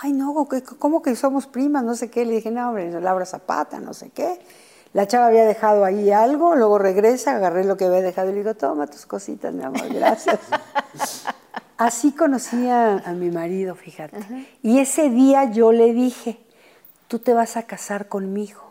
Ay, 0.00 0.12
no, 0.12 0.48
¿qué- 0.48 0.62
¿cómo 0.62 1.02
que 1.02 1.14
somos 1.16 1.46
primas? 1.46 1.82
No 1.84 1.94
sé 1.96 2.08
qué. 2.10 2.24
Le 2.24 2.34
dije, 2.34 2.50
no, 2.50 2.68
hombre, 2.68 3.00
Laura 3.00 3.26
Zapata, 3.26 3.80
no 3.80 3.94
sé 3.94 4.10
qué. 4.10 4.40
La 4.92 5.06
chava 5.06 5.26
había 5.26 5.44
dejado 5.44 5.84
ahí 5.84 6.10
algo, 6.10 6.54
luego 6.56 6.78
regresa, 6.78 7.36
agarré 7.36 7.64
lo 7.64 7.76
que 7.76 7.84
había 7.86 8.00
dejado 8.00 8.28
y 8.30 8.32
le 8.32 8.38
digo, 8.38 8.54
toma 8.54 8.86
tus 8.86 9.06
cositas, 9.06 9.52
mi 9.52 9.62
amor, 9.62 9.92
gracias. 9.92 10.38
Así 11.76 12.12
conocí 12.12 12.68
a, 12.68 12.98
a 12.98 13.12
mi 13.12 13.30
marido, 13.30 13.74
fíjate. 13.74 14.18
Y 14.62 14.78
ese 14.80 15.10
día 15.10 15.44
yo 15.50 15.70
le 15.72 15.92
dije, 15.92 16.40
tú 17.06 17.18
te 17.18 17.34
vas 17.34 17.56
a 17.56 17.64
casar 17.64 18.08
conmigo. 18.08 18.62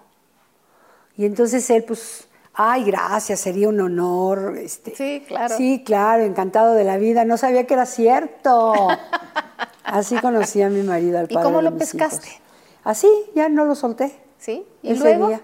Y 1.16 1.26
entonces 1.26 1.70
él, 1.70 1.84
pues, 1.84 2.27
ay, 2.58 2.84
gracias, 2.86 3.40
sería 3.40 3.70
un 3.70 3.80
honor. 3.80 4.58
Este, 4.58 4.96
Sí, 4.96 5.24
claro. 5.28 5.56
Sí, 5.56 5.84
claro, 5.86 6.24
encantado 6.24 6.74
de 6.74 6.84
la 6.84 6.98
vida. 6.98 7.24
No 7.24 7.38
sabía 7.38 7.66
que 7.68 7.76
era 7.76 7.86
cierto. 7.86 8.74
Así 9.84 10.18
conocí 10.20 10.62
a 10.62 10.70
mi 10.70 10.82
marido, 10.84 11.20
al 11.20 11.26
¿Y 11.30 11.34
padre 11.36 11.46
cómo 11.46 11.58
de 11.60 11.64
lo 11.64 11.72
mis 11.72 11.80
pescaste? 11.80 12.28
hijos. 12.28 12.42
Así, 12.84 13.08
ya 13.36 13.48
no 13.48 13.64
lo 13.66 13.76
solté. 13.76 14.20
¿Sí? 14.38 14.66
¿Y 14.82 14.92
ese 14.92 15.04
luego? 15.04 15.28
día. 15.30 15.42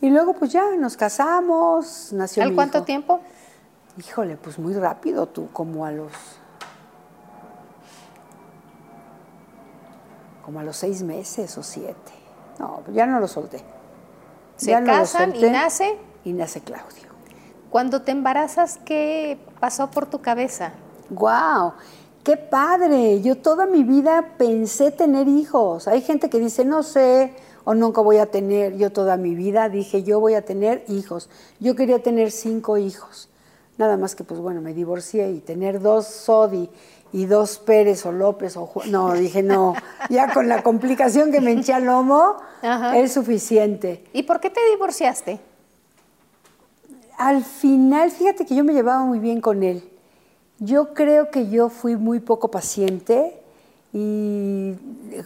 Y 0.00 0.10
luego, 0.10 0.34
pues 0.34 0.52
ya 0.52 0.64
nos 0.76 0.96
casamos, 0.96 2.12
nació 2.12 2.42
¿Al 2.42 2.50
mi 2.50 2.54
cuánto 2.56 2.78
hijo. 2.78 2.84
tiempo? 2.86 3.20
Híjole, 3.98 4.36
pues 4.36 4.58
muy 4.58 4.74
rápido 4.74 5.26
tú, 5.26 5.48
como 5.52 5.84
a 5.86 5.92
los. 5.92 6.12
como 10.44 10.60
a 10.60 10.62
los 10.62 10.76
seis 10.76 11.02
meses 11.02 11.56
o 11.56 11.62
siete. 11.62 12.12
No, 12.58 12.82
ya 12.92 13.06
no 13.06 13.18
lo 13.18 13.26
solté. 13.28 13.62
Se 14.56 14.70
Ya 14.70 14.80
no 14.80 14.88
lo 14.92 14.92
casan 14.92 15.34
y 15.34 15.42
nace. 15.44 15.96
Y 16.24 16.32
nace 16.32 16.60
Claudio. 16.60 17.04
Cuando 17.70 18.02
te 18.02 18.12
embarazas, 18.12 18.78
¿qué 18.84 19.38
pasó 19.60 19.90
por 19.90 20.06
tu 20.06 20.20
cabeza? 20.20 20.72
¡Wow! 21.10 21.72
¡Qué 22.22 22.36
padre! 22.36 23.20
Yo 23.20 23.36
toda 23.36 23.66
mi 23.66 23.82
vida 23.84 24.34
pensé 24.38 24.90
tener 24.90 25.28
hijos. 25.28 25.88
Hay 25.88 26.00
gente 26.00 26.30
que 26.30 26.38
dice, 26.38 26.64
no 26.64 26.82
sé, 26.82 27.34
o 27.64 27.74
nunca 27.74 28.00
voy 28.00 28.18
a 28.18 28.26
tener. 28.26 28.76
Yo 28.76 28.90
toda 28.92 29.16
mi 29.16 29.34
vida 29.34 29.68
dije, 29.68 30.02
yo 30.02 30.20
voy 30.20 30.34
a 30.34 30.44
tener 30.44 30.84
hijos. 30.88 31.28
Yo 31.60 31.74
quería 31.74 32.02
tener 32.02 32.30
cinco 32.30 32.78
hijos. 32.78 33.28
Nada 33.76 33.96
más 33.96 34.14
que, 34.14 34.22
pues 34.24 34.40
bueno, 34.40 34.60
me 34.60 34.72
divorcié 34.72 35.30
y 35.32 35.40
tener 35.40 35.80
dos 35.82 36.06
Sodi 36.06 36.70
y 37.12 37.26
dos 37.26 37.58
Pérez 37.58 38.06
o 38.06 38.12
López 38.12 38.56
o 38.56 38.66
Ju- 38.68 38.84
No, 38.86 39.12
dije, 39.14 39.42
no. 39.42 39.74
Ya 40.08 40.32
con 40.32 40.48
la 40.48 40.62
complicación 40.62 41.32
que 41.32 41.40
me 41.40 41.50
hinché 41.52 41.72
al 41.74 41.84
lomo, 41.84 42.36
Ajá. 42.62 42.96
es 42.98 43.12
suficiente. 43.12 44.04
¿Y 44.12 44.22
por 44.22 44.38
qué 44.40 44.48
te 44.50 44.60
divorciaste? 44.70 45.40
Al 47.18 47.44
final, 47.44 48.10
fíjate 48.10 48.44
que 48.44 48.54
yo 48.54 48.64
me 48.64 48.72
llevaba 48.72 49.04
muy 49.04 49.18
bien 49.18 49.40
con 49.40 49.62
él. 49.62 49.88
Yo 50.58 50.94
creo 50.94 51.30
que 51.30 51.48
yo 51.48 51.68
fui 51.68 51.96
muy 51.96 52.20
poco 52.20 52.50
paciente 52.50 53.40
y 53.92 54.74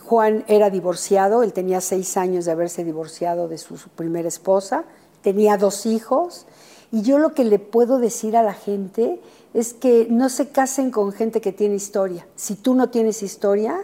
Juan 0.04 0.44
era 0.48 0.70
divorciado, 0.70 1.42
él 1.42 1.52
tenía 1.52 1.80
seis 1.80 2.16
años 2.16 2.44
de 2.44 2.52
haberse 2.52 2.84
divorciado 2.84 3.48
de 3.48 3.56
su, 3.56 3.78
su 3.78 3.88
primera 3.88 4.28
esposa, 4.28 4.84
tenía 5.22 5.56
dos 5.56 5.86
hijos 5.86 6.46
y 6.90 7.02
yo 7.02 7.18
lo 7.18 7.34
que 7.34 7.44
le 7.44 7.58
puedo 7.58 7.98
decir 7.98 8.36
a 8.36 8.42
la 8.42 8.54
gente 8.54 9.20
es 9.54 9.74
que 9.74 10.06
no 10.10 10.28
se 10.28 10.48
casen 10.48 10.90
con 10.90 11.12
gente 11.12 11.40
que 11.40 11.52
tiene 11.52 11.74
historia. 11.74 12.26
Si 12.36 12.54
tú 12.54 12.74
no 12.74 12.90
tienes 12.90 13.22
historia, 13.22 13.78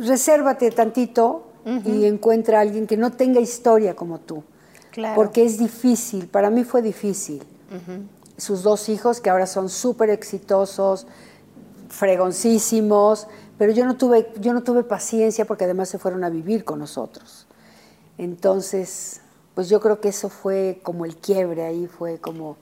resérvate 0.00 0.70
tantito 0.70 1.42
y 1.84 2.04
encuentra 2.04 2.58
a 2.58 2.60
alguien 2.60 2.86
que 2.86 2.96
no 2.96 3.12
tenga 3.12 3.40
historia 3.40 3.96
como 3.96 4.20
tú. 4.20 4.44
Claro. 4.96 5.14
Porque 5.14 5.44
es 5.44 5.58
difícil, 5.58 6.26
para 6.26 6.48
mí 6.48 6.64
fue 6.64 6.80
difícil. 6.80 7.42
Sus 8.38 8.62
dos 8.62 8.88
hijos, 8.88 9.20
que 9.20 9.28
ahora 9.28 9.46
son 9.46 9.68
súper 9.68 10.08
exitosos, 10.08 11.06
fregoncísimos, 11.90 13.26
pero 13.58 13.74
yo 13.74 13.84
no, 13.84 13.98
tuve, 13.98 14.32
yo 14.40 14.54
no 14.54 14.62
tuve 14.62 14.84
paciencia 14.84 15.44
porque 15.44 15.64
además 15.64 15.90
se 15.90 15.98
fueron 15.98 16.24
a 16.24 16.30
vivir 16.30 16.64
con 16.64 16.78
nosotros. 16.78 17.46
Entonces, 18.16 19.20
pues 19.54 19.68
yo 19.68 19.80
creo 19.80 20.00
que 20.00 20.08
eso 20.08 20.30
fue 20.30 20.80
como 20.82 21.04
el 21.04 21.18
quiebre 21.18 21.66
ahí, 21.66 21.86
fue 21.86 22.18
como... 22.18 22.56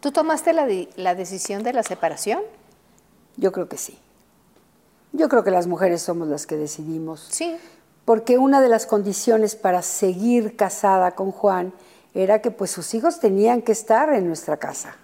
¿Tú 0.00 0.12
tomaste 0.12 0.54
la 0.54 1.14
decisión 1.14 1.62
de 1.62 1.74
la 1.74 1.82
separación? 1.82 2.40
Yo 3.36 3.52
creo 3.52 3.68
que 3.68 3.76
sí. 3.76 3.98
Yo 5.12 5.28
creo 5.28 5.44
que 5.44 5.50
las 5.50 5.66
mujeres 5.66 6.00
somos 6.00 6.26
las 6.28 6.46
que 6.46 6.56
decidimos. 6.56 7.28
Sí. 7.30 7.54
Porque 8.04 8.36
una 8.38 8.60
de 8.60 8.68
las 8.68 8.86
condiciones 8.86 9.56
para 9.56 9.82
seguir 9.82 10.56
casada 10.56 11.12
con 11.12 11.32
Juan 11.32 11.72
era 12.14 12.40
que 12.42 12.50
pues 12.50 12.70
sus 12.70 12.92
hijos 12.94 13.18
tenían 13.20 13.62
que 13.62 13.72
estar 13.72 14.12
en 14.12 14.26
nuestra 14.28 14.56
casa, 14.58 14.96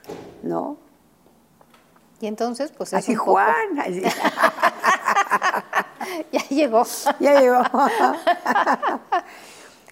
¿no? 0.42 0.76
Y 2.20 2.26
entonces, 2.26 2.70
pues 2.76 2.92
es 2.92 2.98
Así 2.98 3.12
un 3.12 3.18
poco- 3.18 3.32
Juan, 3.32 3.80
así. 3.80 4.02
ya 6.32 6.42
llegó. 6.50 6.84
ya 7.18 7.40
llegó. 7.40 7.62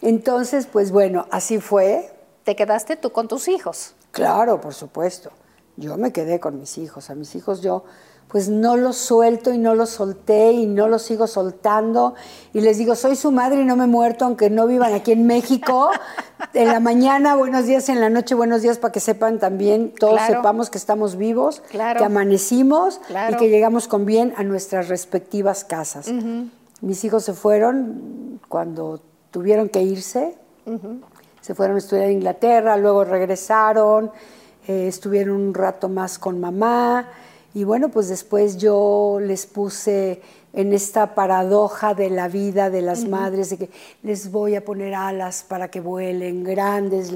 Entonces, 0.02 0.66
pues 0.66 0.90
bueno, 0.90 1.26
así 1.30 1.59
fue. 1.60 2.12
Te 2.44 2.56
quedaste 2.56 2.97
tú 2.97 3.12
con 3.12 3.28
tus 3.28 3.48
hijos. 3.48 3.94
Claro, 4.10 4.60
por 4.60 4.74
supuesto. 4.74 5.30
Yo 5.76 5.97
me 5.97 6.12
quedé 6.12 6.40
con 6.40 6.59
mis 6.59 6.76
hijos. 6.78 7.10
A 7.10 7.14
mis 7.14 7.35
hijos 7.35 7.60
yo 7.62 7.85
pues 8.29 8.49
no 8.51 8.77
los 8.77 8.97
suelto 8.97 9.53
y 9.53 9.59
no 9.59 9.75
los 9.75 9.89
solté 9.91 10.53
y 10.53 10.67
no 10.67 10.87
los 10.87 11.03
sigo 11.03 11.27
soltando. 11.27 12.15
Y 12.53 12.61
les 12.61 12.77
digo, 12.77 12.95
soy 12.95 13.17
su 13.17 13.33
madre 13.33 13.63
y 13.63 13.65
no 13.65 13.75
me 13.75 13.85
he 13.85 13.87
muerto, 13.87 14.27
aunque 14.27 14.51
no 14.51 14.67
vivan 14.67 14.93
aquí 14.95 15.13
en 15.13 15.27
México. 15.27 15.91
En 16.55 16.69
la 16.69 16.79
mañana, 16.79 17.35
buenos 17.35 17.67
días, 17.67 17.89
en 17.89 18.01
la 18.01 18.11
noche, 18.11 18.35
buenos 18.37 18.63
días, 18.63 18.79
para 18.79 18.93
que 18.93 19.01
sepan 19.01 19.41
también, 19.41 19.93
todos 19.99 20.15
Claro. 20.15 20.35
sepamos 20.37 20.71
que 20.71 20.79
estamos 20.79 21.17
vivos, 21.17 21.63
Claro. 21.69 21.99
que 21.99 22.05
amanecimos 22.05 23.01
Claro. 23.09 23.35
y 23.35 23.39
que 23.39 23.49
llegamos 23.49 23.89
con 23.89 24.07
bien 24.07 24.33
a 24.37 24.45
nuestras 24.45 24.89
respectivas 24.89 25.65
casas. 25.65 26.07
Mis 26.81 27.03
hijos 27.05 27.25
se 27.25 27.33
fueron 27.33 28.41
cuando 28.49 29.01
tuvieron 29.33 29.69
que 29.69 29.83
irse. 29.83 30.37
Se 31.41 31.55
fueron 31.57 31.75
a 31.75 31.79
estudiar 31.81 32.07
a 32.07 32.13
Inglaterra, 32.13 32.77
luego 32.77 33.05
regresaron, 33.05 34.13
eh, 34.69 34.87
estuvieron 34.87 35.37
un 35.37 35.55
rato 35.55 35.89
más 35.89 36.21
con 36.21 36.39
mamá 36.41 37.09
Y 37.59 37.64
bueno, 37.64 37.89
pues 37.89 38.09
después 38.09 38.56
yo 38.56 39.18
les 39.20 39.47
puse 39.47 40.22
en 40.52 40.72
esta 40.72 41.16
paradoja 41.16 41.93
de 41.93 42.09
la 42.09 42.28
vida 42.28 42.70
de 42.70 42.82
las 42.82 43.05
madres, 43.05 43.51
de 43.51 43.59
que 43.59 43.70
les 44.05 44.30
voy 44.30 44.55
a 44.55 44.64
poner 44.64 44.94
alas 44.94 45.43
para 45.43 45.68
que 45.68 45.80
vuelen 45.80 46.44
grandes. 46.44 47.10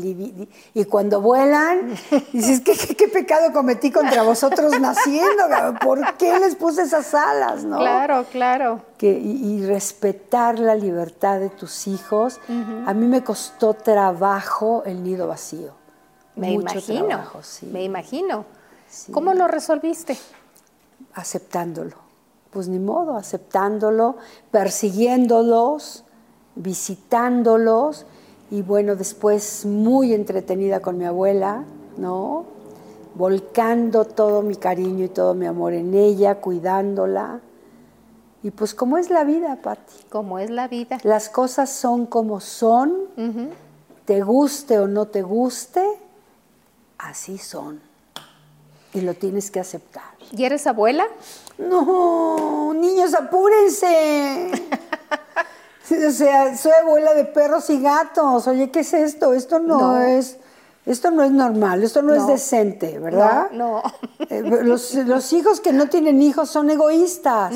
Y 0.74 0.84
cuando 0.86 1.20
vuelan, 1.20 1.94
dices, 2.32 2.60
¿qué, 2.62 2.72
qué, 2.72 2.96
qué 2.96 3.06
pecado 3.06 3.52
cometí 3.52 3.92
contra 3.92 4.24
vosotros 4.24 4.80
naciendo? 4.80 5.44
¿Por 5.80 6.16
qué 6.16 6.36
les 6.40 6.56
puse 6.56 6.82
esas 6.82 7.14
alas? 7.14 7.64
¿no? 7.64 7.78
Claro, 7.78 8.24
claro. 8.32 8.80
que, 8.98 9.12
y, 9.12 9.44
y 9.60 9.64
respetar 9.64 10.58
la 10.58 10.74
libertad 10.74 11.38
de 11.38 11.50
tus 11.50 11.86
hijos. 11.86 12.40
A 12.84 12.92
mí 12.94 13.06
me 13.06 13.22
costó 13.22 13.74
trabajo 13.74 14.82
el 14.86 15.04
nido 15.04 15.28
vacío. 15.28 15.70
Me 16.34 16.50
Mucho 16.50 16.72
imagino. 16.78 17.06
trabajo, 17.06 17.44
sí. 17.44 17.66
Me 17.66 17.84
imagino. 17.84 18.44
¿Cómo 19.12 19.32
lo 19.34 19.48
resolviste? 19.48 20.16
Aceptándolo. 21.14 21.96
Pues 22.50 22.68
ni 22.68 22.78
modo, 22.78 23.16
aceptándolo, 23.16 24.16
persiguiéndolos, 24.50 26.04
visitándolos. 26.54 28.06
Y 28.50 28.62
bueno, 28.62 28.96
después 28.96 29.64
muy 29.64 30.12
entretenida 30.12 30.80
con 30.80 30.98
mi 30.98 31.06
abuela, 31.06 31.64
¿no? 31.96 32.44
Volcando 33.14 34.04
todo 34.04 34.42
mi 34.42 34.56
cariño 34.56 35.06
y 35.06 35.08
todo 35.08 35.34
mi 35.34 35.46
amor 35.46 35.72
en 35.72 35.94
ella, 35.94 36.36
cuidándola. 36.36 37.40
Y 38.42 38.50
pues 38.50 38.74
como 38.74 38.98
es 38.98 39.08
la 39.08 39.24
vida, 39.24 39.56
Patti. 39.62 40.04
¿Cómo 40.10 40.38
es 40.38 40.50
la 40.50 40.68
vida? 40.68 40.98
Las 41.02 41.28
cosas 41.28 41.70
son 41.70 42.06
como 42.06 42.40
son, 42.40 42.92
te 44.04 44.20
guste 44.22 44.78
o 44.78 44.88
no 44.88 45.06
te 45.06 45.22
guste, 45.22 45.82
así 46.98 47.38
son. 47.38 47.91
Y 48.94 49.00
lo 49.00 49.14
tienes 49.14 49.50
que 49.50 49.60
aceptar. 49.60 50.02
¿Y 50.32 50.44
eres 50.44 50.66
abuela? 50.66 51.06
No, 51.58 52.72
niños, 52.74 53.14
apúrense. 53.14 54.50
o 56.08 56.10
sea, 56.10 56.56
soy 56.56 56.72
abuela 56.72 57.14
de 57.14 57.24
perros 57.24 57.68
y 57.70 57.80
gatos. 57.80 58.46
Oye, 58.46 58.70
¿qué 58.70 58.80
es 58.80 58.92
esto? 58.92 59.32
Esto 59.32 59.58
no, 59.58 59.78
No. 59.78 60.00
es, 60.02 60.36
esto 60.86 61.10
no 61.10 61.22
es 61.22 61.30
normal, 61.30 61.82
esto 61.82 62.02
no, 62.02 62.14
es 62.14 62.26
decente, 62.26 62.98
¿verdad? 62.98 63.50
No, 63.52 63.82
no. 63.82 64.26
Eh, 64.28 64.42
los, 64.42 64.94
los 64.94 65.32
hijos 65.32 65.60
que 65.60 65.72
no 65.72 65.88
tienen 65.88 66.20
hijos 66.22 66.50
son 66.50 66.70
egoístas. 66.70 67.54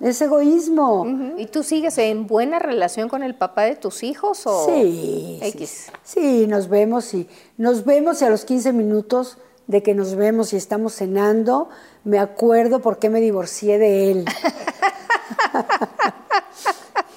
Es 0.00 0.20
egoísmo. 0.20 1.06
¿Y 1.38 1.46
tú 1.46 1.62
sigues 1.62 1.96
en 1.98 2.26
buena 2.26 2.58
relación 2.58 3.08
con 3.08 3.22
el 3.22 3.34
papá 3.34 3.62
de 3.62 3.76
tus 3.76 4.02
hijos 4.02 4.46
o 4.46 4.66
Sí, 4.66 5.38
sí, 5.40 5.46
X? 5.48 5.86
sí, 6.02 6.46
nos 6.46 6.68
vemos 6.68 7.14
y 7.14 7.26
nos 7.56 7.84
vemos 7.84 8.20
y 8.20 8.24
a 8.26 8.30
los 8.30 8.44
15 8.44 8.72
minutos 8.74 9.38
de 9.66 9.82
que 9.82 9.94
nos 9.94 10.14
vemos 10.14 10.52
y 10.52 10.56
estamos 10.56 10.94
cenando, 10.94 11.68
me 12.04 12.18
acuerdo 12.18 12.80
por 12.80 12.98
qué 12.98 13.10
me 13.10 13.20
divorcié 13.20 13.78
de 13.78 14.12
él. 14.12 14.24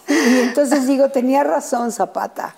y 0.08 0.40
entonces 0.40 0.88
digo, 0.88 1.10
tenía 1.10 1.44
razón 1.44 1.92
Zapata 1.92 2.56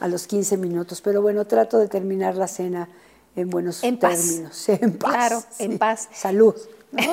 a 0.00 0.08
los 0.08 0.26
15 0.26 0.56
minutos, 0.56 1.00
pero 1.00 1.22
bueno, 1.22 1.46
trato 1.46 1.78
de 1.78 1.88
terminar 1.88 2.36
la 2.36 2.48
cena 2.48 2.88
en 3.36 3.50
buenos 3.50 3.82
En 3.82 3.98
paz. 3.98 4.20
términos, 4.20 4.68
en 4.68 4.98
paz. 4.98 5.10
Claro, 5.12 5.42
en 5.58 5.78
paz. 5.78 6.08
Salud. 6.12 6.54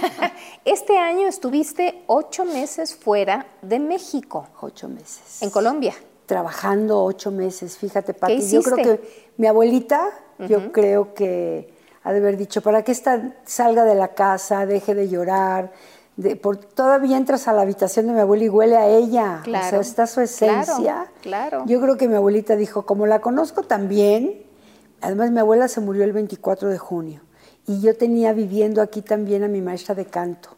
Este 0.63 0.95
año 0.99 1.27
estuviste 1.27 2.03
ocho 2.05 2.45
meses 2.45 2.93
fuera 2.95 3.47
de 3.63 3.79
México, 3.79 4.47
Ocho 4.61 4.87
meses. 4.87 5.41
en 5.41 5.49
Colombia. 5.49 5.95
trabajando 6.27 7.03
ocho 7.03 7.31
meses, 7.31 7.77
fíjate, 7.77 8.13
Pati. 8.13 8.37
¿Qué 8.37 8.47
Yo 8.47 8.61
creo 8.61 8.77
hiciste? 8.79 8.99
que 8.99 9.31
mi 9.37 9.47
abuelita, 9.47 10.07
yo 10.47 10.71
creo 10.71 11.15
que 11.15 11.73
ha 12.03 12.11
de 12.11 12.19
haber 12.19 12.37
dicho, 12.37 12.61
para 12.61 12.83
que 12.83 12.91
esta 12.91 13.33
salga 13.45 13.83
de 13.83 13.95
la 13.95 14.09
casa, 14.09 14.65
deje 14.65 14.95
de 14.95 15.09
llorar. 15.09 15.71
de- 16.17 16.35
por, 16.35 16.57
todavía 16.57 17.15
entras 17.17 17.47
a 17.47 17.53
la 17.53 17.61
habitación 17.61 18.05
de 18.07 18.13
mi 18.13 18.19
abuela 18.19 18.43
y 18.43 18.49
huele 18.49 18.75
a 18.77 18.85
ella. 18.87 19.37
O 19.39 19.43
Claro, 19.43 19.69
sea, 19.69 19.79
está 19.79 20.05
su 20.07 20.19
esencia. 20.21 20.75
claro, 20.75 21.09
claro. 21.21 21.63
Yo 21.67 21.79
creo 21.81 21.97
que 21.97 22.07
mi 22.09 22.15
abuelita 22.15 22.55
dijo, 22.57 22.85
como 22.85 23.07
la 23.07 23.21
conozco 23.21 23.63
también, 23.63 24.43
además 24.99 25.31
mi 25.31 25.39
abuela 25.39 25.67
se 25.69 25.79
murió 25.79 26.03
el 26.03 26.11
24 26.11 26.67
de 26.69 26.77
junio. 26.77 27.21
Y 27.65 27.79
yo 27.79 27.95
tenía 27.95 28.33
viviendo 28.33 28.81
aquí 28.81 29.01
también 29.01 29.43
a 29.43 29.47
mi 29.47 29.61
maestra 29.61 29.95
de 29.95 30.05
canto, 30.05 30.49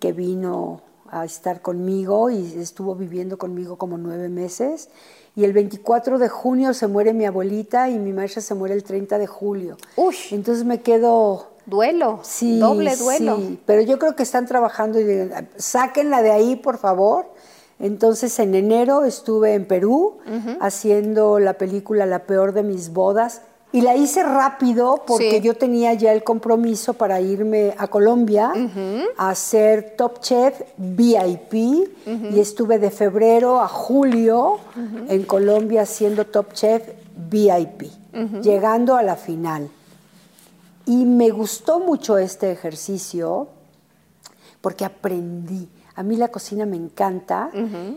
que 0.00 0.12
vino 0.12 0.80
a 1.08 1.24
estar 1.24 1.62
conmigo 1.62 2.28
y 2.30 2.54
estuvo 2.58 2.94
viviendo 2.96 3.38
conmigo 3.38 3.76
como 3.78 3.96
nueve 3.96 4.28
meses. 4.28 4.88
Y 5.36 5.44
el 5.44 5.52
24 5.52 6.18
de 6.18 6.28
junio 6.28 6.74
se 6.74 6.86
muere 6.86 7.12
mi 7.12 7.24
abuelita 7.24 7.88
y 7.88 7.98
mi 7.98 8.12
maestra 8.12 8.42
se 8.42 8.54
muere 8.54 8.74
el 8.74 8.82
30 8.82 9.18
de 9.18 9.26
julio. 9.26 9.76
Uy. 9.96 10.16
Entonces 10.32 10.64
me 10.64 10.80
quedo... 10.82 11.48
Duelo, 11.66 12.18
Sí, 12.22 12.58
doble 12.58 12.96
duelo. 12.96 13.36
sí, 13.36 13.60
pero 13.64 13.80
yo 13.82 13.98
creo 13.98 14.16
que 14.16 14.24
están 14.24 14.46
trabajando 14.46 14.98
y 15.00 15.30
sáquenla 15.56 16.20
de 16.22 16.32
ahí, 16.32 16.56
por 16.56 16.78
favor. 16.78 17.26
Entonces 17.78 18.36
en 18.40 18.54
enero 18.54 19.04
estuve 19.04 19.54
en 19.54 19.66
Perú 19.66 20.18
haciendo 20.60 21.38
la 21.38 21.54
película 21.54 22.06
La 22.06 22.24
peor 22.24 22.52
de 22.52 22.62
mis 22.62 22.92
bodas 22.92 23.42
y 23.72 23.82
la 23.82 23.94
hice 23.96 24.22
rápido 24.22 25.04
porque 25.06 25.38
Sí. 25.38 25.40
yo 25.42 25.54
tenía 25.54 25.94
ya 25.94 26.12
el 26.12 26.24
compromiso 26.24 26.94
para 26.94 27.20
irme 27.20 27.74
a 27.78 27.86
Colombia 27.86 28.52
a 29.16 29.30
hacer 29.30 29.94
Top 29.96 30.20
Chef 30.20 30.60
VIP 30.76 31.54
y 32.32 32.40
estuve 32.40 32.78
de 32.78 32.90
febrero 32.90 33.60
a 33.60 33.68
julio 33.68 34.58
en 35.08 35.22
Colombia 35.24 35.82
haciendo 35.82 36.26
Top 36.26 36.52
Chef 36.52 36.82
VIP, 37.30 37.90
llegando 38.42 38.96
a 38.96 39.02
la 39.02 39.16
final. 39.16 39.68
Y 40.86 41.04
me 41.04 41.30
gustó 41.30 41.78
mucho 41.78 42.18
este 42.18 42.50
ejercicio 42.50 43.48
porque 44.60 44.84
aprendí. 44.84 45.68
A 45.94 46.02
mí 46.02 46.16
la 46.16 46.28
cocina 46.28 46.66
me 46.66 46.76
encanta 46.76 47.50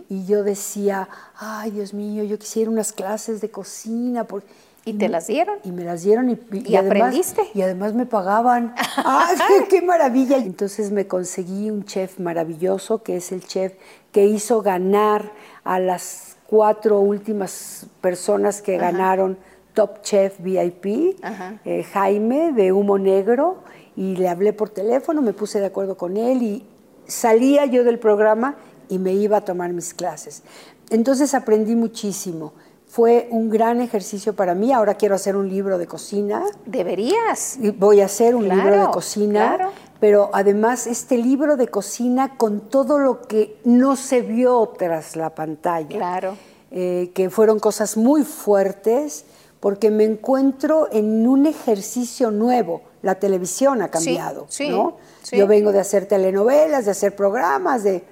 y 0.10 0.26
yo 0.26 0.44
decía, 0.44 1.08
ay 1.38 1.72
Dios 1.72 1.94
mío, 1.94 2.24
yo 2.24 2.38
quisiera 2.38 2.70
unas 2.70 2.92
clases 2.94 3.42
de 3.42 3.50
cocina. 3.50 4.26
por-". 4.26 4.44
¿Y 4.86 4.94
te 4.94 5.08
las 5.08 5.28
dieron? 5.28 5.60
Y 5.64 5.72
me 5.72 5.86
las 5.86 6.04
dieron 6.04 6.30
y, 6.30 6.38
¿Y 6.52 6.76
además, 6.76 6.98
aprendiste? 6.98 7.42
y 7.54 7.62
además 7.62 7.94
me 7.94 8.06
pagaban. 8.06 8.76
¡Ay, 8.98 9.38
qué, 9.70 9.82
maravilla! 9.82 10.38
Entonces 10.38 10.92
me 10.92 11.08
conseguí 11.08 11.72
un 11.72 11.86
chef 11.86 12.20
maravilloso, 12.20 13.02
que 13.02 13.16
es 13.16 13.32
el 13.32 13.46
chef 13.46 13.74
que 14.12 14.26
hizo 14.26 14.62
ganar 14.62 15.32
a 15.64 15.80
las 15.80 16.36
cuatro 16.48 17.00
últimas 17.00 17.88
personas 18.02 18.62
que 18.62 18.78
ganaron 18.78 19.38
Top 19.74 20.02
Chef 20.02 20.40
VIP, 20.40 21.18
eh, 21.66 21.84
Jaime 21.94 22.52
de 22.52 22.72
Humo 22.72 23.00
Negro, 23.00 23.64
y 23.96 24.16
le 24.18 24.28
hablé 24.28 24.54
por 24.54 24.70
teléfono, 24.70 25.22
me 25.22 25.34
puse 25.34 25.60
de 25.60 25.68
acuerdo 25.68 25.98
con 25.98 26.18
él 26.18 26.44
y 26.44 26.66
salía 27.08 27.66
yo 27.66 27.84
del 27.84 28.00
programa 28.00 28.56
y 28.90 29.00
me 29.00 29.14
iba 29.14 29.38
a 29.38 29.42
tomar 29.42 29.72
mis 29.72 29.94
clases. 29.94 30.44
Entonces 30.90 31.34
aprendí 31.34 31.76
muchísimo. 31.76 32.54
Fue 32.94 33.28
un 33.32 33.50
gran 33.50 33.82
ejercicio 33.82 34.36
para 34.36 34.54
mí. 34.54 34.72
Ahora 34.72 34.94
quiero 34.94 35.16
hacer 35.16 35.36
un 35.36 35.50
libro 35.50 35.80
de 35.80 35.88
cocina. 35.88 36.44
Deberías. 36.68 37.58
Voy 37.80 38.02
a 38.02 38.06
hacer 38.06 38.36
un 38.36 38.48
libro 38.48 38.86
de 38.86 38.92
cocina, 38.92 39.56
claro. 39.56 39.72
pero 40.00 40.30
además 40.32 40.86
este 40.86 41.18
libro 41.18 41.58
de 41.58 41.70
cocina 41.70 42.38
con 42.38 42.70
todo 42.70 43.00
lo 43.00 43.24
que 43.24 43.58
no 43.64 43.96
se 43.96 44.22
vio 44.22 44.74
tras 44.78 45.16
la 45.16 45.34
pantalla. 45.34 45.98
Claro. 45.98 46.38
Eh, 46.70 47.10
que 47.16 47.32
fueron 47.32 47.58
cosas 47.58 47.98
muy 47.98 48.22
fuertes, 48.22 49.26
porque 49.60 49.90
me 49.90 50.04
encuentro 50.04 50.88
en 50.92 51.28
un 51.28 51.48
ejercicio 51.48 52.30
nuevo. 52.30 52.84
La 53.02 53.16
televisión 53.16 53.82
ha 53.82 53.90
cambiado, 53.90 54.46
sí, 54.50 54.70
¿no? 54.70 54.98
sí. 55.24 55.36
Yo 55.36 55.48
vengo 55.48 55.72
de 55.72 55.80
hacer 55.80 56.06
telenovelas, 56.06 56.86
de 56.86 56.92
hacer 56.92 57.16
programas, 57.16 57.84
de 57.84 58.04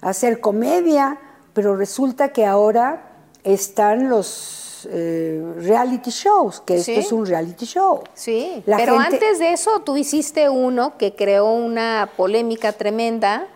hacer 0.00 0.40
comedia, 0.40 1.18
pero 1.52 1.76
resulta 1.76 2.30
que 2.30 2.46
ahora 2.46 3.15
están 3.46 4.08
los 4.10 4.86
eh, 4.88 5.42
reality 5.56 6.10
shows, 6.10 6.60
que 6.60 6.78
Sí. 6.80 6.92
esto 6.92 7.06
es 7.06 7.12
un 7.12 7.26
reality 7.26 7.64
show. 7.64 8.02
Sí, 8.14 8.62
La 8.66 8.76
pero 8.76 8.98
gente- 9.00 9.16
antes 9.16 9.38
de 9.40 9.52
eso 9.52 9.80
tú 9.80 9.96
hiciste 9.96 10.48
uno 10.48 10.96
que 10.98 11.14
creó 11.14 11.50
una 11.52 12.10
polémica 12.16 12.72
tremenda 12.72 13.48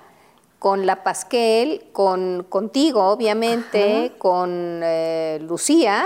con 0.58 0.86
la 0.86 1.04
Pasquel, 1.04 1.84
con 1.92 2.44
contigo, 2.48 3.04
obviamente, 3.04 4.12
con 4.18 4.80
eh, 4.82 5.38
Lucía, 5.42 6.04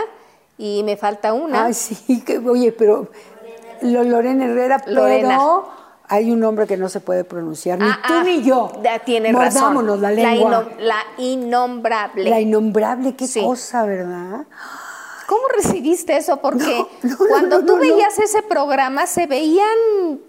y 0.58 0.82
me 0.84 0.96
falta 0.96 1.32
una. 1.32 1.66
Ay, 1.66 1.74
sí, 1.74 2.22
que, 2.24 2.38
oye, 2.38 2.72
pero 2.72 3.08
lo- 3.80 4.04
Lorena 4.04 4.44
Herrera, 4.44 4.82
Lorena. 4.88 5.28
pero 5.28 5.68
hay 6.08 6.30
un 6.30 6.40
nombre 6.40 6.66
que 6.66 6.76
no 6.76 6.88
se 6.88 7.00
puede 7.00 7.24
pronunciar, 7.24 7.78
ni 7.78 7.86
Ah, 7.88 7.98
tú 8.06 8.14
ah, 8.14 8.22
ni 8.24 8.42
yo. 8.42 8.72
Tienes 9.04 9.34
razón. 9.34 10.00
La 10.00 10.10
lengua. 10.10 10.68
la 10.78 10.98
innombrable. 11.18 12.28
La 12.28 12.40
innombrable, 12.40 13.14
qué 13.14 13.26
Sí. 13.26 13.42
cosa, 13.42 13.84
¿verdad? 13.84 14.46
¿Cómo 15.26 15.42
recibiste 15.56 16.16
eso? 16.16 16.36
Porque 16.38 16.84
No, 17.02 17.10
no, 17.10 17.16
cuando 17.28 17.60
no, 17.60 17.66
tú 17.66 17.76
veías 17.78 18.18
ese 18.18 18.42
programa 18.42 19.06
se 19.06 19.26
veían 19.26 20.20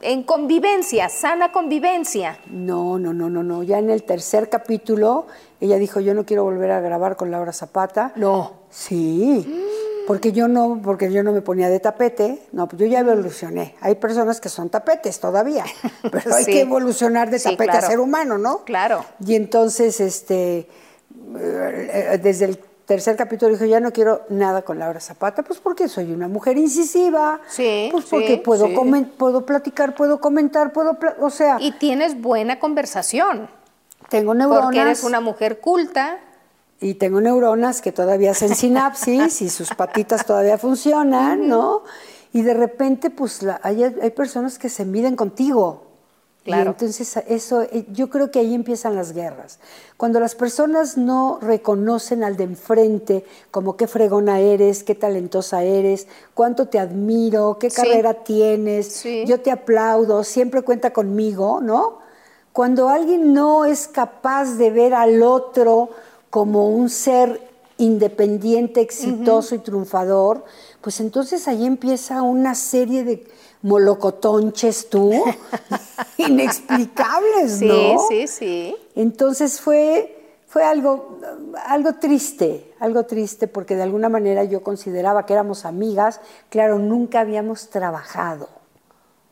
en 0.00 0.22
convivencia, 0.24 1.08
sana 1.08 1.52
convivencia. 1.52 2.38
No, 2.48 2.98
no, 2.98 3.12
no, 3.12 3.30
no, 3.30 3.42
no. 3.42 3.62
Ya 3.62 3.78
en 3.78 3.90
el 3.90 4.02
tercer 4.02 4.48
capítulo, 4.48 5.26
ella 5.60 5.76
dijo, 5.76 6.00
yo 6.00 6.14
no 6.14 6.24
quiero 6.24 6.44
volver 6.44 6.70
a 6.72 6.80
grabar 6.80 7.16
con 7.16 7.30
Laura 7.30 7.52
Zapata. 7.52 8.12
No. 8.16 8.52
Sí. 8.70 9.46
Porque 10.08 10.32
yo 10.32 10.48
no, 10.48 10.80
porque 10.82 11.12
yo 11.12 11.22
no 11.22 11.30
me 11.32 11.42
ponía 11.42 11.68
de 11.68 11.78
tapete, 11.78 12.42
no, 12.52 12.66
pues 12.66 12.80
yo 12.80 12.86
ya 12.86 13.00
evolucioné. 13.00 13.76
Hay 13.82 13.94
personas 13.94 14.40
que 14.40 14.48
son 14.48 14.70
tapetes 14.70 15.20
todavía, 15.20 15.64
pero 16.10 16.34
hay 16.34 16.44
Sí. 16.44 16.50
que 16.52 16.60
evolucionar 16.62 17.30
de 17.30 17.38
Sí, 17.38 17.44
tapete 17.44 17.70
claro. 17.70 17.86
a 17.86 17.90
ser 17.90 18.00
humano, 18.00 18.38
¿no? 18.38 18.64
Claro. 18.64 19.04
Y 19.24 19.34
entonces, 19.36 20.00
este, 20.00 20.66
eh, 21.38 22.18
desde 22.22 22.46
el 22.46 22.58
tercer 22.86 23.16
capítulo 23.16 23.52
dije, 23.52 23.68
ya 23.68 23.80
no 23.80 23.92
quiero 23.92 24.22
nada 24.30 24.62
con 24.62 24.78
Laura 24.78 24.98
Zapata, 25.00 25.42
pues 25.42 25.58
porque 25.60 25.88
soy 25.88 26.10
una 26.10 26.26
mujer 26.26 26.56
incisiva, 26.56 27.40
Sí, 27.46 27.90
pues 27.92 28.06
porque 28.06 28.36
sí, 28.36 28.36
puedo, 28.38 28.66
sí. 28.66 28.74
puedo 29.18 29.44
platicar, 29.44 29.94
puedo 29.94 30.20
comentar, 30.20 30.72
puedo, 30.72 30.96
o 31.20 31.28
sea, 31.30 31.58
Y 31.60 31.72
tienes 31.72 32.18
buena 32.20 32.58
conversación, 32.58 33.50
tengo 34.08 34.32
neuronas. 34.32 34.64
porque 34.64 34.80
eres 34.80 35.04
una 35.04 35.20
mujer 35.20 35.60
culta. 35.60 36.18
Y 36.80 36.94
tengo 36.94 37.20
neuronas 37.20 37.80
que 37.80 37.92
todavía 37.92 38.30
hacen 38.32 38.54
sinapsis 38.54 39.42
y 39.42 39.48
sus 39.50 39.70
patitas 39.74 40.24
todavía 40.24 40.58
funcionan, 40.58 41.48
¿no? 41.48 41.82
Y 42.32 42.42
de 42.42 42.54
repente, 42.54 43.10
pues 43.10 43.42
la- 43.42 43.60
hay, 43.62 43.82
hay 43.82 44.10
personas 44.10 44.58
que 44.58 44.68
se 44.68 44.84
miden 44.84 45.16
contigo. 45.16 45.82
Y 46.44 46.50
Claro. 46.52 46.70
entonces 46.70 47.14
eso, 47.26 47.60
eh, 47.62 47.84
yo 47.92 48.08
creo 48.08 48.30
que 48.30 48.38
ahí 48.38 48.54
empiezan 48.54 48.94
las 48.94 49.12
guerras. 49.12 49.58
Cuando 49.98 50.18
las 50.18 50.34
personas 50.34 50.96
no 50.96 51.38
reconocen 51.42 52.24
al 52.24 52.36
de 52.38 52.44
enfrente 52.44 53.24
como 53.50 53.76
qué 53.76 53.86
fregona 53.86 54.38
eres, 54.40 54.82
qué 54.82 54.94
talentosa 54.94 55.62
eres, 55.64 56.06
cuánto 56.32 56.66
te 56.68 56.78
admiro, 56.78 57.58
qué 57.58 57.68
Sí. 57.68 57.76
carrera 57.76 58.14
tienes, 58.24 58.86
Sí. 58.92 59.24
yo 59.26 59.40
te 59.40 59.50
aplaudo, 59.50 60.24
siempre 60.24 60.62
cuenta 60.62 60.90
conmigo, 60.92 61.60
¿no? 61.60 61.98
Cuando 62.54 62.88
alguien 62.88 63.34
no 63.34 63.66
es 63.66 63.86
capaz 63.86 64.56
de 64.56 64.70
ver 64.70 64.94
al 64.94 65.22
otro 65.22 65.90
como 66.30 66.68
un 66.70 66.88
ser 66.90 67.40
independiente, 67.78 68.80
exitoso 68.80 69.54
y 69.54 69.58
triunfador, 69.58 70.44
pues 70.80 71.00
entonces 71.00 71.46
ahí 71.48 71.64
empieza 71.64 72.22
una 72.22 72.54
serie 72.54 73.04
de 73.04 73.24
molocotonches 73.62 74.88
tú, 74.90 75.12
inexplicables, 76.18 77.52
Sí, 77.58 77.66
¿no? 77.68 77.98
sí, 78.08 78.26
sí. 78.26 78.76
Entonces 78.94 79.60
fue, 79.60 80.16
fue 80.46 80.64
algo, 80.64 81.18
algo 81.66 81.94
triste, 81.94 82.72
algo 82.80 83.04
triste 83.04 83.46
porque 83.46 83.76
de 83.76 83.82
alguna 83.82 84.08
manera 84.08 84.44
yo 84.44 84.62
consideraba 84.62 85.26
que 85.26 85.32
éramos 85.34 85.64
amigas, 85.64 86.20
claro, 86.50 86.78
nunca 86.78 87.20
habíamos 87.20 87.68
trabajado, 87.68 88.48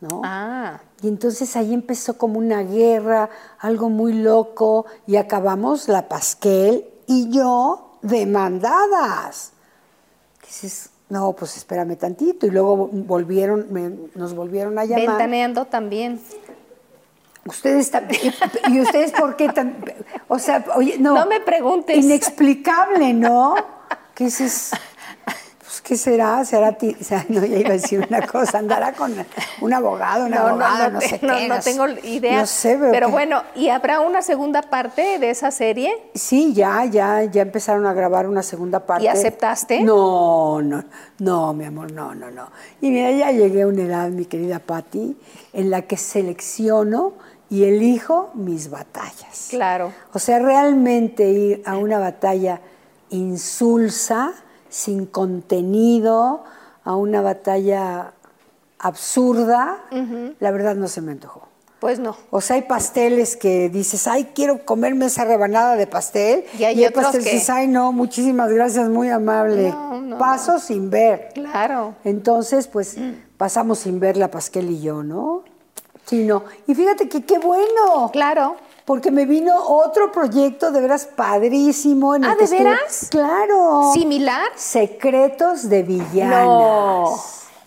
¿no? 0.01 0.21
Ah, 0.25 0.81
Y 1.03 1.09
entonces 1.09 1.57
ahí 1.57 1.73
empezó 1.75 2.19
como 2.19 2.39
una 2.39 2.63
guerra, 2.63 3.31
algo 3.59 3.89
muy 3.89 4.13
loco, 4.13 4.87
y 5.07 5.17
acabamos 5.17 5.89
la 5.89 6.09
Pasquel 6.09 6.85
y 7.07 7.31
yo 7.31 7.99
demandadas. 8.03 9.53
Dices, 10.45 10.91
no, 11.09 11.33
pues 11.33 11.57
espérame 11.57 11.97
tantito. 11.97 12.47
Y 12.47 12.51
luego 12.51 12.89
volvieron, 12.93 13.67
me- 13.71 13.93
nos 14.15 14.35
volvieron 14.35 14.79
a 14.79 14.85
llamar. 14.85 15.07
ventaneando 15.09 15.65
también. 15.67 16.21
Ustedes 17.45 17.91
también. 17.91 18.35
¿Y 18.69 18.81
ustedes 18.81 19.13
por 19.13 19.37
qué 19.37 19.49
tan.? 19.49 19.77
O 20.29 20.39
sea, 20.39 20.65
oye, 20.75 20.99
no. 20.99 21.15
No 21.15 21.27
me 21.27 21.41
preguntes. 21.41 21.97
Inexplicable, 21.97 23.13
¿no? 23.15 23.55
¿Qué 24.15 24.25
dices? 24.25 24.71
Pues, 24.73 24.83
¿qué 25.87 25.97
será? 25.97 26.45
¿Será 26.45 26.73
ti? 26.73 26.97
O 27.01 27.05
sea, 27.05 27.25
no, 27.29 27.45
ya 27.45 27.57
iba 27.59 27.69
a 27.71 27.73
decir 27.75 28.05
una 28.09 28.27
cosa. 28.27 28.59
Andará 28.59 28.93
con 28.93 29.15
un 29.61 29.73
abogado, 29.73 30.27
una 30.27 30.41
abogada, 30.49 30.89
no, 30.89 31.01
sé 31.01 31.21
no- 31.23 31.37
qué. 31.37 31.47
no 31.49 31.63
sé. 31.63 31.71
tengo 31.71 31.87
idea. 32.03 32.41
No 32.41 32.47
sé, 32.47 32.77
pero 32.91 33.07
que- 33.07 33.13
bueno, 33.13 33.43
¿y 33.55 33.69
habrá 33.69 34.01
una 34.01 34.21
segunda 34.23 34.63
parte 34.63 35.19
de 35.21 35.31
esa 35.31 35.51
serie? 35.51 36.11
Sí, 36.15 36.53
ya, 36.55 36.85
ya, 36.87 37.23
ya 37.25 37.43
empezaron 37.43 37.87
a 37.87 37.93
grabar 37.93 38.27
una 38.27 38.43
segunda 38.43 38.81
parte. 38.85 39.05
¿Y 39.05 39.09
aceptaste? 39.09 39.81
No, 39.83 40.61
no, 40.63 40.83
no, 41.21 41.53
mi 41.55 41.65
amor, 41.65 41.93
no, 41.93 42.15
no, 42.15 42.31
no. 42.31 42.49
Y 42.81 42.91
mira, 42.91 43.11
ya 43.13 43.31
llegué 43.31 43.63
a 43.63 43.67
una 43.69 43.83
edad, 43.83 44.09
mi 44.09 44.25
querida 44.25 44.59
Patti, 44.59 45.17
en 45.53 45.71
la 45.71 45.83
que 45.83 45.97
selecciono 45.97 47.13
y 47.49 47.63
elijo 47.65 48.31
mis 48.35 48.71
batallas. 48.71 49.47
Claro. 49.51 49.93
O 50.13 50.19
sea, 50.19 50.41
realmente 50.41 51.29
ir 51.31 51.63
a 51.65 51.77
una 51.77 52.01
batalla 52.01 52.61
insulsa, 53.11 54.33
sin 54.77 55.07
contenido, 55.07 56.45
a 56.85 56.95
una 56.97 57.23
batalla 57.23 58.13
absurda, 58.79 59.79
la 60.39 60.51
verdad 60.51 60.75
no 60.77 60.87
se 60.87 61.01
me 61.01 61.13
antojó. 61.13 61.49
Pues 61.81 61.99
no. 61.99 62.17
O 62.31 62.41
sea, 62.41 62.57
hay 62.57 62.63
pasteles 62.63 63.37
que 63.37 63.69
dices, 63.69 64.07
ay, 64.07 64.33
quiero 64.35 64.65
comerme 64.65 65.07
esa 65.07 65.25
rebanada 65.25 65.77
de 65.77 65.87
pastel. 65.87 66.45
Y 66.59 66.65
hay 66.65 66.85
otros 66.85 67.05
pasteles 67.05 67.25
que- 67.25 67.31
que 67.31 67.37
dices, 67.37 67.51
ay, 67.51 67.69
no, 67.69 67.93
muchísimas 67.93 68.51
gracias, 68.51 68.89
muy 68.89 69.09
amable. 69.11 69.71
No, 69.71 70.01
no, 70.01 70.19
Paso 70.19 70.59
sin 70.59 70.91
ver. 70.91 71.31
Claro. 71.35 71.95
Entonces, 72.05 72.67
pues, 72.69 72.97
pasamos 73.37 73.79
sin 73.81 73.99
ver 74.01 74.17
la 74.17 74.31
pasquel 74.31 74.71
y 74.71 74.81
yo, 74.81 75.03
¿no? 75.03 75.43
Sí, 76.07 76.25
no. 76.25 76.45
Y 76.67 76.75
fíjate 76.75 77.09
que 77.09 77.25
qué 77.25 77.39
bueno. 77.39 78.11
Claro. 78.13 78.57
Porque 78.87 79.11
me 79.11 79.27
vino 79.27 79.53
otro 79.67 80.11
proyecto 80.13 80.71
de 80.71 80.81
veras 80.81 81.07
padrísimo. 81.07 82.15
En 82.15 82.25
el 82.25 82.31
Ah, 82.31 82.35
que 82.39 82.47
¿de 82.47 82.57
estuve- 82.57 82.65
veras? 82.71 83.09
Claro. 83.11 83.91
¿Similar? 83.93 84.47
Secretos 84.55 85.69
de 85.69 85.83
villanas. 85.83 86.45
No. 86.45 87.17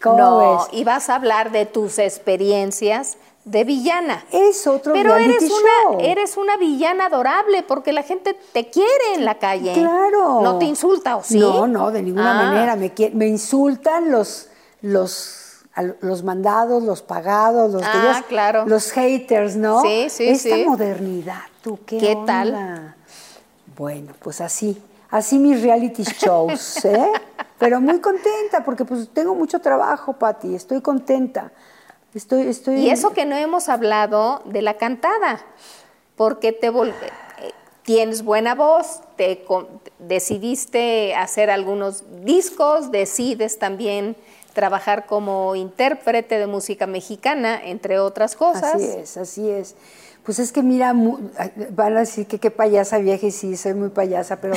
¿Cómo 0.01 0.17
no. 0.17 0.57
ves? 0.57 0.67
Y 0.71 0.83
vas 0.85 1.09
a 1.09 1.15
hablar 1.15 1.51
de 1.51 1.65
tus 1.65 1.99
experiencias 1.99 3.17
de 3.43 3.63
villana. 3.65 4.23
Es 4.31 4.65
otro 4.65 4.93
Pero 4.93 5.15
eres 5.17 5.43
show. 5.43 5.57
una, 5.95 6.03
eres 6.05 6.37
una 6.37 6.55
villana 6.55 7.07
adorable 7.07 7.63
porque 7.63 7.91
la 7.91 8.03
gente 8.03 8.33
te 8.53 8.69
quiere 8.69 9.15
en 9.15 9.25
la 9.25 9.39
calle. 9.39 9.73
Claro. 9.73 10.39
No 10.41 10.57
te 10.57 10.65
insulta, 10.65 11.17
¿o 11.17 11.23
sí? 11.23 11.37
No, 11.39 11.67
no, 11.67 11.91
de 11.91 12.01
ninguna 12.01 12.31
Ah. 12.39 12.43
manera. 12.45 12.75
Me, 12.77 12.93
me 13.13 13.27
insultan 13.27 14.09
los, 14.11 14.47
los, 14.81 15.38
los 16.01 16.23
mandados, 16.23 16.83
los 16.83 17.01
pagados, 17.01 17.71
los, 17.71 17.81
que 17.81 17.87
Ah, 17.97 18.11
ellos- 18.15 18.25
claro. 18.27 18.65
los 18.65 18.91
haters, 18.91 19.55
¿no? 19.55 19.81
Sí, 19.81 20.07
sí, 20.09 20.27
Esta 20.29 20.55
sí. 20.55 20.65
modernidad, 20.65 21.41
¿tú 21.61 21.79
qué 21.85 21.97
¿Qué 21.97 22.13
onda? 22.13 22.25
tal? 22.25 22.95
Bueno, 23.75 24.13
pues 24.19 24.41
así, 24.41 24.81
así 25.09 25.37
mis 25.39 25.61
reality 25.61 26.03
shows, 26.03 26.83
¿eh? 26.85 27.11
Pero 27.57 27.81
muy 27.81 27.99
contenta 27.99 28.63
porque 28.63 28.85
pues 28.85 29.09
tengo 29.13 29.35
mucho 29.35 29.59
trabajo, 29.59 30.13
Patti, 30.13 30.55
estoy 30.55 30.81
contenta. 30.81 31.51
Estoy, 32.13 32.47
estoy... 32.47 32.75
Y 32.77 32.89
eso 32.89 33.11
que 33.13 33.25
no 33.25 33.35
hemos 33.35 33.69
hablado 33.69 34.41
de 34.45 34.61
la 34.61 34.75
cantada, 34.77 35.41
porque 36.15 36.51
te 36.53 36.71
vol- 36.71 36.93
tienes 37.83 38.23
buena 38.23 38.55
voz, 38.55 39.01
te 39.15 39.45
decidiste 39.99 41.13
hacer 41.15 41.49
algunos 41.49 42.03
discos, 42.23 42.91
decides 42.91 43.59
también 43.59 44.15
trabajar 44.59 45.05
como 45.05 45.55
intérprete 45.55 46.37
de 46.37 46.45
música 46.45 46.85
mexicana, 46.85 47.61
entre 47.63 47.97
otras 47.97 48.35
cosas. 48.35 48.75
Así 48.75 48.83
es, 48.83 49.15
así 49.15 49.49
es. 49.49 49.75
Pues 50.29 50.37
es 50.37 50.51
que 50.51 50.61
mira, 50.61 50.93
van 51.71 51.97
a 51.97 52.01
decir 52.01 52.27
que 52.27 52.37
qué 52.37 52.51
payasa 52.51 52.99
vieja 52.99 53.25
y 53.25 53.31
sí, 53.31 53.57
soy 53.57 53.73
muy 53.73 53.89
payasa, 53.89 54.35
pero 54.35 54.53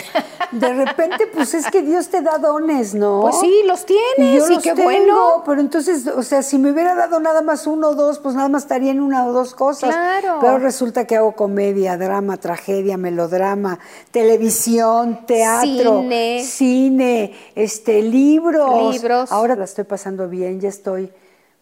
de 0.50 0.72
repente 0.84 1.26
pues 1.32 1.54
es 1.54 1.70
que 1.70 1.80
Dios 1.80 2.08
te 2.08 2.20
da 2.20 2.36
dones, 2.36 2.94
¿no? 2.94 3.22
Pues 3.22 3.36
sí, 3.40 3.62
los 3.66 3.86
tienes, 3.86 4.18
y, 4.18 4.36
yo 4.36 4.46
y 4.48 4.54
los 4.56 4.62
qué 4.62 4.74
tengo, 4.74 4.82
bueno. 4.82 5.42
Pero 5.46 5.62
entonces, 5.62 6.06
o 6.08 6.22
sea, 6.22 6.42
si 6.42 6.58
me 6.58 6.72
hubiera 6.72 6.94
dado 6.94 7.20
nada 7.20 7.40
más 7.40 7.66
uno 7.66 7.88
o 7.88 7.94
dos, 7.94 8.18
pues 8.18 8.34
nada 8.34 8.50
más 8.50 8.64
estaría 8.64 8.90
en 8.90 9.00
una 9.00 9.26
o 9.26 9.32
dos 9.32 9.54
cosas. 9.54 9.94
Claro. 9.94 10.40
Pero 10.42 10.58
resulta 10.58 11.06
que 11.06 11.16
hago 11.16 11.32
comedia, 11.32 11.96
drama, 11.96 12.36
tragedia, 12.36 12.98
melodrama, 12.98 13.78
televisión, 14.10 15.24
teatro, 15.24 16.02
Cine. 16.02 16.44
cine, 16.44 17.34
este, 17.54 18.02
libros. 18.02 18.92
Libros. 18.92 19.32
Ahora 19.32 19.56
la 19.56 19.64
estoy 19.64 19.84
pasando 19.84 20.28
bien, 20.28 20.60
ya 20.60 20.68
estoy 20.68 21.10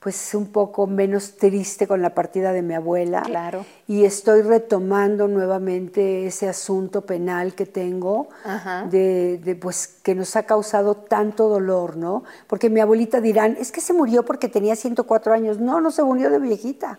pues 0.01 0.35
un 0.35 0.47
poco 0.47 0.87
menos 0.87 1.37
triste 1.37 1.87
con 1.87 2.01
la 2.01 2.15
partida 2.15 2.53
de 2.53 2.63
mi 2.63 2.73
abuela. 2.73 3.21
Claro. 3.21 3.67
Y 3.87 4.07
estoy 4.07 4.41
retomando 4.41 5.29
nuevamente 5.29 6.27
ese 6.27 6.49
asunto 6.49 7.03
penal 7.03 7.55
que 7.55 7.67
tengo 7.67 8.31
Ajá. 8.43 8.87
de, 8.91 9.39
de, 9.45 9.55
pues 9.57 9.87
que 10.03 10.15
nos 10.15 10.37
ha 10.37 10.45
causado 10.45 10.95
tanto 10.95 11.51
dolor, 11.51 11.99
¿no? 11.99 12.25
Porque 12.47 12.71
mi 12.71 12.81
abuelita 12.81 13.21
dirán, 13.21 13.59
es 13.61 13.71
que 13.73 13.83
se 13.83 13.93
murió 13.93 14.25
porque 14.25 14.49
tenía 14.49 14.75
104 14.75 15.35
años. 15.35 15.59
No, 15.59 15.83
no 15.83 15.91
se 15.91 16.03
murió 16.03 16.31
de 16.31 16.39
viejita. 16.39 16.99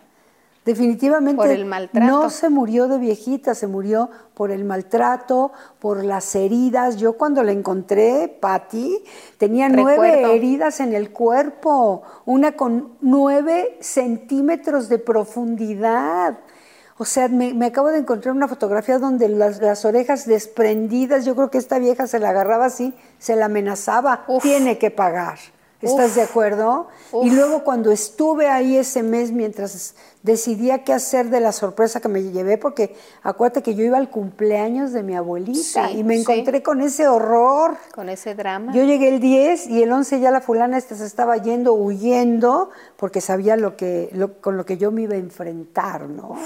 Definitivamente 0.64 1.42
Por 1.42 1.50
el 1.50 1.64
maltrato. 1.64 2.06
no 2.06 2.30
se 2.30 2.48
murió 2.48 2.86
de 2.86 2.98
viejita, 2.98 3.52
se 3.54 3.66
murió 3.66 4.10
por 4.34 4.52
el 4.52 4.64
maltrato, 4.64 5.50
por 5.80 6.04
las 6.04 6.36
heridas. 6.36 6.98
Yo 6.98 7.14
cuando 7.14 7.42
la 7.42 7.50
encontré, 7.50 8.28
Patti, 8.28 9.02
tenía 9.38 9.68
nueve 9.68 10.34
heridas 10.36 10.78
en 10.78 10.92
el 10.92 11.10
cuerpo, 11.10 12.02
una 12.26 12.52
con 12.52 12.92
nueve 13.00 13.76
centímetros 13.80 14.88
de 14.88 15.00
profundidad. 15.00 16.38
O 16.96 17.04
sea, 17.04 17.26
me, 17.26 17.54
me 17.54 17.66
acabo 17.66 17.88
de 17.88 17.98
encontrar 17.98 18.32
una 18.32 18.46
fotografía 18.46 19.00
donde 19.00 19.28
las, 19.28 19.60
las 19.60 19.84
orejas 19.84 20.26
desprendidas, 20.26 21.24
yo 21.24 21.34
creo 21.34 21.50
que 21.50 21.58
esta 21.58 21.80
vieja 21.80 22.06
se 22.06 22.20
la 22.20 22.30
agarraba 22.30 22.66
así, 22.66 22.94
se 23.18 23.34
la 23.34 23.46
amenazaba, 23.46 24.22
Uf. 24.28 24.44
tiene 24.44 24.78
que 24.78 24.92
pagar. 24.92 25.38
¿Estás 25.82 26.14
de 26.14 26.22
acuerdo? 26.22 26.86
Y 27.22 27.30
luego 27.30 27.64
cuando 27.64 27.90
estuve 27.90 28.48
ahí 28.48 28.76
ese 28.76 29.02
mes 29.02 29.32
mientras 29.32 29.94
decidía 30.22 30.84
qué 30.84 30.92
hacer 30.92 31.28
de 31.28 31.40
la 31.40 31.50
sorpresa 31.52 32.00
que 32.00 32.08
me 32.08 32.22
llevé, 32.22 32.56
porque 32.56 32.94
acuérdate 33.24 33.62
que 33.62 33.74
yo 33.74 33.84
iba 33.84 33.98
al 33.98 34.08
cumpleaños 34.08 34.92
de 34.92 35.02
mi 35.02 35.16
abuelita 35.16 35.88
Sí, 35.88 35.98
y 35.98 36.04
me 36.04 36.14
sí. 36.14 36.20
encontré 36.20 36.62
con 36.62 36.80
ese 36.80 37.08
horror. 37.08 37.76
Con 37.94 38.08
ese 38.08 38.34
drama. 38.36 38.72
Yo 38.72 38.84
llegué 38.84 39.08
el 39.08 39.18
10 39.20 39.66
y 39.66 39.82
el 39.82 39.90
11 39.90 40.20
ya 40.20 40.30
la 40.30 40.40
fulana 40.40 40.78
esta 40.78 40.94
se 40.94 41.04
estaba 41.04 41.36
yendo, 41.38 41.72
huyendo, 41.74 42.70
porque 42.96 43.20
sabía 43.20 43.56
lo 43.56 43.76
que, 43.76 44.08
lo- 44.12 44.40
con 44.40 44.56
lo 44.56 44.64
que 44.64 44.78
yo 44.78 44.92
me 44.92 45.02
iba 45.02 45.14
a 45.14 45.18
enfrentar, 45.18 46.08
¿no? 46.08 46.36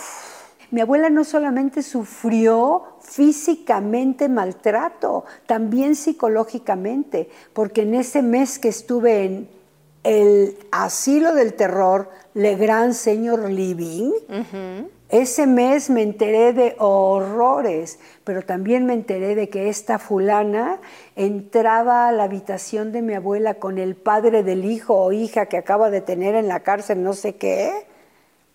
Mi 0.70 0.80
abuela 0.80 1.10
no 1.10 1.24
solamente 1.24 1.82
sufrió 1.82 2.82
físicamente 3.00 4.28
maltrato, 4.28 5.24
también 5.46 5.94
psicológicamente, 5.94 7.30
porque 7.52 7.82
en 7.82 7.94
ese 7.94 8.22
mes 8.22 8.58
que 8.58 8.68
estuve 8.68 9.24
en 9.24 9.48
el 10.02 10.58
asilo 10.72 11.34
del 11.34 11.54
terror, 11.54 12.10
Le 12.34 12.56
Grand 12.56 12.94
Senior 12.94 13.48
Living, 13.50 14.12
ese 15.08 15.46
mes 15.46 15.88
me 15.88 16.02
enteré 16.02 16.52
de 16.52 16.74
horrores, 16.78 18.00
pero 18.24 18.42
también 18.42 18.86
me 18.86 18.92
enteré 18.92 19.36
de 19.36 19.48
que 19.48 19.68
esta 19.68 20.00
fulana 20.00 20.80
entraba 21.14 22.08
a 22.08 22.12
la 22.12 22.24
habitación 22.24 22.90
de 22.90 23.02
mi 23.02 23.14
abuela 23.14 23.54
con 23.54 23.78
el 23.78 23.94
padre 23.94 24.42
del 24.42 24.64
hijo 24.64 24.94
o 24.94 25.12
hija 25.12 25.46
que 25.46 25.58
acaba 25.58 25.90
de 25.90 26.00
tener 26.00 26.34
en 26.34 26.48
la 26.48 26.60
cárcel, 26.60 27.04
no 27.04 27.12
sé 27.12 27.36
qué, 27.36 27.72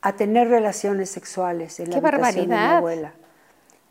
a 0.02 0.14
tener 0.14 0.48
relaciones 0.50 1.10
sexuales 1.10 1.80
en 1.80 1.90
la 1.92 2.00
¡Qué 2.00 2.08
habitación 2.08 2.36
de 2.36 2.42
mi 2.42 2.48
barbaridad! 2.50 2.78
abuela. 2.78 3.14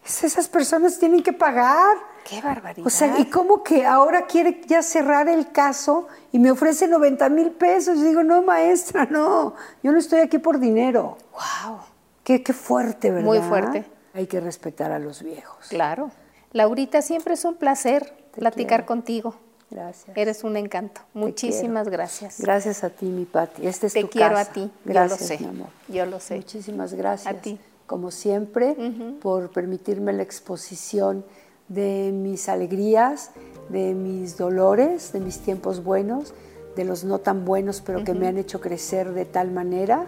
Es- 0.04 0.24
Esas 0.24 0.48
personas 0.48 0.98
tienen 0.98 1.22
que 1.22 1.32
pagar. 1.32 1.96
¡Qué 2.24 2.40
barbaridad! 2.40 2.86
O 2.86 2.90
sea, 2.90 3.18
¿y 3.18 3.26
cómo 3.26 3.62
que 3.62 3.86
ahora 3.86 4.26
quiere 4.26 4.60
ya 4.66 4.82
cerrar 4.82 5.28
el 5.28 5.52
caso 5.52 6.08
y 6.32 6.38
me 6.38 6.50
ofrece 6.50 6.86
90 6.88 7.28
mil 7.28 7.50
pesos? 7.52 7.98
Y 7.98 8.04
digo, 8.04 8.22
no, 8.22 8.42
maestra, 8.42 9.06
no, 9.10 9.54
yo 9.82 9.92
no 9.92 9.98
estoy 9.98 10.20
aquí 10.20 10.38
por 10.38 10.58
dinero. 10.58 11.16
¡Wow! 11.32 11.78
Qué, 12.24 12.42
qué 12.42 12.52
fuerte, 12.52 13.10
¿verdad? 13.10 13.24
Muy 13.26 13.38
fuerte. 13.40 13.84
Hay 14.14 14.26
que 14.26 14.40
respetar 14.40 14.90
a 14.92 14.98
los 14.98 15.22
viejos. 15.22 15.66
Claro. 15.68 16.10
Laurita, 16.52 17.00
siempre 17.02 17.34
es 17.34 17.44
un 17.44 17.54
placer 17.56 18.04
Te 18.32 18.40
platicar 18.40 18.80
quiero. 18.80 18.86
contigo. 18.86 19.34
Gracias. 19.70 20.16
Eres 20.16 20.42
un 20.44 20.56
encanto. 20.56 21.00
Muchísimas 21.14 21.84
quiero. 21.84 21.90
gracias. 21.98 22.40
Gracias 22.40 22.82
a 22.84 22.90
ti, 22.90 23.06
mi 23.06 23.24
Pati. 23.24 23.66
Este 23.66 23.86
es 23.86 23.92
Te 23.92 24.02
tu 24.02 24.08
quiero 24.10 24.34
casa. 24.34 24.50
a 24.50 24.52
ti. 24.54 24.70
Gracias, 24.84 25.20
yo 25.20 25.24
lo 25.24 25.38
sé. 25.38 25.38
mi 25.44 25.48
amor. 25.50 25.68
Yo 25.88 26.06
lo 26.06 26.20
sé. 26.20 26.36
Muchísimas 26.36 26.94
gracias. 26.94 27.34
A 27.34 27.38
ti. 27.40 27.58
Como 27.86 28.10
siempre, 28.10 28.76
por 29.20 29.50
permitirme 29.50 30.12
la 30.12 30.22
exposición 30.22 31.24
de 31.68 32.10
mis 32.12 32.48
alegrías, 32.48 33.30
de 33.68 33.94
mis 33.94 34.36
dolores, 34.36 35.12
de 35.12 35.20
mis 35.20 35.38
tiempos 35.40 35.82
buenos, 35.84 36.32
de 36.76 36.84
los 36.84 37.02
no 37.04 37.18
tan 37.18 37.44
buenos, 37.44 37.80
pero 37.80 38.04
que 38.04 38.14
me 38.14 38.26
han 38.28 38.38
hecho 38.38 38.60
crecer 38.60 39.12
de 39.12 39.24
tal 39.24 39.50
manera. 39.50 40.06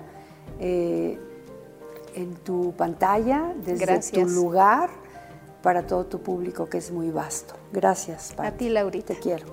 eh, 0.60 1.18
en 2.14 2.34
tu 2.34 2.72
pantalla, 2.74 3.54
desde 3.64 3.86
Gracias. 3.86 4.12
tu 4.12 4.28
lugar, 4.28 4.90
para 5.62 5.86
todo 5.86 6.04
tu 6.04 6.18
público, 6.18 6.68
que 6.68 6.78
es 6.78 6.90
muy 6.90 7.10
vasto. 7.10 7.54
Gracias, 7.72 8.32
Pati. 8.36 8.48
A 8.48 8.56
ti, 8.56 8.68
Laurita. 8.68 9.14
Te 9.14 9.20
quiero. 9.20 9.46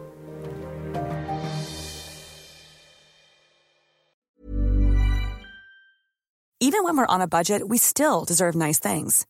Even 6.62 6.84
when 6.84 6.98
we're 6.98 7.06
on 7.16 7.22
a 7.22 7.28
budget, 7.28 7.68
we 7.68 7.78
still 7.78 8.26
deserve 8.26 8.54
nice 8.54 8.80
things. 8.80 9.26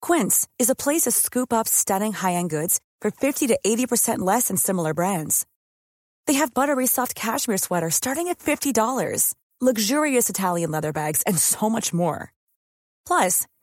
Quince 0.00 0.48
is 0.58 0.70
a 0.70 0.74
place 0.74 1.02
to 1.02 1.10
scoop 1.10 1.52
up 1.52 1.68
stunning 1.68 2.12
high-end 2.12 2.48
goods 2.50 2.80
for 3.02 3.10
50 3.10 3.48
to 3.48 3.58
80% 3.64 4.20
less 4.20 4.48
than 4.48 4.56
similar 4.56 4.94
brands. 4.94 5.44
They 6.26 6.34
have 6.34 6.54
buttery 6.54 6.86
soft 6.86 7.14
cashmere 7.14 7.58
sweaters 7.58 7.94
starting 7.94 8.28
at 8.28 8.38
$50, 8.38 9.34
luxurious 9.60 10.30
Italian 10.30 10.70
leather 10.70 10.92
bags, 10.92 11.22
and 11.22 11.38
so 11.38 11.68
much 11.68 11.92
more. 11.92 12.32
Plus, 13.06 13.46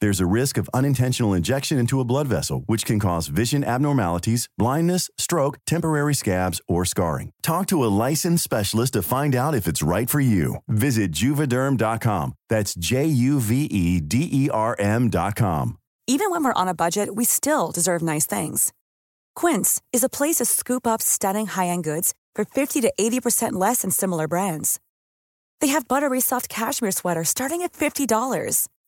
There's 0.00 0.20
a 0.20 0.26
risk 0.26 0.56
of 0.56 0.70
unintentional 0.72 1.34
injection 1.34 1.78
into 1.78 2.00
a 2.00 2.04
blood 2.04 2.26
vessel, 2.26 2.62
which 2.66 2.86
can 2.86 2.98
cause 2.98 3.26
vision 3.26 3.62
abnormalities, 3.62 4.48
blindness, 4.56 5.10
stroke, 5.18 5.58
temporary 5.66 6.14
scabs, 6.14 6.60
or 6.66 6.86
scarring. 6.86 7.32
Talk 7.42 7.66
to 7.66 7.84
a 7.84 7.92
licensed 8.08 8.42
specialist 8.42 8.94
to 8.94 9.02
find 9.02 9.34
out 9.34 9.54
if 9.54 9.66
it's 9.66 9.82
right 9.82 10.08
for 10.08 10.20
you. 10.20 10.56
Visit 10.68 11.12
juvederm.com. 11.12 12.32
That's 12.48 12.74
J 12.74 13.04
U 13.04 13.40
V 13.40 13.64
E 13.64 14.00
D 14.00 14.28
E 14.32 14.48
R 14.50 14.74
M.com. 14.78 15.76
Even 16.06 16.30
when 16.30 16.44
we're 16.44 16.54
on 16.54 16.66
a 16.66 16.74
budget, 16.74 17.14
we 17.14 17.24
still 17.24 17.70
deserve 17.70 18.02
nice 18.02 18.26
things. 18.26 18.72
Quince 19.36 19.80
is 19.92 20.02
a 20.02 20.08
place 20.08 20.36
to 20.36 20.44
scoop 20.44 20.86
up 20.86 21.00
stunning 21.00 21.46
high-end 21.46 21.84
goods 21.84 22.14
for 22.34 22.44
50 22.44 22.80
to 22.80 22.92
80% 22.98 23.52
less 23.52 23.82
than 23.82 23.90
similar 23.90 24.26
brands. 24.26 24.80
They 25.60 25.68
have 25.68 25.86
buttery 25.86 26.20
soft 26.20 26.48
cashmere 26.48 26.90
sweaters 26.90 27.28
starting 27.28 27.62
at 27.62 27.74
$50, 27.74 28.66